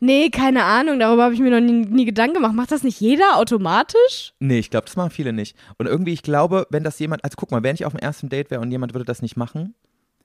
nee, 0.00 0.30
keine 0.30 0.64
Ahnung, 0.64 0.98
darüber 0.98 1.24
habe 1.24 1.34
ich 1.34 1.40
mir 1.40 1.50
noch 1.50 1.60
nie, 1.60 1.84
nie 1.86 2.04
Gedanken 2.04 2.34
gemacht. 2.34 2.54
Macht 2.54 2.72
das 2.72 2.82
nicht 2.82 3.00
jeder 3.00 3.36
automatisch? 3.36 4.34
Nee, 4.40 4.58
ich 4.58 4.70
glaube, 4.70 4.86
das 4.86 4.96
machen 4.96 5.10
viele 5.10 5.32
nicht. 5.32 5.56
Und 5.78 5.86
irgendwie, 5.86 6.12
ich 6.12 6.22
glaube, 6.22 6.66
wenn 6.70 6.82
das 6.84 6.98
jemand, 6.98 7.22
also 7.24 7.34
guck 7.36 7.50
mal, 7.50 7.62
wenn 7.62 7.74
ich 7.74 7.84
auf 7.84 7.92
dem 7.92 8.00
ersten 8.00 8.28
Date 8.28 8.50
wäre 8.50 8.60
und 8.60 8.70
jemand 8.70 8.94
würde 8.94 9.04
das 9.04 9.22
nicht 9.22 9.36
machen, 9.36 9.74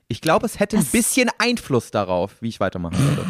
ich 0.07 0.22
glaube, 0.22 0.45
es 0.45 0.59
hätte 0.59 0.78
ein 0.78 0.84
Das- 0.84 0.91
bisschen 0.91 1.30
Einfluss 1.38 1.91
darauf, 1.91 2.41
wie 2.41 2.49
ich 2.49 2.59
weitermachen 2.59 2.97
würde. 2.97 3.26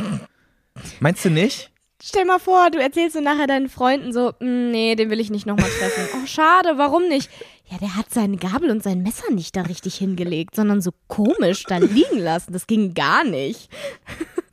Meinst 0.99 1.25
du 1.25 1.29
nicht? 1.29 1.71
Stell 2.01 2.25
mal 2.25 2.39
vor, 2.39 2.69
du 2.69 2.79
erzählst 2.79 3.15
so 3.15 3.21
nachher 3.21 3.47
deinen 3.47 3.69
Freunden 3.69 4.13
so, 4.13 4.33
"Mm, 4.39 4.69
nee, 4.71 4.95
den 4.95 5.09
will 5.09 5.19
ich 5.19 5.29
nicht 5.31 5.45
nochmal 5.45 5.69
treffen. 5.69 6.03
Oh, 6.23 6.25
schade, 6.27 6.73
warum 6.77 7.07
nicht? 7.07 7.29
Ja, 7.69 7.77
der 7.79 7.95
hat 7.95 8.11
seine 8.11 8.37
Gabel 8.37 8.69
und 8.69 8.83
sein 8.83 9.01
Messer 9.01 9.31
nicht 9.31 9.55
da 9.55 9.63
richtig 9.63 9.95
hingelegt, 9.95 10.55
sondern 10.55 10.79
so 10.81 10.91
komisch 11.07 11.63
da 11.63 11.77
liegen 11.77 12.19
lassen. 12.19 12.53
Das 12.53 12.67
ging 12.67 12.93
gar 12.93 13.23
nicht. 13.23 13.69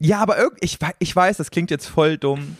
Ja, 0.01 0.19
aber 0.19 0.37
ich, 0.61 0.77
ich 0.99 1.17
weiß, 1.17 1.39
das 1.39 1.51
klingt 1.51 1.71
jetzt 1.71 1.87
voll 1.87 2.19
dumm. 2.19 2.59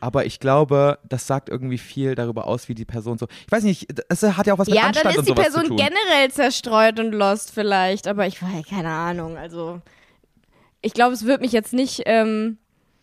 Aber 0.00 0.24
ich 0.26 0.40
glaube, 0.40 0.98
das 1.08 1.24
sagt 1.24 1.48
irgendwie 1.48 1.78
viel 1.78 2.16
darüber 2.16 2.48
aus, 2.48 2.68
wie 2.68 2.74
die 2.74 2.86
Person 2.86 3.16
so. 3.16 3.28
Ich 3.46 3.52
weiß 3.52 3.62
nicht, 3.62 3.86
es 4.08 4.22
hat 4.24 4.46
ja 4.48 4.54
auch 4.54 4.58
was 4.58 4.66
mit 4.66 4.76
Ja, 4.76 4.86
Anstand 4.86 5.04
dann 5.04 5.12
ist 5.12 5.18
und 5.18 5.28
die 5.28 5.34
Person 5.40 5.76
generell 5.76 6.30
zerstreut 6.32 6.98
und 6.98 7.12
lost 7.12 7.52
vielleicht, 7.52 8.08
aber 8.08 8.26
ich 8.26 8.42
weiß 8.42 8.66
keine 8.68 8.88
Ahnung. 8.88 9.36
Also 9.36 9.80
ich 10.80 10.92
glaube, 10.94 11.12
es 11.12 11.26
wird 11.26 11.42
mich 11.42 11.52
jetzt 11.52 11.74
nicht 11.74 12.02
ähm, 12.06 12.58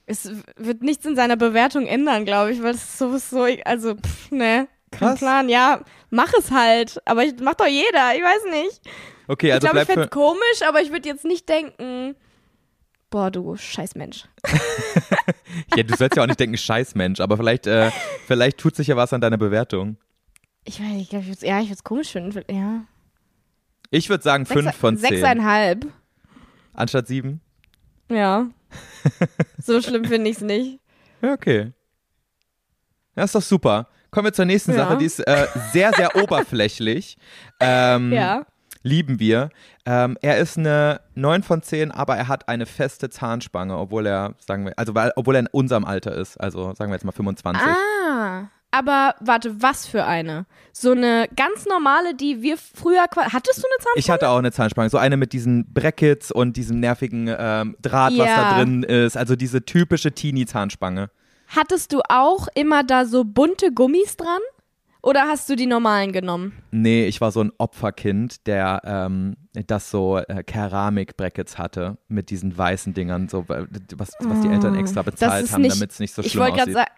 Es 0.07 0.31
wird 0.55 0.81
nichts 0.81 1.05
in 1.05 1.15
seiner 1.15 1.35
Bewertung 1.35 1.85
ändern, 1.85 2.25
glaube 2.25 2.51
ich, 2.51 2.63
weil 2.63 2.71
das 2.73 2.83
ist 2.83 2.97
sowieso, 2.97 3.43
also, 3.65 3.95
pff, 3.95 4.31
ne. 4.31 4.67
Kein 4.89 4.99
Krass. 4.99 5.19
Plan, 5.19 5.49
ja, 5.49 5.81
mach 6.09 6.31
es 6.39 6.49
halt. 6.49 7.01
Aber 7.05 7.23
ich, 7.25 7.37
macht 7.41 7.59
doch 7.59 7.67
jeder, 7.67 8.15
ich 8.15 8.23
weiß 8.23 8.45
nicht. 8.51 8.81
Okay, 9.27 9.47
ich 9.47 9.53
also 9.53 9.67
glaube, 9.67 9.81
ich 9.81 9.85
fände 9.85 10.03
es 10.05 10.09
komisch, 10.09 10.61
aber 10.65 10.81
ich 10.81 10.91
würde 10.93 11.09
jetzt 11.09 11.25
nicht 11.25 11.49
denken, 11.49 12.15
boah, 13.09 13.29
du 13.29 13.55
scheiß 13.57 13.95
Mensch. 13.95 14.23
Ja, 15.75 15.83
du 15.83 15.95
sollst 15.95 16.15
ja 16.17 16.23
auch 16.23 16.27
nicht 16.27 16.39
denken, 16.39 16.57
scheiß 16.57 16.93
Mensch, 16.95 17.19
aber 17.19 17.37
vielleicht, 17.37 17.67
äh, 17.67 17.89
vielleicht 18.27 18.57
tut 18.59 18.75
sich 18.75 18.87
ja 18.87 18.95
was 18.95 19.11
an 19.13 19.21
deiner 19.21 19.37
Bewertung. 19.37 19.97
Ich 20.65 20.79
weiß, 20.79 21.01
ich 21.01 21.09
glaube, 21.09 21.23
ich 21.23 21.31
würd's- 21.31 21.41
ja, 21.41 21.59
ich 21.59 21.65
würde 21.67 21.73
es 21.75 21.83
komisch 21.83 22.11
finden. 22.11 22.43
Ja. 22.53 22.81
Ich 23.89 24.09
würde 24.09 24.23
sagen 24.23 24.45
fünf 24.45 24.65
Sechs- 24.65 24.77
von 24.77 24.97
zehn. 24.97 25.09
Sechseinhalb. 25.09 25.87
Anstatt 26.73 27.07
sieben? 27.07 27.41
Ja. 28.11 28.47
So 29.59 29.82
schlimm 29.82 30.05
finde 30.05 30.30
ich 30.30 30.38
es 30.38 30.41
nicht. 30.41 30.80
Ja, 31.22 31.34
okay. 31.34 31.72
Ja, 33.15 33.24
ist 33.24 33.36
doch 33.36 33.41
super. 33.41 33.88
Kommen 34.11 34.26
wir 34.26 34.34
zur 34.34 34.45
nächsten 34.45 34.72
Ja. 34.72 34.78
Sache, 34.78 34.97
die 34.97 35.05
ist 35.05 35.20
äh, 35.20 35.47
sehr, 35.74 35.91
sehr 35.93 36.15
oberflächlich. 36.22 37.18
Ähm, 37.59 38.11
Ja. 38.13 38.45
Lieben 38.84 39.20
wir. 39.20 39.49
Ähm, 39.86 40.18
er 40.22 40.38
ist 40.38 40.57
eine 40.57 41.01
9 41.15 41.43
von 41.43 41.61
10, 41.61 41.91
aber 41.91 42.15
er 42.15 42.28
hat 42.30 42.47
eine 42.47 42.65
feste 42.65 43.09
Zahnspange, 43.09 43.76
obwohl 43.78 44.05
er, 44.05 44.36
sagen 44.39 44.65
wir, 44.65 44.74
also 44.78 44.95
weil, 44.95 45.11
obwohl 45.18 45.36
er 45.36 45.39
in 45.41 45.47
unserem 45.47 45.84
Alter 45.84 46.13
ist. 46.15 46.38
Also 46.38 46.74
sagen 46.76 46.91
wir 46.91 46.95
jetzt 46.95 47.03
mal 47.03 47.11
25. 47.11 47.61
Ah. 47.68 48.49
Aber 48.72 49.15
warte, 49.22 49.61
was 49.61 49.88
für 49.88 50.05
eine? 50.05 50.45
So 50.74 50.91
eine 50.91 51.28
ganz 51.36 51.65
normale, 51.65 52.13
die 52.13 52.41
wir 52.41 52.57
früher. 52.57 53.01
Hattest 53.01 53.15
du 53.15 53.63
eine 53.63 53.78
Zahnspange? 53.78 53.95
Ich 53.95 54.09
hatte 54.09 54.30
auch 54.30 54.38
eine 54.38 54.51
Zahnspange, 54.51 54.89
so 54.89 54.97
eine 54.97 55.18
mit 55.18 55.34
diesen 55.34 55.74
Brackets 55.74 56.32
und 56.32 56.57
diesem 56.57 56.80
nervigen 56.80 57.34
ähm, 57.38 57.78
Draht, 57.82 58.11
was 58.18 58.28
Ja. 58.28 58.51
da 58.51 58.57
drin 58.57 58.84
ist. 58.84 59.15
Also 59.18 59.36
diese 59.36 59.63
typische 59.63 60.11
Teenie-Zahnspange. 60.11 61.09
Hattest 61.47 61.93
du 61.93 62.01
auch 62.09 62.47
immer 62.55 62.84
da 62.84 63.05
so 63.05 63.24
bunte 63.24 63.72
Gummis 63.72 64.18
dran? 64.18 64.41
Oder 65.01 65.22
hast 65.30 65.47
du 65.47 65.55
die 65.55 65.68
normalen 65.68 66.11
genommen? 66.11 66.51
Nee, 66.72 67.05
ich 67.07 67.22
war 67.22 67.32
so 67.32 67.39
ein 67.41 67.53
Opferkind, 67.59 68.45
der 68.45 68.82
ähm, 68.84 69.38
das 69.68 69.89
so 69.89 70.18
äh, 70.18 70.43
Keramik-Brackets 70.43 71.57
hatte 71.57 71.97
mit 72.09 72.30
diesen 72.30 72.57
weißen 72.57 72.93
Dingern, 72.93 73.30
so 73.30 73.45
was, 73.47 74.11
was 74.20 74.41
die 74.41 74.49
Eltern 74.49 74.76
extra 74.76 75.03
bezahlt 75.03 75.49
haben, 75.51 75.63
damit 75.70 75.91
es 75.91 75.99
nicht 75.99 76.13
so 76.13 76.22
ich 76.22 76.32
schlimm 76.32 76.43
wollte 76.43 76.57
gerade 76.57 76.72
aussieht. 76.72 76.76
sagen, 76.76 76.91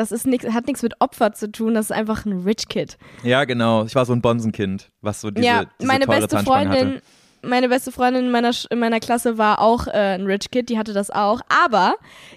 das 0.00 0.12
ist 0.12 0.26
nix, 0.26 0.46
hat 0.46 0.66
nichts 0.66 0.82
mit 0.82 0.94
Opfer 0.98 1.32
zu 1.32 1.52
tun, 1.52 1.74
das 1.74 1.86
ist 1.86 1.92
einfach 1.92 2.24
ein 2.24 2.42
Rich 2.42 2.68
Kid. 2.68 2.96
Ja, 3.22 3.44
genau. 3.44 3.84
Ich 3.84 3.94
war 3.94 4.06
so 4.06 4.14
ein 4.14 4.22
Bonsenkind, 4.22 4.90
was 5.02 5.20
so 5.20 5.30
diese, 5.30 5.46
ja, 5.46 5.64
diese 5.78 5.86
meine 5.86 6.06
beste 6.06 6.38
Freundin, 6.38 6.94
hatte. 6.94 7.02
meine 7.42 7.68
beste 7.68 7.92
Freundin 7.92 8.24
in 8.24 8.30
meiner, 8.30 8.52
in 8.70 8.78
meiner 8.78 8.98
Klasse 8.98 9.36
war 9.36 9.60
auch 9.60 9.86
äh, 9.86 10.14
ein 10.14 10.24
Rich 10.24 10.50
Kid, 10.50 10.70
die 10.70 10.78
hatte 10.78 10.94
das 10.94 11.10
auch. 11.10 11.42
Aber 11.48 11.96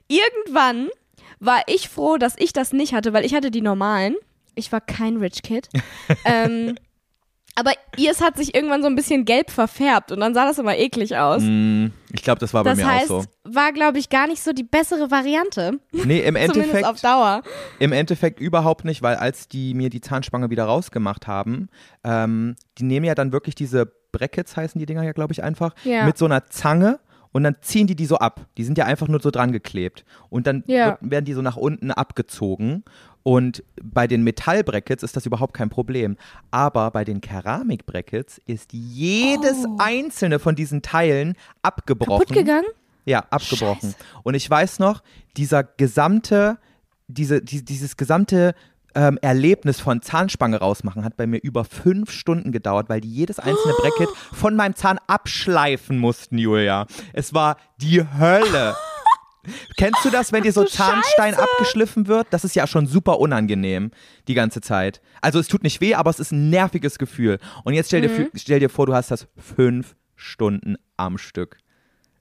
irgendwann 0.09 0.89
war 1.39 1.61
ich 1.67 1.87
froh, 1.87 2.17
dass 2.17 2.35
ich 2.37 2.51
das 2.51 2.73
nicht 2.73 2.93
hatte, 2.93 3.13
weil 3.13 3.23
ich 3.23 3.33
hatte 3.33 3.49
die 3.49 3.61
normalen. 3.61 4.15
Ich 4.55 4.71
war 4.73 4.81
kein 4.81 5.17
Rich 5.17 5.41
Kid. 5.41 5.69
ähm, 6.25 6.75
aber 7.55 7.71
ihrs 7.97 8.21
hat 8.21 8.35
sich 8.37 8.55
irgendwann 8.55 8.81
so 8.81 8.87
ein 8.87 8.95
bisschen 8.95 9.25
gelb 9.25 9.51
verfärbt 9.51 10.11
und 10.11 10.19
dann 10.19 10.33
sah 10.33 10.45
das 10.45 10.57
immer 10.57 10.75
eklig 10.77 11.15
aus. 11.17 11.41
Mm, 11.43 11.87
ich 12.11 12.23
glaube, 12.23 12.39
das 12.39 12.53
war 12.53 12.63
bei 12.63 12.71
das 12.71 12.79
mir 12.79 12.87
heißt, 12.87 13.11
auch 13.11 13.23
so. 13.23 13.27
war, 13.43 13.71
glaube 13.73 13.99
ich, 13.99 14.09
gar 14.09 14.27
nicht 14.27 14.41
so 14.43 14.53
die 14.53 14.63
bessere 14.63 15.11
Variante. 15.11 15.79
Nee, 15.91 16.19
im 16.21 16.35
Zumindest 16.35 16.59
auf 16.59 16.65
Endeffekt, 16.75 17.03
Dauer. 17.03 17.41
im 17.79 17.91
Endeffekt 17.91 18.39
überhaupt 18.39 18.85
nicht, 18.85 19.01
weil 19.01 19.15
als 19.15 19.47
die 19.47 19.73
mir 19.73 19.89
die 19.89 20.01
Zahnspange 20.01 20.49
wieder 20.49 20.65
rausgemacht 20.65 21.27
haben, 21.27 21.69
ähm, 22.03 22.55
die 22.79 22.83
nehmen 22.83 23.05
ja 23.05 23.13
dann 23.15 23.31
wirklich 23.31 23.55
diese 23.55 23.91
Brackets, 24.11 24.57
heißen 24.57 24.79
die 24.79 24.85
Dinger 24.85 25.03
ja, 25.03 25.11
glaube 25.11 25.33
ich, 25.33 25.43
einfach, 25.43 25.73
Ja. 25.83 26.05
mit 26.05 26.17
so 26.17 26.25
einer 26.25 26.45
Zange 26.47 26.99
und 27.31 27.43
dann 27.43 27.55
ziehen 27.61 27.87
die 27.87 27.95
die 27.95 28.05
so 28.05 28.17
ab. 28.17 28.45
Die 28.57 28.63
sind 28.63 28.77
ja 28.77 28.85
einfach 28.85 29.07
nur 29.07 29.19
so 29.19 29.31
dran 29.31 29.51
geklebt. 29.51 30.05
Und 30.29 30.45
dann 30.45 30.63
Ja. 30.67 30.97
wird, 31.01 31.11
werden 31.11 31.25
die 31.25 31.33
so 31.33 31.41
nach 31.41 31.57
unten 31.57 31.89
abgezogen. 31.91 32.83
Und 33.23 33.63
bei 33.81 34.05
den 34.05 34.23
Metallbrackets 34.23 35.01
ist 35.01 35.15
das 35.15 35.25
überhaupt 35.25 35.53
kein 35.53 35.69
Problem. 35.69 36.17
Aber 36.51 36.91
bei 36.91 37.05
den 37.05 37.21
Keramikbrackets 37.21 38.41
ist 38.45 38.73
jedes 38.73 39.65
Oh. 39.65 39.77
einzelne 39.79 40.39
von 40.39 40.55
diesen 40.55 40.81
Teilen 40.81 41.35
abgebrochen. 41.61 42.19
Kaputt 42.19 42.35
gegangen? 42.35 42.67
Ja, 43.05 43.25
abgebrochen. 43.29 43.95
Und 44.23 44.33
ich 44.35 44.49
weiß 44.49 44.79
noch, 44.79 45.03
dieser 45.37 45.63
gesamte, 45.63 46.57
diese, 47.07 47.41
die, 47.41 47.63
dieses 47.63 47.95
gesamte 47.97 48.55
ähm, 48.95 49.17
Erlebnis 49.21 49.79
von 49.79 50.01
Zahnspange 50.01 50.57
rausmachen 50.57 51.03
hat 51.03 51.17
bei 51.17 51.25
mir 51.25 51.37
über 51.41 51.65
fünf 51.65 52.11
Stunden 52.11 52.51
gedauert, 52.51 52.89
weil 52.89 53.01
die 53.01 53.11
jedes 53.11 53.39
einzelne 53.39 53.73
Bracket 53.73 54.09
von 54.33 54.55
meinem 54.55 54.75
Zahn 54.75 54.99
abschleifen 55.07 55.97
mussten, 55.97 56.37
Julia. 56.37 56.87
Es 57.13 57.33
war 57.33 57.57
die 57.81 58.01
Hölle. 58.19 58.75
Kennst 59.77 60.05
du 60.05 60.09
das, 60.09 60.31
wenn 60.31 60.43
dir 60.43 60.53
so 60.53 60.63
Zahnstein 60.63 61.33
Scheiße. 61.33 61.43
abgeschliffen 61.43 62.07
wird? 62.07 62.27
Das 62.31 62.43
ist 62.45 62.55
ja 62.55 62.65
schon 62.67 62.87
super 62.87 63.19
unangenehm 63.19 63.91
die 64.27 64.33
ganze 64.33 64.61
Zeit. 64.61 65.01
Also 65.21 65.39
es 65.39 65.47
tut 65.47 65.63
nicht 65.63 65.81
weh, 65.81 65.95
aber 65.95 66.09
es 66.09 66.19
ist 66.19 66.31
ein 66.31 66.49
nerviges 66.49 66.97
Gefühl. 66.97 67.39
Und 67.63 67.73
jetzt 67.73 67.87
stell 67.87 68.01
dir, 68.01 68.09
Mhm. 68.09 68.15
fü- 68.27 68.31
stell 68.35 68.59
dir 68.59 68.69
vor, 68.69 68.85
du 68.85 68.93
hast 68.93 69.11
das 69.11 69.27
fünf 69.37 69.95
Stunden 70.15 70.75
am 70.97 71.17
Stück. 71.17 71.57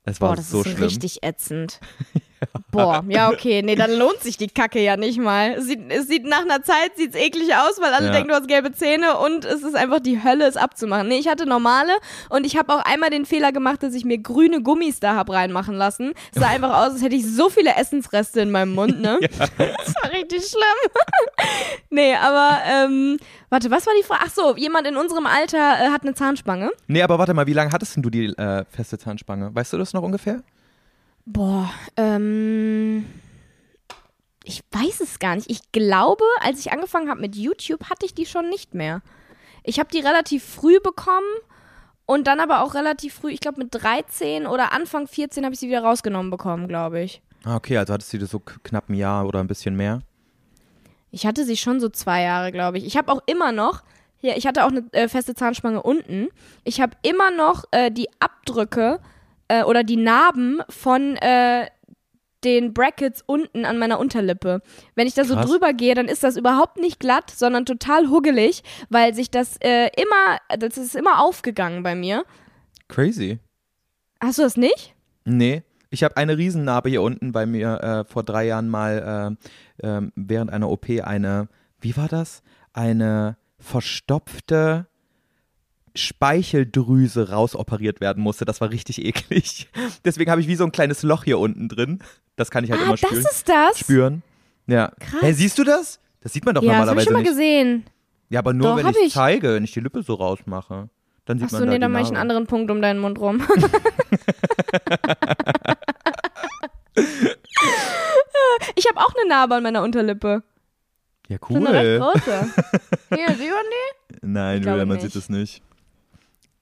Es 0.05 0.21
war 0.21 0.31
Boah, 0.31 0.37
das 0.37 0.51
so 0.51 0.63
ist 0.63 0.71
schlimm. 0.71 0.83
richtig 0.85 1.23
ätzend. 1.23 1.79
Boah, 2.71 3.05
ja, 3.09 3.31
okay. 3.31 3.63
Nee, 3.63 3.75
dann 3.75 3.93
lohnt 3.93 4.21
sich 4.21 4.37
die 4.37 4.49
Kacke 4.49 4.81
ja 4.81 4.97
nicht 4.97 5.19
mal. 5.19 5.53
Es 5.59 5.67
sieht, 5.67 5.81
es 5.91 6.09
sieht 6.09 6.25
nach 6.25 6.43
einer 6.43 6.63
Zeit 6.63 6.97
sieht's 6.97 7.17
eklig 7.17 7.55
aus, 7.55 7.81
weil 7.81 7.93
alle 7.93 8.07
Ja. 8.07 8.13
denken, 8.13 8.29
du 8.29 8.35
hast 8.35 8.49
gelbe 8.49 8.73
Zähne 8.73 9.19
und 9.19 9.45
es 9.45 9.63
ist 9.63 9.75
einfach 9.77 10.01
die 10.01 10.23
Hölle, 10.23 10.47
es 10.47 10.57
abzumachen. 10.57 11.09
Nee, 11.09 11.19
ich 11.19 11.29
hatte 11.29 11.47
normale 11.47 11.93
und 12.31 12.45
ich 12.47 12.57
habe 12.57 12.75
auch 12.75 12.85
einmal 12.85 13.11
den 13.11 13.27
Fehler 13.27 13.53
gemacht, 13.53 13.83
dass 13.83 13.95
ich 13.95 14.05
mir 14.05 14.19
grüne 14.19 14.63
Gummis 14.63 15.01
da 15.01 15.15
hab 15.17 15.31
reinmachen 15.31 15.75
lassen. 15.75 16.13
Es 16.35 16.41
sah 16.41 16.49
einfach 16.49 16.77
aus, 16.77 16.93
als 16.95 17.03
hätte 17.03 17.17
ich 17.17 17.27
so 17.27 17.49
viele 17.51 17.75
Essensreste 17.77 18.41
in 18.41 18.51
meinem 18.51 18.75
Mund, 18.75 19.01
ne? 19.01 19.19
Das 19.29 19.95
war 20.03 20.11
richtig 20.13 20.45
schlimm. 20.49 20.93
nee, 21.91 22.15
aber, 22.15 22.59
ähm, 22.69 23.19
warte, 23.51 23.71
was 23.71 23.87
war 23.87 23.93
die 23.99 24.05
Frage? 24.05 24.23
Ach 24.27 24.31
so, 24.31 24.57
jemand 24.57 24.87
in 24.87 24.97
unserem 24.97 25.27
Alter 25.27 25.59
äh, 25.59 25.89
hat 25.91 26.03
eine 26.03 26.15
Zahnspange. 26.15 26.71
Nee, 26.87 27.03
aber 27.03 27.19
warte 27.19 27.35
mal, 27.35 27.47
wie 27.47 27.53
lange 27.53 27.73
hattest 27.73 27.97
denn 27.97 28.03
du 28.03 28.11
die 28.11 28.27
äh, 28.37 28.65
feste 28.71 28.99
Zahnspange? 28.99 29.55
Weißt 29.55 29.73
du 29.73 29.79
das 29.79 29.93
noch 29.93 30.03
ungefähr? 30.03 30.43
Boah, 31.25 31.71
ähm. 31.97 33.07
Ich 34.45 34.63
weiß 34.73 35.01
es 35.01 35.19
gar 35.19 35.37
nicht. 35.37 35.51
Ich 35.51 35.71
glaube, 35.71 36.25
als 36.41 36.59
ich 36.59 36.73
angefangen 36.73 37.09
habe 37.09 37.21
mit 37.21 37.37
YouTube, 37.37 37.89
hatte 37.89 38.07
ich 38.07 38.15
die 38.15 38.27
schon 38.27 38.49
nicht 38.49 38.75
mehr. 38.75 39.03
Ich 39.63 39.79
habe 39.79 39.89
die 39.93 40.01
relativ 40.01 40.45
früh 40.45 40.81
bekommen 40.81 41.27
und 42.07 42.27
dann 42.27 42.41
aber 42.41 42.63
auch 42.63 42.75
relativ 42.75 43.15
früh, 43.15 43.31
ich 43.31 43.41
glaube 43.41 43.61
mit 43.63 43.69
13 43.73 44.47
oder 44.47 44.73
Anfang 44.73 45.07
14 45.07 45.45
habe 45.45 45.55
ich 45.55 45.61
sie 45.61 45.69
wieder 45.69 45.83
rausgenommen 45.83 46.31
bekommen, 46.31 46.67
glaube 46.67 47.01
ich. 47.01 47.23
Ah, 47.45 47.57
okay, 47.57 47.77
also 47.77 47.93
hattest 47.93 48.13
du 48.13 48.19
die 48.19 48.27
so 48.27 48.41
knapp 48.41 48.89
ein 48.89 48.95
Jahr 48.95 49.27
oder 49.27 49.41
ein 49.41 49.47
bisschen 49.47 49.77
mehr? 49.77 50.03
Ich 51.11 51.27
hatte 51.27 51.45
sie 51.45 51.57
schon 51.57 51.79
so 51.79 51.89
zwei 51.89 52.23
Jahre, 52.23 52.51
glaube 52.53 52.79
ich. 52.79 52.87
Ich 52.87 52.97
habe 52.97 53.13
auch 53.13 53.23
immer 53.27 53.53
noch, 53.53 53.83
hier, 54.17 54.37
ich 54.37 54.47
hatte 54.47 54.65
auch 54.65 54.71
eine 54.71 54.85
äh, 54.93 55.09
feste 55.09 55.35
Zahnspange 55.35 55.83
unten. 55.83 56.29
Ich 56.65 56.81
habe 56.81 56.97
immer 57.03 57.31
noch 57.31 57.65
äh, 57.71 57.91
die 57.91 58.09
Abdrücke 58.19 59.01
äh, 59.53 59.65
oder 59.65 59.85
die 59.85 59.97
Narben 59.97 60.63
von 60.71 61.17
äh, 61.17 61.67
den 62.43 62.73
Brackets 62.73 63.23
unten 63.25 63.65
an 63.65 63.79
meiner 63.79 64.01
Unterlippe. 64.01 64.63
Wenn 64.95 65.07
ich 65.07 65.15
da 65.15 65.25
so 65.25 65.35
Krass. 65.35 65.49
drüber 65.49 65.75
gehe, 65.75 65.95
dann 65.95 66.09
ist 66.09 66.25
das 66.25 66.37
überhaupt 66.37 66.79
nicht 66.79 66.99
glatt, 66.99 67.31
sondern 67.31 67.67
total 67.67 68.09
huggelig, 68.09 68.63
weil 68.89 69.15
sich 69.15 69.31
das 69.31 69.59
äh, 69.59 69.91
immer, 69.97 70.39
das 70.59 70.77
ist 70.77 70.97
immer 70.97 71.23
aufgegangen 71.23 71.83
bei 71.83 71.95
mir. 71.95 72.25
Crazy. 72.89 73.39
Hast 74.21 74.39
du 74.39 74.43
das 74.43 74.57
nicht? 74.57 74.95
Nee. 75.25 75.63
Ich 75.91 76.03
habe 76.03 76.17
eine 76.17 76.39
Riesennarbe 76.39 76.89
hier 76.89 77.03
unten 77.03 77.33
bei 77.33 77.45
mir 77.45 77.81
äh, 77.83 78.11
vor 78.11 78.23
drei 78.23 78.47
Jahren 78.47 78.69
mal 78.71 79.37
äh, 79.83 79.87
ähm, 79.87 80.13
während 80.17 80.51
einer 80.51 80.71
OP 80.71 80.89
eine, 80.89 81.49
wie 81.81 81.97
war 81.99 82.09
das? 82.09 82.43
Eine 82.73 83.37
verstopfte 83.59 84.87
Speicheldrüse 85.95 87.31
rausoperiert 87.31 88.01
werden 88.01 88.23
musste. 88.23 88.45
Das 88.45 88.61
war 88.61 88.71
richtig 88.71 89.05
eklig. 89.05 89.69
Deswegen 90.05 90.31
habe 90.31 90.41
ich 90.41 90.49
wie 90.49 90.57
so 90.57 90.65
ein 90.65 90.73
kleines 90.73 91.03
Loch 91.03 91.25
hier 91.25 91.39
unten 91.39 91.69
drin. 91.69 92.01
Das 92.37 92.51
kann 92.51 92.65
ich 92.65 92.71
halt 92.71 92.81
ah, 92.81 92.85
immer 92.85 92.93
das 92.97 93.01
spüren. 93.01 93.25
ist 93.25 93.49
das? 93.49 93.79
spüren. 93.79 94.23
Ja. 94.67 94.93
Krass. 95.01 95.21
Hey, 95.23 95.35
siehst 95.35 95.59
du 95.59 95.65
das? 95.65 96.01
Das 96.21 96.33
sieht 96.33 96.45
man 96.45 96.55
doch 96.55 96.63
ja, 96.63 96.81
das 96.81 96.89
habe 96.89 97.01
ich 97.03 97.07
normalerweise 97.07 97.07
schon 97.07 97.13
mal 97.15 97.21
nicht. 97.23 97.31
gesehen. 97.31 97.85
Ja, 98.31 98.39
aber 98.39 98.53
nur 98.55 98.69
Doch, 98.69 98.77
wenn 98.79 98.87
ich, 98.89 98.97
ich. 99.09 99.13
zeige, 99.13 99.55
wenn 99.55 99.65
ich 99.65 99.73
die 99.73 99.81
Lippe 99.81 100.03
so 100.03 100.15
rausmache. 100.15 100.89
Dann 101.27 101.39
sieht 101.39 101.47
Achso, 101.47 101.59
man 101.59 101.67
da 101.67 101.73
nee, 101.73 101.79
dann 101.79 101.93
mache 101.93 102.03
ich 102.03 102.09
einen 102.09 102.17
anderen 102.17 102.47
Punkt 102.47 102.71
um 102.71 102.81
deinen 102.81 102.99
Mund 102.99 103.19
rum. 103.21 103.43
ich 108.77 108.87
habe 108.89 108.99
auch 108.99 109.15
eine 109.15 109.29
Narbe 109.29 109.55
an 109.57 109.63
meiner 109.63 109.83
Unterlippe. 109.83 110.43
Ja, 111.29 111.37
So 111.49 111.55
eine 111.57 111.73
recht 111.73 112.01
cool. 112.03 112.13
große. 112.13 112.51
Hier, 113.15 113.29
sieht 113.37 113.51
man 113.51 113.65
die? 113.71 114.17
Nein, 114.23 114.63
Julia, 114.63 114.85
man 114.85 114.97
nicht. 114.97 115.03
sieht 115.03 115.15
es 115.17 115.29
nicht. 115.29 115.63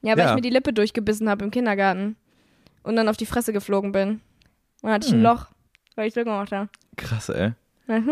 Ja, 0.02 0.12
weil 0.16 0.24
Ja. 0.24 0.28
ich 0.30 0.34
mir 0.36 0.40
die 0.42 0.50
Lippe 0.50 0.72
durchgebissen 0.72 1.28
habe 1.28 1.44
im 1.44 1.50
Kindergarten. 1.50 2.16
Und 2.82 2.96
dann 2.96 3.08
auf 3.08 3.16
die 3.16 3.26
Fresse 3.26 3.52
geflogen 3.52 3.92
bin. 3.92 4.08
Und 4.12 4.20
dann 4.82 4.92
hatte 4.92 5.06
ich 5.06 5.12
Hm. 5.12 5.20
ein 5.20 5.22
Loch, 5.24 5.46
weil 5.96 6.08
ich 6.08 6.14
so 6.14 6.24
gemacht 6.24 6.50
habe. 6.52 6.68
Krass, 6.96 7.28
ey. 7.28 7.52
Mhm. 7.86 8.10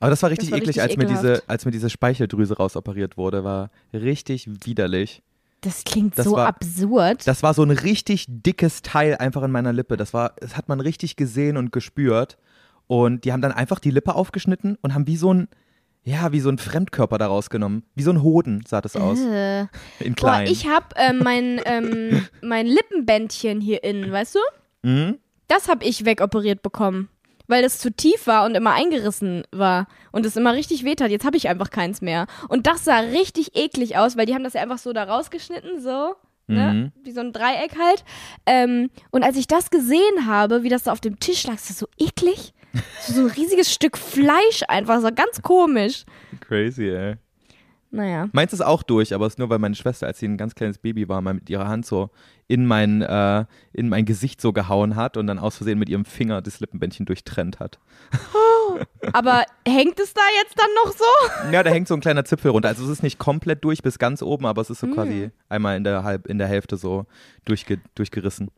Aber 0.00 0.10
das 0.10 0.22
war 0.22 0.30
richtig 0.30 0.50
war 0.50 0.58
eklig, 0.58 0.70
richtig 0.78 0.82
als, 0.82 0.96
mir 0.96 1.06
diese, 1.06 1.42
als 1.46 1.64
mir 1.64 1.70
diese 1.70 1.88
Speicheldrüse 1.88 2.56
rausoperiert 2.56 3.16
wurde. 3.16 3.44
War 3.44 3.70
richtig 3.92 4.48
widerlich. 4.66 5.22
Das 5.60 5.84
klingt 5.84 6.18
Das 6.18 6.26
so 6.26 6.32
war- 6.32 6.46
absurd. 6.48 7.26
Das 7.26 7.42
war 7.42 7.54
so 7.54 7.62
ein 7.62 7.70
richtig 7.70 8.26
dickes 8.28 8.82
Teil 8.82 9.16
einfach 9.16 9.42
in 9.44 9.50
meiner 9.52 9.72
Lippe. 9.72 9.96
Das 9.96 10.12
war, 10.12 10.34
das 10.40 10.56
hat 10.56 10.68
man 10.68 10.80
richtig 10.80 11.16
gesehen 11.16 11.56
und 11.56 11.72
gespürt. 11.72 12.36
Und 12.86 13.24
die 13.24 13.32
haben 13.32 13.40
dann 13.40 13.52
einfach 13.52 13.78
die 13.78 13.90
Lippe 13.90 14.14
aufgeschnitten 14.14 14.76
und 14.82 14.92
haben 14.92 15.06
wie 15.06 15.16
so 15.16 15.32
ein, 15.32 15.48
ja, 16.04 16.32
wie 16.32 16.40
so 16.40 16.50
ein 16.50 16.58
Fremdkörper 16.58 17.16
daraus 17.16 17.48
genommen. 17.48 17.82
Wie 17.94 18.02
so 18.02 18.10
ein 18.10 18.22
Hoden 18.22 18.62
sah 18.66 18.82
das 18.82 18.94
aus. 18.94 19.18
Äh. 19.20 19.62
In 20.00 20.14
Boah, 20.14 20.32
klein. 20.32 20.46
ich 20.46 20.68
hab 20.68 20.94
ähm, 20.96 21.20
mein, 21.22 21.60
ähm, 21.64 22.26
mein 22.42 22.66
Lippenbändchen 22.66 23.60
hier 23.60 23.82
innen, 23.82 24.12
weißt 24.12 24.34
du? 24.34 24.88
Mhm. 24.88 25.18
Das 25.48 25.68
hab 25.68 25.82
ich 25.82 26.04
wegoperiert 26.04 26.62
bekommen. 26.62 27.08
Weil 27.46 27.62
das 27.62 27.78
zu 27.78 27.90
tief 27.90 28.26
war 28.26 28.46
und 28.46 28.54
immer 28.54 28.72
eingerissen 28.72 29.44
war. 29.50 29.86
Und 30.12 30.24
es 30.24 30.36
immer 30.36 30.54
richtig 30.54 30.84
wehtat. 30.84 31.10
Jetzt 31.10 31.26
habe 31.26 31.36
ich 31.36 31.48
einfach 31.48 31.70
keins 31.70 32.00
mehr. 32.00 32.26
Und 32.48 32.66
das 32.66 32.84
sah 32.84 32.98
richtig 33.00 33.54
eklig 33.54 33.98
aus, 33.98 34.16
weil 34.16 34.24
die 34.26 34.34
haben 34.34 34.44
das 34.44 34.54
ja 34.54 34.62
einfach 34.62 34.78
so 34.78 34.92
da 34.92 35.04
rausgeschnitten, 35.04 35.80
so. 35.80 36.14
Ne? 36.46 36.92
Wie 37.02 37.12
so 37.12 37.20
ein 37.20 37.32
Dreieck 37.32 37.78
halt. 37.78 38.04
Ähm, 38.46 38.90
und 39.10 39.22
als 39.22 39.36
ich 39.36 39.46
das 39.46 39.70
gesehen 39.70 40.26
habe, 40.26 40.62
wie 40.62 40.68
das 40.68 40.84
da 40.84 40.92
auf 40.92 41.00
dem 41.00 41.18
Tisch 41.18 41.46
lag, 41.46 41.54
ist 41.54 41.70
das 41.70 41.78
so 41.78 41.86
eklig. 41.98 42.53
So 43.06 43.20
ein 43.20 43.26
riesiges 43.26 43.72
Stück 43.72 43.96
Fleisch 43.96 44.62
einfach, 44.68 45.00
so 45.00 45.08
ganz 45.14 45.40
komisch. 45.42 46.04
Crazy, 46.40 46.88
ey. 46.88 47.14
Naja. 47.90 48.28
Meins 48.32 48.52
ist 48.52 48.60
auch 48.60 48.82
durch, 48.82 49.14
aber 49.14 49.26
es 49.26 49.34
ist 49.34 49.38
nur, 49.38 49.50
weil 49.50 49.60
meine 49.60 49.76
Schwester, 49.76 50.08
als 50.08 50.18
sie 50.18 50.26
ein 50.26 50.36
ganz 50.36 50.56
kleines 50.56 50.78
Baby 50.78 51.08
war, 51.08 51.20
mal 51.20 51.34
mit 51.34 51.48
ihrer 51.48 51.68
Hand 51.68 51.86
so 51.86 52.10
in 52.48 52.66
mein, 52.66 53.02
äh, 53.02 53.44
in 53.72 53.88
mein 53.88 54.04
Gesicht 54.04 54.40
so 54.40 54.52
gehauen 54.52 54.96
hat 54.96 55.16
und 55.16 55.28
dann 55.28 55.38
aus 55.38 55.56
Versehen 55.58 55.78
mit 55.78 55.88
ihrem 55.88 56.04
Finger 56.04 56.42
das 56.42 56.58
Lippenbändchen 56.58 57.06
durchtrennt 57.06 57.60
hat. 57.60 57.78
Aber 59.12 59.44
hängt 59.66 60.00
es 60.00 60.12
da 60.12 60.20
jetzt 60.42 60.58
dann 60.58 60.68
noch 60.84 60.92
so? 60.92 61.52
Ja, 61.52 61.62
da 61.62 61.70
hängt 61.70 61.86
so 61.86 61.94
ein 61.94 62.00
kleiner 62.00 62.24
Zipfel 62.24 62.50
runter. 62.50 62.68
Also 62.68 62.82
es 62.84 62.90
ist 62.90 63.02
nicht 63.04 63.18
komplett 63.20 63.62
durch 63.62 63.82
bis 63.82 64.00
ganz 64.00 64.22
oben, 64.22 64.46
aber 64.46 64.62
es 64.62 64.70
ist 64.70 64.80
so 64.80 64.88
Hm. 64.88 64.94
quasi 64.94 65.30
einmal 65.48 65.76
in 65.76 65.84
der, 65.84 66.02
halb, 66.02 66.26
in 66.26 66.38
der 66.38 66.48
Hälfte 66.48 66.76
so 66.76 67.06
durchge 67.44 67.78
durchgerissen. 67.94 68.50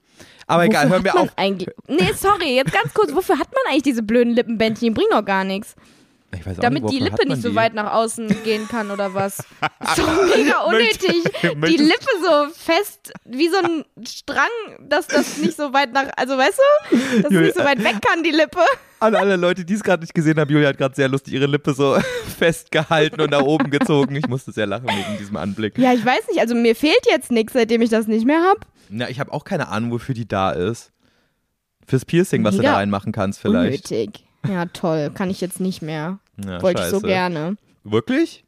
Aber 0.47 0.65
egal, 0.65 0.85
Wofür 0.85 0.91
hören 0.91 1.05
wir 1.05 1.19
auf. 1.19 1.29
Eigentlich, 1.37 1.69
nee, 1.89 2.13
sorry, 2.15 2.55
jetzt 2.57 2.73
ganz 2.73 2.95
kurz. 2.95 3.13
Wofür 3.15 3.39
hat 3.39 3.49
man 3.53 3.73
eigentlich 3.73 3.83
diese 3.83 4.03
blöden 4.03 4.33
Lippenbändchen? 4.35 4.89
Die 4.89 4.95
bringen 4.95 5.11
doch 5.11 5.25
gar 5.25 5.45
nichts. 5.45 5.75
Damit 6.59 6.85
nicht, 6.85 6.95
die 6.95 6.99
Lippe 7.01 7.27
nicht 7.29 7.43
so 7.43 7.51
die? 7.51 7.55
weit 7.55 7.75
nach 7.75 7.93
außen 7.93 8.29
gehen 8.45 8.69
kann 8.69 8.91
oder 8.91 9.15
was? 9.15 9.39
Doch 9.97 10.37
mega 10.37 10.61
unnötig. 10.63 11.25
Die 11.43 11.77
Lippe 11.77 12.07
so 12.23 12.53
fest, 12.55 13.13
wie 13.25 13.49
so 13.49 13.57
ein 13.59 13.85
Strang, 14.07 14.49
dass 14.81 15.07
das 15.07 15.39
nicht 15.39 15.57
so 15.57 15.73
weit 15.73 15.93
nach, 15.93 16.07
also 16.17 16.37
weißt 16.37 16.59
du, 16.91 16.97
dass 17.23 17.33
es 17.33 17.41
nicht 17.41 17.57
so 17.57 17.65
weit 17.65 17.83
weg 17.83 17.97
kann, 18.03 18.23
die 18.23 18.31
Lippe. 18.31 18.61
An 18.99 19.15
alle 19.15 19.37
Leute, 19.37 19.65
die 19.65 19.75
es 19.75 19.83
gerade 19.83 20.03
nicht 20.03 20.15
gesehen 20.15 20.39
haben, 20.41 20.51
Julia 20.51 20.69
hat 20.69 20.79
gerade 20.79 20.95
sehr 20.95 21.09
lustig 21.09 21.35
ihre 21.35 21.47
Lippe 21.47 21.75
so 21.75 21.99
festgehalten 22.39 23.21
und 23.21 23.31
nach 23.31 23.43
oben 23.43 23.71
gezogen. 23.71 24.17
Ich 24.17 24.27
musste 24.27 24.53
sehr 24.53 24.67
lachen 24.67 24.89
wegen 24.89 25.19
diesem 25.19 25.37
Anblick. 25.37 25.77
Ja, 25.79 25.93
ich 25.93 26.05
weiß 26.05 26.29
nicht, 26.29 26.41
also 26.41 26.55
mir 26.55 26.75
fehlt 26.75 27.05
jetzt 27.11 27.31
nichts, 27.31 27.53
seitdem 27.53 27.83
ich 27.83 27.91
das 27.91 28.07
nicht 28.07 28.27
mehr 28.27 28.43
habe. 28.43 28.61
Na, 28.89 29.09
ich 29.11 29.21
habe 29.21 29.33
auch 29.33 29.45
keine 29.45 29.69
Ahnung, 29.69 29.91
wofür 29.91 30.15
die 30.15 30.27
da 30.27 30.51
ist. 30.51 30.93
Fürs 31.87 32.05
Piercing, 32.05 32.43
was 32.43 32.57
du 32.57 32.63
Mega 32.63 32.73
da 32.73 32.77
reinmachen 32.79 33.13
kannst 33.13 33.41
vielleicht. 33.41 33.91
Unnötig. 33.91 34.25
Ja, 34.49 34.67
toll, 34.67 35.11
kann 35.15 35.31
ich 35.31 35.41
jetzt 35.41 35.61
nicht 35.61 35.83
mehr. 35.83 36.19
Ja, 36.45 36.63
Wollte 36.63 36.83
ich 36.83 36.89
so 36.89 36.97
scheiße. 36.97 37.07
gerne. 37.07 37.57
Wirklich? 37.85 38.45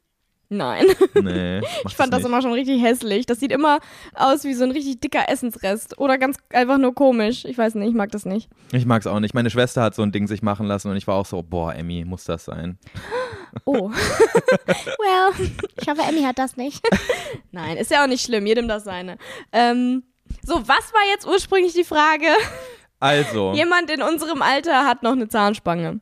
Nein. 0.51 0.85
Nee. 1.21 1.61
Ich 1.85 1.95
fand 1.95 2.13
das 2.13 2.23
immer 2.23 2.41
schon 2.41 2.53
richtig 2.53 2.81
hässlich. 2.81 3.25
Das 3.25 3.39
sieht 3.39 3.51
immer 3.51 3.79
aus 4.15 4.43
wie 4.45 4.53
so 4.53 4.63
ein 4.63 4.71
richtig 4.71 4.99
dicker 4.99 5.29
Essensrest. 5.29 5.99
Oder 5.99 6.17
ganz 6.17 6.37
einfach 6.53 6.77
nur 6.77 6.95
komisch. 6.95 7.45
Ich 7.45 7.57
weiß 7.57 7.75
nicht, 7.75 7.89
ich 7.89 7.93
mag 7.95 8.11
das 8.11 8.25
nicht. 8.25 8.49
Ich 8.71 8.85
mag's 8.85 9.05
auch 9.05 9.19
nicht. 9.19 9.33
Meine 9.33 9.49
Schwester 9.49 9.83
hat 9.83 9.95
so 9.95 10.01
ein 10.01 10.11
Ding 10.11 10.27
sich 10.27 10.41
machen 10.41 10.65
lassen 10.65 10.89
und 10.89 10.97
ich 10.97 11.05
war 11.07 11.15
auch 11.15 11.25
so, 11.25 11.43
boah, 11.43 11.73
Emmy, 11.75 12.05
muss 12.05 12.23
das 12.23 12.45
sein? 12.45 12.79
Oh. 13.65 13.89
well, 14.69 15.49
ich 15.79 15.87
hoffe, 15.87 16.01
Emmy 16.07 16.21
hat 16.23 16.39
das 16.39 16.57
nicht. 16.57 16.87
Nein, 17.51 17.77
ist 17.77 17.91
ja 17.91 18.03
auch 18.03 18.07
nicht 18.07 18.23
schlimm. 18.25 18.45
Jedem 18.45 18.67
das 18.67 18.85
seine. 18.85 19.17
Ähm, 19.51 20.03
so, 20.43 20.55
was 20.67 20.93
war 20.93 21.01
jetzt 21.11 21.27
ursprünglich 21.27 21.73
die 21.73 21.83
Frage? 21.83 22.27
Also, 22.99 23.53
Jemand 23.53 23.89
in 23.91 24.01
unserem 24.01 24.41
Alter 24.41 24.85
hat 24.85 25.03
noch 25.03 25.13
eine 25.13 25.27
Zahnspange. 25.27 25.99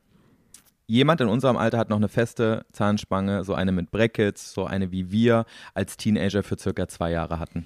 Jemand 0.88 1.22
in 1.22 1.28
unserem 1.28 1.58
Alter 1.58 1.78
hat 1.78 1.90
noch 1.90 1.98
eine 1.98 2.08
feste 2.10 2.66
Zahnspange, 2.72 3.44
so 3.44 3.54
eine 3.54 3.72
mit 3.72 3.92
Brackets, 3.92 4.54
so 4.54 4.66
eine 4.66 4.92
wie 4.92 5.12
wir 5.12 5.46
als 5.74 5.98
Teenager 5.98 6.44
für 6.44 6.58
circa 6.58 6.88
zwei 6.88 7.12
Jahre 7.12 7.40
hatten. 7.40 7.66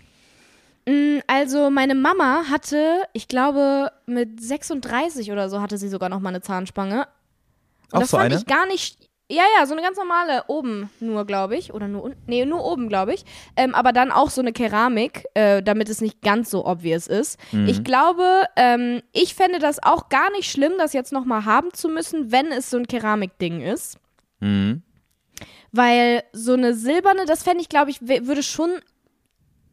Mm, 0.87 1.19
Also, 1.27 1.69
meine 1.69 1.95
Mama 1.95 2.45
hatte, 2.49 3.03
ich 3.13 3.27
glaube, 3.27 3.91
mit 4.07 4.41
36 4.43 5.31
oder 5.31 5.49
so 5.49 5.61
hatte 5.61 5.77
sie 5.77 5.87
sogar 5.89 6.09
noch 6.09 6.19
mal 6.19 6.29
eine 6.29 6.41
Zahnspange. 6.41 7.07
Und 7.91 7.97
Auch 7.97 7.99
das 7.99 8.09
so 8.09 8.17
fand 8.17 8.31
eine? 8.31 8.39
ich 8.41 8.45
gar 8.47 8.65
nicht. 8.67 9.10
Ja, 9.31 9.43
ja, 9.57 9.65
so 9.65 9.73
eine 9.73 9.81
ganz 9.81 9.97
normale 9.97 10.43
oben 10.47 10.89
nur, 10.99 11.25
glaube 11.25 11.55
ich. 11.55 11.73
Oder 11.73 11.87
nur 11.87 12.03
unten. 12.03 12.21
Nee, 12.27 12.45
nur 12.45 12.65
oben, 12.65 12.89
glaube 12.89 13.13
ich. 13.13 13.23
Ähm, 13.55 13.73
aber 13.73 13.93
dann 13.93 14.11
auch 14.11 14.29
so 14.29 14.41
eine 14.41 14.51
Keramik, 14.51 15.23
äh, 15.35 15.63
damit 15.63 15.87
es 15.87 16.01
nicht 16.01 16.21
ganz 16.21 16.49
so 16.49 16.65
obvious 16.65 17.07
ist. 17.07 17.39
Mhm. 17.53 17.67
Ich 17.67 17.85
glaube, 17.85 18.43
ähm, 18.57 19.01
ich 19.13 19.33
fände 19.33 19.59
das 19.59 19.81
auch 19.81 20.09
gar 20.09 20.29
nicht 20.31 20.51
schlimm, 20.51 20.73
das 20.77 20.91
jetzt 20.91 21.13
nochmal 21.13 21.45
haben 21.45 21.73
zu 21.73 21.87
müssen, 21.87 22.33
wenn 22.33 22.47
es 22.47 22.69
so 22.69 22.77
ein 22.77 22.87
Keramikding 22.87 23.61
ist. 23.61 23.97
Mhm. 24.41 24.81
Weil 25.71 26.23
so 26.33 26.53
eine 26.53 26.73
silberne, 26.73 27.25
das 27.25 27.43
fände 27.43 27.61
ich, 27.61 27.69
glaube 27.69 27.89
ich, 27.89 28.01
würde 28.01 28.43
schon 28.43 28.71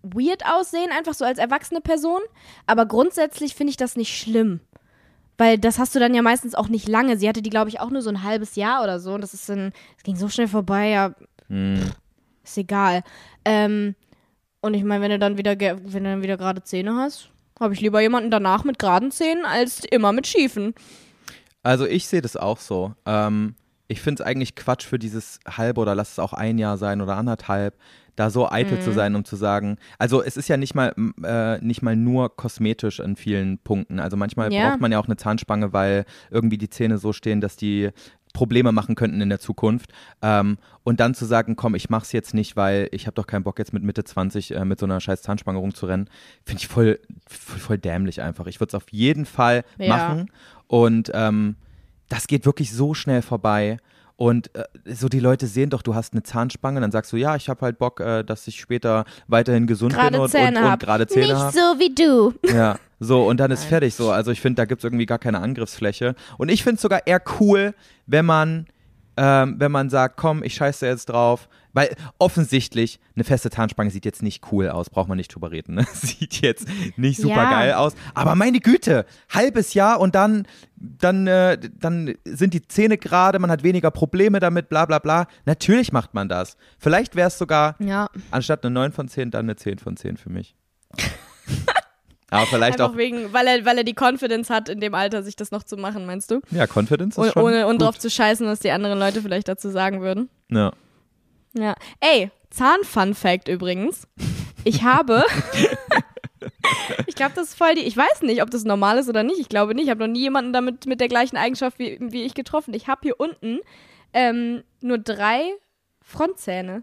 weird 0.03 0.47
aussehen, 0.47 0.93
einfach 0.97 1.15
so 1.15 1.25
als 1.25 1.39
erwachsene 1.39 1.81
Person. 1.81 2.21
Aber 2.67 2.87
grundsätzlich 2.87 3.57
finde 3.57 3.73
ich 3.73 3.77
das 3.77 3.97
nicht 3.97 4.17
schlimm. 4.17 4.61
Weil 5.39 5.57
das 5.57 5.79
hast 5.79 5.95
du 5.95 6.01
dann 6.01 6.15
ja 6.15 6.21
meistens 6.23 6.55
auch 6.55 6.69
nicht 6.69 6.89
lange. 6.89 7.17
Sie 7.17 7.29
hatte 7.29 7.43
die, 7.43 7.51
glaube 7.51 7.71
ich, 7.71 7.81
auch 7.81 7.91
nur 7.91 8.03
so 8.03 8.11
ein 8.11 8.23
halbes 8.25 8.57
Jahr 8.57 8.83
oder 8.83 8.99
so. 9.01 9.15
Und 9.15 9.21
das 9.23 9.33
ist 9.35 9.49
dann, 9.49 9.73
es 9.97 10.03
ging 10.03 10.17
so 10.17 10.29
schnell 10.29 10.49
vorbei, 10.49 10.89
ja, 10.91 11.15
Mhm. 11.49 11.81
ist 12.45 12.59
egal. 12.59 13.03
Ähm, 13.45 13.95
und 14.61 14.75
ich 14.75 14.85
meine, 14.85 15.03
wenn 15.03 15.11
du 15.13 15.19
dann 15.19 15.39
wieder, 15.39 15.59
wenn 15.59 16.05
du 16.05 16.11
dann 16.11 16.23
wieder 16.23 16.37
gerade 16.37 16.63
Zähne 16.63 16.95
hast, 16.97 17.31
habe 17.59 17.73
ich 17.73 17.81
lieber 17.81 18.01
jemanden 18.01 18.31
danach 18.31 18.65
mit 18.65 18.79
geraden 18.79 19.11
Zähnen 19.11 19.45
als 19.47 19.85
immer 19.85 20.13
mit 20.13 20.27
schiefen. 20.27 20.75
Also 21.63 21.87
ich 21.87 22.07
sehe 22.07 22.21
das 22.21 22.37
auch 22.37 22.59
so. 22.59 22.93
Ähm, 23.07 23.55
ich 23.87 24.01
finde 24.01 24.23
es 24.23 24.27
eigentlich 24.27 24.55
Quatsch 24.57 24.85
für 24.85 24.99
dieses 24.99 25.41
halbe 25.49 25.81
oder 25.81 25.95
lass 25.95 26.13
es 26.13 26.19
auch 26.19 26.33
ein 26.33 26.59
Jahr 26.59 26.77
sein 26.77 27.01
oder 27.01 27.17
anderthalb, 27.17 27.75
da 28.19 28.31
so 28.31 28.51
eitel 28.51 28.79
Mhm. 28.79 28.83
zu 28.83 28.93
sein, 28.93 29.15
um 29.15 29.25
zu 29.25 29.37
sagen, 29.37 29.77
also 29.99 30.23
es 30.23 30.37
ist 30.37 30.49
ja 30.49 30.57
nicht 30.57 30.75
mal, 30.75 30.93
äh, 31.23 31.59
nicht 31.65 31.83
mal 31.83 31.95
nur 31.97 32.35
kosmetisch 32.35 32.99
in 33.01 33.17
vielen 33.17 33.59
Punkten. 33.59 34.01
Also 34.01 34.17
manchmal 34.17 34.53
Ja. 34.53 34.69
braucht 34.69 34.81
man 34.81 34.91
ja 34.91 34.99
auch 34.99 35.07
eine 35.07 35.17
Zahnspange, 35.17 35.73
weil 35.73 36.05
irgendwie 36.31 36.59
die 36.59 36.69
Zähne 36.71 36.99
so 36.99 37.13
stehen, 37.13 37.41
dass 37.41 37.57
die 37.57 37.91
Probleme 38.35 38.73
machen 38.73 38.95
könnten 38.95 39.21
in 39.21 39.29
der 39.31 39.41
Zukunft. 39.41 39.93
Ähm, 40.21 40.59
und 40.85 41.01
dann 41.01 41.15
zu 41.15 41.25
sagen, 41.25 41.57
komm, 41.57 41.75
ich 41.75 41.91
mach's 41.91 42.13
jetzt 42.13 42.35
nicht, 42.35 42.57
weil 42.57 42.89
ich 42.93 43.07
habe 43.07 43.15
doch 43.15 43.27
keinen 43.27 43.43
Bock 43.43 43.59
jetzt 43.59 43.73
mit 43.73 43.83
Mitte 43.83 44.05
20 44.05 44.55
äh, 44.55 44.65
mit 44.65 44.79
so 44.79 44.87
einer 44.87 45.01
scheiß 45.01 45.23
Zahnspange 45.23 45.59
rumzurennen, 45.59 46.11
finde 46.45 46.61
ich 46.61 46.69
voll, 46.69 46.99
voll, 47.27 47.59
voll 47.59 47.79
dämlich 47.79 48.21
einfach. 48.21 48.47
Ich 48.47 48.61
würde 48.61 48.71
es 48.71 48.75
auf 48.75 48.91
jeden 48.91 49.27
Fall 49.27 49.65
Ja. 49.79 49.89
machen. 49.89 50.31
Und 50.67 51.11
ähm, 51.15 51.57
das 52.09 52.27
geht 52.27 52.47
wirklich 52.47 52.73
so 52.73 52.95
schnell 52.95 53.23
vorbei. 53.23 53.79
Und 54.19 54.53
äh, 54.57 54.65
so 54.85 55.09
die 55.09 55.21
Leute 55.21 55.47
sehen 55.47 55.71
doch, 55.71 55.81
du 55.81 55.95
hast 55.95 56.13
eine 56.13 56.25
Zahnspange, 56.25 56.81
dann 56.81 56.91
sagst 56.91 57.13
du, 57.13 57.17
ja, 57.17 57.37
ich 57.37 57.49
habe 57.49 57.61
halt 57.61 57.79
Bock, 57.79 58.01
äh, 58.01 58.25
dass 58.25 58.49
ich 58.49 58.59
später 58.59 59.05
weiterhin 59.29 59.69
gesund 59.69 59.93
bin 59.93 60.01
Gerade 60.03 60.21
und, 60.21 60.29
Zähne 60.29 60.59
und, 60.59 60.65
und 60.65 60.71
hab. 60.73 60.81
gerade 60.81 61.07
Zähne 61.07 61.27
Nicht 61.29 61.37
habe. 61.37 61.53
so 61.53 61.61
wie 61.79 61.95
du. 61.95 62.35
Ja, 62.53 62.81
so, 62.99 63.29
und 63.29 63.39
dann 63.39 63.53
ist 63.53 63.63
fertig 63.63 63.95
so. 63.95 64.11
Also 64.11 64.33
ich 64.33 64.41
finde, 64.41 64.57
da 64.57 64.65
gibt 64.65 64.81
es 64.81 64.85
irgendwie 64.85 65.07
gar 65.07 65.21
keine 65.21 65.39
Angriffsfläche. 65.39 66.17
Und 66.37 66.49
ich 66.49 66.65
finde 66.65 66.75
es 66.75 66.83
sogar 66.83 67.07
eher 67.07 67.23
cool, 67.39 67.75
wenn 68.07 68.27
man, 68.27 68.67
ähm, 69.17 69.55
wenn 69.59 69.71
man 69.71 69.89
sagt, 69.89 70.17
komm, 70.17 70.43
ich 70.43 70.57
scheiße 70.57 70.85
jetzt 70.85 71.07
drauf. 71.11 71.49
Weil 71.79 71.95
offensichtlich, 72.19 72.99
eine 73.15 73.23
feste 73.23 73.51
Zahnspange 73.51 73.91
sieht 73.93 74.05
jetzt 74.05 74.21
nicht 74.21 74.43
cool 74.51 74.69
aus, 74.69 74.91
braucht 74.91 75.09
man 75.09 75.17
nicht 75.17 75.33
drüber 75.33 75.53
reden. 75.53 75.77
Ne? 75.77 75.87
Sieht 75.95 76.41
jetzt 76.41 76.67
nicht 76.97 77.21
super 77.21 77.45
Ja. 77.45 77.51
geil 77.51 77.73
aus. 77.75 77.93
Aber 78.15 78.35
meine 78.35 78.59
Güte, 78.59 79.07
halbes 79.33 79.75
Jahr 79.75 80.01
und 80.01 80.17
dann, 80.17 80.49
dann, 80.75 81.29
äh, 81.29 81.57
dann 81.79 82.17
sind 82.25 82.53
die 82.55 82.67
Zähne 82.67 82.99
gerade, 82.99 83.39
man 83.39 83.53
hat 83.53 83.63
weniger 83.63 83.93
Probleme 83.93 84.41
damit, 84.41 84.69
bla 84.69 84.87
bla 84.87 84.99
bla. 84.99 85.29
Natürlich 85.47 85.93
macht 85.93 86.15
man 86.15 86.29
das. 86.29 86.57
Vielleicht 86.81 87.15
wäre 87.15 87.29
es 87.29 87.39
sogar 87.39 87.77
Ja. 87.79 88.09
anstatt 88.33 88.65
eine 88.65 88.73
9 88.75 88.91
von 88.91 89.07
10, 89.07 89.31
dann 89.31 89.47
eine 89.47 89.55
10 89.55 89.79
von 89.79 89.97
10 89.97 90.17
für 90.17 90.31
mich. 90.31 90.57
Aber 92.31 92.45
vielleicht 92.47 92.81
Einfach 92.81 92.93
auch 92.95 92.97
wegen, 92.99 93.33
weil 93.33 93.47
er, 93.47 93.65
weil 93.65 93.79
er 93.79 93.85
die 93.85 93.95
Confidence 93.99 94.51
hat, 94.51 94.69
in 94.69 94.81
dem 94.81 94.95
Alter 94.95 95.23
sich 95.23 95.37
das 95.37 95.51
noch 95.53 95.63
zu 95.63 95.77
machen, 95.77 96.05
meinst 96.07 96.31
du? 96.31 96.41
Ja, 96.51 96.67
Confidence 96.67 97.17
ist 97.17 97.19
Und, 97.25 97.33
schon 97.33 97.43
ohne 97.45 97.67
und 97.67 97.79
gut. 97.79 97.83
drauf 97.87 97.99
zu 97.99 98.11
scheißen, 98.11 98.47
was 98.49 98.59
die 98.59 98.71
anderen 98.73 98.99
Leute 98.99 99.23
vielleicht 99.23 99.47
dazu 99.49 99.71
sagen 99.71 100.03
würden. 100.03 100.29
Ja. 100.51 100.73
Ja. 101.61 101.75
Ey, 102.01 102.31
Zahn-Fun-Fact 102.51 103.49
übrigens. 103.49 104.07
Ich 104.65 104.83
habe. 104.83 105.25
ich 107.07 107.15
glaube, 107.15 107.33
das 107.35 107.49
ist 107.49 107.55
voll 107.59 107.75
die. 107.75 107.83
Ich 107.83 107.97
weiß 107.97 108.23
nicht, 108.23 108.43
ob 108.43 108.51
das 108.51 108.65
normal 108.65 108.99
ist 108.99 109.09
oder 109.09 109.23
nicht. 109.23 109.39
Ich 109.41 109.49
glaube 109.49 109.75
nicht. 109.75 109.85
Ich 109.85 109.91
habe 109.91 110.01
noch 110.01 110.13
nie 110.13 110.21
jemanden 110.21 110.53
damit 110.53 110.87
mit 110.87 111.01
der 111.01 111.09
gleichen 111.09 111.37
Eigenschaft 111.37 111.79
wie, 111.79 111.99
wie 112.01 112.23
ich 112.25 112.35
getroffen. 112.35 112.75
Ich 112.75 112.89
habe 112.89 113.01
hier 113.03 113.19
unten 113.19 113.61
ähm, 114.13 114.63
nur 114.81 114.99
drei 114.99 115.43
Frontzähne. 116.03 116.83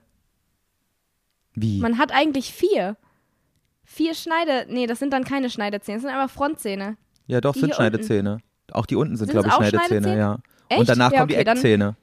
Wie? 1.53 1.79
Man 1.79 1.97
hat 1.97 2.11
eigentlich 2.13 2.53
vier. 2.53 2.97
Vier 3.83 4.13
Schneide. 4.15 4.65
Nee, 4.69 4.87
das 4.87 4.99
sind 4.99 5.13
dann 5.13 5.23
keine 5.23 5.49
Schneidezähne, 5.49 5.97
das 5.97 6.03
sind 6.03 6.11
einfach 6.11 6.33
Frontzähne. 6.33 6.97
ja, 7.27 7.39
doch, 7.39 7.53
die 7.53 7.59
sind 7.61 7.75
Schneidezähne. 7.75 8.39
Auch 8.71 8.85
die 8.87 8.95
unten 8.95 9.15
sind, 9.15 9.27
Sind's 9.31 9.43
glaube 9.45 9.47
ich, 9.63 9.69
Schneidezähne, 9.69 10.01
Schneidezähne? 10.01 10.17
ja. 10.17 10.37
Echt? 10.69 10.79
Und 10.79 10.89
danach 10.89 11.11
Ja, 11.11 11.19
kommen 11.19 11.29
die 11.29 11.35
okay, 11.35 11.43
dann- 11.43 11.57
Eckzähne. 11.57 11.95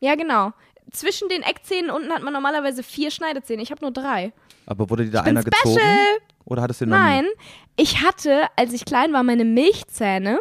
Ja, 0.00 0.14
genau. 0.14 0.52
Zwischen 0.92 1.28
den 1.28 1.42
Eckzähnen 1.42 1.90
unten 1.90 2.10
hat 2.12 2.22
man 2.22 2.32
normalerweise 2.32 2.82
vier 2.82 3.10
Schneidezähne. 3.10 3.62
Ich 3.62 3.70
habe 3.70 3.82
nur 3.82 3.90
drei. 3.92 4.32
Aber 4.66 4.88
wurde 4.90 5.04
dir 5.04 5.10
da 5.12 5.22
bin 5.22 5.36
einer 5.36 5.44
gezogen? 5.44 5.78
special. 5.78 5.98
Oder 6.44 6.62
hattest 6.62 6.80
du 6.80 6.84
den 6.86 6.90
noch 6.90 6.98
Nein, 6.98 7.26
ich 7.76 8.02
hatte, 8.02 8.46
als 8.56 8.72
ich 8.72 8.84
klein 8.84 9.12
war, 9.12 9.22
meine 9.22 9.44
Milchzähne. 9.44 10.40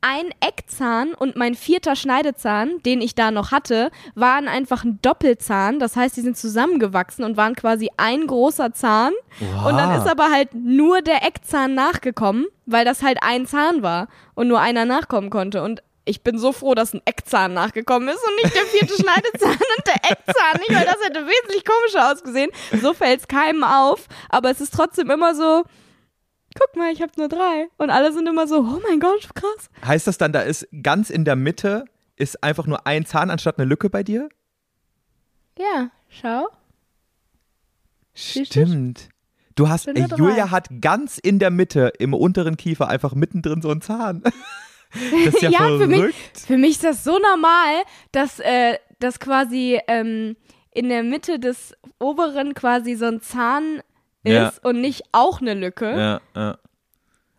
Ein 0.00 0.30
Eckzahn 0.38 1.12
und 1.12 1.34
mein 1.34 1.56
vierter 1.56 1.96
Schneidezahn, 1.96 2.80
den 2.86 3.00
ich 3.00 3.16
da 3.16 3.32
noch 3.32 3.50
hatte, 3.50 3.90
waren 4.14 4.46
einfach 4.46 4.84
ein 4.84 5.00
Doppelzahn. 5.02 5.80
Das 5.80 5.96
heißt, 5.96 6.16
die 6.16 6.20
sind 6.20 6.36
zusammengewachsen 6.36 7.24
und 7.24 7.36
waren 7.36 7.56
quasi 7.56 7.90
ein 7.96 8.28
großer 8.28 8.72
Zahn. 8.72 9.12
Und 9.40 9.76
dann 9.76 9.90
Wow. 9.90 10.04
ist 10.04 10.08
aber 10.08 10.30
halt 10.30 10.54
nur 10.54 11.02
der 11.02 11.26
Eckzahn 11.26 11.74
nachgekommen, 11.74 12.46
weil 12.64 12.84
das 12.84 13.02
halt 13.02 13.18
ein 13.22 13.46
Zahn 13.46 13.82
war 13.82 14.06
und 14.36 14.46
nur 14.46 14.60
einer 14.60 14.84
nachkommen 14.84 15.30
konnte. 15.30 15.64
Und 15.64 15.82
ich 16.08 16.22
bin 16.22 16.38
so 16.38 16.52
froh, 16.52 16.74
dass 16.74 16.94
ein 16.94 17.02
Eckzahn 17.04 17.52
nachgekommen 17.54 18.08
ist 18.08 18.20
und 18.26 18.36
nicht 18.42 18.54
der 18.54 18.64
vierte 18.64 18.94
Schneidezahn 19.02 19.50
und 19.52 19.86
der 19.86 20.10
Eckzahn 20.10 20.58
nicht, 20.58 20.74
weil 20.74 20.86
das 20.86 21.04
hätte 21.04 21.26
wesentlich 21.26 21.64
komischer 21.64 22.10
ausgesehen. 22.10 22.50
So 22.80 22.94
fällt 22.94 23.20
es 23.20 23.28
keinem 23.28 23.62
auf, 23.62 24.08
aber 24.28 24.50
es 24.50 24.60
ist 24.60 24.74
trotzdem 24.74 25.10
immer 25.10 25.34
so, 25.34 25.64
guck 26.58 26.76
mal, 26.76 26.92
ich 26.92 27.02
habe 27.02 27.12
nur 27.16 27.28
drei. 27.28 27.68
Und 27.76 27.90
alle 27.90 28.12
sind 28.12 28.26
immer 28.28 28.46
so, 28.46 28.60
oh 28.60 28.80
mein 28.88 29.00
Gott, 29.00 29.28
krass. 29.34 29.70
Heißt 29.86 30.06
das 30.06 30.18
dann, 30.18 30.32
da 30.32 30.40
ist 30.40 30.66
ganz 30.82 31.10
in 31.10 31.24
der 31.24 31.36
Mitte 31.36 31.84
ist 32.16 32.42
einfach 32.42 32.66
nur 32.66 32.86
ein 32.86 33.06
Zahn 33.06 33.30
anstatt 33.30 33.58
eine 33.58 33.68
Lücke 33.68 33.90
bei 33.90 34.02
dir? 34.02 34.28
Ja, 35.56 35.90
schau. 36.08 36.48
Stimmt. 38.14 39.08
Du 39.54 39.68
hast, 39.68 39.86
ey. 39.88 40.06
Julia 40.16 40.50
hat 40.50 40.68
ganz 40.80 41.18
in 41.18 41.38
der 41.38 41.50
Mitte 41.50 41.92
im 41.98 42.14
unteren 42.14 42.56
Kiefer 42.56 42.88
einfach 42.88 43.14
mittendrin 43.14 43.62
so 43.62 43.70
einen 43.70 43.80
Zahn. 43.80 44.22
Das 45.24 45.34
ist 45.34 45.42
ja, 45.42 45.50
Ja, 45.50 45.58
verrückt. 45.58 45.82
für 45.82 45.86
mich, 45.88 46.14
für 46.46 46.58
mich 46.58 46.70
ist 46.72 46.84
das 46.84 47.04
so 47.04 47.18
normal, 47.18 47.82
dass, 48.12 48.40
äh, 48.40 48.78
dass 49.00 49.20
quasi 49.20 49.78
ähm, 49.86 50.36
in 50.72 50.88
der 50.88 51.02
Mitte 51.02 51.38
des 51.38 51.74
oberen 51.98 52.54
quasi 52.54 52.94
so 52.94 53.06
ein 53.06 53.20
Zahn 53.20 53.80
ist 54.24 54.32
Ja. 54.34 54.52
und 54.62 54.80
nicht 54.80 55.02
auch 55.12 55.40
eine 55.40 55.54
Lücke. 55.54 55.90
Ja, 55.90 56.20
ja. 56.40 56.58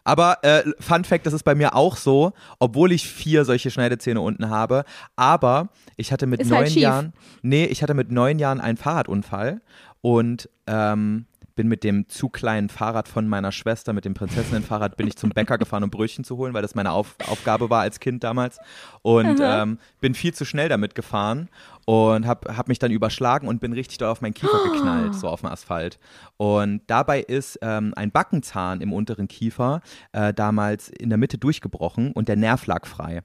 Aber 0.06 0.38
äh, 0.44 0.64
Fun 0.80 1.04
Fact, 1.04 1.26
das 1.28 1.34
ist 1.34 1.44
bei 1.44 1.54
mir 1.54 1.76
auch 1.76 1.96
so, 1.98 2.32
obwohl 2.58 2.92
ich 2.92 3.08
vier 3.08 3.46
solche 3.46 3.70
Schneidezähne 3.70 4.20
unten 4.22 4.50
habe. 4.50 4.84
Aber 5.16 5.70
ich 5.98 6.12
hatte 6.12 6.26
mit 6.26 6.42
Ist 6.42 6.50
neun 6.50 6.60
halt. 6.62 6.72
Jahren, 6.76 7.14
nee, 7.44 7.66
ich 7.66 7.84
hatte 7.84 7.94
mit 7.94 8.12
neun 8.12 8.40
Jahren 8.40 8.60
einen 8.60 8.78
Fahrradunfall 8.78 9.62
und 10.02 10.50
ähm, 10.66 11.26
bin 11.60 11.68
mit 11.68 11.84
dem 11.84 12.08
zu 12.08 12.30
kleinen 12.30 12.70
Fahrrad 12.70 13.10
von 13.10 13.28
meiner 13.28 13.52
Schwester, 13.52 13.92
mit 13.92 14.06
dem 14.06 14.14
Prinzessinnenfahrrad, 14.14 14.96
bin 14.96 15.08
ich 15.08 15.18
zum 15.18 15.32
Bäcker 15.32 15.58
gefahren, 15.58 15.84
um 15.84 15.90
Brötchen 15.90 16.24
zu 16.24 16.38
holen, 16.38 16.54
weil 16.54 16.62
das 16.62 16.74
meine 16.74 16.94
Auf 16.94 17.18
Aufgabe 17.28 17.70
war 17.70 17.82
als 17.82 18.00
Kind 18.00 18.24
damals. 18.24 18.60
Und 19.02 19.42
ähm, 19.44 19.78
bin 20.00 20.14
viel 20.14 20.34
zu 20.34 20.46
schnell 20.46 20.70
damit 20.70 20.96
gefahren 20.96 21.50
und 21.90 22.28
habe 22.28 22.56
hab 22.56 22.68
mich 22.68 22.78
dann 22.78 22.92
überschlagen 22.92 23.48
und 23.48 23.62
bin 23.62 23.74
richtig 23.74 23.98
doll 23.98 24.10
auf 24.10 24.22
meinen 24.22 24.36
Kiefer 24.36 24.60
geknallt, 24.72 25.16
so 25.16 25.28
auf 25.28 25.42
dem 25.42 25.50
Asphalt. 25.50 25.98
Und 26.38 26.82
dabei 26.86 27.20
ist 27.20 27.58
ähm, 27.64 27.94
ein 27.96 28.12
Backenzahn 28.12 28.82
im 28.82 28.94
unteren 28.94 29.28
Kiefer 29.28 29.82
äh, 30.12 30.32
damals 30.32 30.90
in 30.90 31.10
der 31.10 31.18
Mitte 31.18 31.40
durchgebrochen 31.40 32.12
und 32.12 32.28
der 32.28 32.36
Nerv 32.36 32.68
lag 32.68 32.86
frei. 32.86 33.22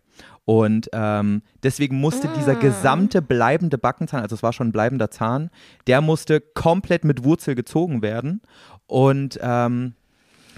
Und 0.47 0.89
ähm, 0.95 1.43
deswegen 1.62 2.01
musste 2.01 2.27
dieser 2.39 2.55
gesamte 2.55 3.21
bleibende 3.21 3.77
Backenzahn, 3.77 4.23
also 4.23 4.35
es 4.35 4.43
war 4.43 4.55
schon 4.55 4.69
ein 4.69 4.73
bleibender 4.73 5.11
Zahn, 5.11 5.51
der 5.87 6.01
musste 6.01 6.41
komplett 6.41 7.05
mit 7.05 7.23
Wurzel 7.23 7.55
gezogen 7.55 8.01
werden. 8.01 8.41
Und 8.87 9.39
ähm, 9.43 9.93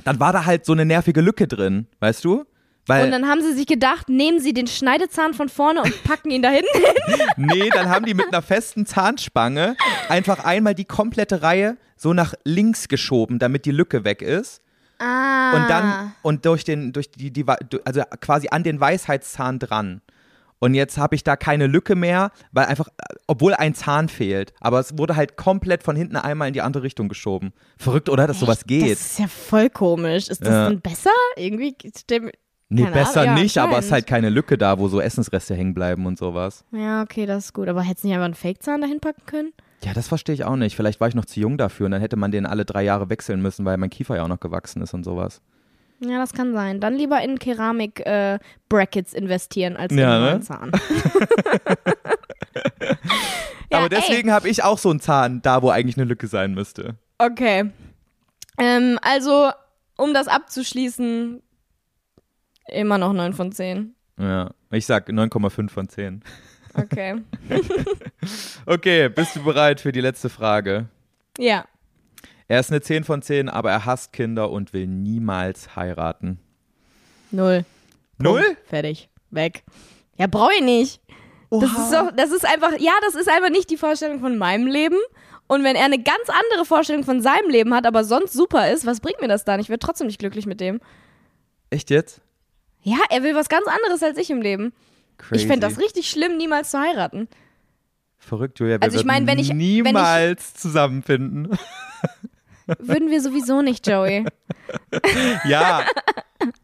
dann 0.05 0.21
war 0.21 0.33
da 0.33 0.45
halt 0.45 0.65
so 0.65 0.73
eine 0.73 0.85
nervige 0.85 1.23
Lücke 1.23 1.49
drin, 1.49 1.89
weißt 1.99 2.25
du? 2.25 2.45
Weil, 2.87 3.05
Und 3.05 3.11
dann 3.11 3.26
haben 3.26 3.43
sie 3.43 3.53
sich 3.53 3.66
gedacht, 3.66 4.09
nehmen 4.09 4.39
sie 4.41 4.55
den 4.55 4.68
Schneidezahn 4.68 5.34
von 5.34 5.49
vorne 5.49 5.82
und 5.82 6.05
packen 6.05 6.30
ihn 6.30 6.43
da 6.43 6.51
hinten 6.51 6.78
hin. 6.78 7.20
nee, 7.37 7.68
dann 7.70 7.89
haben 7.89 8.07
die 8.07 8.14
mit 8.14 8.28
einer 8.28 8.43
festen 8.43 8.87
Zahnspange 8.87 9.76
einfach 10.09 10.45
einmal 10.45 10.74
die 10.74 10.84
komplette 10.84 11.43
Reihe 11.43 11.76
so 11.97 12.12
nach 12.12 12.34
links 12.45 12.89
geschoben, 12.89 13.39
damit 13.39 13.64
die 13.64 13.72
Lücke 13.72 14.05
weg 14.05 14.22
ist. 14.22 14.61
Ah. 14.99 15.57
Und 15.57 15.68
dann, 15.68 16.12
und 16.22 16.47
durch 16.47 16.64
den, 16.64 16.93
durch 16.93 17.11
die, 17.11 17.32
die, 17.32 17.45
also 17.84 18.03
quasi 18.20 18.49
an 18.51 18.62
den 18.62 18.80
Weisheitszahn 18.80 19.59
dran. 19.59 20.01
Und 20.59 20.74
jetzt 20.74 20.97
habe 20.97 21.14
ich 21.14 21.22
da 21.22 21.37
keine 21.37 21.66
Lücke 21.66 21.97
mehr, 21.97 22.30
weil 22.53 22.64
einfach, 22.66 22.89
obwohl 23.26 23.53
ein 23.55 23.74
Zahn 23.74 24.09
fehlt, 24.09 24.55
aber 24.59 24.80
es 24.80 24.97
wurde 24.97 25.14
halt 25.14 25.37
komplett 25.37 25.82
von 25.82 25.97
hinten 25.97 26.16
einmal 26.16 26.49
in 26.49 26.55
die 26.55 26.62
andere 26.62 26.82
Richtung 26.82 27.09
geschoben. 27.09 27.53
Verrückt, 27.76 28.09
oder, 28.09 28.26
dass 28.26 28.41
sowas 28.41 28.64
geht? 28.64 28.93
Das 28.93 29.01
ist 29.01 29.18
ja 29.18 29.26
voll 29.28 29.68
komisch. 29.68 30.28
Ist 30.28 30.41
das 30.41 30.49
Ja. 30.49 30.68
denn 30.70 30.80
besser? 30.80 31.11
Irgendwie. 31.37 31.76
Nee, 32.69 32.83
keine 32.83 32.95
besser 32.95 33.21
Ahnung, 33.23 33.37
ja, 33.37 33.43
nicht, 33.43 33.59
aber 33.59 33.79
es 33.79 33.87
ist 33.87 33.93
halt 33.93 34.07
keine 34.07 34.31
Lücke 34.31 34.59
da, 34.59 34.79
wo 34.79 34.89
so 34.89 35.01
Essensreste 35.01 35.55
hängen 35.55 35.75
bleiben 35.75 36.07
und 36.07 36.19
sowas. 36.19 36.64
Ja, 36.73 37.03
okay, 37.03 37.27
das 37.27 37.47
ist 37.47 37.53
gut. 37.53 37.69
Aber 37.69 37.83
hättest 37.83 38.05
du 38.05 38.09
nicht 38.09 38.14
einfach 38.17 38.27
einen 38.27 38.35
Fake-Zahn 38.35 38.81
dahin 38.81 39.01
packen 39.01 39.23
können? 39.27 39.53
Ja, 39.85 39.93
das 39.93 40.09
verstehe 40.09 40.35
ich 40.35 40.45
auch 40.45 40.57
nicht. 40.57 40.75
Vielleicht 40.75 41.01
war 41.01 41.09
ich 41.09 41.14
noch 41.14 41.27
zu 41.27 41.39
jung 41.39 41.59
dafür 41.59 41.87
und 41.87 41.93
dann 41.93 42.01
hätte 42.01 42.17
man 42.17 42.31
den 42.31 42.47
alle 42.47 42.64
drei 42.64 42.83
Jahre 42.83 43.11
wechseln 43.11 43.43
müssen, 43.43 43.64
weil 43.64 43.77
mein 43.77 43.91
Kiefer 43.91 44.17
ja 44.17 44.25
auch 44.25 44.29
noch 44.29 44.41
gewachsen 44.41 44.83
ist 44.83 44.95
und 44.95 45.05
sowas. 45.05 45.41
Ja, 46.01 46.19
das 46.19 46.33
kann 46.33 46.53
sein. 46.53 46.81
Dann 46.81 46.95
lieber 46.95 47.23
in 47.23 47.39
Keramik-Brackets 47.39 49.14
investieren 49.14 49.77
als 49.77 49.93
in 49.93 49.99
Ja, 49.99 50.17
einen 50.17 50.39
ne? 50.39 50.41
Zahn. 50.41 50.73
Ja, 53.71 53.79
aber 53.79 53.89
deswegen 53.89 54.33
habe 54.33 54.49
ich 54.49 54.62
auch 54.62 54.79
so 54.79 54.91
einen 54.91 55.01
Zahn 55.01 55.43
da, 55.43 55.62
wo 55.62 55.71
eigentlich 55.71 55.97
eine 55.97 56.07
Lücke 56.07 56.29
sein 56.29 56.55
müsste. 56.55 56.95
Okay. 57.19 57.71
Ähm, 58.59 58.99
also, 59.03 59.51
um 59.97 60.14
das 60.14 60.29
abzuschließen, 60.29 61.43
immer 62.69 62.99
noch 62.99 63.12
9 63.12 63.33
von 63.33 63.53
10. 63.53 63.95
Ja, 64.19 64.51
ich 64.71 64.87
sag 64.87 65.09
9,5 65.09 65.71
von 65.71 65.89
10. 65.89 66.23
Okay. 66.75 67.17
Okay, 68.67 69.09
bist 69.09 69.37
du 69.37 69.45
bereit 69.45 69.81
für 69.81 69.93
die 69.93 70.01
letzte 70.01 70.29
Frage? 70.29 70.89
ja. 71.39 71.64
Er 72.49 72.61
ist 72.61 72.71
eine 72.71 72.81
10 72.81 73.03
von 73.03 73.23
10, 73.23 73.49
aber 73.49 73.73
er 73.73 73.85
hasst 73.87 74.12
Kinder 74.12 74.51
und 74.51 74.73
will 74.73 74.87
niemals 74.87 75.75
heiraten. 75.75 76.39
Null. 77.33 77.64
Null? 78.19 78.43
Punkt. 78.43 78.69
Fertig. 78.69 79.09
Weg. 79.31 79.64
Ja, 80.17 80.29
brauche 80.29 80.53
ich 80.57 80.62
nicht. 80.62 81.01
Das 81.51 81.71
ist, 81.73 81.91
so, 81.91 82.11
das 82.17 82.31
ist 82.31 82.45
einfach, 82.45 82.79
ja, 82.79 82.93
das 83.03 83.17
ist 83.17 83.29
einfach 83.29 83.51
nicht 83.51 83.69
die 83.71 83.77
Vorstellung 83.77 84.21
von 84.21 84.39
meinem 84.39 84.69
Leben. 84.69 84.99
Und 85.49 85.64
wenn 85.64 85.75
er 85.75 85.87
eine 85.87 86.01
ganz 86.01 86.29
andere 86.29 86.64
Vorstellung 86.64 87.03
von 87.03 87.21
seinem 87.21 87.51
Leben 87.51 87.75
hat, 87.75 87.85
aber 87.85 88.05
sonst 88.05 88.33
super 88.33 88.71
ist, 88.71 88.87
was 88.87 89.01
bringt 89.01 89.21
mir 89.21 89.29
das 89.29 89.45
dann? 89.45 89.59
Ich 89.59 89.69
werde 89.69 89.85
trotzdem 89.85 90.07
nicht 90.07 90.21
glücklich 90.21 90.47
mit 90.47 90.61
dem. 90.61 90.81
Echt 91.71 91.91
jetzt? 91.91 92.21
Ja, 92.89 92.99
er 93.11 93.22
will 93.24 93.34
was 93.34 93.49
ganz 93.49 93.66
anderes 93.66 94.01
als 94.03 94.16
ich 94.16 94.30
im 94.30 94.41
Leben. 94.41 94.72
Crazy. 95.18 95.43
Ich 95.43 95.47
fände 95.49 95.66
das 95.66 95.78
richtig 95.80 96.09
schlimm, 96.09 96.37
niemals 96.37 96.70
zu 96.70 96.78
heiraten. 96.78 97.26
Verrückt, 98.18 98.61
Julia. 98.61 98.76
Wir 98.76 98.82
Also 98.84 98.97
ich 98.97 99.05
würden 99.05 99.09
mein, 99.09 99.26
wenn 99.26 99.39
ich- 99.41 99.49
wenn 99.49 99.59
ich- 99.61 99.82
niemals 99.84 100.55
zusammenfinden. 100.55 101.59
Würden 102.80 103.11
wir 103.11 103.20
sowieso 103.20 103.62
nicht, 103.62 103.87
Joey. 103.87 104.24
ja, 105.49 105.84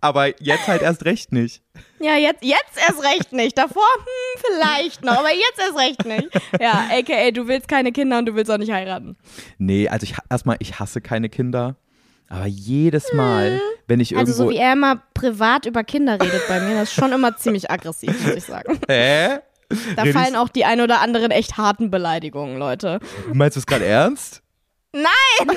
aber 0.00 0.40
jetzt 0.42 0.66
halt 0.66 0.82
erst 0.82 1.04
recht 1.04 1.30
nicht. 1.30 1.62
Ja, 2.00 2.16
jetzt, 2.16 2.42
jetzt 2.42 2.76
erst 2.76 3.04
recht 3.04 3.32
nicht. 3.32 3.56
Davor, 3.56 3.84
hm, 3.98 4.42
vielleicht 4.44 5.04
noch, 5.04 5.18
aber 5.18 5.30
jetzt 5.30 5.58
erst 5.60 5.78
recht 5.78 6.04
nicht. 6.04 6.28
Ja, 6.60 6.88
aka, 6.90 7.30
du 7.30 7.46
willst 7.46 7.68
keine 7.68 7.92
Kinder 7.92 8.18
und 8.18 8.26
du 8.26 8.34
willst 8.34 8.50
auch 8.50 8.58
nicht 8.58 8.72
heiraten. 8.72 9.16
Nee, 9.58 9.86
also 9.88 10.02
ich 10.02 10.14
erstmal, 10.28 10.56
ich 10.58 10.80
hasse 10.80 11.00
keine 11.00 11.28
Kinder. 11.28 11.76
Aber 12.32 12.46
jedes 12.46 13.12
Mal, 13.12 13.60
wenn 13.86 14.00
ich 14.00 14.16
Also 14.16 14.32
irgendwo. 14.32 14.44
so 14.44 14.50
wie 14.50 14.56
er 14.62 14.72
immer 14.72 15.02
privat 15.12 15.66
über 15.66 15.84
Kinder 15.84 16.14
redet 16.14 16.42
bei 16.48 16.60
mir, 16.60 16.74
das 16.76 16.84
ist 16.90 16.94
schon 16.94 17.12
immer 17.12 17.36
ziemlich 17.36 17.70
aggressiv, 17.70 18.24
muss 18.26 18.34
ich 18.36 18.44
sagen. 18.44 18.78
Hä? 18.88 19.38
Da 19.96 20.02
Redest- 20.02 20.12
fallen 20.18 20.36
auch 20.36 20.48
die 20.48 20.64
ein 20.64 20.80
oder 20.80 21.00
anderen 21.00 21.30
echt 21.30 21.56
harten 21.58 21.90
Beleidigungen, 21.90 22.58
Leute. 22.58 23.00
Meinst 23.32 23.56
du 23.56 23.60
es 23.60 23.66
gerade 23.66 23.84
ernst? 23.84 24.42
Nein! 24.92 25.56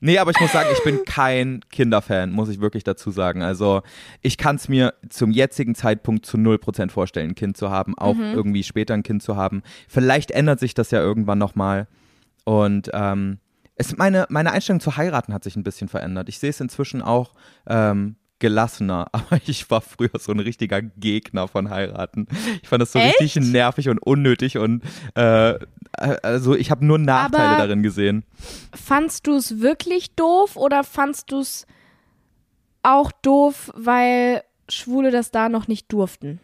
Nee, 0.00 0.18
aber 0.18 0.30
ich 0.32 0.40
muss 0.40 0.52
sagen, 0.52 0.68
ich 0.72 0.82
bin 0.82 1.04
kein 1.06 1.60
Kinderfan, 1.70 2.30
muss 2.30 2.48
ich 2.50 2.60
wirklich 2.60 2.84
dazu 2.84 3.10
sagen. 3.10 3.42
Also 3.42 3.82
ich 4.20 4.36
kann 4.36 4.56
es 4.56 4.68
mir 4.68 4.92
zum 5.08 5.30
jetzigen 5.30 5.74
Zeitpunkt 5.74 6.26
zu 6.26 6.36
0% 6.36 6.90
vorstellen, 6.90 7.30
ein 7.30 7.34
Kind 7.34 7.56
zu 7.56 7.70
haben, 7.70 7.96
auch 7.96 8.14
Mhm. 8.14 8.32
irgendwie 8.34 8.62
später 8.62 8.92
ein 8.94 9.02
Kind 9.02 9.22
zu 9.22 9.36
haben. 9.36 9.62
Vielleicht 9.88 10.30
ändert 10.30 10.60
sich 10.60 10.74
das 10.74 10.90
ja 10.90 11.00
irgendwann 11.00 11.38
nochmal. 11.38 11.86
Und 12.44 12.90
ähm, 12.92 13.38
es, 13.76 13.96
meine, 13.96 14.26
meine 14.28 14.52
Einstellung 14.52 14.80
zu 14.80 14.96
heiraten 14.96 15.32
hat 15.34 15.44
sich 15.44 15.56
ein 15.56 15.64
bisschen 15.64 15.88
verändert. 15.88 16.28
Ich 16.28 16.38
sehe 16.38 16.50
es 16.50 16.60
inzwischen 16.60 17.02
auch 17.02 17.34
ähm, 17.66 18.16
gelassener, 18.38 19.06
aber 19.12 19.40
ich 19.46 19.70
war 19.70 19.80
früher 19.80 20.10
so 20.18 20.32
ein 20.32 20.40
richtiger 20.40 20.82
Gegner 20.82 21.48
von 21.48 21.70
heiraten. 21.70 22.26
Ich 22.62 22.68
fand 22.68 22.82
das 22.82 22.92
so 22.92 22.98
Echt? 22.98 23.20
richtig 23.20 23.44
nervig 23.44 23.88
und 23.88 23.98
unnötig 23.98 24.58
und 24.58 24.82
äh, 25.14 25.54
also 25.92 26.54
ich 26.54 26.70
habe 26.70 26.84
nur 26.84 26.98
Nachteile 26.98 27.50
Aber- 27.50 27.58
darin 27.58 27.82
gesehen. 27.82 28.24
Fandst 28.74 29.26
du 29.26 29.36
es 29.36 29.60
wirklich 29.60 30.14
doof 30.14 30.56
oder 30.56 30.84
fandst 30.84 31.30
du 31.32 31.40
es 31.40 31.66
auch 32.82 33.12
doof, 33.22 33.70
weil 33.74 34.42
Schwule 34.68 35.10
das 35.10 35.30
da 35.30 35.48
noch 35.48 35.68
nicht 35.68 35.92
durften? 35.92 36.40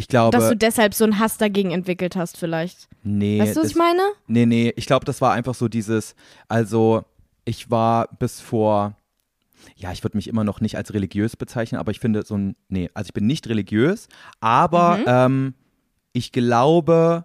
Ich 0.00 0.08
glaube, 0.08 0.36
Dass 0.38 0.48
du 0.48 0.56
deshalb 0.56 0.94
so 0.94 1.04
einen 1.04 1.18
Hass 1.18 1.36
dagegen 1.36 1.72
entwickelt 1.72 2.16
hast, 2.16 2.38
vielleicht. 2.38 2.88
nee, 3.02 3.38
weißt 3.38 3.56
du, 3.56 3.60
was 3.60 3.68
ich 3.70 3.76
meine? 3.76 4.00
Nee, 4.28 4.46
nee, 4.46 4.72
ich 4.76 4.86
glaube, 4.86 5.04
das 5.04 5.20
war 5.20 5.32
einfach 5.34 5.54
so 5.54 5.68
dieses, 5.68 6.14
also 6.48 7.04
ich 7.44 7.70
war 7.70 8.08
bis 8.18 8.40
vor, 8.40 8.96
ja, 9.76 9.92
ich 9.92 10.02
würde 10.02 10.16
mich 10.16 10.26
immer 10.26 10.42
noch 10.42 10.62
nicht 10.62 10.76
als 10.78 10.94
religiös 10.94 11.36
bezeichnen, 11.36 11.78
aber 11.78 11.90
ich 11.90 12.00
finde 12.00 12.24
so 12.24 12.34
ein, 12.34 12.56
nee, 12.70 12.88
also 12.94 13.08
ich 13.08 13.12
bin 13.12 13.26
nicht 13.26 13.46
religiös, 13.48 14.08
aber 14.40 14.96
Mhm. 14.96 15.04
ähm, 15.06 15.54
ich 16.14 16.32
glaube 16.32 17.24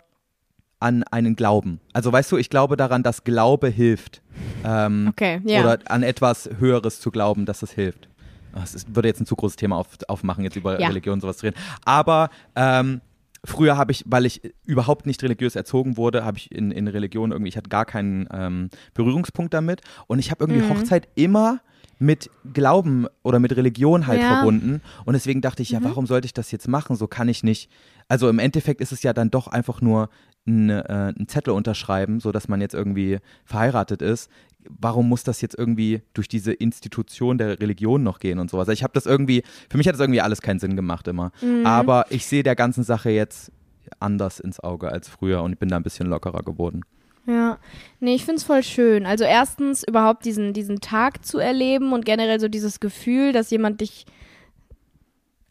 an 0.82 1.04
einen 1.04 1.38
Glauben. 1.38 1.80
Also 1.94 2.12
weißt 2.12 2.30
du, 2.34 2.38
ich 2.38 2.50
glaube 2.50 2.76
daran, 2.76 3.02
dass 3.04 3.24
Glaube 3.24 3.70
hilft. 3.70 4.22
Ähm, 4.66 5.08
Okay, 5.12 5.40
ja. 5.46 5.62
Oder 5.62 5.80
an 5.86 6.04
etwas 6.04 6.50
Höheres 6.60 7.00
zu 7.00 7.10
glauben, 7.10 7.46
dass 7.46 7.62
das 7.62 7.72
hilft. 7.72 8.10
Ah, 8.56 8.62
Es 8.64 8.86
würde 8.96 9.08
jetzt 9.08 9.20
ein 9.22 9.26
zu 9.26 9.36
großes 9.36 9.58
Thema 9.58 9.76
auf, 9.78 9.88
aufmachen, 10.08 10.44
jetzt 10.44 10.56
über 10.56 10.80
Ja. 10.80 10.88
Religion 10.88 11.14
und 11.14 11.22
sowas 11.22 11.38
zu 11.38 11.46
reden. 11.46 11.58
Aber 11.84 12.30
ähm, 12.56 13.02
früher 13.44 13.78
habe 13.78 13.92
ich, 13.92 14.04
weil 14.08 14.26
ich 14.26 14.42
überhaupt 14.66 15.06
nicht 15.06 15.22
religiös 15.22 15.56
erzogen 15.56 15.98
wurde, 15.98 16.26
habe 16.26 16.38
ich 16.38 16.52
in, 16.52 16.72
in 16.72 16.88
Religion 16.88 17.32
irgendwie, 17.32 17.50
ich 17.50 17.58
hatte 17.58 17.70
gar 17.70 17.86
keinen 17.86 18.28
ähm, 18.32 18.70
Berührungspunkt 18.94 19.54
damit. 19.54 19.82
Und 20.08 20.20
ich 20.20 20.32
habe 20.32 20.44
irgendwie 20.44 20.62
Mhm. 20.62 20.70
Hochzeit 20.70 21.08
immer 21.16 21.60
mit 22.00 22.30
Glauben 22.54 23.08
oder 23.24 23.40
mit 23.40 23.56
Religion 23.56 24.08
halt 24.08 24.22
Ja. 24.22 24.26
Mhm. 24.30 24.34
verbunden. 24.34 24.82
Und 25.06 25.14
deswegen 25.14 25.42
dachte 25.42 25.62
ich, 25.62 25.70
ja, 25.70 25.84
warum 25.84 26.08
sollte 26.08 26.26
ich 26.26 26.34
das 26.34 26.52
jetzt 26.52 26.68
machen? 26.68 26.96
So 26.96 27.08
kann 27.08 27.30
ich 27.30 27.44
nicht. 27.44 27.70
Also 28.08 28.28
im 28.30 28.40
Endeffekt 28.40 28.82
ist 28.82 28.92
es 28.92 29.04
ja 29.04 29.14
dann 29.14 29.32
doch 29.32 29.48
einfach 29.48 29.80
nur 29.82 30.10
ein, 30.48 30.70
äh, 30.70 31.14
ein 31.18 31.28
Zettel 31.28 31.54
unterschreiben, 31.54 32.20
so 32.20 32.32
dass 32.32 32.48
man 32.48 32.62
jetzt 32.62 32.74
irgendwie 32.74 33.20
verheiratet 33.46 34.02
ist. 34.02 34.30
Warum 34.68 35.10
muss 35.10 35.24
das 35.24 35.42
jetzt 35.42 35.58
irgendwie 35.58 36.02
durch 36.14 36.28
diese 36.28 36.52
Institution 36.52 37.38
der 37.38 37.60
Religion 37.60 38.02
noch 38.02 38.20
gehen 38.20 38.40
und 38.40 38.50
sowas? 38.50 38.68
Also 38.68 38.74
ich 38.74 38.84
habe 38.84 38.94
das 38.94 39.06
irgendwie, 39.06 39.44
für 39.70 39.78
mich 39.78 39.88
hat 39.88 39.94
das 39.94 40.02
irgendwie 40.02 40.22
alles 40.22 40.42
keinen 40.42 40.60
Sinn 40.60 40.76
gemacht 40.76 41.08
immer. 41.08 41.32
Mhm. 41.42 41.66
Aber 41.66 42.06
ich 42.10 42.26
sehe 42.26 42.44
der 42.44 42.56
ganzen 42.56 42.84
Sache 42.84 43.12
jetzt 43.12 43.52
anders 44.00 44.40
ins 44.40 44.60
Auge 44.60 44.90
als 44.92 45.08
früher 45.08 45.44
und 45.44 45.54
ich 45.54 45.60
bin 45.60 45.70
da 45.70 45.76
ein 45.76 45.84
bisschen 45.84 46.08
lockerer 46.08 46.42
geworden. 46.42 46.82
Ja, 47.28 47.58
nee, 48.00 48.16
ich 48.16 48.26
find's 48.26 48.44
voll 48.44 48.64
schön. 48.64 49.06
Also 49.06 49.24
erstens 49.24 49.84
überhaupt 49.88 50.26
diesen, 50.26 50.54
diesen 50.54 50.80
Tag 50.80 51.26
zu 51.26 51.40
erleben 51.40 51.94
und 51.94 52.06
generell 52.06 52.40
so 52.40 52.48
dieses 52.48 52.80
Gefühl, 52.80 53.32
dass 53.32 53.50
jemand 53.50 53.82
dich. 53.82 54.06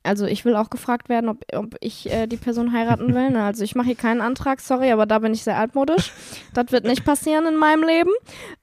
Also 0.05 0.27
ich 0.27 0.45
will 0.45 0.55
auch 0.55 0.69
gefragt 0.69 1.09
werden, 1.09 1.31
ob, 1.31 1.39
ob 1.55 1.77
ich 1.81 2.13
äh, 2.13 2.27
die 2.27 2.37
Person 2.37 2.73
heiraten 2.73 3.15
will. 3.15 3.31
Ne? 3.31 3.43
Also 3.43 3.65
ich 3.65 3.75
mache 3.75 3.87
hier 3.87 3.95
keinen 3.95 4.21
Antrag, 4.21 4.61
sorry, 4.61 4.93
aber 4.93 5.07
da 5.07 5.19
bin 5.19 5.33
ich 5.33 5.43
sehr 5.43 5.57
altmodisch. 5.57 6.13
Das 6.53 6.71
wird 6.71 6.85
nicht 6.85 7.05
passieren 7.05 7.47
in 7.47 7.57
meinem 7.57 7.83
Leben. 7.83 8.11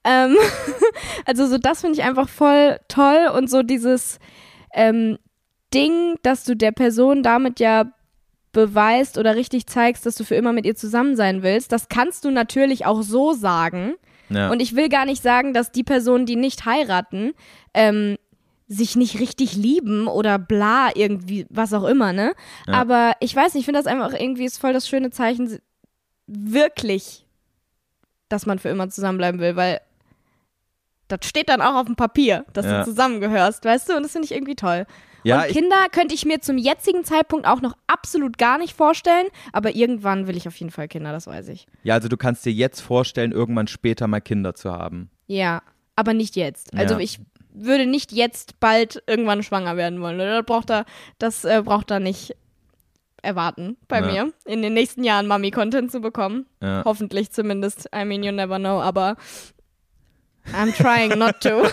Ähm, 0.04 0.36
also 1.26 1.46
so 1.46 1.58
das 1.58 1.80
finde 1.80 1.98
ich 1.98 2.04
einfach 2.04 2.28
voll 2.28 2.78
toll 2.88 3.28
und 3.36 3.50
so 3.50 3.62
dieses 3.62 4.20
ähm, 4.72 5.18
Ding, 5.74 6.14
dass 6.22 6.44
du 6.44 6.54
der 6.54 6.72
Person 6.72 7.24
damit 7.24 7.58
ja 7.58 7.92
beweist 8.52 9.18
oder 9.18 9.34
richtig 9.34 9.66
zeigst, 9.66 10.06
dass 10.06 10.14
du 10.14 10.24
für 10.24 10.36
immer 10.36 10.52
mit 10.52 10.64
ihr 10.64 10.76
zusammen 10.76 11.16
sein 11.16 11.42
willst, 11.42 11.72
das 11.72 11.88
kannst 11.88 12.24
du 12.24 12.30
natürlich 12.30 12.86
auch 12.86 13.02
so 13.02 13.32
sagen. 13.32 13.94
Ja. 14.28 14.50
Und 14.50 14.60
ich 14.60 14.76
will 14.76 14.88
gar 14.88 15.06
nicht 15.06 15.22
sagen, 15.22 15.52
dass 15.52 15.72
die 15.72 15.82
Personen, 15.82 16.26
die 16.26 16.36
nicht 16.36 16.64
heiraten, 16.64 17.32
ähm, 17.74 18.16
sich 18.72 18.96
nicht 18.96 19.18
richtig 19.20 19.54
lieben 19.54 20.06
oder 20.06 20.38
bla, 20.38 20.90
irgendwie, 20.94 21.46
was 21.50 21.72
auch 21.74 21.84
immer, 21.84 22.12
ne? 22.12 22.32
Ja. 22.66 22.74
Aber 22.74 23.12
ich 23.20 23.34
weiß 23.36 23.54
nicht, 23.54 23.62
ich 23.62 23.64
finde 23.66 23.80
das 23.80 23.86
einfach 23.86 24.12
irgendwie 24.18 24.44
ist 24.44 24.58
voll 24.58 24.72
das 24.72 24.88
schöne 24.88 25.10
Zeichen, 25.10 25.58
wirklich, 26.26 27.26
dass 28.28 28.46
man 28.46 28.58
für 28.58 28.68
immer 28.68 28.88
zusammenbleiben 28.88 29.40
will, 29.40 29.56
weil 29.56 29.80
das 31.08 31.20
steht 31.28 31.48
dann 31.48 31.60
auch 31.60 31.74
auf 31.74 31.86
dem 31.86 31.96
Papier, 31.96 32.44
dass 32.52 32.64
Ja. 32.64 32.78
du 32.80 32.84
zusammengehörst, 32.86 33.64
weißt 33.64 33.90
du? 33.90 33.96
Und 33.96 34.04
das 34.04 34.12
finde 34.12 34.26
ich 34.26 34.32
irgendwie 34.32 34.54
toll. 34.54 34.86
ja, 35.24 35.42
und 35.42 35.48
Kinder 35.50 35.76
könnte 35.92 36.14
ich 36.14 36.24
mir 36.24 36.40
zum 36.40 36.56
jetzigen 36.58 37.04
Zeitpunkt 37.04 37.46
auch 37.46 37.60
noch 37.60 37.76
absolut 37.86 38.38
gar 38.38 38.58
nicht 38.58 38.74
vorstellen, 38.74 39.26
aber 39.52 39.74
irgendwann 39.76 40.26
will 40.26 40.36
ich 40.36 40.48
auf 40.48 40.56
jeden 40.56 40.70
Fall 40.72 40.88
Kinder, 40.88 41.12
das 41.12 41.26
weiß 41.26 41.48
ich. 41.48 41.66
ja, 41.82 41.94
also 41.94 42.08
du 42.08 42.16
kannst 42.16 42.44
dir 42.46 42.52
jetzt 42.52 42.80
vorstellen, 42.80 43.32
irgendwann 43.32 43.66
später 43.68 44.06
mal 44.08 44.20
Kinder 44.20 44.54
zu 44.54 44.72
haben. 44.72 45.10
Ja, 45.26 45.62
aber 45.94 46.14
nicht 46.14 46.34
jetzt. 46.36 46.74
Also 46.74 46.94
Ja. 46.94 47.00
ich 47.00 47.20
würde 47.54 47.86
nicht 47.86 48.12
jetzt 48.12 48.58
bald 48.60 49.02
irgendwann 49.06 49.42
schwanger 49.42 49.76
werden 49.76 50.00
wollen. 50.00 50.16
Oder? 50.16 50.38
Das 50.38 50.46
braucht 50.46 50.70
er, 50.70 50.84
das 51.18 51.44
äh, 51.44 51.62
braucht 51.64 51.90
er 51.90 52.00
nicht 52.00 52.34
erwarten 53.22 53.76
bei 53.88 54.00
Ja. 54.00 54.06
mir, 54.24 54.32
in 54.46 54.62
den 54.62 54.74
nächsten 54.74 55.04
Jahren 55.04 55.26
Mami-Content 55.26 55.92
zu 55.92 56.00
bekommen. 56.00 56.46
Ja. 56.60 56.82
Hoffentlich 56.84 57.30
zumindest. 57.30 57.88
I 57.94 58.04
mean, 58.04 58.22
you 58.24 58.32
never 58.32 58.58
know, 58.58 58.80
aber 58.80 59.16
I'm 60.52 60.72
trying 60.76 61.16
not 61.18 61.40
to. 61.42 61.62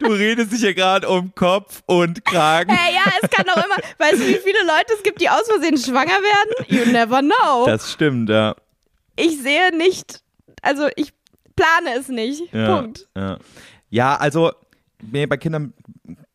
Du 0.00 0.06
redest 0.12 0.52
dich 0.52 0.60
hier 0.60 0.74
gerade 0.74 1.08
um 1.08 1.34
Kopf 1.34 1.82
und 1.86 2.24
Kragen. 2.24 2.74
hey, 2.74 2.94
ja, 2.94 3.10
es 3.22 3.30
kann 3.30 3.46
doch 3.46 3.56
immer, 3.56 3.76
weißt 3.98 4.14
du, 4.20 4.26
wie 4.26 4.34
viele 4.34 4.60
Leute 4.64 4.94
es 4.96 5.02
gibt, 5.02 5.20
die 5.20 5.28
aus 5.28 5.46
Versehen 5.46 5.78
schwanger 5.78 6.08
werden? 6.18 6.66
You 6.68 6.90
never 6.92 7.20
know. 7.20 7.66
Das 7.66 7.92
stimmt, 7.92 8.28
ja. 8.28 8.54
ich 9.16 9.40
sehe 9.40 9.74
nicht, 9.76 10.22
also 10.60 10.88
ich 10.96 11.12
plane 11.56 11.98
es 11.98 12.08
nicht. 12.08 12.52
Ja, 12.52 12.80
Punkt. 12.80 13.08
Ja, 13.16 13.38
ja 13.92 14.16
also 14.16 14.50
nee, 15.00 15.26
bei 15.26 15.36
Kindern 15.36 15.72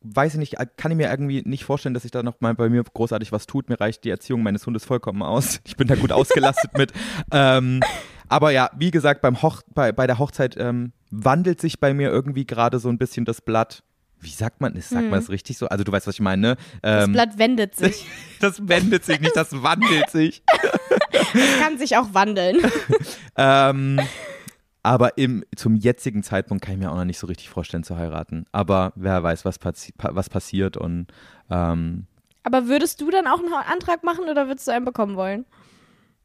weiß 0.02 0.34
ich 0.36 0.40
nicht, 0.40 0.56
kann 0.78 0.92
ich 0.92 0.98
mir 0.98 1.10
irgendwie 1.10 1.42
nicht 1.46 1.66
vorstellen, 1.66 1.94
dass 1.94 2.04
sich 2.04 2.12
da 2.12 2.24
noch 2.24 2.40
mal 2.40 2.54
bei 2.54 2.70
mir 2.70 2.82
großartig 2.84 3.32
was 3.34 3.46
tut. 3.46 3.68
Mir 3.70 3.80
reicht 3.80 4.06
die 4.06 4.10
Erziehung 4.10 4.42
meines 4.44 4.66
Hundes 4.66 4.86
vollkommen 4.86 5.22
aus. 5.22 5.60
Ich 5.66 5.76
bin 5.76 5.88
da 5.88 5.96
gut 5.96 6.12
ausgelastet 6.14 6.78
mit. 6.78 6.94
Ähm, 7.32 7.82
aber 8.30 8.52
ja, 8.52 8.70
wie 8.78 8.92
gesagt, 8.92 9.22
beim 9.22 9.42
Hoch 9.42 9.62
bei, 9.74 9.92
bei 9.92 10.06
der 10.08 10.18
Hochzeit 10.20 10.56
ähm, 10.58 10.92
wandelt 11.12 11.60
sich 11.62 11.80
bei 11.80 11.94
mir 11.94 12.10
irgendwie 12.10 12.46
gerade 12.46 12.80
so 12.80 12.88
ein 12.90 12.98
bisschen 12.98 13.26
das 13.26 13.42
Blatt. 13.42 13.84
Wie 14.20 14.30
sagt 14.30 14.62
man 14.62 14.74
das? 14.74 14.90
Sagt 14.90 15.04
man 15.10 15.20
das 15.20 15.30
richtig 15.30 15.58
so? 15.58 15.68
Also 15.68 15.84
du 15.84 15.92
weißt, 15.92 16.08
was 16.08 16.16
ich 16.16 16.22
meine, 16.22 16.42
ne? 16.42 16.58
Das 16.82 17.06
Ähm, 17.06 17.12
Blatt 17.14 17.38
wendet 17.38 17.76
sich. 17.78 18.06
das 18.40 18.68
wendet 18.68 19.06
sich 19.06 19.20
nicht, 19.20 19.36
das 19.36 19.62
wandelt 19.64 20.10
sich. 20.10 20.42
Es 21.34 21.60
kann 21.62 21.78
sich 21.78 21.98
auch 21.98 22.14
wandeln. 22.14 22.58
Ähm, 23.36 24.00
aber 24.88 25.18
im, 25.18 25.44
zum 25.54 25.76
jetzigen 25.76 26.24
Zeitpunkt 26.24 26.64
kann 26.64 26.76
ich 26.76 26.80
mir 26.80 26.90
auch 26.90 26.96
noch 26.96 27.04
nicht 27.04 27.20
so 27.20 27.28
richtig 27.28 27.50
vorstellen 27.50 27.84
zu 27.84 27.98
heiraten. 27.98 28.46
Aber 28.54 28.94
wer 28.96 29.22
weiß, 29.22 29.44
was, 29.44 29.60
passi 29.60 29.92
pa 29.92 30.16
was 30.16 30.30
passiert 30.30 30.78
und 30.78 31.08
ähm, 31.50 32.08
Aber 32.44 32.68
würdest 32.68 33.02
du 33.02 33.12
dann 33.12 33.28
auch 33.28 33.40
einen 33.40 33.52
Antrag 33.54 34.06
machen 34.06 34.30
oder 34.30 34.48
würdest 34.48 34.68
du 34.68 34.72
einen 34.72 34.86
bekommen 34.86 35.18
wollen? 35.18 35.46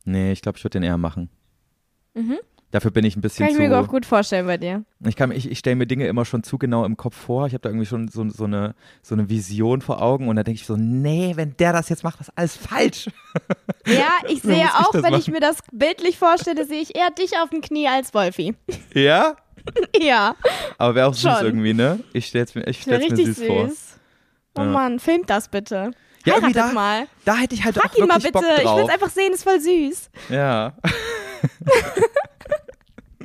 nee, 0.05 0.31
ich 0.33 0.43
glaube, 0.43 0.59
ich 0.59 0.65
würde 0.65 0.79
den 0.79 0.85
eher 0.85 0.97
machen. 0.99 1.29
Dafür 2.73 2.91
bin 2.91 3.05
ich 3.05 3.15
ein 3.17 3.21
bisschen 3.21 3.45
Mhm. 3.45 3.49
Kann 3.49 3.61
ich 3.63 3.69
zu. 3.69 3.75
mir 3.75 3.79
auch 3.81 3.87
gut 3.89 4.05
vorstellen 4.07 4.47
bei 4.47 4.57
dir. 4.57 4.83
Ich, 5.07 5.15
kann, 5.15 5.31
ich, 5.31 5.49
ich 5.51 5.59
stelle 5.59 5.77
mir 5.77 5.87
Dinge 5.87 6.07
immer 6.09 6.25
schon 6.25 6.43
zu 6.43 6.59
genau 6.59 6.85
im 6.85 6.97
Kopf 6.97 7.15
vor. 7.17 7.47
Ich 7.47 7.53
habe 7.53 7.61
da 7.61 7.69
irgendwie 7.69 7.87
schon 7.87 8.09
so, 8.09 8.29
so, 8.31 8.45
eine, 8.45 8.75
so 9.03 9.15
eine 9.15 9.29
Vision 9.29 9.83
vor 9.83 10.03
Augen 10.03 10.29
und 10.29 10.37
da 10.37 10.43
denke 10.43 10.59
ich 10.59 10.67
so, 10.67 10.77
nee, 10.77 11.33
wenn 11.37 11.55
der 11.59 11.73
das 11.75 11.89
jetzt 11.91 12.03
macht, 12.03 12.19
das 12.19 12.29
ist 12.29 12.35
alles 12.37 12.57
falsch. 12.57 13.09
Ja, 13.87 14.11
ich 14.29 14.41
sehe 14.43 14.57
muss 14.65 14.65
ich 14.65 14.75
auch, 14.87 14.91
das 14.93 15.03
wenn 15.03 15.15
ich 15.15 15.21
machen. 15.29 15.33
mir 15.35 15.41
das 15.41 15.59
bildlich 15.73 16.19
vorstelle, 16.19 16.65
sehe 16.67 16.81
ich 16.81 16.97
eher 16.97 17.11
dich 17.11 17.33
auf 17.43 17.51
dem 17.51 17.61
Knie 17.61 17.89
als 17.89 18.13
Wolfi. 18.15 18.55
Ja? 18.95 19.37
ja, 20.01 20.35
Aber 20.79 20.95
wäre 20.97 21.07
auch 21.09 21.15
süß 21.15 21.31
Schon. 21.39 21.45
irgendwie, 21.47 21.73
ne? 21.75 22.01
Ich 22.13 22.27
stell's 22.27 22.55
mir, 22.55 22.67
ich 22.67 22.83
stell's 22.83 23.05
mir 23.05 23.13
richtig 23.19 23.37
süß, 23.37 23.47
vor. 23.47 23.69
süß. 23.69 23.97
Oh 24.57 24.61
Ja. 24.63 24.67
Mann, 24.67 24.99
filmt 24.99 25.31
das 25.31 25.49
bitte. 25.49 25.93
Ja, 26.25 26.35
Heiratet 26.35 26.57
da- 26.57 26.73
mal. 26.73 27.07
Da 27.25 27.37
hätte 27.37 27.55
ich 27.55 27.65
halt 27.65 27.77
Frag 27.77 27.93
auch 27.93 27.97
ihn 27.99 28.07
mal 28.07 28.23
wirklich 28.23 28.33
bitte. 28.33 28.63
Ich 28.63 28.75
will 28.77 28.85
es 28.85 28.89
einfach 28.91 29.11
sehen, 29.11 29.33
ist 29.33 29.43
voll 29.45 29.61
süß. 29.61 30.11
Ja. 30.31 30.75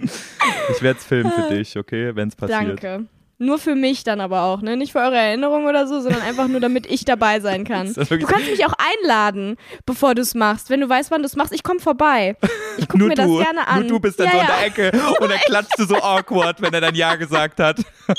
ich 0.70 0.82
werde 0.82 1.00
es 1.00 1.06
filmen 1.06 1.32
für 1.32 1.54
dich, 1.54 1.78
okay, 1.78 2.16
wenn 2.16 2.30
es 2.30 2.36
passiert. 2.36 2.84
Danke. 2.84 3.06
Nur 3.39 3.60
für 3.60 3.76
mich 3.76 4.04
dann 4.04 4.20
aber 4.20 4.43
auch, 4.43 4.64
ne? 4.64 4.76
Nicht 4.78 4.93
für 4.93 4.98
eure 5.00 5.16
Erinnerung 5.16 5.68
oder 5.68 5.86
so, 5.86 6.00
sondern 6.00 6.24
einfach 6.24 6.48
nur, 6.48 6.60
damit 6.60 6.88
ich 6.88 7.06
dabei 7.06 7.39
sein 7.39 7.64
kann. 7.68 7.93
Du 7.93 8.26
kannst 8.26 8.50
mich 8.50 8.66
auch 8.66 8.74
einladen, 9.04 9.58
bevor 9.86 10.16
du 10.16 10.24
es 10.24 10.34
machst. 10.34 10.72
Wenn 10.72 10.82
du 10.82 10.89
weißt, 10.89 11.12
wann 11.12 11.22
du 11.22 11.28
es 11.28 11.36
machst, 11.36 11.54
ich 11.54 11.62
komme 11.62 11.80
vorbei. 11.80 12.36
Ich 12.78 12.88
gucke 12.88 13.04
mir 13.04 13.14
du, 13.14 13.38
das 13.38 13.45
gerne 13.45 13.68
an. 13.68 13.82
nur 13.82 13.89
du 13.89 14.00
bist 14.00 14.20
dann 14.20 14.26
ja, 14.26 14.32
so 14.32 14.39
in 14.39 14.43
ja. 14.43 14.56
der 14.56 14.66
Ecke 14.66 14.91
und 15.20 15.30
dann 15.30 15.39
klatschst 15.39 15.78
du 15.78 15.86
so 15.86 15.98
awkward, 15.98 16.60
wenn 16.62 16.74
er 16.74 16.82
dann 16.82 16.95
Ja 16.95 17.16
gesagt 17.16 17.60
hat. 17.60 17.78
ja. 18.08 18.16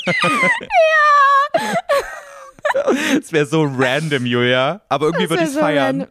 Es 3.19 3.33
wäre 3.33 3.45
so 3.45 3.63
random, 3.63 4.25
Julia. 4.25 4.81
Aber 4.87 5.07
irgendwie 5.07 5.29
würde 5.29 5.43
ich 5.43 5.49
so 5.49 5.59
feiern. 5.59 6.01
random. 6.01 6.07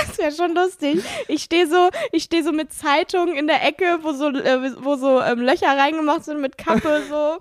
Das 0.06 0.18
wäre 0.18 0.32
schon 0.32 0.54
lustig. 0.54 1.02
Ich 1.28 1.42
stehe 1.44 1.66
so, 1.68 1.88
ich 2.12 2.24
stehe 2.24 2.42
so 2.44 2.52
mit 2.52 2.72
Zeitung 2.72 3.34
in 3.34 3.46
der 3.46 3.64
Ecke, 3.66 3.98
wo 4.02 4.12
so, 4.12 4.28
äh, 4.28 4.72
wo 4.82 4.96
so 4.96 5.20
ähm, 5.22 5.40
Löcher 5.40 5.76
reingemacht 5.76 6.24
sind 6.24 6.40
mit 6.40 6.56
Kappe 6.58 7.02
so. 7.08 7.38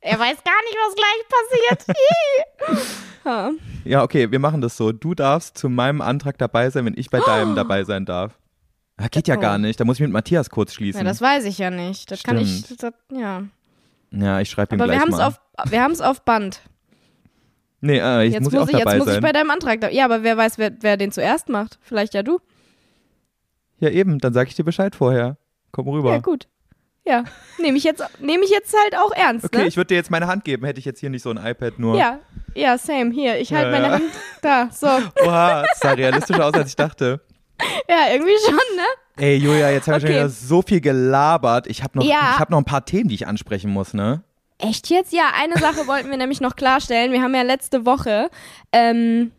Er 0.00 0.18
weiß 0.18 0.36
gar 0.42 0.62
nicht, 0.64 0.76
was 0.86 0.94
gleich 0.96 1.86
passiert. 1.86 2.86
ja. 3.24 3.50
Ja, 3.84 4.02
okay, 4.02 4.30
wir 4.32 4.38
machen 4.40 4.60
das 4.60 4.76
so. 4.76 4.90
Du 4.92 5.14
darfst 5.14 5.56
zu 5.56 5.68
meinem 5.68 6.00
Antrag 6.00 6.38
dabei 6.38 6.70
sein, 6.70 6.84
wenn 6.86 6.96
ich 6.98 7.10
bei 7.10 7.20
deinem 7.20 7.54
dabei 7.54 7.84
sein 7.84 8.04
darf. 8.04 8.32
Ah, 8.96 9.08
geht 9.08 9.28
ja 9.28 9.36
Oh. 9.36 9.40
gar 9.40 9.58
nicht. 9.58 9.78
Da 9.80 9.84
muss 9.84 9.96
ich 9.96 10.02
mit 10.02 10.10
Matthias 10.12 10.50
kurz 10.50 10.72
ja, 10.72 10.76
schließen. 10.76 11.04
das 11.04 11.20
weiß 11.20 11.44
ich 11.44 11.58
ja 11.58 11.70
nicht. 11.70 12.10
Das 12.10 12.22
kann 12.22 12.36
ich. 12.38 12.60
Stimmt. 12.64 12.82
Das, 12.82 12.92
ja. 13.12 13.42
ja, 14.10 14.40
ich 14.40 14.50
schreibe 14.50 14.74
ihm 14.74 14.80
Aber 14.80 14.90
wir 14.92 14.98
gleich 14.98 15.08
mal. 15.10 15.26
auf, 15.26 15.40
wir 15.70 15.82
haben 15.82 15.92
es 15.92 16.00
auf 16.00 16.22
Band. 16.22 16.60
Nee, 17.82 17.98
äh, 17.98 18.24
ich 18.26 18.32
Jetzt 18.32 18.44
muss, 18.44 18.52
muss, 18.54 18.62
auch 18.62 18.68
ich, 18.68 18.78
dabei 18.78 18.92
jetzt 18.92 18.98
muss 19.00 19.06
sein. 19.08 19.16
ich 19.16 19.20
bei 19.22 19.32
deinem 19.32 19.50
Antrag. 19.50 19.80
Da 19.82 19.90
ja, 19.90 20.06
aber 20.06 20.22
wer 20.22 20.36
weiß, 20.38 20.56
wer, 20.56 20.72
wer 20.80 20.96
den 20.96 21.12
zuerst 21.12 21.50
macht? 21.50 21.78
Vielleicht 21.82 22.14
ja 22.14 22.22
du. 22.22 22.40
ja, 23.78 23.90
eben, 23.90 24.18
dann 24.18 24.32
sag 24.32 24.48
ich 24.48 24.54
dir 24.54 24.64
Bescheid 24.64 24.94
vorher. 24.96 25.36
Komm 25.72 25.88
rüber. 25.88 26.12
Ja, 26.12 26.18
gut. 26.18 26.48
Ja, 27.04 27.24
nehme 27.58 27.76
ich 27.76 27.82
jetzt, 27.84 28.02
nehme 28.20 28.44
ich 28.44 28.50
jetzt 28.50 28.72
halt 28.80 28.96
auch 28.96 29.10
ernst. 29.12 29.44
Okay, 29.44 29.58
ne? 29.62 29.66
ich 29.66 29.76
würde 29.76 29.88
dir 29.88 29.96
jetzt 29.96 30.10
meine 30.12 30.28
Hand 30.28 30.44
geben, 30.44 30.64
hätte 30.64 30.78
ich 30.78 30.84
jetzt 30.84 31.00
hier 31.00 31.10
nicht 31.10 31.22
so 31.22 31.30
ein 31.30 31.36
iPad 31.36 31.78
nur. 31.80 31.96
Ja, 31.98 32.20
ja, 32.54 32.78
same. 32.78 33.10
Hier, 33.12 33.38
ich 33.40 33.52
halte 33.52 33.70
Ja, 33.70 33.72
meine 33.72 33.86
ja. 33.86 33.92
Hand 33.94 34.04
da. 34.40 34.68
So. 34.70 34.86
Oha, 35.26 35.62
das 35.68 35.80
sah 35.80 35.92
realistischer 35.92 36.46
aus, 36.46 36.54
als 36.54 36.68
ich 36.68 36.76
dachte. 36.76 37.20
Ja, 37.88 38.12
irgendwie 38.12 38.36
schon, 38.44 38.54
ne? 38.54 38.84
Ey, 39.16 39.36
Julia, 39.36 39.70
jetzt 39.70 39.88
haben 39.88 39.94
wir 39.94 39.96
Okay. 39.96 40.06
schon 40.06 40.14
wieder 40.14 40.28
so 40.28 40.62
viel 40.62 40.80
gelabert. 40.80 41.66
Ich 41.66 41.82
habe 41.82 41.98
noch, 41.98 42.04
Ja. 42.04 42.32
ich 42.34 42.38
hab 42.38 42.50
noch 42.50 42.58
ein 42.58 42.64
paar 42.64 42.84
Themen, 42.84 43.08
die 43.08 43.14
ich 43.16 43.26
ansprechen 43.26 43.70
muss, 43.70 43.94
ne? 43.94 44.22
Echt 44.58 44.90
jetzt? 44.90 45.12
Ja, 45.12 45.32
eine 45.34 45.58
Sache 45.58 45.86
wollten 45.86 46.10
wir 46.10 46.16
nämlich 46.16 46.40
noch 46.40 46.56
klarstellen. 46.56 47.12
Wir 47.12 47.22
haben 47.22 47.34
ja 47.34 47.42
letzte 47.42 47.84
Woche 47.84 48.30
ähm, 48.72 49.32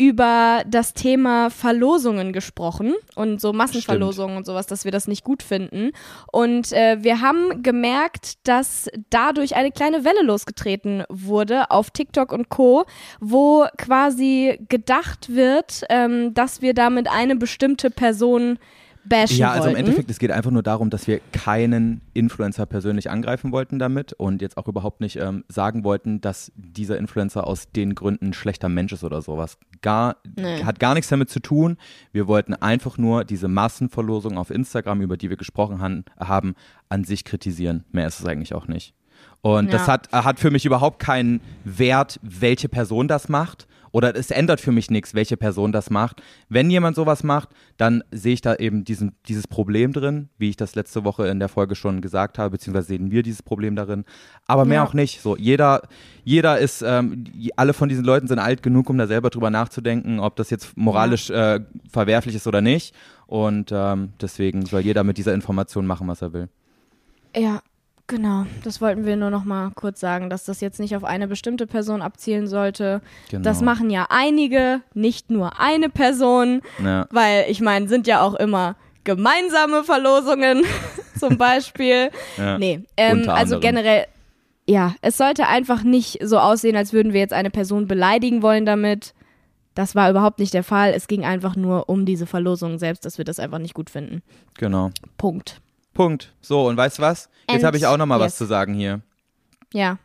über 0.00 0.62
das 0.64 0.94
Thema 0.94 1.50
Verlosungen 1.50 2.32
gesprochen 2.32 2.94
und 3.16 3.40
so 3.40 3.52
Massenverlosungen 3.52 4.36
und 4.36 4.46
sowas, 4.46 4.68
dass 4.68 4.84
wir 4.84 4.92
das 4.92 5.08
nicht 5.08 5.24
gut 5.24 5.42
finden. 5.42 5.90
Und 6.30 6.72
äh, 6.72 6.98
wir 7.00 7.20
haben 7.20 7.64
gemerkt, 7.64 8.46
dass 8.46 8.88
dadurch 9.10 9.56
eine 9.56 9.72
kleine 9.72 10.04
Welle 10.04 10.22
losgetreten 10.22 11.02
wurde 11.08 11.72
auf 11.72 11.90
TikTok 11.90 12.30
und 12.30 12.48
Co., 12.48 12.84
wo 13.18 13.66
quasi 13.76 14.60
gedacht 14.68 15.34
wird, 15.34 15.82
ähm, 15.90 16.32
dass 16.32 16.62
wir 16.62 16.74
damit 16.74 17.10
eine 17.10 17.34
bestimmte 17.34 17.90
Person 17.90 18.60
bashen 19.08 19.36
Ja, 19.38 19.50
also 19.50 19.68
im 19.68 19.74
wollten. 19.74 19.78
Endeffekt, 19.86 20.10
es 20.10 20.18
geht 20.18 20.30
einfach 20.30 20.50
nur 20.50 20.62
darum, 20.62 20.90
dass 20.90 21.06
wir 21.06 21.20
keinen 21.32 22.00
Influencer 22.14 22.66
persönlich 22.66 23.10
angreifen 23.10 23.52
wollten 23.52 23.78
damit 23.78 24.12
und 24.12 24.42
jetzt 24.42 24.56
auch 24.56 24.68
überhaupt 24.68 25.00
nicht 25.00 25.16
ähm, 25.16 25.44
sagen 25.48 25.84
wollten, 25.84 26.20
dass 26.20 26.52
dieser 26.56 26.98
Influencer 26.98 27.46
aus 27.46 27.70
den 27.70 27.94
Gründen 27.94 28.28
ein 28.28 28.32
schlechter 28.34 28.68
Mensch 28.68 28.92
ist 28.92 29.04
oder 29.04 29.22
sowas. 29.22 29.58
Gar, 29.82 30.16
Nee. 30.36 30.62
Hat 30.64 30.78
gar 30.80 30.94
nichts 30.94 31.08
damit 31.08 31.30
zu 31.30 31.40
tun. 31.40 31.76
Wir 32.12 32.26
wollten 32.28 32.54
einfach 32.54 32.98
nur 32.98 33.24
diese 33.24 33.48
Massenverlosung 33.48 34.38
auf 34.38 34.50
Instagram, 34.50 35.00
über 35.00 35.16
die 35.16 35.30
wir 35.30 35.36
gesprochen 35.36 35.80
han, 35.80 36.04
haben, 36.18 36.54
an 36.88 37.04
sich 37.04 37.24
kritisieren. 37.24 37.84
Mehr 37.92 38.06
ist 38.06 38.20
es 38.20 38.26
eigentlich 38.26 38.54
auch 38.54 38.68
nicht. 38.68 38.94
Und 39.40 39.72
das 39.72 39.86
Ja. 39.86 39.92
hat, 39.94 40.12
hat 40.12 40.40
für 40.40 40.50
mich 40.50 40.64
überhaupt 40.66 40.98
keinen 41.00 41.40
Wert, 41.64 42.18
welche 42.22 42.68
Person 42.68 43.08
das 43.08 43.28
macht. 43.28 43.66
Oder 43.92 44.14
es 44.16 44.30
ändert 44.30 44.60
für 44.60 44.72
mich 44.72 44.90
nichts, 44.90 45.14
welche 45.14 45.36
Person 45.36 45.72
das 45.72 45.90
macht. 45.90 46.22
Wenn 46.48 46.70
jemand 46.70 46.96
sowas 46.96 47.22
macht, 47.24 47.48
dann 47.76 48.02
sehe 48.10 48.34
ich 48.34 48.40
da 48.40 48.54
eben 48.56 48.84
diesen, 48.84 49.12
dieses 49.28 49.46
Problem 49.46 49.92
drin, 49.92 50.28
wie 50.38 50.50
ich 50.50 50.56
das 50.56 50.74
letzte 50.74 51.04
Woche 51.04 51.26
in 51.28 51.38
der 51.38 51.48
Folge 51.48 51.74
schon 51.74 52.00
gesagt 52.00 52.38
habe, 52.38 52.50
beziehungsweise 52.50 52.88
sehen 52.88 53.10
wir 53.10 53.22
dieses 53.22 53.42
Problem 53.42 53.76
darin. 53.76 54.04
Aber 54.46 54.64
mehr 54.64 54.76
Ja. 54.78 54.84
auch 54.84 54.94
nicht. 54.94 55.20
So, 55.20 55.36
jeder, 55.36 55.82
jeder 56.24 56.58
ist, 56.58 56.82
ähm, 56.82 57.24
alle 57.56 57.72
von 57.72 57.88
diesen 57.88 58.04
Leuten 58.04 58.28
sind 58.28 58.38
alt 58.38 58.62
genug, 58.62 58.90
um 58.90 58.98
da 58.98 59.06
selber 59.06 59.30
drüber 59.30 59.50
nachzudenken, 59.50 60.20
ob 60.20 60.36
das 60.36 60.50
jetzt 60.50 60.76
moralisch 60.76 61.30
äh, 61.30 61.60
verwerflich 61.90 62.34
ist 62.34 62.46
oder 62.46 62.60
nicht. 62.60 62.94
Und 63.26 63.70
ähm, 63.72 64.10
deswegen 64.20 64.64
soll 64.66 64.80
jeder 64.80 65.04
mit 65.04 65.18
dieser 65.18 65.34
Information 65.34 65.86
machen, 65.86 66.08
was 66.08 66.22
er 66.22 66.32
will. 66.32 66.48
Ja, 67.36 67.60
genau. 68.08 68.46
Das 68.64 68.80
wollten 68.80 69.06
wir 69.06 69.16
nur 69.16 69.30
noch 69.30 69.44
mal 69.44 69.70
kurz 69.76 70.00
sagen, 70.00 70.28
dass 70.30 70.44
das 70.44 70.60
jetzt 70.60 70.80
nicht 70.80 70.96
auf 70.96 71.04
eine 71.04 71.28
bestimmte 71.28 71.66
Person 71.68 72.02
abzielen 72.02 72.48
sollte. 72.48 73.00
Genau. 73.30 73.44
Das 73.44 73.60
machen 73.62 73.90
ja 73.90 74.06
einige, 74.10 74.80
nicht 74.94 75.30
nur 75.30 75.60
eine 75.60 75.88
Person, 75.88 76.62
Ja. 76.82 77.06
weil 77.12 77.44
ich 77.48 77.60
meine, 77.60 77.86
sind 77.88 78.06
ja 78.08 78.20
auch 78.22 78.34
immer 78.34 78.74
gemeinsame 79.04 79.84
Verlosungen 79.84 80.64
zum 81.18 81.38
Beispiel. 81.38 82.10
Ja. 82.36 82.58
Nee, 82.58 82.82
ähm, 82.96 83.28
also 83.28 83.60
generell, 83.60 84.06
ja, 84.66 84.94
es 85.00 85.16
sollte 85.16 85.46
einfach 85.46 85.82
nicht 85.84 86.18
so 86.22 86.38
aussehen, 86.38 86.76
als 86.76 86.92
würden 86.92 87.12
wir 87.12 87.20
jetzt 87.20 87.32
eine 87.32 87.50
Person 87.50 87.86
beleidigen 87.86 88.42
wollen 88.42 88.66
damit. 88.66 89.14
Das 89.74 89.94
war 89.94 90.10
überhaupt 90.10 90.40
nicht 90.40 90.52
der 90.54 90.64
Fall. 90.64 90.92
Es 90.92 91.06
ging 91.06 91.24
einfach 91.24 91.54
nur 91.54 91.88
um 91.88 92.04
diese 92.04 92.26
Verlosung 92.26 92.78
selbst, 92.78 93.04
dass 93.04 93.16
wir 93.16 93.24
das 93.24 93.38
einfach 93.38 93.60
nicht 93.60 93.74
gut 93.74 93.90
finden. 93.90 94.22
Genau. 94.58 94.90
Punkt. 95.16 95.60
Punkt. 95.98 96.32
So, 96.40 96.66
und 96.68 96.76
weißt 96.76 96.98
du 96.98 97.02
was? 97.02 97.28
Jetzt 97.50 97.64
habe 97.64 97.76
ich 97.76 97.84
auch 97.86 97.96
noch 97.96 98.06
mal 98.06 98.20
was 98.20 98.32
yes. 98.34 98.36
zu 98.38 98.44
sagen 98.44 98.72
hier. 98.72 99.00
Ja. 99.72 99.98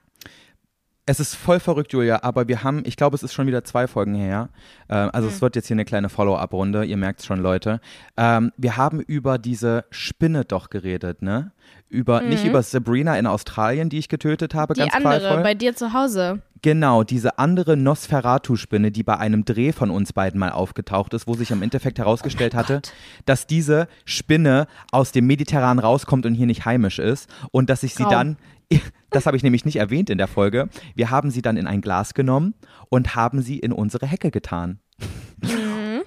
Es 1.06 1.20
ist 1.20 1.36
voll 1.36 1.60
verrückt, 1.60 1.92
Julia, 1.94 2.24
aber 2.24 2.48
wir 2.48 2.64
haben, 2.64 2.82
ich 2.86 2.96
glaube, 2.96 3.16
es 3.16 3.22
ist 3.22 3.34
schon 3.34 3.46
wieder 3.46 3.64
zwei 3.64 3.88
Folgen 3.88 4.16
her. 4.16 4.50
Ähm, 4.90 5.10
also 5.14 5.28
Hm. 5.28 5.36
es 5.36 5.42
wird 5.42 5.56
jetzt 5.56 5.68
hier 5.68 5.76
eine 5.76 5.86
kleine 5.86 6.10
Follow-up-Runde, 6.10 6.84
ihr 6.86 6.98
merkt 6.98 7.20
es 7.20 7.26
schon, 7.28 7.42
Leute. 7.42 7.80
Ähm, 8.18 8.52
wir 8.58 8.76
haben 8.78 9.02
über 9.02 9.38
diese 9.38 9.86
Spinne 9.92 10.46
doch 10.46 10.70
geredet, 10.72 11.22
ne? 11.22 11.52
Über, 11.90 12.22
nicht 12.22 12.44
über 12.44 12.64
Sabrina 12.64 13.20
in 13.20 13.28
Australien, 13.28 13.90
die 13.90 14.00
ich 14.00 14.10
getötet 14.10 14.56
habe, 14.56 14.74
Mhm. 14.74 14.76
Die 14.76 14.90
ganz 14.90 14.96
andere 14.96 15.20
qualvoll. 15.20 15.44
bei 15.44 15.54
dir 15.54 15.76
zu 15.76 15.94
Hause. 15.94 16.42
Genau, 16.64 17.04
diese 17.04 17.38
andere 17.40 17.76
Nosferatu-Spinne, 17.78 18.90
die 18.90 19.04
bei 19.04 19.18
einem 19.18 19.44
Dreh 19.46 19.74
von 19.74 19.92
uns 19.92 20.14
beiden 20.14 20.40
mal 20.40 20.52
aufgetaucht 20.52 21.14
ist, 21.14 21.28
wo 21.28 21.34
sich 21.36 21.52
im 21.52 21.62
Endeffekt 21.62 22.00
herausgestellt 22.00 22.56
hatte, 22.56 22.82
dass 23.26 23.46
diese 23.48 23.88
Spinne 24.06 24.68
aus 24.92 25.12
dem 25.12 25.28
Mediterran 25.28 25.78
rauskommt 25.78 26.26
und 26.26 26.34
hier 26.34 26.46
nicht 26.48 26.64
heimisch 26.66 27.00
ist 27.00 27.30
und 27.52 27.70
dass 27.70 27.84
ich 27.84 27.94
sie 27.96 28.04
Grau. 28.04 28.12
dann, 28.12 28.38
das 29.12 29.26
habe 29.26 29.36
ich 29.36 29.44
nämlich 29.44 29.66
nicht 29.66 29.76
erwähnt 29.76 30.10
in 30.10 30.18
der 30.18 30.28
Folge, 30.28 30.70
wir 30.96 31.10
haben 31.10 31.32
sie 31.32 31.42
dann 31.42 31.58
in 31.58 31.68
ein 31.68 31.82
Glas 31.82 32.14
genommen 32.14 32.54
und 32.90 33.14
haben 33.14 33.42
sie 33.42 33.60
in 33.60 33.74
unsere 33.74 34.08
Hecke 34.08 34.32
getan. 34.32 34.80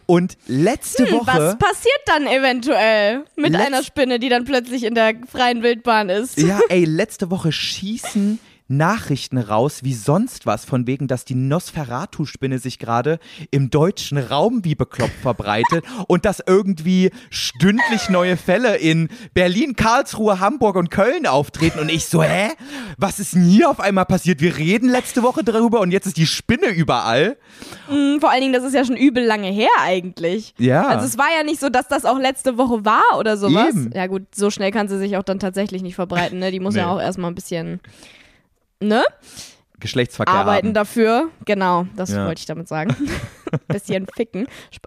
Und 0.07 0.39
letzte 0.47 1.03
Mhm. 1.03 1.09
Hm, 1.09 1.15
Woche. 1.19 1.27
was 1.27 1.59
passiert 1.59 2.01
dann 2.07 2.27
eventuell 2.27 3.25
mit 3.37 3.55
einer 3.55 3.83
Spinne, 3.83 4.19
die 4.19 4.29
dann 4.29 4.45
plötzlich 4.45 4.85
in 4.85 4.95
der 4.95 5.15
freien 5.31 5.63
Wildbahn 5.63 6.09
ist? 6.09 6.39
Ja, 6.41 6.61
ey, 6.69 6.85
letzte 6.85 7.31
Woche 7.31 7.51
schießen 7.53 8.39
Nachrichten 8.69 9.39
raus 9.39 9.81
wie 9.85 9.95
sonst 9.95 10.47
was, 10.47 10.65
von 10.65 10.87
wegen, 10.87 11.07
dass 11.09 11.25
die 11.25 11.35
Nosferatu-Spinne 11.35 12.59
sich 12.59 12.79
gerade 12.79 13.19
im 13.51 13.71
deutschen 13.71 14.19
Raum 14.19 14.65
wie 14.65 14.75
bekloppt 14.75 15.15
verbreitet 15.23 15.85
und 16.09 16.25
dass 16.25 16.43
irgendwie 16.47 17.11
stündlich 17.31 18.09
neue 18.09 18.37
Fälle 18.37 18.77
in 18.77 19.09
Berlin, 19.35 19.77
Karlsruhe, 19.77 20.41
Hamburg 20.41 20.77
und 20.77 20.91
Köln 20.91 21.27
auftreten. 21.27 21.79
Und 21.79 21.91
ich 21.91 22.07
so, 22.07 22.23
hä? 22.23 22.51
Was 22.99 23.21
ist 23.21 23.35
denn 23.35 23.45
hier 23.45 23.71
auf 23.71 23.81
einmal 23.81 24.07
passiert? 24.07 24.41
Wir 24.41 24.57
reden 24.57 24.89
letzte 24.89 25.23
Woche 25.23 25.45
darüber 25.45 25.81
und 25.81 25.91
jetzt 25.91 26.07
ist 26.07 26.17
die 26.17 26.27
Spinne 26.27 26.69
überall. 26.69 27.37
Hm, 27.89 28.19
Vor 28.21 28.31
allen 28.31 28.41
Dingen, 28.41 28.53
das 28.53 28.65
ist 28.65 28.75
ja 28.75 28.85
schon 28.85 28.97
übel 28.97 29.25
lange 29.25 29.51
her 29.51 29.69
eigentlich. 29.81 30.55
Ja. 30.59 30.87
Also 30.89 31.07
es 31.07 31.19
war 31.19 31.29
ja 31.37 31.45
nicht 31.45 31.61
so, 31.61 31.69
dass 31.69 31.89
das 31.89 32.05
auch 32.05 32.19
letzte 32.19 32.59
Woche 32.59 32.85
war 32.85 33.03
oder 33.19 33.37
sowas. 33.37 33.69
Eben. 33.75 33.91
Ja 33.95 34.07
gut, 34.07 34.23
so 34.35 34.51
schnell 34.51 34.71
kann 34.71 34.89
sie 34.89 34.99
sich 34.99 35.17
auch 35.17 35.23
dann 35.23 35.39
tatsächlich 35.39 35.83
nicht 35.83 35.95
verbreiten. 35.95 36.39
Ne? 36.39 36.51
Die 36.51 36.61
muss 36.61 36.75
ja 36.75 36.87
Nee. 36.87 36.93
auch 36.93 37.01
erstmal 37.01 37.31
ein 37.31 37.35
bisschen 37.35 37.81
ne? 38.81 39.05
Geschlechtsverkehr 39.79 40.35
arbeiten 40.35 40.69
haben. 40.69 40.75
dafür. 40.75 41.29
Genau, 41.45 41.87
das 41.97 42.11
Ja. 42.11 42.27
wollte 42.27 42.39
ich 42.41 42.47
damit 42.47 42.67
sagen. 42.69 42.97
bisschen 43.69 44.07
ficken. 44.15 44.47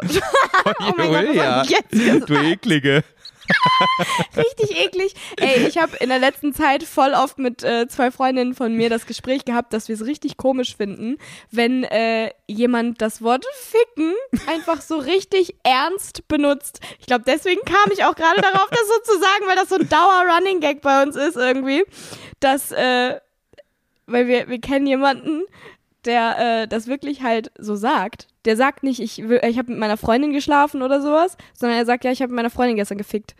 Oh 0.66 0.94
mein 0.98 1.12
Gott, 1.12 1.70
gesagt? 1.94 2.30
du 2.30 2.34
eklige. 2.36 3.04
Richtig 4.38 4.78
eklig. 4.86 5.14
Ey, 5.38 5.68
ich 5.68 5.78
habe 5.78 5.96
in 5.98 6.10
der 6.10 6.20
letzten 6.20 6.54
Zeit 6.54 6.84
voll 6.84 7.14
oft 7.14 7.40
mit 7.40 7.64
äh, 7.64 7.88
zwei 7.88 8.12
Freundinnen 8.12 8.54
von 8.54 8.76
mir 8.76 8.90
das 8.90 9.06
Gespräch 9.06 9.46
gehabt, 9.46 9.74
dass 9.74 9.88
wir 9.88 9.96
es 9.96 10.06
richtig 10.06 10.38
komisch 10.38 10.76
finden, 10.76 11.18
wenn 11.50 11.84
äh, 11.84 12.32
jemand 12.48 13.02
das 13.02 13.22
Wort 13.24 13.46
ficken 13.56 14.14
einfach 14.48 14.82
so 14.82 14.98
richtig 14.98 15.56
ernst 15.64 16.28
benutzt. 16.28 16.80
Ich 17.00 17.08
glaube, 17.08 17.24
deswegen 17.26 17.62
kam 17.66 17.92
ich 17.92 18.04
auch 18.04 18.16
gerade 18.16 18.42
darauf, 18.42 18.68
das 18.70 18.88
so 18.88 19.14
zu 19.14 19.20
sagen, 19.20 19.46
weil 19.48 19.56
das 19.56 19.70
so 19.70 19.76
ein 19.76 19.90
Dauer-Running-Gag 19.90 20.82
bei 20.82 21.04
uns 21.04 21.16
ist 21.16 21.36
irgendwie, 21.38 21.84
dass, 22.40 22.72
äh, 22.72 23.20
weil 24.12 24.28
wir, 24.28 24.48
wir 24.50 24.60
kennen 24.60 24.88
jemanden, 24.88 25.44
der 26.06 26.62
äh, 26.64 26.68
das 26.68 26.88
wirklich 26.88 27.22
halt 27.24 27.52
so 27.58 27.76
sagt. 27.76 28.28
Der 28.46 28.56
sagt 28.56 28.84
nicht, 28.84 29.00
ich, 29.02 29.28
will- 29.28 29.42
ich 29.44 29.58
habe 29.58 29.72
mit 29.72 29.80
meiner 29.80 29.98
Freundin 29.98 30.32
geschlafen 30.34 30.82
oder 30.82 31.02
sowas, 31.02 31.36
sondern 31.54 31.78
er 31.78 31.86
sagt, 31.86 32.04
ja, 32.06 32.12
ich 32.12 32.22
habe 32.22 32.32
mit 32.32 32.38
meiner 32.38 32.50
Freundin 32.50 32.78
gestern 32.78 32.98
gefickt. 32.98 33.36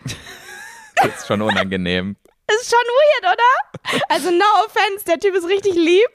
Das 0.96 1.08
ist 1.20 1.28
schon 1.28 1.42
unangenehm. 1.42 2.16
Ist 2.52 2.70
schon 2.72 2.80
weird, 2.80 3.36
oder? 3.36 4.02
Also 4.10 4.32
no 4.32 4.44
offense, 4.66 5.06
der 5.06 5.20
Typ 5.20 5.36
ist 5.36 5.48
richtig 5.48 5.76
lieb 5.76 6.10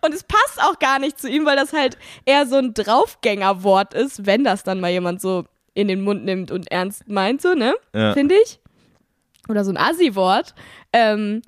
und 0.00 0.14
es 0.14 0.24
passt 0.24 0.60
auch 0.62 0.78
gar 0.78 0.98
nicht 0.98 1.20
zu 1.20 1.28
ihm, 1.28 1.44
weil 1.44 1.56
das 1.56 1.74
halt 1.74 1.98
eher 2.24 2.46
so 2.46 2.56
ein 2.56 2.72
Draufgängerwort 2.72 3.92
ist, 3.94 4.24
wenn 4.26 4.44
das 4.44 4.62
dann 4.62 4.80
mal 4.80 4.90
jemand 4.90 5.20
so 5.20 5.44
in 5.74 5.86
den 5.88 6.02
Mund 6.02 6.24
nimmt 6.24 6.50
und 6.50 6.70
ernst 6.72 7.06
meint, 7.08 7.42
so, 7.42 7.52
ne? 7.54 7.74
Ja. 7.94 8.14
Finde 8.14 8.34
ich. 8.42 8.58
Oder 9.48 9.64
so 9.64 9.70
ein 9.70 9.76
Assi-Wort. 9.76 10.54
Ähm, 10.92 11.42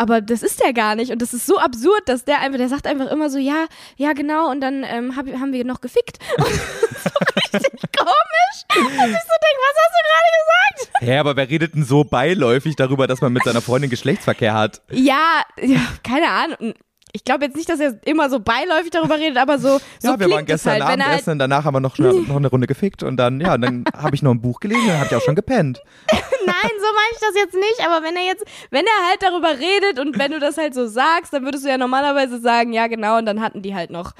aber 0.00 0.22
das 0.22 0.42
ist 0.42 0.62
der 0.64 0.72
gar 0.72 0.94
nicht 0.94 1.12
und 1.12 1.20
das 1.20 1.34
ist 1.34 1.44
so 1.44 1.58
absurd, 1.58 2.00
dass 2.06 2.24
der 2.24 2.40
einfach, 2.40 2.56
der 2.56 2.70
sagt 2.70 2.86
einfach 2.86 3.10
immer 3.10 3.28
so, 3.28 3.38
ja, 3.38 3.66
ja 3.98 4.14
genau 4.14 4.50
und 4.50 4.62
dann 4.62 4.82
ähm, 4.82 5.14
hab, 5.14 5.26
haben 5.26 5.52
wir 5.52 5.62
noch 5.66 5.82
gefickt. 5.82 6.18
Und 6.38 6.46
das 6.46 6.52
ist 6.52 7.04
so 7.04 7.58
richtig 7.58 7.90
komisch, 7.96 8.58
dass 8.68 8.78
ich 8.78 9.22
so 9.22 9.36
denke, 9.44 9.60
was 9.66 9.76
hast 9.76 9.94
du 9.94 10.02
gerade 10.06 10.30
gesagt? 10.38 11.02
Hä, 11.02 11.18
aber 11.18 11.36
wer 11.36 11.48
redet 11.48 11.74
denn 11.74 11.84
so 11.84 12.04
beiläufig 12.04 12.76
darüber, 12.76 13.06
dass 13.06 13.20
man 13.20 13.32
mit 13.32 13.44
seiner 13.44 13.60
Freundin 13.60 13.90
Geschlechtsverkehr 13.90 14.54
hat? 14.54 14.80
Ja, 14.90 15.42
ja, 15.60 15.80
keine 16.02 16.28
Ahnung. 16.28 16.74
Ich 17.12 17.24
glaube 17.24 17.44
jetzt 17.44 17.56
nicht, 17.56 17.68
dass 17.68 17.80
er 17.80 17.98
immer 18.06 18.30
so 18.30 18.40
beiläufig 18.40 18.90
darüber 18.90 19.18
redet, 19.18 19.36
aber 19.38 19.58
so, 19.58 19.78
so 19.98 20.08
ja, 20.08 20.20
wir 20.20 20.30
waren 20.30 20.40
es 20.40 20.46
gestern 20.46 20.72
halt, 20.72 20.82
er 20.82 20.88
halt, 20.88 21.00
Abendessen, 21.00 21.38
danach 21.38 21.64
haben 21.64 21.74
wir 21.74 21.80
noch, 21.80 21.96
schnell- 21.96 22.22
noch 22.28 22.36
eine 22.36 22.48
Runde 22.48 22.66
gefickt 22.66 23.02
und 23.02 23.16
dann, 23.16 23.40
ja, 23.40 23.56
dann 23.58 23.84
habe 23.96 24.14
ich 24.14 24.22
noch 24.22 24.30
ein 24.32 24.40
Buch 24.40 24.60
gelesen, 24.60 24.86
dann 24.86 24.98
habe 24.98 25.06
ich 25.10 25.16
auch 25.16 25.22
schon 25.22 25.34
gepennt. 25.34 25.80
Nein, 26.12 26.70
so 26.78 26.86
meine 26.94 27.12
ich 27.12 27.20
das 27.20 27.34
jetzt 27.36 27.54
nicht, 27.54 27.86
aber 27.86 28.04
wenn 28.04 28.16
er 28.16 28.24
jetzt, 28.24 28.44
wenn 28.70 28.84
er 28.84 29.08
halt 29.08 29.22
darüber 29.22 29.50
redet 29.58 29.98
und 29.98 30.18
wenn 30.18 30.32
du 30.32 30.38
das 30.38 30.56
halt 30.56 30.74
so 30.74 30.86
sagst, 30.86 31.32
dann 31.32 31.44
würdest 31.44 31.64
du 31.64 31.68
ja 31.68 31.78
normalerweise 31.78 32.40
sagen, 32.40 32.72
ja 32.72 32.86
genau, 32.86 33.18
und 33.18 33.26
dann 33.26 33.40
hatten 33.40 33.62
die 33.62 33.74
halt 33.74 33.90
noch 33.90 34.12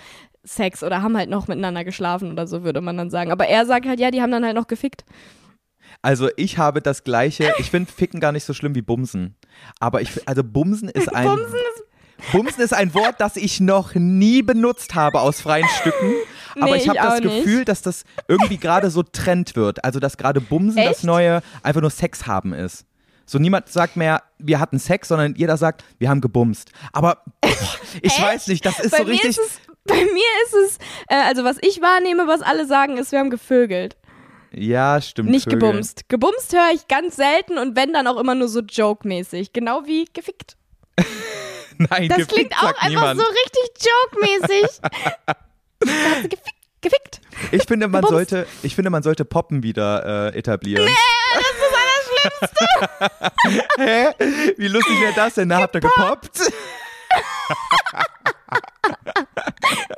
Sex 0.43 0.83
oder 0.83 1.03
haben 1.03 1.17
halt 1.17 1.29
noch 1.29 1.49
miteinander 1.49 1.85
geschlafen 1.85 2.33
oder 2.33 2.47
so, 2.47 2.65
würde 2.65 2.81
man 2.81 2.97
dann 2.97 3.11
sagen. 3.11 3.31
Aber 3.31 3.47
er 3.47 3.67
sagt 3.67 3.87
halt, 3.87 4.01
ja, 4.01 4.11
die 4.11 4.23
haben 4.23 4.31
dann 4.33 4.45
halt 4.45 4.57
noch 4.57 4.67
gefickt. 4.69 5.05
Also 6.03 6.31
ich 6.37 6.57
habe 6.57 6.81
das 6.81 7.05
gleiche, 7.05 7.53
ich 7.59 7.71
finde 7.71 7.93
Ficken 7.93 8.21
gar 8.21 8.33
nicht 8.33 8.45
so 8.45 8.55
schlimm 8.55 8.75
wie 8.75 8.81
Bumsen. 8.81 9.37
Aber 9.81 10.01
ich, 10.01 10.27
also 10.27 10.43
Bumsen 10.43 10.89
ist 10.89 11.15
ein... 11.15 11.25
Bumsen 11.29 11.55
ist, 11.55 11.85
Bumsen 12.33 12.63
ist 12.63 12.73
ein 12.75 12.95
Wort, 12.95 13.17
das 13.19 13.37
ich 13.37 13.61
noch 13.61 13.95
nie 13.95 14.43
benutzt 14.43 14.95
habe 14.95 15.21
aus 15.21 15.41
freien 15.41 15.67
Stücken. 15.81 16.15
Aber 16.57 16.73
Nee, 16.73 16.77
ich 16.79 16.89
habe 16.89 16.99
das 16.99 17.15
auch 17.15 17.21
nicht. 17.21 17.45
Gefühl, 17.45 17.65
dass 17.65 17.83
das 17.83 18.05
irgendwie 18.29 18.57
gerade 18.59 18.91
so 18.91 19.03
Trend 19.03 19.57
wird. 19.57 19.85
Also 19.85 20.01
dass 20.01 20.17
gerade 20.17 20.41
Bumsen 20.41 20.83
das 20.85 20.97
Echt? 20.99 21.05
neue 21.05 21.43
einfach 21.63 21.81
nur 21.81 21.91
Sex 21.91 22.27
haben 22.27 22.53
ist. 22.53 22.85
So 23.27 23.39
niemand 23.39 23.69
sagt 23.69 23.97
mehr, 23.97 24.23
wir 24.39 24.59
hatten 24.59 24.79
Sex, 24.81 25.07
sondern 25.09 25.35
jeder 25.37 25.57
sagt, 25.57 25.85
wir 25.99 26.09
haben 26.11 26.21
gebumst. 26.21 26.73
Aber 26.93 27.23
ich 28.03 28.13
Echt? 28.13 28.23
weiß 28.23 28.47
nicht, 28.49 28.67
das 28.67 28.81
ist 28.81 28.91
Bei 28.91 28.99
so 28.99 29.05
richtig. 29.05 29.31
ist 29.31 29.39
es- 29.39 29.61
Bei 29.85 29.95
mir 29.95 30.05
ist 30.47 30.55
es, 30.67 30.79
äh, 31.09 31.15
also 31.27 31.45
was 31.45 31.57
ich 31.63 31.81
wahrnehme, 31.81 32.27
was 32.27 32.43
alle 32.43 32.67
sagen, 32.67 32.97
ist, 32.99 33.13
wir 33.13 33.21
haben 33.21 33.31
gevögelt. 33.31 33.97
Ja, 34.53 35.01
stimmt. 35.01 35.31
Nicht 35.31 35.45
Vögel. 35.45 35.61
gebumst. 35.61 36.09
Gebumst 36.09 36.53
höre 36.53 36.71
ich 36.75 36.89
ganz 36.89 37.15
selten 37.17 37.57
und 37.57 37.77
wenn 37.77 37.93
dann 37.93 38.09
auch 38.09 38.19
immer 38.19 38.35
nur 38.35 38.49
so 38.49 38.61
joke-mäßig. 38.61 39.53
Genau 39.53 39.83
wie 39.87 40.07
gefickt. 40.13 40.57
Nein, 41.91 42.09
Das 42.11 42.27
klingt 42.27 42.53
auch 42.55 42.65
einfach 42.65 42.89
niemand. 42.89 43.21
so 43.21 43.27
richtig 43.27 43.71
joke-mäßig. 43.81 44.81
Da 45.83 45.89
hast 46.11 46.25
du 46.25 46.29
gefickt. 46.29 46.53
gefickt. 46.83 47.21
Ich 47.53 47.63
finde, 47.67 47.89
man 47.89 48.05
sollte, 48.05 48.47
ich 48.63 48.75
finde, 48.75 48.91
man 48.91 49.03
sollte 49.03 49.25
Poppen 49.25 49.63
wieder 49.63 50.29
äh, 50.35 50.39
etablieren. 50.39 50.87
Hä? 53.79 54.09
Wie 54.59 54.69
lustig 54.69 55.01
wäre 55.01 55.15
das 55.15 55.35
denn? 55.35 55.49
Na, 55.49 55.57
habt 55.63 55.75
ihr 55.75 55.81
gepoppt? 55.81 56.39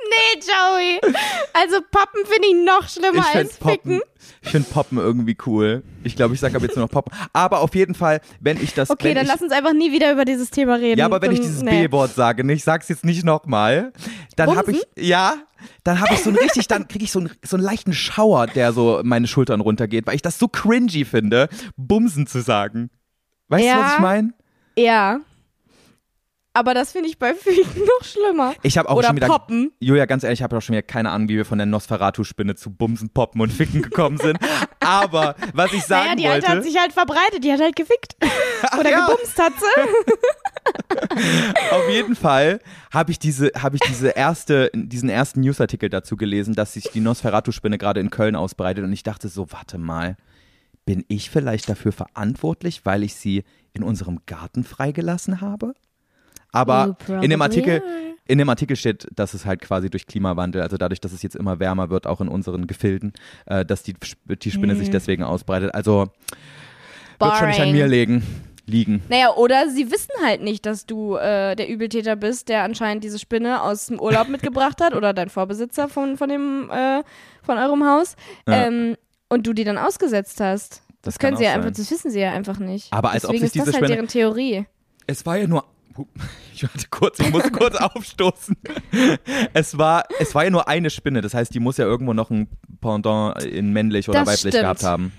Nee, 0.09 0.39
Joey. 0.41 1.13
Also 1.53 1.77
Poppen 1.91 2.21
finde 2.25 2.47
ich 2.47 2.65
noch 2.65 2.87
schlimmer 2.89 3.19
Ich 3.19 3.25
finde 3.25 3.39
als 3.49 3.57
Ficken. 3.57 3.99
Poppen, 3.99 4.01
ich 4.41 4.49
find 4.49 4.69
Poppen 4.71 4.97
irgendwie 4.97 5.37
cool. 5.45 5.83
Ich 6.03 6.15
glaube, 6.15 6.33
ich 6.33 6.39
sage 6.39 6.55
aber 6.55 6.65
jetzt 6.65 6.75
nur 6.75 6.85
noch 6.85 6.91
Poppen. 6.91 7.13
Aber 7.31 7.59
auf 7.61 7.73
jeden 7.75 7.95
Fall, 7.95 8.21
wenn 8.39 8.61
ich 8.61 8.73
das. 8.73 8.89
Okay, 8.89 9.13
dann 9.13 9.23
ich, 9.25 9.31
lass 9.31 9.41
uns 9.41 9.51
einfach 9.51 9.73
nie 9.73 9.91
wieder 9.91 10.11
über 10.11 10.25
dieses 10.25 10.49
Thema 10.49 10.75
reden. 10.75 10.99
Ja, 10.99 11.05
aber 11.05 11.21
wenn 11.21 11.31
ich 11.31 11.39
Dann- 11.39 11.47
dieses 11.47 11.61
nee. 11.63 11.87
B-Wort 11.87 12.13
sage, 12.13 12.43
ne, 12.43 12.53
ich 12.53 12.63
sag's 12.63 12.89
jetzt 12.89 13.05
nicht 13.05 13.23
nochmal, 13.23 13.93
dann 14.35 14.55
habe 14.55 14.71
ich, 14.71 14.83
ja, 14.97 15.35
dann 15.83 15.99
habe 16.01 16.13
ich 16.13 16.19
so 16.21 16.29
einen 16.29 16.39
richtig, 16.39 16.67
dann 16.67 16.87
kriege 16.87 17.05
ich 17.05 17.11
so 17.11 17.19
einen, 17.19 17.31
so 17.43 17.55
einen 17.55 17.63
leichten 17.65 17.93
Schauer, 17.93 18.47
der 18.47 18.73
so 18.73 19.01
meine 19.03 19.27
Schultern 19.27 19.61
runtergeht, 19.61 20.05
weil 20.07 20.15
ich 20.15 20.21
das 20.21 20.37
so 20.39 20.47
cringy 20.47 21.05
finde, 21.05 21.47
Bumsen 21.77 22.27
zu 22.27 22.41
sagen. 22.41 22.89
Weißt 23.47 23.63
du, 23.63 23.67
Ja. 23.67 23.79
was 23.81 23.93
ich 23.93 23.99
meine? 23.99 24.33
Ja. 24.77 25.19
Aber 26.55 26.75
das 26.75 26.91
finde 26.91 27.09
ich 27.09 27.17
bei 27.17 27.33
Ficken 27.33 27.81
noch 27.81 28.05
schlimmer. 28.05 28.53
Ich 28.61 28.77
habe 28.77 28.87
auch 28.87 28.97
Oder 28.97 29.07
schon 29.07 29.15
wieder, 29.15 29.25
Poppen. 29.27 29.71
Julia, 29.79 30.05
ganz 30.05 30.23
ehrlich, 30.23 30.39
ich 30.39 30.43
habe 30.43 30.55
auch 30.55 30.61
schon 30.61 30.73
wieder 30.73 30.83
keine 30.83 31.09
Ahnung, 31.09 31.27
wie 31.27 31.37
wir 31.37 31.45
von 31.45 31.57
der 31.57 31.65
Nosferatu-Spinne 31.65 32.53
zu 32.55 32.69
Bumsen, 32.69 33.09
Poppen 33.09 33.41
und 33.41 33.51
Ficken 33.51 33.81
gekommen 33.81 34.17
sind. 34.17 34.37
Aber 34.79 35.35
was 35.53 35.73
ich 35.73 35.83
sagen 35.83 36.05
Naja, 36.05 36.15
die 36.15 36.25
wollte, 36.25 36.47
Alte 36.47 36.57
hat 36.57 36.63
sich 36.63 36.79
halt 36.79 36.93
verbreitet, 36.93 37.43
die 37.43 37.51
hat 37.51 37.59
halt 37.59 37.75
gefickt. 37.75 38.15
Oder 38.79 38.91
ja. 38.91 39.07
gebumst 39.07 39.41
hat 39.41 39.53
sie. 39.57 39.65
Auf 41.71 41.89
jeden 41.89 42.15
Fall 42.15 42.59
habe 42.91 43.11
ich 43.11 43.17
diese, 43.17 43.51
habe 43.57 43.77
ich 43.77 43.81
diese 43.87 44.09
erste, 44.09 44.69
diesen 44.75 45.09
ersten 45.09 45.41
Newsartikel 45.41 45.89
dazu 45.89 46.17
gelesen, 46.17 46.53
dass 46.53 46.73
sich 46.73 46.91
die 46.91 47.01
Nosferatu-Spinne 47.01 47.79
gerade 47.79 47.99
in 47.99 48.11
Köln 48.11 48.35
ausbreitet 48.35 48.83
und 48.83 48.93
ich 48.93 49.01
dachte 49.01 49.27
so, 49.27 49.51
warte 49.51 49.79
mal, 49.79 50.17
bin 50.85 51.03
ich 51.07 51.31
vielleicht 51.31 51.67
dafür 51.67 51.91
verantwortlich, 51.91 52.85
weil 52.85 53.01
ich 53.03 53.15
sie 53.15 53.43
in 53.73 53.81
unserem 53.83 54.19
Garten 54.27 54.63
freigelassen 54.63 55.41
habe? 55.41 55.73
Aber 56.53 56.95
Oh, 57.09 57.13
in 57.19 57.29
dem 57.29 57.41
Artikel, 57.41 57.83
in 58.25 58.37
dem 58.37 58.47
Artikel 58.47 58.77
steht, 58.77 59.07
dass 59.13 59.33
es 59.33 59.45
halt 59.45 59.59
quasi 59.59 59.89
durch 59.89 60.07
Klimawandel, 60.07 60.61
also 60.61 60.77
dadurch, 60.77 61.01
dass 61.01 61.11
es 61.11 61.21
jetzt 61.23 61.35
immer 61.35 61.59
wärmer 61.59 61.89
wird, 61.89 62.07
auch 62.07 62.21
in 62.21 62.29
unseren 62.29 62.67
Gefilden, 62.67 63.11
äh, 63.47 63.65
dass 63.65 63.83
die, 63.83 63.95
die 64.41 64.51
Spinne 64.51 64.75
sich 64.77 64.89
deswegen 64.89 65.23
ausbreitet. 65.23 65.73
Also 65.75 66.07
wird 67.19 67.35
schon 67.37 67.47
nicht 67.49 67.59
an 67.59 67.71
mir 67.71 67.87
legen, 67.87 68.23
liegen. 68.65 69.01
Naja, 69.09 69.33
oder 69.35 69.69
sie 69.69 69.91
wissen 69.91 70.11
halt 70.23 70.41
nicht, 70.41 70.65
dass 70.65 70.85
du 70.85 71.15
äh, 71.15 71.55
der 71.55 71.67
Übeltäter 71.69 72.15
bist, 72.15 72.49
der 72.49 72.63
anscheinend 72.63 73.03
diese 73.03 73.19
Spinne 73.19 73.61
aus 73.61 73.87
dem 73.87 73.99
Urlaub 73.99 74.29
mitgebracht 74.29 74.79
hat 74.81 74.93
oder 74.95 75.13
dein 75.13 75.29
Vorbesitzer 75.29 75.89
von, 75.89 76.17
von, 76.17 76.29
dem, 76.29 76.69
äh, 76.71 77.03
von 77.41 77.57
eurem 77.57 77.83
Haus 77.85 78.15
Ja. 78.47 78.67
ähm, 78.67 78.95
und 79.29 79.47
du 79.47 79.53
die 79.53 79.63
dann 79.63 79.77
ausgesetzt 79.77 80.39
hast. 80.39 80.81
Das, 81.01 81.15
Das 81.15 81.19
können 81.19 81.35
sie 81.35 81.43
ja 81.43 81.51
sein. 81.51 81.61
einfach, 81.61 81.75
das 81.75 81.91
wissen 81.91 82.11
sie 82.11 82.19
ja 82.21 82.31
einfach 82.31 82.59
nicht. 82.59 82.93
Aber 82.93 83.11
als 83.11 83.25
ob 83.25 83.31
Deswegen 83.31 83.49
sich 83.49 83.55
ist 83.59 83.59
das 83.59 83.65
diese 83.65 83.75
halt 83.77 83.85
Spinne- 83.85 83.95
deren 83.95 84.07
Theorie. 84.07 84.65
Es 85.07 85.25
war 85.25 85.37
ja 85.37 85.47
nur. 85.47 85.65
Ich 86.55 86.63
warte 86.63 86.87
kurz, 86.91 87.19
ich 87.19 87.31
muss 87.31 87.51
kurz 87.51 87.75
aufstoßen. 87.79 88.55
Es 89.53 89.77
war, 89.77 90.05
es 90.19 90.33
war 90.35 90.43
ja 90.43 90.49
nur 90.51 90.67
eine 90.67 90.89
Spinne, 90.91 91.21
das 91.21 91.33
heißt, 91.33 91.53
die 91.53 91.59
muss 91.59 91.77
ja 91.77 91.85
irgendwo 91.85 92.13
noch 92.13 92.29
ein 92.29 92.47
Pendant 92.79 93.43
in 93.43 93.73
männlich 93.73 94.07
oder 94.07 94.19
Das 94.19 94.27
weiblich 94.27 94.39
stimmt. 94.53 94.61
gehabt 94.63 94.83
haben. 94.83 95.11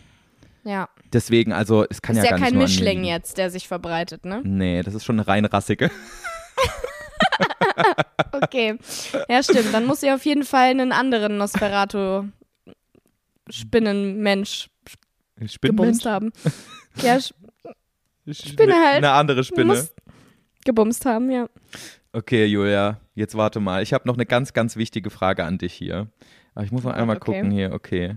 Ja. 0.62 0.88
Deswegen, 1.12 1.52
also, 1.52 1.84
es 1.90 2.01
kann 2.01 2.16
Ist 2.16 2.22
ja, 2.22 2.24
ja, 2.24 2.30
gar 2.30 2.36
nicht 2.38 2.44
kein 2.44 2.55
nur 2.55 2.62
an 2.64 2.70
mir 2.70 2.74
Mischling 2.78 3.05
jetzt, 3.05 3.36
der 3.36 3.51
sich 3.51 3.68
verbreitet, 3.68 4.24
ne? 4.24 4.40
Nee, 4.44 4.82
das 4.82 4.94
ist 4.94 5.05
schon 5.05 5.16
eine 5.18 5.26
rein 5.26 5.44
rassige. 5.44 5.90
Okay. 8.32 8.78
Ja, 9.28 9.42
stimmt. 9.42 9.72
Dann 9.72 9.86
muss 9.86 10.01
sie 10.01 10.10
auf 10.10 10.24
jeden 10.24 10.44
Fall 10.44 10.70
einen 10.70 10.92
anderen 10.92 11.36
Nosferatu 11.36 12.24
Spinnenmensch 13.48 14.68
gebumst 15.60 16.06
haben. 16.06 16.32
Ja, 17.02 17.18
Spinne 17.20 18.74
halt. 18.74 18.96
Eine 18.98 19.12
andere 19.12 19.44
Spinne. 19.44 19.64
muss 19.66 19.94
gebumst 20.65 21.05
haben, 21.07 21.31
ja. 21.31 21.49
Okay, 22.12 22.47
Julia, 22.47 23.01
jetzt 23.15 23.36
warte 23.36 23.61
mal. 23.61 23.82
Ich 23.82 23.93
habe 23.93 24.07
noch 24.07 24.15
eine 24.15 24.27
ganz, 24.27 24.53
ganz 24.53 24.77
wichtige 24.77 25.11
Frage 25.11 25.45
an 25.45 25.59
dich 25.59 25.73
hier. 25.73 26.09
Aber 26.55 26.65
ich 26.65 26.73
muss 26.73 26.85
noch 26.85 26.93
Ja, 26.93 26.99
einmal 26.99 27.16
okay. 27.16 27.32
gucken 27.32 27.51
hier, 27.51 27.73
okay. 27.73 28.16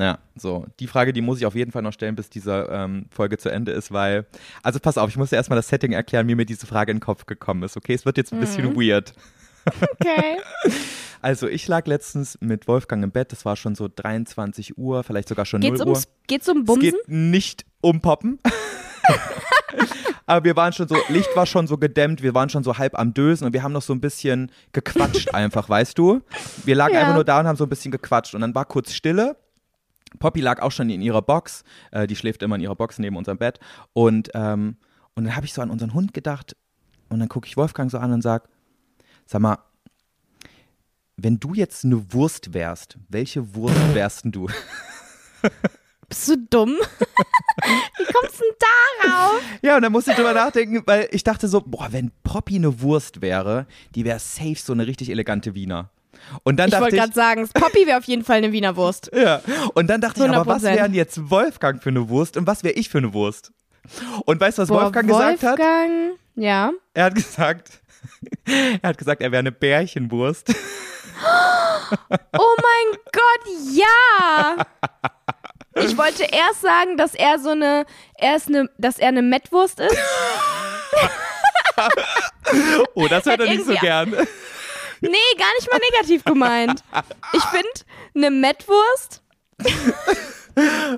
Ja, 0.00 0.18
so. 0.36 0.66
Die 0.78 0.86
Frage, 0.86 1.12
die 1.12 1.22
muss 1.22 1.38
ich 1.38 1.46
auf 1.46 1.54
jeden 1.56 1.72
Fall 1.72 1.82
noch 1.82 1.92
stellen, 1.92 2.14
bis 2.14 2.30
diese 2.30 2.68
ähm, 2.70 3.06
Folge 3.10 3.36
zu 3.38 3.48
Ende 3.48 3.72
ist, 3.72 3.90
weil. 3.90 4.26
Also 4.62 4.78
pass 4.78 4.96
auf, 4.98 5.08
ich 5.10 5.16
muss 5.16 5.30
dir 5.30 5.36
erstmal 5.36 5.56
das 5.56 5.68
Setting 5.68 5.92
erklären, 5.92 6.28
wie 6.28 6.34
mir 6.36 6.44
diese 6.46 6.66
Frage 6.66 6.92
in 6.92 6.98
den 6.98 7.02
Kopf 7.02 7.26
gekommen 7.26 7.62
ist, 7.64 7.76
okay? 7.76 7.94
Es 7.94 8.04
wird 8.06 8.16
jetzt 8.16 8.32
ein 8.32 8.38
bisschen 8.40 8.66
Mhm. 8.74 8.76
weird. 8.76 9.12
Okay. 10.00 10.38
Also 11.20 11.48
ich 11.48 11.66
lag 11.66 11.84
letztens 11.88 12.38
mit 12.40 12.68
Wolfgang 12.68 13.02
im 13.02 13.10
Bett, 13.10 13.32
das 13.32 13.44
war 13.44 13.56
schon 13.56 13.74
so 13.74 13.88
23 13.92 14.78
Uhr, 14.78 15.02
vielleicht 15.02 15.28
sogar 15.28 15.44
schon 15.46 15.60
Geht's 15.60 15.80
0 15.80 15.88
Uhr. 15.88 15.92
ums, 15.94 16.08
geht's 16.28 16.48
um 16.48 16.58
Es 16.60 16.64
Bumsen? 16.64 16.80
geht 16.92 17.08
nicht 17.08 17.66
um 17.80 18.00
Poppen. 18.00 18.38
Aber 20.26 20.44
wir 20.44 20.56
waren 20.56 20.72
schon 20.72 20.86
so, 20.88 20.96
Licht 21.08 21.34
war 21.34 21.46
schon 21.46 21.66
so 21.66 21.78
gedämmt, 21.78 22.22
wir 22.22 22.34
waren 22.34 22.50
schon 22.50 22.62
so 22.62 22.76
halb 22.76 22.98
am 22.98 23.14
Dösen 23.14 23.46
und 23.46 23.52
wir 23.54 23.62
haben 23.62 23.72
noch 23.72 23.82
so 23.82 23.94
ein 23.94 24.00
bisschen 24.00 24.50
gequatscht 24.72 25.32
einfach, 25.34 25.68
weißt 25.68 25.96
du? 25.98 26.20
Wir 26.64 26.74
lagen 26.74 26.94
Ja. 26.94 27.00
einfach 27.00 27.14
nur 27.14 27.24
da 27.24 27.40
und 27.40 27.46
haben 27.46 27.56
so 27.56 27.64
ein 27.64 27.70
bisschen 27.70 27.90
gequatscht 27.90 28.34
und 28.34 28.42
dann 28.42 28.54
war 28.54 28.64
kurz 28.66 28.92
Stille. 28.92 29.36
Poppy 30.18 30.40
lag 30.40 30.60
auch 30.60 30.72
schon 30.72 30.90
in 30.90 31.00
ihrer 31.02 31.22
Box, 31.22 31.64
äh, 31.92 32.06
die 32.06 32.16
schläft 32.16 32.42
immer 32.42 32.56
in 32.56 32.62
ihrer 32.62 32.76
Box 32.76 32.98
neben 32.98 33.16
unserem 33.16 33.38
Bett 33.38 33.58
und, 33.92 34.30
ähm, 34.34 34.76
und 35.14 35.24
dann 35.24 35.34
habe 35.36 35.46
ich 35.46 35.52
so 35.54 35.62
an 35.62 35.70
unseren 35.70 35.94
Hund 35.94 36.12
gedacht 36.14 36.56
und 37.08 37.20
dann 37.20 37.28
gucke 37.28 37.46
ich 37.46 37.56
Wolfgang 37.56 37.90
so 37.90 37.98
an 37.98 38.12
und 38.12 38.22
sag, 38.22 38.48
sag 39.26 39.40
mal, 39.40 39.58
wenn 41.16 41.40
du 41.40 41.52
jetzt 41.54 41.84
eine 41.84 42.12
Wurst 42.12 42.54
wärst, 42.54 42.96
welche 43.08 43.54
Wurst 43.54 43.94
wärst 43.94 44.24
denn 44.24 44.32
du? 44.32 44.48
Bist 46.08 46.28
du 46.28 46.36
dumm? 46.48 46.70
Wie 47.98 48.12
kommst 48.12 48.40
du 48.40 48.44
denn 48.44 48.56
darauf? 49.04 49.42
Ja, 49.60 49.76
und 49.76 49.82
dann 49.82 49.92
musste 49.92 50.12
ich 50.12 50.16
drüber 50.16 50.32
nachdenken, 50.32 50.82
weil 50.86 51.08
ich 51.10 51.22
dachte 51.22 51.48
so, 51.48 51.60
boah, 51.60 51.88
wenn 51.90 52.12
Poppy 52.22 52.56
eine 52.56 52.80
Wurst 52.80 53.20
wäre, 53.20 53.66
die 53.94 54.04
wäre 54.06 54.18
safe 54.18 54.56
so 54.56 54.72
eine 54.72 54.86
richtig 54.86 55.10
elegante 55.10 55.54
Wiener. 55.54 55.90
Und 56.44 56.56
dann 56.56 56.68
Ich 56.68 56.72
dachte 56.72 56.84
wollte 56.84 56.96
gerade 56.96 57.12
sagen, 57.12 57.48
Poppy 57.52 57.86
wäre 57.86 57.98
auf 57.98 58.04
jeden 58.04 58.24
Fall 58.24 58.38
eine 58.38 58.52
Wiener 58.52 58.74
Wurst. 58.76 59.10
ja, 59.14 59.42
und 59.74 59.88
dann 59.88 60.00
dachte 60.00 60.24
ich, 60.24 60.30
aber 60.30 60.46
was 60.46 60.64
100%. 60.64 60.74
wären 60.76 60.94
jetzt 60.94 61.30
Wolfgang 61.30 61.82
für 61.82 61.90
eine 61.90 62.08
Wurst 62.08 62.36
und 62.36 62.46
was 62.46 62.64
wäre 62.64 62.74
ich 62.74 62.88
für 62.88 62.98
eine 62.98 63.12
Wurst? 63.12 63.52
Und 64.24 64.40
weißt 64.40 64.58
du, 64.58 64.62
was 64.62 64.68
Boah, 64.68 64.84
Wolfgang 64.84 65.08
gesagt 65.08 65.42
hat? 65.42 65.58
Wolfgang, 65.58 66.18
ja. 66.36 66.72
Er 66.94 67.04
hat 67.04 67.14
gesagt, 67.14 67.80
er 68.82 68.88
hat 68.88 68.98
gesagt, 68.98 69.20
er 69.20 69.30
wäre 69.30 69.40
eine 69.40 69.52
Bärchenwurst. 69.52 70.54
Oh 71.90 72.56
mein 72.58 72.98
Gott, 73.12 73.54
ja! 73.72 74.66
Ich 75.84 75.96
wollte 75.98 76.24
erst 76.24 76.60
sagen, 76.62 76.96
dass 76.96 77.14
er 77.14 77.38
so 77.38 77.50
eine, 77.50 77.84
er 78.18 78.36
ist 78.36 78.48
eine, 78.48 78.68
dass 78.78 78.98
er 78.98 79.08
eine 79.08 79.22
Mettwurst 79.22 79.80
ist. 79.80 79.96
Oh, 82.94 83.06
das 83.08 83.24
hört 83.26 83.40
er 83.40 83.46
nicht 83.46 83.64
so 83.64 83.74
gern. 83.74 84.10
Nee, 84.10 85.36
gar 85.38 85.54
nicht 85.58 85.70
mal 85.70 85.78
negativ 85.92 86.24
gemeint. 86.24 86.82
Ich 87.32 87.42
finde, 87.44 87.68
eine 88.16 88.30
Mettwurst, 88.32 89.22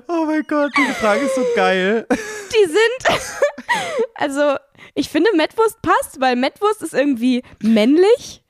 Oh 0.07 0.25
mein 0.25 0.43
Gott, 0.47 0.71
diese 0.75 0.93
Frage 0.95 1.21
ist 1.25 1.35
so 1.35 1.45
geil. 1.55 2.07
die 2.09 2.65
sind, 2.65 3.21
also 4.15 4.55
ich 4.95 5.09
finde 5.09 5.29
Mettwurst 5.35 5.81
passt, 5.83 6.19
weil 6.19 6.35
Mettwurst 6.35 6.81
ist 6.81 6.93
irgendwie 6.95 7.43
männlich 7.61 8.43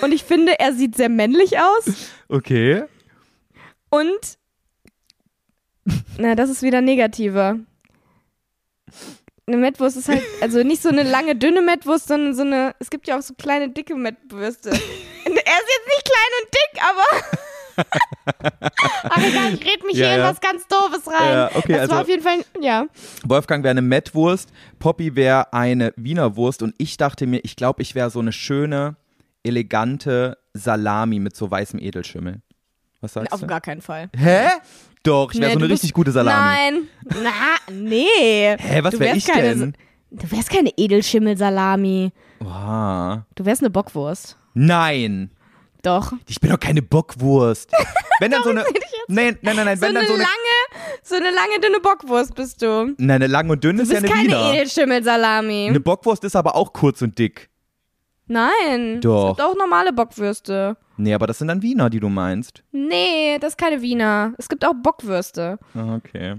und 0.00 0.12
ich 0.12 0.24
finde, 0.24 0.58
er 0.58 0.72
sieht 0.72 0.96
sehr 0.96 1.10
männlich 1.10 1.58
aus 1.58 1.84
Okay. 2.28 2.84
und, 3.90 4.38
na, 6.18 6.34
das 6.34 6.50
ist 6.50 6.62
wieder 6.62 6.80
negativer. 6.80 7.58
Eine 9.46 9.56
Mettwurst 9.56 9.96
ist 9.96 10.08
halt, 10.08 10.22
also 10.40 10.62
nicht 10.62 10.80
so 10.82 10.88
eine 10.90 11.02
lange, 11.02 11.34
dünne 11.34 11.60
Mettwurst, 11.62 12.08
sondern 12.08 12.34
so 12.34 12.42
eine, 12.42 12.74
es 12.78 12.90
gibt 12.90 13.08
ja 13.08 13.18
auch 13.18 13.22
so 13.22 13.34
kleine, 13.34 13.68
dicke 13.70 13.96
Mettwürste. 13.96 14.70
er 14.70 14.76
ist 14.76 14.84
jetzt 15.24 15.86
nicht 15.86 16.04
klein 16.04 16.32
und 16.42 16.54
dick, 16.54 16.82
aber. 16.88 17.24
Ach 19.04 19.18
egal, 19.18 19.54
ich 19.54 19.64
red 19.64 19.84
mich 19.84 19.96
Ja, 19.96 20.06
hier 20.06 20.14
in 20.16 20.20
ja. 20.20 20.30
was 20.30 20.40
ganz 20.40 20.66
Doofes 20.68 21.06
rein. 21.08 21.32
Ja, 21.32 21.50
okay, 21.54 21.72
das 21.72 21.80
also- 21.82 21.92
war 21.94 22.02
auf 22.02 22.08
jeden 22.08 22.22
Fall, 22.22 22.44
ja. 22.60 22.86
Wolfgang 23.24 23.64
wäre 23.64 23.70
eine 23.70 23.82
Mettwurst, 23.82 24.50
Poppy 24.78 25.16
wäre 25.16 25.52
eine 25.52 25.92
Wiener 25.96 26.36
Wurst 26.36 26.62
und 26.62 26.74
ich 26.78 26.96
dachte 26.96 27.26
mir, 27.26 27.40
ich 27.42 27.56
glaube, 27.56 27.82
ich 27.82 27.94
wäre 27.94 28.10
so 28.10 28.20
eine 28.20 28.32
schöne, 28.32 28.96
elegante 29.42 30.36
Salami 30.52 31.18
mit 31.18 31.34
so 31.34 31.50
weißem 31.50 31.80
Edelschimmel. 31.80 32.42
Was 33.00 33.14
sagst 33.14 33.32
Auf 33.32 33.40
du? 33.40 33.46
gar 33.46 33.60
keinen 33.62 33.80
Fall. 33.80 34.10
Hä? 34.16 34.48
Doch, 35.02 35.32
ich 35.32 35.40
wäre 35.40 35.48
Nee, 35.48 35.54
so 35.54 35.58
du 35.60 35.64
eine 35.64 35.72
bist- 35.72 35.82
richtig 35.82 35.94
gute 35.94 36.12
Salami. 36.12 36.38
Nein. 36.38 36.88
Na, 37.22 37.72
nee. 37.72 38.56
Hä, 38.58 38.80
was 38.82 38.92
Du 38.94 39.00
wäre 39.00 39.16
ich 39.16 39.24
keine 39.26 39.56
denn? 39.56 39.76
Du 40.10 40.30
wärst 40.30 40.50
keine 40.50 40.70
Edelschimmelsalami. 40.76 42.10
Wow. 42.40 43.20
Du 43.34 43.44
wärst 43.44 43.62
eine 43.62 43.70
Bockwurst. 43.70 44.36
Nein. 44.54 45.30
Doch. 45.82 46.12
Ich 46.26 46.40
bin 46.40 46.50
doch 46.50 46.60
keine 46.60 46.82
Bockwurst. 46.82 47.70
Wenn 48.20 48.30
dann 48.32 48.42
so 48.42 48.50
eine. 48.50 48.64
Nein, 49.08 49.38
nein, 49.40 49.56
nein, 49.56 49.64
nein. 49.64 49.76
So 49.78 49.82
Wenn 49.82 49.96
eine, 49.96 50.00
dann 50.00 50.08
so 50.08 50.14
eine. 50.14 50.22
lange, 50.22 51.00
so 51.02 51.14
eine 51.14 51.30
lange 51.30 51.60
dünne 51.62 51.80
Bockwurst 51.80 52.34
bist 52.34 52.60
du. 52.60 52.94
Nein, 52.98 53.10
eine 53.10 53.26
lang 53.28 53.48
und 53.48 53.64
dünn 53.64 53.76
Du 53.76 53.82
ist 53.84 53.92
ja 53.92 54.00
bist 54.00 54.12
eine 54.12 54.22
keine 54.28 54.34
Wiener. 54.38 54.52
Edelschimmelsalami. 54.54 55.66
Eine 55.70 55.80
Bockwurst 55.80 56.24
ist 56.24 56.36
aber 56.36 56.54
auch 56.56 56.72
kurz 56.74 57.00
und 57.00 57.18
dick. 57.18 57.48
Nein. 58.30 59.00
Doch. 59.00 59.30
Es 59.32 59.36
gibt 59.36 59.48
auch 59.48 59.56
normale 59.56 59.92
Bockwürste. 59.92 60.76
Nee, 60.96 61.14
aber 61.14 61.26
das 61.26 61.38
sind 61.38 61.48
dann 61.48 61.62
Wiener, 61.62 61.90
die 61.90 61.98
du 61.98 62.08
meinst. 62.08 62.62
Nee, 62.70 63.38
das 63.40 63.54
ist 63.54 63.56
keine 63.58 63.82
Wiener. 63.82 64.34
Es 64.38 64.48
gibt 64.48 64.64
auch 64.64 64.74
Bockwürste. 64.74 65.58
Ah, 65.74 65.96
Okay. 65.96 66.36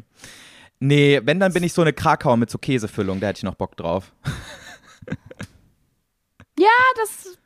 Nee, 0.83 1.21
wenn, 1.25 1.39
dann 1.39 1.53
bin 1.53 1.63
ich 1.63 1.73
so 1.73 1.81
eine 1.83 1.93
Krakauer 1.93 2.37
mit 2.37 2.49
so 2.49 2.57
Käsefüllung, 2.57 3.19
da 3.19 3.27
hätte 3.27 3.39
ich 3.39 3.43
noch 3.43 3.53
Bock 3.55 3.75
drauf. 3.77 4.13
Ja, 6.57 6.67
das 6.97 7.37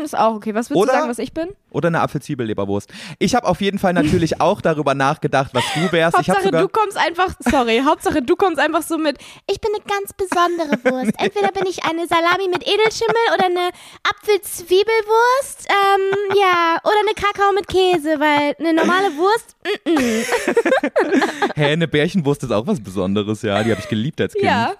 mm, 0.00 0.04
ist 0.04 0.16
auch 0.16 0.34
okay. 0.34 0.54
Was 0.54 0.70
würdest 0.70 0.82
Oder- 0.82 0.92
du 0.92 0.98
sagen, 0.98 1.10
was 1.10 1.18
ich 1.18 1.32
bin? 1.32 1.48
Oder 1.70 1.88
eine 1.88 2.00
Apfelzwiebelleberwurst. 2.02 2.88
Ich 3.18 3.34
habe 3.34 3.48
auf 3.48 3.60
jeden 3.60 3.78
Fall 3.80 3.92
natürlich 3.92 4.40
auch 4.40 4.60
darüber 4.60 4.94
nachgedacht, 4.94 5.50
was 5.54 5.64
du 5.74 5.90
wärst. 5.90 6.16
Hauptsache, 6.16 6.50
du 6.52 6.68
kommst 6.68 6.96
einfach, 6.96 7.34
sorry, 7.40 7.82
Hauptsache, 7.84 8.22
du 8.22 8.36
kommst 8.36 8.60
einfach 8.60 8.82
so 8.82 8.96
mit, 8.96 9.18
ich 9.50 9.60
bin 9.60 9.72
eine 9.74 9.82
ganz 9.84 10.12
besondere 10.12 10.78
Wurst. 10.84 11.12
Entweder 11.18 11.48
bin 11.52 11.66
ich 11.68 11.84
eine 11.84 12.06
Salami 12.06 12.48
mit 12.48 12.62
Edelschimmel 12.66 13.14
oder 13.34 13.46
eine 13.46 13.70
Apfelzwiebelwurst, 14.08 15.66
ähm, 15.68 16.36
ja, 16.38 16.78
oder 16.84 17.00
eine 17.00 17.14
Kakao 17.14 17.52
mit 17.54 17.66
Käse, 17.66 18.20
weil 18.20 18.54
eine 18.58 18.72
normale 18.74 19.08
Wurst, 19.16 19.56
Hä, 21.56 21.72
eine 21.72 21.88
Bärchenwurst 21.88 22.42
ist 22.44 22.50
auch 22.50 22.66
was 22.66 22.82
Besonderes, 22.82 23.42
ja. 23.42 23.62
Die 23.62 23.70
habe 23.70 23.80
ich 23.80 23.88
geliebt 23.88 24.20
als 24.20 24.32
Kind. 24.34 24.44
ja. 24.44 24.74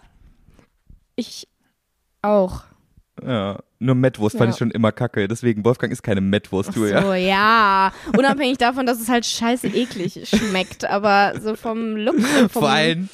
Ich 1.16 1.49
auch. 2.23 2.62
Ja, 3.25 3.59
Nur 3.85 3.94
Mettwurst 3.94 4.36
fand 4.39 4.48
Ja. 4.48 4.52
ich 4.55 4.59
schon 4.59 4.70
immer 4.70 4.93
kacke. 4.93 5.28
Deswegen, 5.28 5.65
Wolfgang 5.65 5.93
ist 5.93 6.02
keine 6.02 6.20
Mettwurst, 6.23 6.74
du, 6.74 6.86
ja. 6.86 7.02
So, 7.02 7.12
ja. 7.12 7.93
Unabhängig 8.16 8.56
davon, 8.59 8.86
dass 8.86 8.98
es 9.01 9.09
halt 9.09 9.27
scheiße 9.27 9.69
eklig 9.69 10.27
schmeckt, 10.28 10.85
aber 10.86 11.35
so 11.40 11.55
vom 11.55 11.97
Look. 11.97 12.19
Vom, 12.20 12.48
Vor 12.48 12.69
allem, 12.70 13.09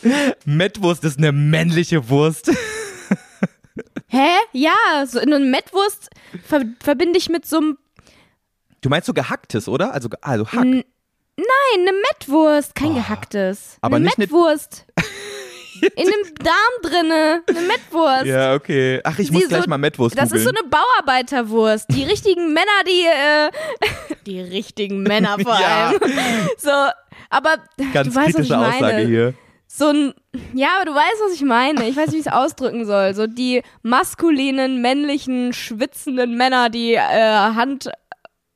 Mettwurst 0.44 1.02
ist 1.04 1.18
eine 1.18 1.32
männliche 1.32 2.08
Wurst. 2.08 2.50
Hä? 4.06 4.28
Ja, 4.52 4.74
so 5.06 5.18
eine 5.20 5.38
Mettwurst 5.38 6.10
ver 6.44 6.62
verbinde 6.80 7.18
ich 7.18 7.28
mit 7.28 7.46
so 7.46 7.58
einem 7.58 7.78
Du 8.80 8.88
meinst 8.88 9.06
so 9.06 9.12
gehacktes, 9.12 9.68
oder? 9.68 9.92
Also, 9.92 10.08
also 10.22 10.46
Hack. 10.48 10.62
N- 10.64 10.84
Nein, 11.36 11.46
eine 11.88 11.92
Mettwurst, 12.10 12.74
kein 12.74 12.94
gehacktes. 12.94 13.76
aber 13.80 13.96
eine 13.96 14.06
nicht 14.06 14.18
eine- 14.18 14.24
Mettwurst. 14.26 14.86
In 15.96 16.06
einem 16.06 16.34
Darm 16.42 16.82
drinne, 16.82 17.42
eine 17.46 17.60
Mettwurst. 17.66 18.26
Ja, 18.26 18.54
okay. 18.54 19.00
Ach, 19.04 19.18
ich 19.18 19.28
Sie 19.28 19.32
muss 19.32 19.42
so- 19.44 19.48
gleich 19.48 19.66
mal 19.66 19.78
Mettwurst 19.78 20.18
Das 20.18 20.32
ist 20.32 20.44
so 20.44 20.50
eine 20.50 20.68
Bauarbeiterwurst. 20.68 21.86
Die 21.90 22.04
richtigen 22.04 22.52
Männer, 22.52 22.84
die 22.86 23.06
äh, 23.06 23.50
die 24.26 24.40
richtigen 24.40 25.02
Männer 25.02 25.38
vor 25.38 25.56
Ja. 25.60 25.88
allem. 25.88 26.00
So, 26.58 26.70
aber 27.30 27.56
Ganz 27.92 28.08
du 28.08 28.14
weißt, 28.14 28.38
was 28.38 28.44
ich 28.44 28.50
meine. 28.50 28.66
Aussage 28.68 29.06
hier. 29.06 29.34
So 29.66 29.88
ein 29.88 30.14
ja, 30.52 30.68
aber 30.76 30.86
du 30.86 30.94
weißt, 30.94 31.16
was 31.26 31.32
ich 31.34 31.42
meine. 31.42 31.88
Ich 31.88 31.96
weiß 31.96 32.06
nicht, 32.08 32.14
wie 32.14 32.20
ich 32.20 32.26
es 32.26 32.32
ausdrücken 32.32 32.84
soll. 32.86 33.14
So 33.14 33.26
die 33.28 33.62
maskulinen, 33.82 34.80
männlichen, 34.82 35.52
schwitzenden 35.52 36.36
Männer, 36.36 36.70
die 36.70 36.94
äh, 36.94 36.98
Hand 37.00 37.90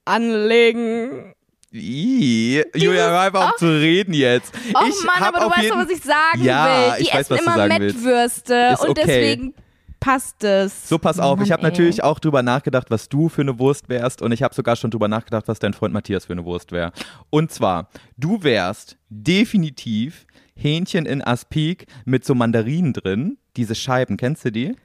anlegen. 0.05 1.35
Ih, 1.77 2.63
Julia, 2.77 3.11
hör 3.11 3.21
einfach 3.21 3.51
auf 3.51 3.57
zu 3.57 3.67
reden 3.67 4.15
jetzt. 4.15 4.55
Och 4.75 4.87
ich 4.89 5.05
Mann, 5.05 5.23
aber 5.23 5.41
du 5.41 5.51
weißt 5.51 5.71
doch, 5.71 5.79
was 5.79 5.91
ich 5.91 6.03
sagen 6.03 6.45
Ja, 6.45 6.67
will. 6.67 6.95
Die 6.99 7.03
ich 7.03 7.15
weiß, 7.15 7.31
essen 7.33 7.43
immer. 7.43 7.67
Mettwürste 7.67 8.77
und 8.81 8.91
okay. 8.91 9.03
deswegen 9.05 9.55
passt 9.99 10.45
es. 10.45 10.89
So, 10.89 10.99
pass 10.99 11.19
auf, 11.19 11.37
Mann, 11.37 11.47
ich 11.47 11.51
habe 11.51 11.65
natürlich 11.65 12.05
auch 12.05 12.21
drüber 12.21 12.43
nachgedacht, 12.45 12.91
was 12.91 13.09
du 13.09 13.29
für 13.29 13.43
eine 13.43 13.59
Wurst 13.59 13.89
wärst 13.89 14.23
und 14.23 14.31
ich 14.31 14.45
habe 14.45 14.55
sogar 14.55 14.77
schon 14.77 14.93
drüber 14.93 15.09
nachgedacht, 15.09 15.49
was 15.49 15.59
dein 15.59 15.73
Freund 15.73 15.93
Matthias 15.93 16.27
für 16.27 16.35
eine 16.35 16.45
Wurst 16.45 16.71
wäre. 16.71 16.93
Und 17.31 17.51
zwar, 17.51 17.89
du 18.17 18.45
wärst 18.45 18.97
definitiv 19.09 20.27
Hähnchen 20.55 21.07
in 21.07 21.23
Aspik 21.23 21.87
mit 22.05 22.25
so 22.25 22.37
Mandarinen 22.37 22.93
drin, 22.93 23.39
diese 23.57 23.75
Scheiben, 23.75 24.17
kennst 24.17 24.45
du 24.45 24.53
die? 24.53 24.77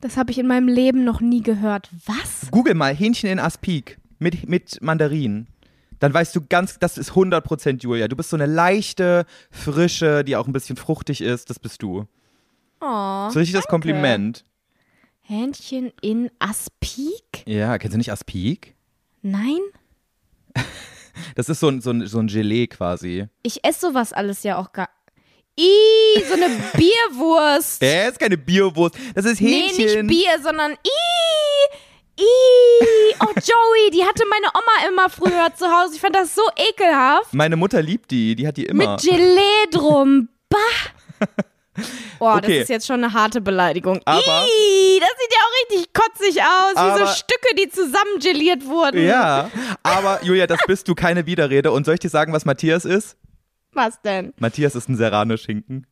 Das 0.00 0.16
habe 0.16 0.30
ich 0.30 0.38
in 0.38 0.46
meinem 0.46 0.68
Leben 0.68 1.02
noch 1.02 1.20
nie 1.20 1.42
gehört. 1.42 1.90
Was? 2.06 2.52
Google 2.52 2.74
mal 2.74 2.94
Hähnchen 2.94 3.28
in 3.28 3.40
Aspik 3.40 3.98
mit, 4.20 4.48
mit 4.48 4.80
Mandarinen. 4.80 5.48
Dann 6.00 6.12
weißt 6.12 6.34
du 6.34 6.40
ganz, 6.48 6.78
das 6.78 6.98
ist 6.98 7.12
100% 7.12 7.82
Julia. 7.82 8.08
Du 8.08 8.16
bist 8.16 8.30
so 8.30 8.36
eine 8.36 8.46
leichte, 8.46 9.24
frische, 9.50 10.24
die 10.24 10.34
auch 10.36 10.46
ein 10.48 10.52
bisschen 10.52 10.76
fruchtig 10.76 11.20
ist, 11.20 11.48
das 11.50 11.58
bist 11.58 11.82
du. 11.82 12.06
Oh, 12.80 13.30
So 13.30 13.38
richtig 13.38 13.54
das. 13.54 13.66
Kompliment. 13.68 14.44
Hähnchen 15.20 15.92
in 16.00 16.30
Aspik? 16.40 17.44
Ja, 17.46 17.78
kennst 17.78 17.94
du 17.94 17.98
nicht 17.98 18.10
Aspik? 18.10 18.74
Nein? 19.22 19.60
Das 21.34 21.50
ist 21.50 21.60
so 21.60 21.68
ein, 21.68 21.82
so 21.82 21.90
ein, 21.90 22.06
so 22.06 22.18
ein 22.18 22.28
Gelee 22.28 22.66
quasi. 22.66 23.26
Ich 23.42 23.62
esse 23.62 23.80
sowas 23.88 24.12
alles 24.14 24.42
ja 24.42 24.56
auch 24.56 24.72
gar. 24.72 24.88
Ih, 25.58 26.22
so 26.26 26.32
eine 26.32 26.46
Bierwurst. 26.74 27.82
Ja, 27.82 28.08
ist 28.08 28.18
keine 28.18 28.38
Biowurst. 28.38 28.94
Das 29.14 29.26
ist 29.26 29.40
nee, 29.40 29.68
Hähnchen. 29.68 30.06
nicht 30.06 30.24
Bier, 30.24 30.42
sondern 30.42 30.72
Ih. 30.72 31.76
Ih. 32.20 33.14
Oh, 33.20 33.32
Joey, 33.34 33.90
die 33.92 34.04
hatte 34.04 34.24
meine 34.28 34.46
Oma 34.54 34.88
immer 34.88 35.10
früher 35.10 35.54
zu 35.54 35.66
Hause. 35.66 35.94
Ich 35.94 36.00
fand 36.00 36.14
das 36.16 36.34
so 36.34 36.42
ekelhaft. 36.56 37.32
Meine 37.34 37.56
Mutter 37.56 37.82
liebt 37.82 38.10
die. 38.10 38.34
Die 38.36 38.46
hat 38.46 38.56
die 38.56 38.66
immer. 38.66 38.92
Mit 38.92 39.00
Gelee 39.02 39.66
drum. 39.70 40.28
Bah. 40.48 40.58
Boah, 42.18 42.36
Okay. 42.36 42.54
das 42.58 42.62
ist 42.64 42.68
jetzt 42.68 42.86
schon 42.86 43.02
eine 43.02 43.12
harte 43.12 43.40
Beleidigung. 43.40 44.00
Aber- 44.04 44.16
Ih, 44.18 45.00
das 45.00 45.08
sieht 45.08 45.32
ja 45.32 45.40
auch 45.40 45.72
richtig 45.76 45.92
kotzig 45.94 46.42
aus, 46.42 46.74
wie 46.76 46.98
so 46.98 47.06
Stücke, 47.12 47.54
die 47.58 47.68
zusammengeliert 47.70 48.66
wurden. 48.66 49.02
ja, 49.06 49.50
aber 49.82 50.22
Julia, 50.22 50.46
das 50.46 50.60
bist 50.66 50.88
du 50.88 50.94
keine 50.94 51.24
Widerrede. 51.26 51.72
Und 51.72 51.84
soll 51.86 51.94
ich 51.94 52.00
dir 52.00 52.10
sagen, 52.10 52.32
was 52.32 52.44
Matthias 52.44 52.84
ist? 52.84 53.16
Was 53.72 54.00
denn? 54.02 54.34
Matthias 54.38 54.74
ist 54.74 54.88
ein 54.88 54.96
Serrano-Schinken. 54.96 55.86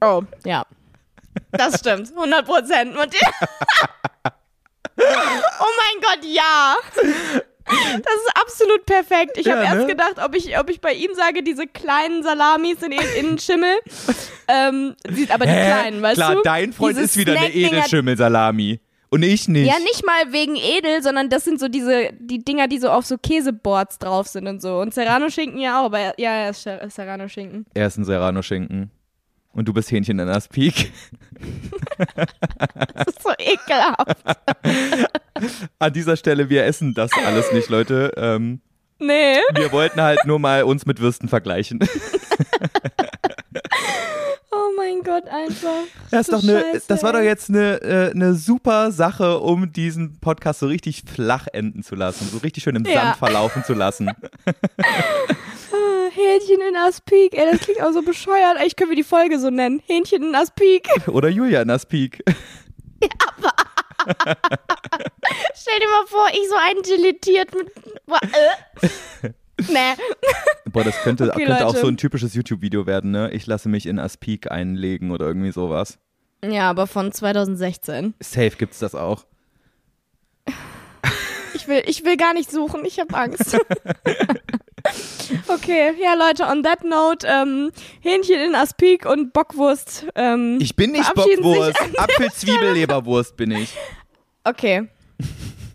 Oh, 0.00 0.22
ja. 0.44 0.64
Das 1.50 1.78
stimmt. 1.80 2.10
100 2.14 2.44
Prozent. 2.46 2.94
Oh 2.96 3.04
mein 4.96 6.00
Gott, 6.00 6.24
ja. 6.24 6.76
Das 7.64 8.14
ist 8.14 8.30
absolut 8.40 8.84
perfekt. 8.86 9.36
Ich 9.38 9.46
Ja, 9.46 9.54
habe 9.54 9.64
erst 9.64 9.76
ne? 9.78 9.86
gedacht, 9.86 10.14
ob 10.24 10.34
ich, 10.34 10.58
ob 10.58 10.68
ich 10.68 10.80
bei 10.80 10.92
ihm 10.94 11.14
sage, 11.14 11.42
diese 11.42 11.66
kleinen 11.66 12.22
Salamis 12.22 12.82
in, 12.82 12.92
in 12.92 13.38
Schimmel. 13.38 13.76
Ähm, 14.48 14.96
sieht 15.10 15.30
aber 15.30 15.46
die 15.46 15.52
kleinen, 15.52 16.02
weißt 16.02 16.16
Klar, 16.16 16.34
du? 16.36 16.42
dein 16.42 16.72
Freund 16.72 16.96
Diese 16.96 17.04
ist 17.04 17.16
wieder 17.16 17.38
eine 17.38 17.54
Edelschimmelsalami. 17.54 18.80
Und 19.10 19.22
ich 19.22 19.46
nicht. 19.46 19.68
Ja, 19.70 19.78
nicht 19.78 20.04
mal 20.06 20.32
wegen 20.32 20.56
edel, 20.56 21.02
sondern 21.02 21.28
das 21.28 21.44
sind 21.44 21.60
so 21.60 21.68
diese, 21.68 22.10
die 22.18 22.38
Dinger, 22.42 22.66
die 22.66 22.78
so 22.78 22.88
auf 22.88 23.04
so 23.04 23.16
Käseboards 23.18 23.98
drauf 23.98 24.26
sind 24.26 24.48
und 24.48 24.60
so. 24.62 24.78
Und 24.80 24.94
Serrano-Schinken 24.94 25.60
ja 25.60 25.80
auch, 25.80 25.84
aber 25.84 25.98
er- 26.00 26.14
ja, 26.18 26.30
er 26.32 26.50
ist 26.50 26.62
Ser- 26.62 26.88
Serrano-Schinken. 26.90 27.66
Er 27.74 27.86
ist 27.88 27.98
ein 27.98 28.04
Serrano-Schinken. 28.04 28.90
Und 29.52 29.68
du 29.68 29.72
bist 29.72 29.90
Hähnchen 29.90 30.18
in 30.18 30.28
Aspik. 30.28 30.92
Das 32.94 33.06
ist 33.08 33.22
so 33.22 33.30
ekelhaft. 33.38 34.16
An 35.78 35.92
dieser 35.92 36.16
Stelle, 36.16 36.48
wir 36.48 36.64
essen 36.64 36.94
das 36.94 37.10
alles 37.24 37.52
nicht, 37.52 37.68
Leute. 37.68 38.12
Ähm, 38.16 38.60
Nee. 38.98 39.38
wir 39.54 39.72
wollten 39.72 40.00
halt 40.00 40.24
nur 40.26 40.38
mal 40.38 40.62
uns 40.62 40.86
mit 40.86 41.00
Würsten 41.00 41.28
vergleichen. 41.28 41.80
Oh 44.54 44.68
mein 44.76 45.02
Gott, 45.02 45.24
einfach. 45.28 45.84
Das, 46.10 46.28
ist 46.28 46.32
doch 46.32 46.42
eine, 46.42 46.60
scheiße, 46.60 46.84
das 46.88 47.02
war 47.02 47.12
doch 47.14 47.20
jetzt 47.20 47.48
eine, 47.48 47.80
äh, 47.82 48.10
eine 48.10 48.34
super 48.34 48.92
Sache, 48.92 49.38
um 49.38 49.72
diesen 49.72 50.18
Podcast 50.20 50.60
so 50.60 50.66
richtig 50.66 51.04
flach 51.10 51.46
enden 51.52 51.82
zu 51.82 51.94
lassen, 51.94 52.28
so 52.30 52.38
richtig 52.38 52.62
schön 52.64 52.76
im 52.76 52.84
Ja. 52.84 52.92
Sand 53.02 53.16
verlaufen 53.16 53.64
zu 53.64 53.72
lassen. 53.74 54.10
Hähnchen 56.22 56.60
in 56.68 56.76
Aspik, 56.76 57.34
ey, 57.36 57.50
das 57.50 57.60
klingt 57.60 57.82
auch 57.82 57.92
so 57.92 58.02
bescheuert. 58.02 58.58
Echt, 58.60 58.76
können 58.76 58.90
wir 58.90 58.96
die 58.96 59.02
Folge 59.02 59.38
so 59.38 59.50
nennen? 59.50 59.82
Hähnchen 59.86 60.22
in 60.22 60.34
Aspik. 60.34 60.88
Oder 61.08 61.28
Julia 61.28 61.62
in 61.62 61.70
Aspik. 61.70 62.22
Stell 65.54 65.78
dir 65.78 65.88
mal 65.88 66.06
vor, 66.06 66.28
ich 66.32 66.48
so 66.48 66.56
eingelitiert 66.56 67.54
mit. 67.54 67.72
Boah, 68.06 68.20
äh. 68.22 69.28
nee. 69.68 69.94
Boah, 70.70 70.84
das 70.84 70.96
könnte, 71.02 71.30
Okay, 71.30 71.44
könnte 71.44 71.66
auch 71.66 71.76
so 71.76 71.86
ein 71.86 71.96
typisches 71.96 72.34
YouTube-Video 72.34 72.86
werden, 72.86 73.10
ne? 73.10 73.30
Ich 73.32 73.46
lasse 73.46 73.68
mich 73.68 73.86
in 73.86 73.98
Aspik 73.98 74.50
einlegen 74.50 75.10
oder 75.10 75.26
irgendwie 75.26 75.52
sowas. 75.52 75.98
Ja, 76.44 76.70
aber 76.70 76.86
von 76.86 77.12
2016. 77.12 78.14
Safe 78.20 78.50
gibt's 78.50 78.80
das 78.80 78.94
auch. 78.94 79.24
Ich 81.54 81.68
will, 81.68 81.82
ich 81.86 82.04
will 82.04 82.16
gar 82.16 82.34
nicht 82.34 82.50
suchen, 82.50 82.84
ich 82.84 82.98
habe 82.98 83.14
Angst. 83.14 83.56
Okay, 85.48 85.92
ja 86.02 86.14
Leute, 86.14 86.44
on 86.44 86.62
that 86.62 86.84
note, 86.84 87.26
ähm, 87.26 87.70
Hähnchen 88.00 88.40
in 88.40 88.54
Aspik 88.54 89.06
und 89.06 89.32
Bockwurst. 89.32 90.06
Ähm, 90.14 90.58
Ich 90.60 90.76
bin 90.76 90.92
nicht 90.92 91.12
Bockwurst, 91.14 91.80
Apfelzwiebelleberwurst 91.98 93.36
bin 93.36 93.50
ich. 93.52 93.76
Okay. 94.44 94.88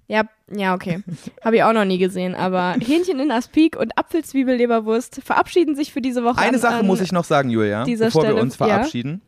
Ja, 0.09 0.23
ja, 0.49 0.73
okay. 0.73 1.03
Habe 1.43 1.57
ich 1.57 1.63
auch 1.63 1.73
noch 1.73 1.83
nie 1.83 1.97
gesehen, 1.97 2.33
aber 2.33 2.75
Hähnchen 2.79 3.19
in 3.19 3.29
Aspik 3.31 3.77
und 3.77 3.97
Apfelzwiebelleberwurst 3.97 5.21
verabschieden 5.23 5.75
sich 5.75 5.91
für 5.91 6.01
diese 6.01 6.23
Woche. 6.23 6.37
Eine 6.37 6.55
an, 6.55 6.61
Sache 6.61 6.75
an, 6.75 6.87
muss 6.87 7.01
ich 7.01 7.11
noch 7.11 7.25
sagen, 7.25 7.49
Julia, 7.49 7.83
bevor 7.83 7.99
wir 7.99 8.09
Stelle, 8.29 8.35
uns 8.35 8.57
ja. 8.57 8.67
verabschieden. 8.67 9.21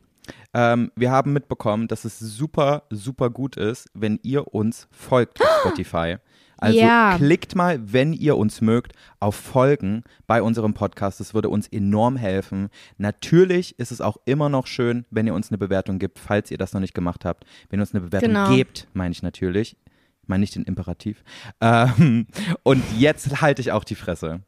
Ähm, 0.54 0.90
wir 0.96 1.10
haben 1.10 1.32
mitbekommen, 1.32 1.86
dass 1.86 2.04
es 2.04 2.18
super, 2.18 2.84
super 2.90 3.30
gut 3.30 3.56
ist, 3.56 3.88
wenn 3.94 4.18
ihr 4.22 4.52
uns 4.54 4.88
folgt 4.90 5.40
auf 5.40 5.48
Spotify. 5.60 6.16
Also 6.60 6.78
Ja. 6.78 7.16
klickt 7.16 7.54
mal, 7.54 7.80
wenn 7.92 8.12
ihr 8.12 8.36
uns 8.36 8.60
mögt, 8.60 8.92
auf 9.18 9.34
Folgen 9.34 10.04
bei 10.26 10.42
unserem 10.42 10.74
Podcast. 10.74 11.20
Das 11.20 11.34
würde 11.34 11.48
uns 11.48 11.68
enorm 11.68 12.16
helfen. 12.16 12.68
Natürlich 12.98 13.78
ist 13.78 13.92
es 13.92 14.00
auch 14.00 14.18
immer 14.24 14.48
noch 14.48 14.66
schön, 14.66 15.04
wenn 15.10 15.26
ihr 15.26 15.34
uns 15.34 15.50
eine 15.50 15.58
Bewertung 15.58 15.98
gibt, 15.98 16.18
falls 16.18 16.50
ihr 16.50 16.58
das 16.58 16.72
noch 16.72 16.80
nicht 16.80 16.94
gemacht 16.94 17.24
habt. 17.24 17.44
Wenn 17.70 17.80
ihr 17.80 17.82
uns 17.82 17.94
eine 17.94 18.02
Bewertung 18.02 18.28
Genau. 18.30 18.54
gebt, 18.54 18.86
meine 18.92 19.12
ich 19.12 19.22
natürlich. 19.22 19.76
Ich 20.22 20.28
meine 20.28 20.40
nicht 20.42 20.54
den 20.54 20.64
Imperativ. 20.64 21.24
Ähm, 21.60 22.26
und 22.62 22.82
jetzt 22.98 23.40
halte 23.40 23.62
ich 23.62 23.72
auch 23.72 23.84
die 23.84 23.94
Fresse. 23.96 24.40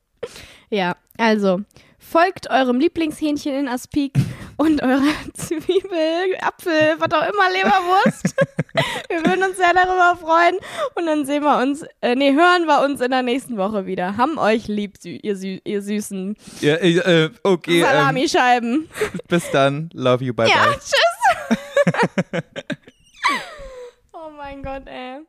Ja, 0.71 0.97
also 1.19 1.63
folgt 1.99 2.49
eurem 2.51 2.79
Lieblingshähnchen 2.79 3.53
in 3.55 3.69
Aspik 3.69 4.13
und 4.57 4.83
eurer 4.83 5.03
Zwiebel, 5.35 6.37
Apfel, 6.41 6.97
was 6.99 7.13
auch 7.13 7.29
immer, 7.29 7.51
Leberwurst. 7.53 8.35
wir 9.09 9.19
würden 9.25 9.43
uns 9.45 9.57
sehr 9.57 9.73
darüber 9.75 10.17
freuen. 10.21 10.57
Und 10.95 11.07
dann 11.07 11.25
sehen 11.27 11.43
wir 11.43 11.59
uns, 11.59 11.85
äh, 12.01 12.15
nee, 12.15 12.33
hören 12.33 12.67
wir 12.67 12.83
uns 12.85 13.01
in 13.01 13.11
der 13.11 13.23
nächsten 13.23 13.57
Woche 13.57 13.87
wieder. 13.87 14.17
Haben 14.17 14.39
euch 14.39 14.69
lieb, 14.69 14.97
sü 14.99 15.19
ihr, 15.23 15.37
sü 15.37 15.61
ihr 15.65 15.83
süßen 15.83 16.37
Ja, 16.61 16.77
äh, 16.77 17.31
okay, 17.43 17.81
ähm, 17.81 17.85
Salamischeiben. 17.87 18.89
bis 19.29 19.51
dann. 19.51 19.91
Love 19.93 20.25
you, 20.25 20.35
bye 20.35 20.49
ja, 20.49 20.65
bye. 20.65 20.75
tschüss. 20.75 21.13
oh 24.13 24.31
mein 24.37 24.63
Gott, 24.63 24.83
ey. 24.87 25.21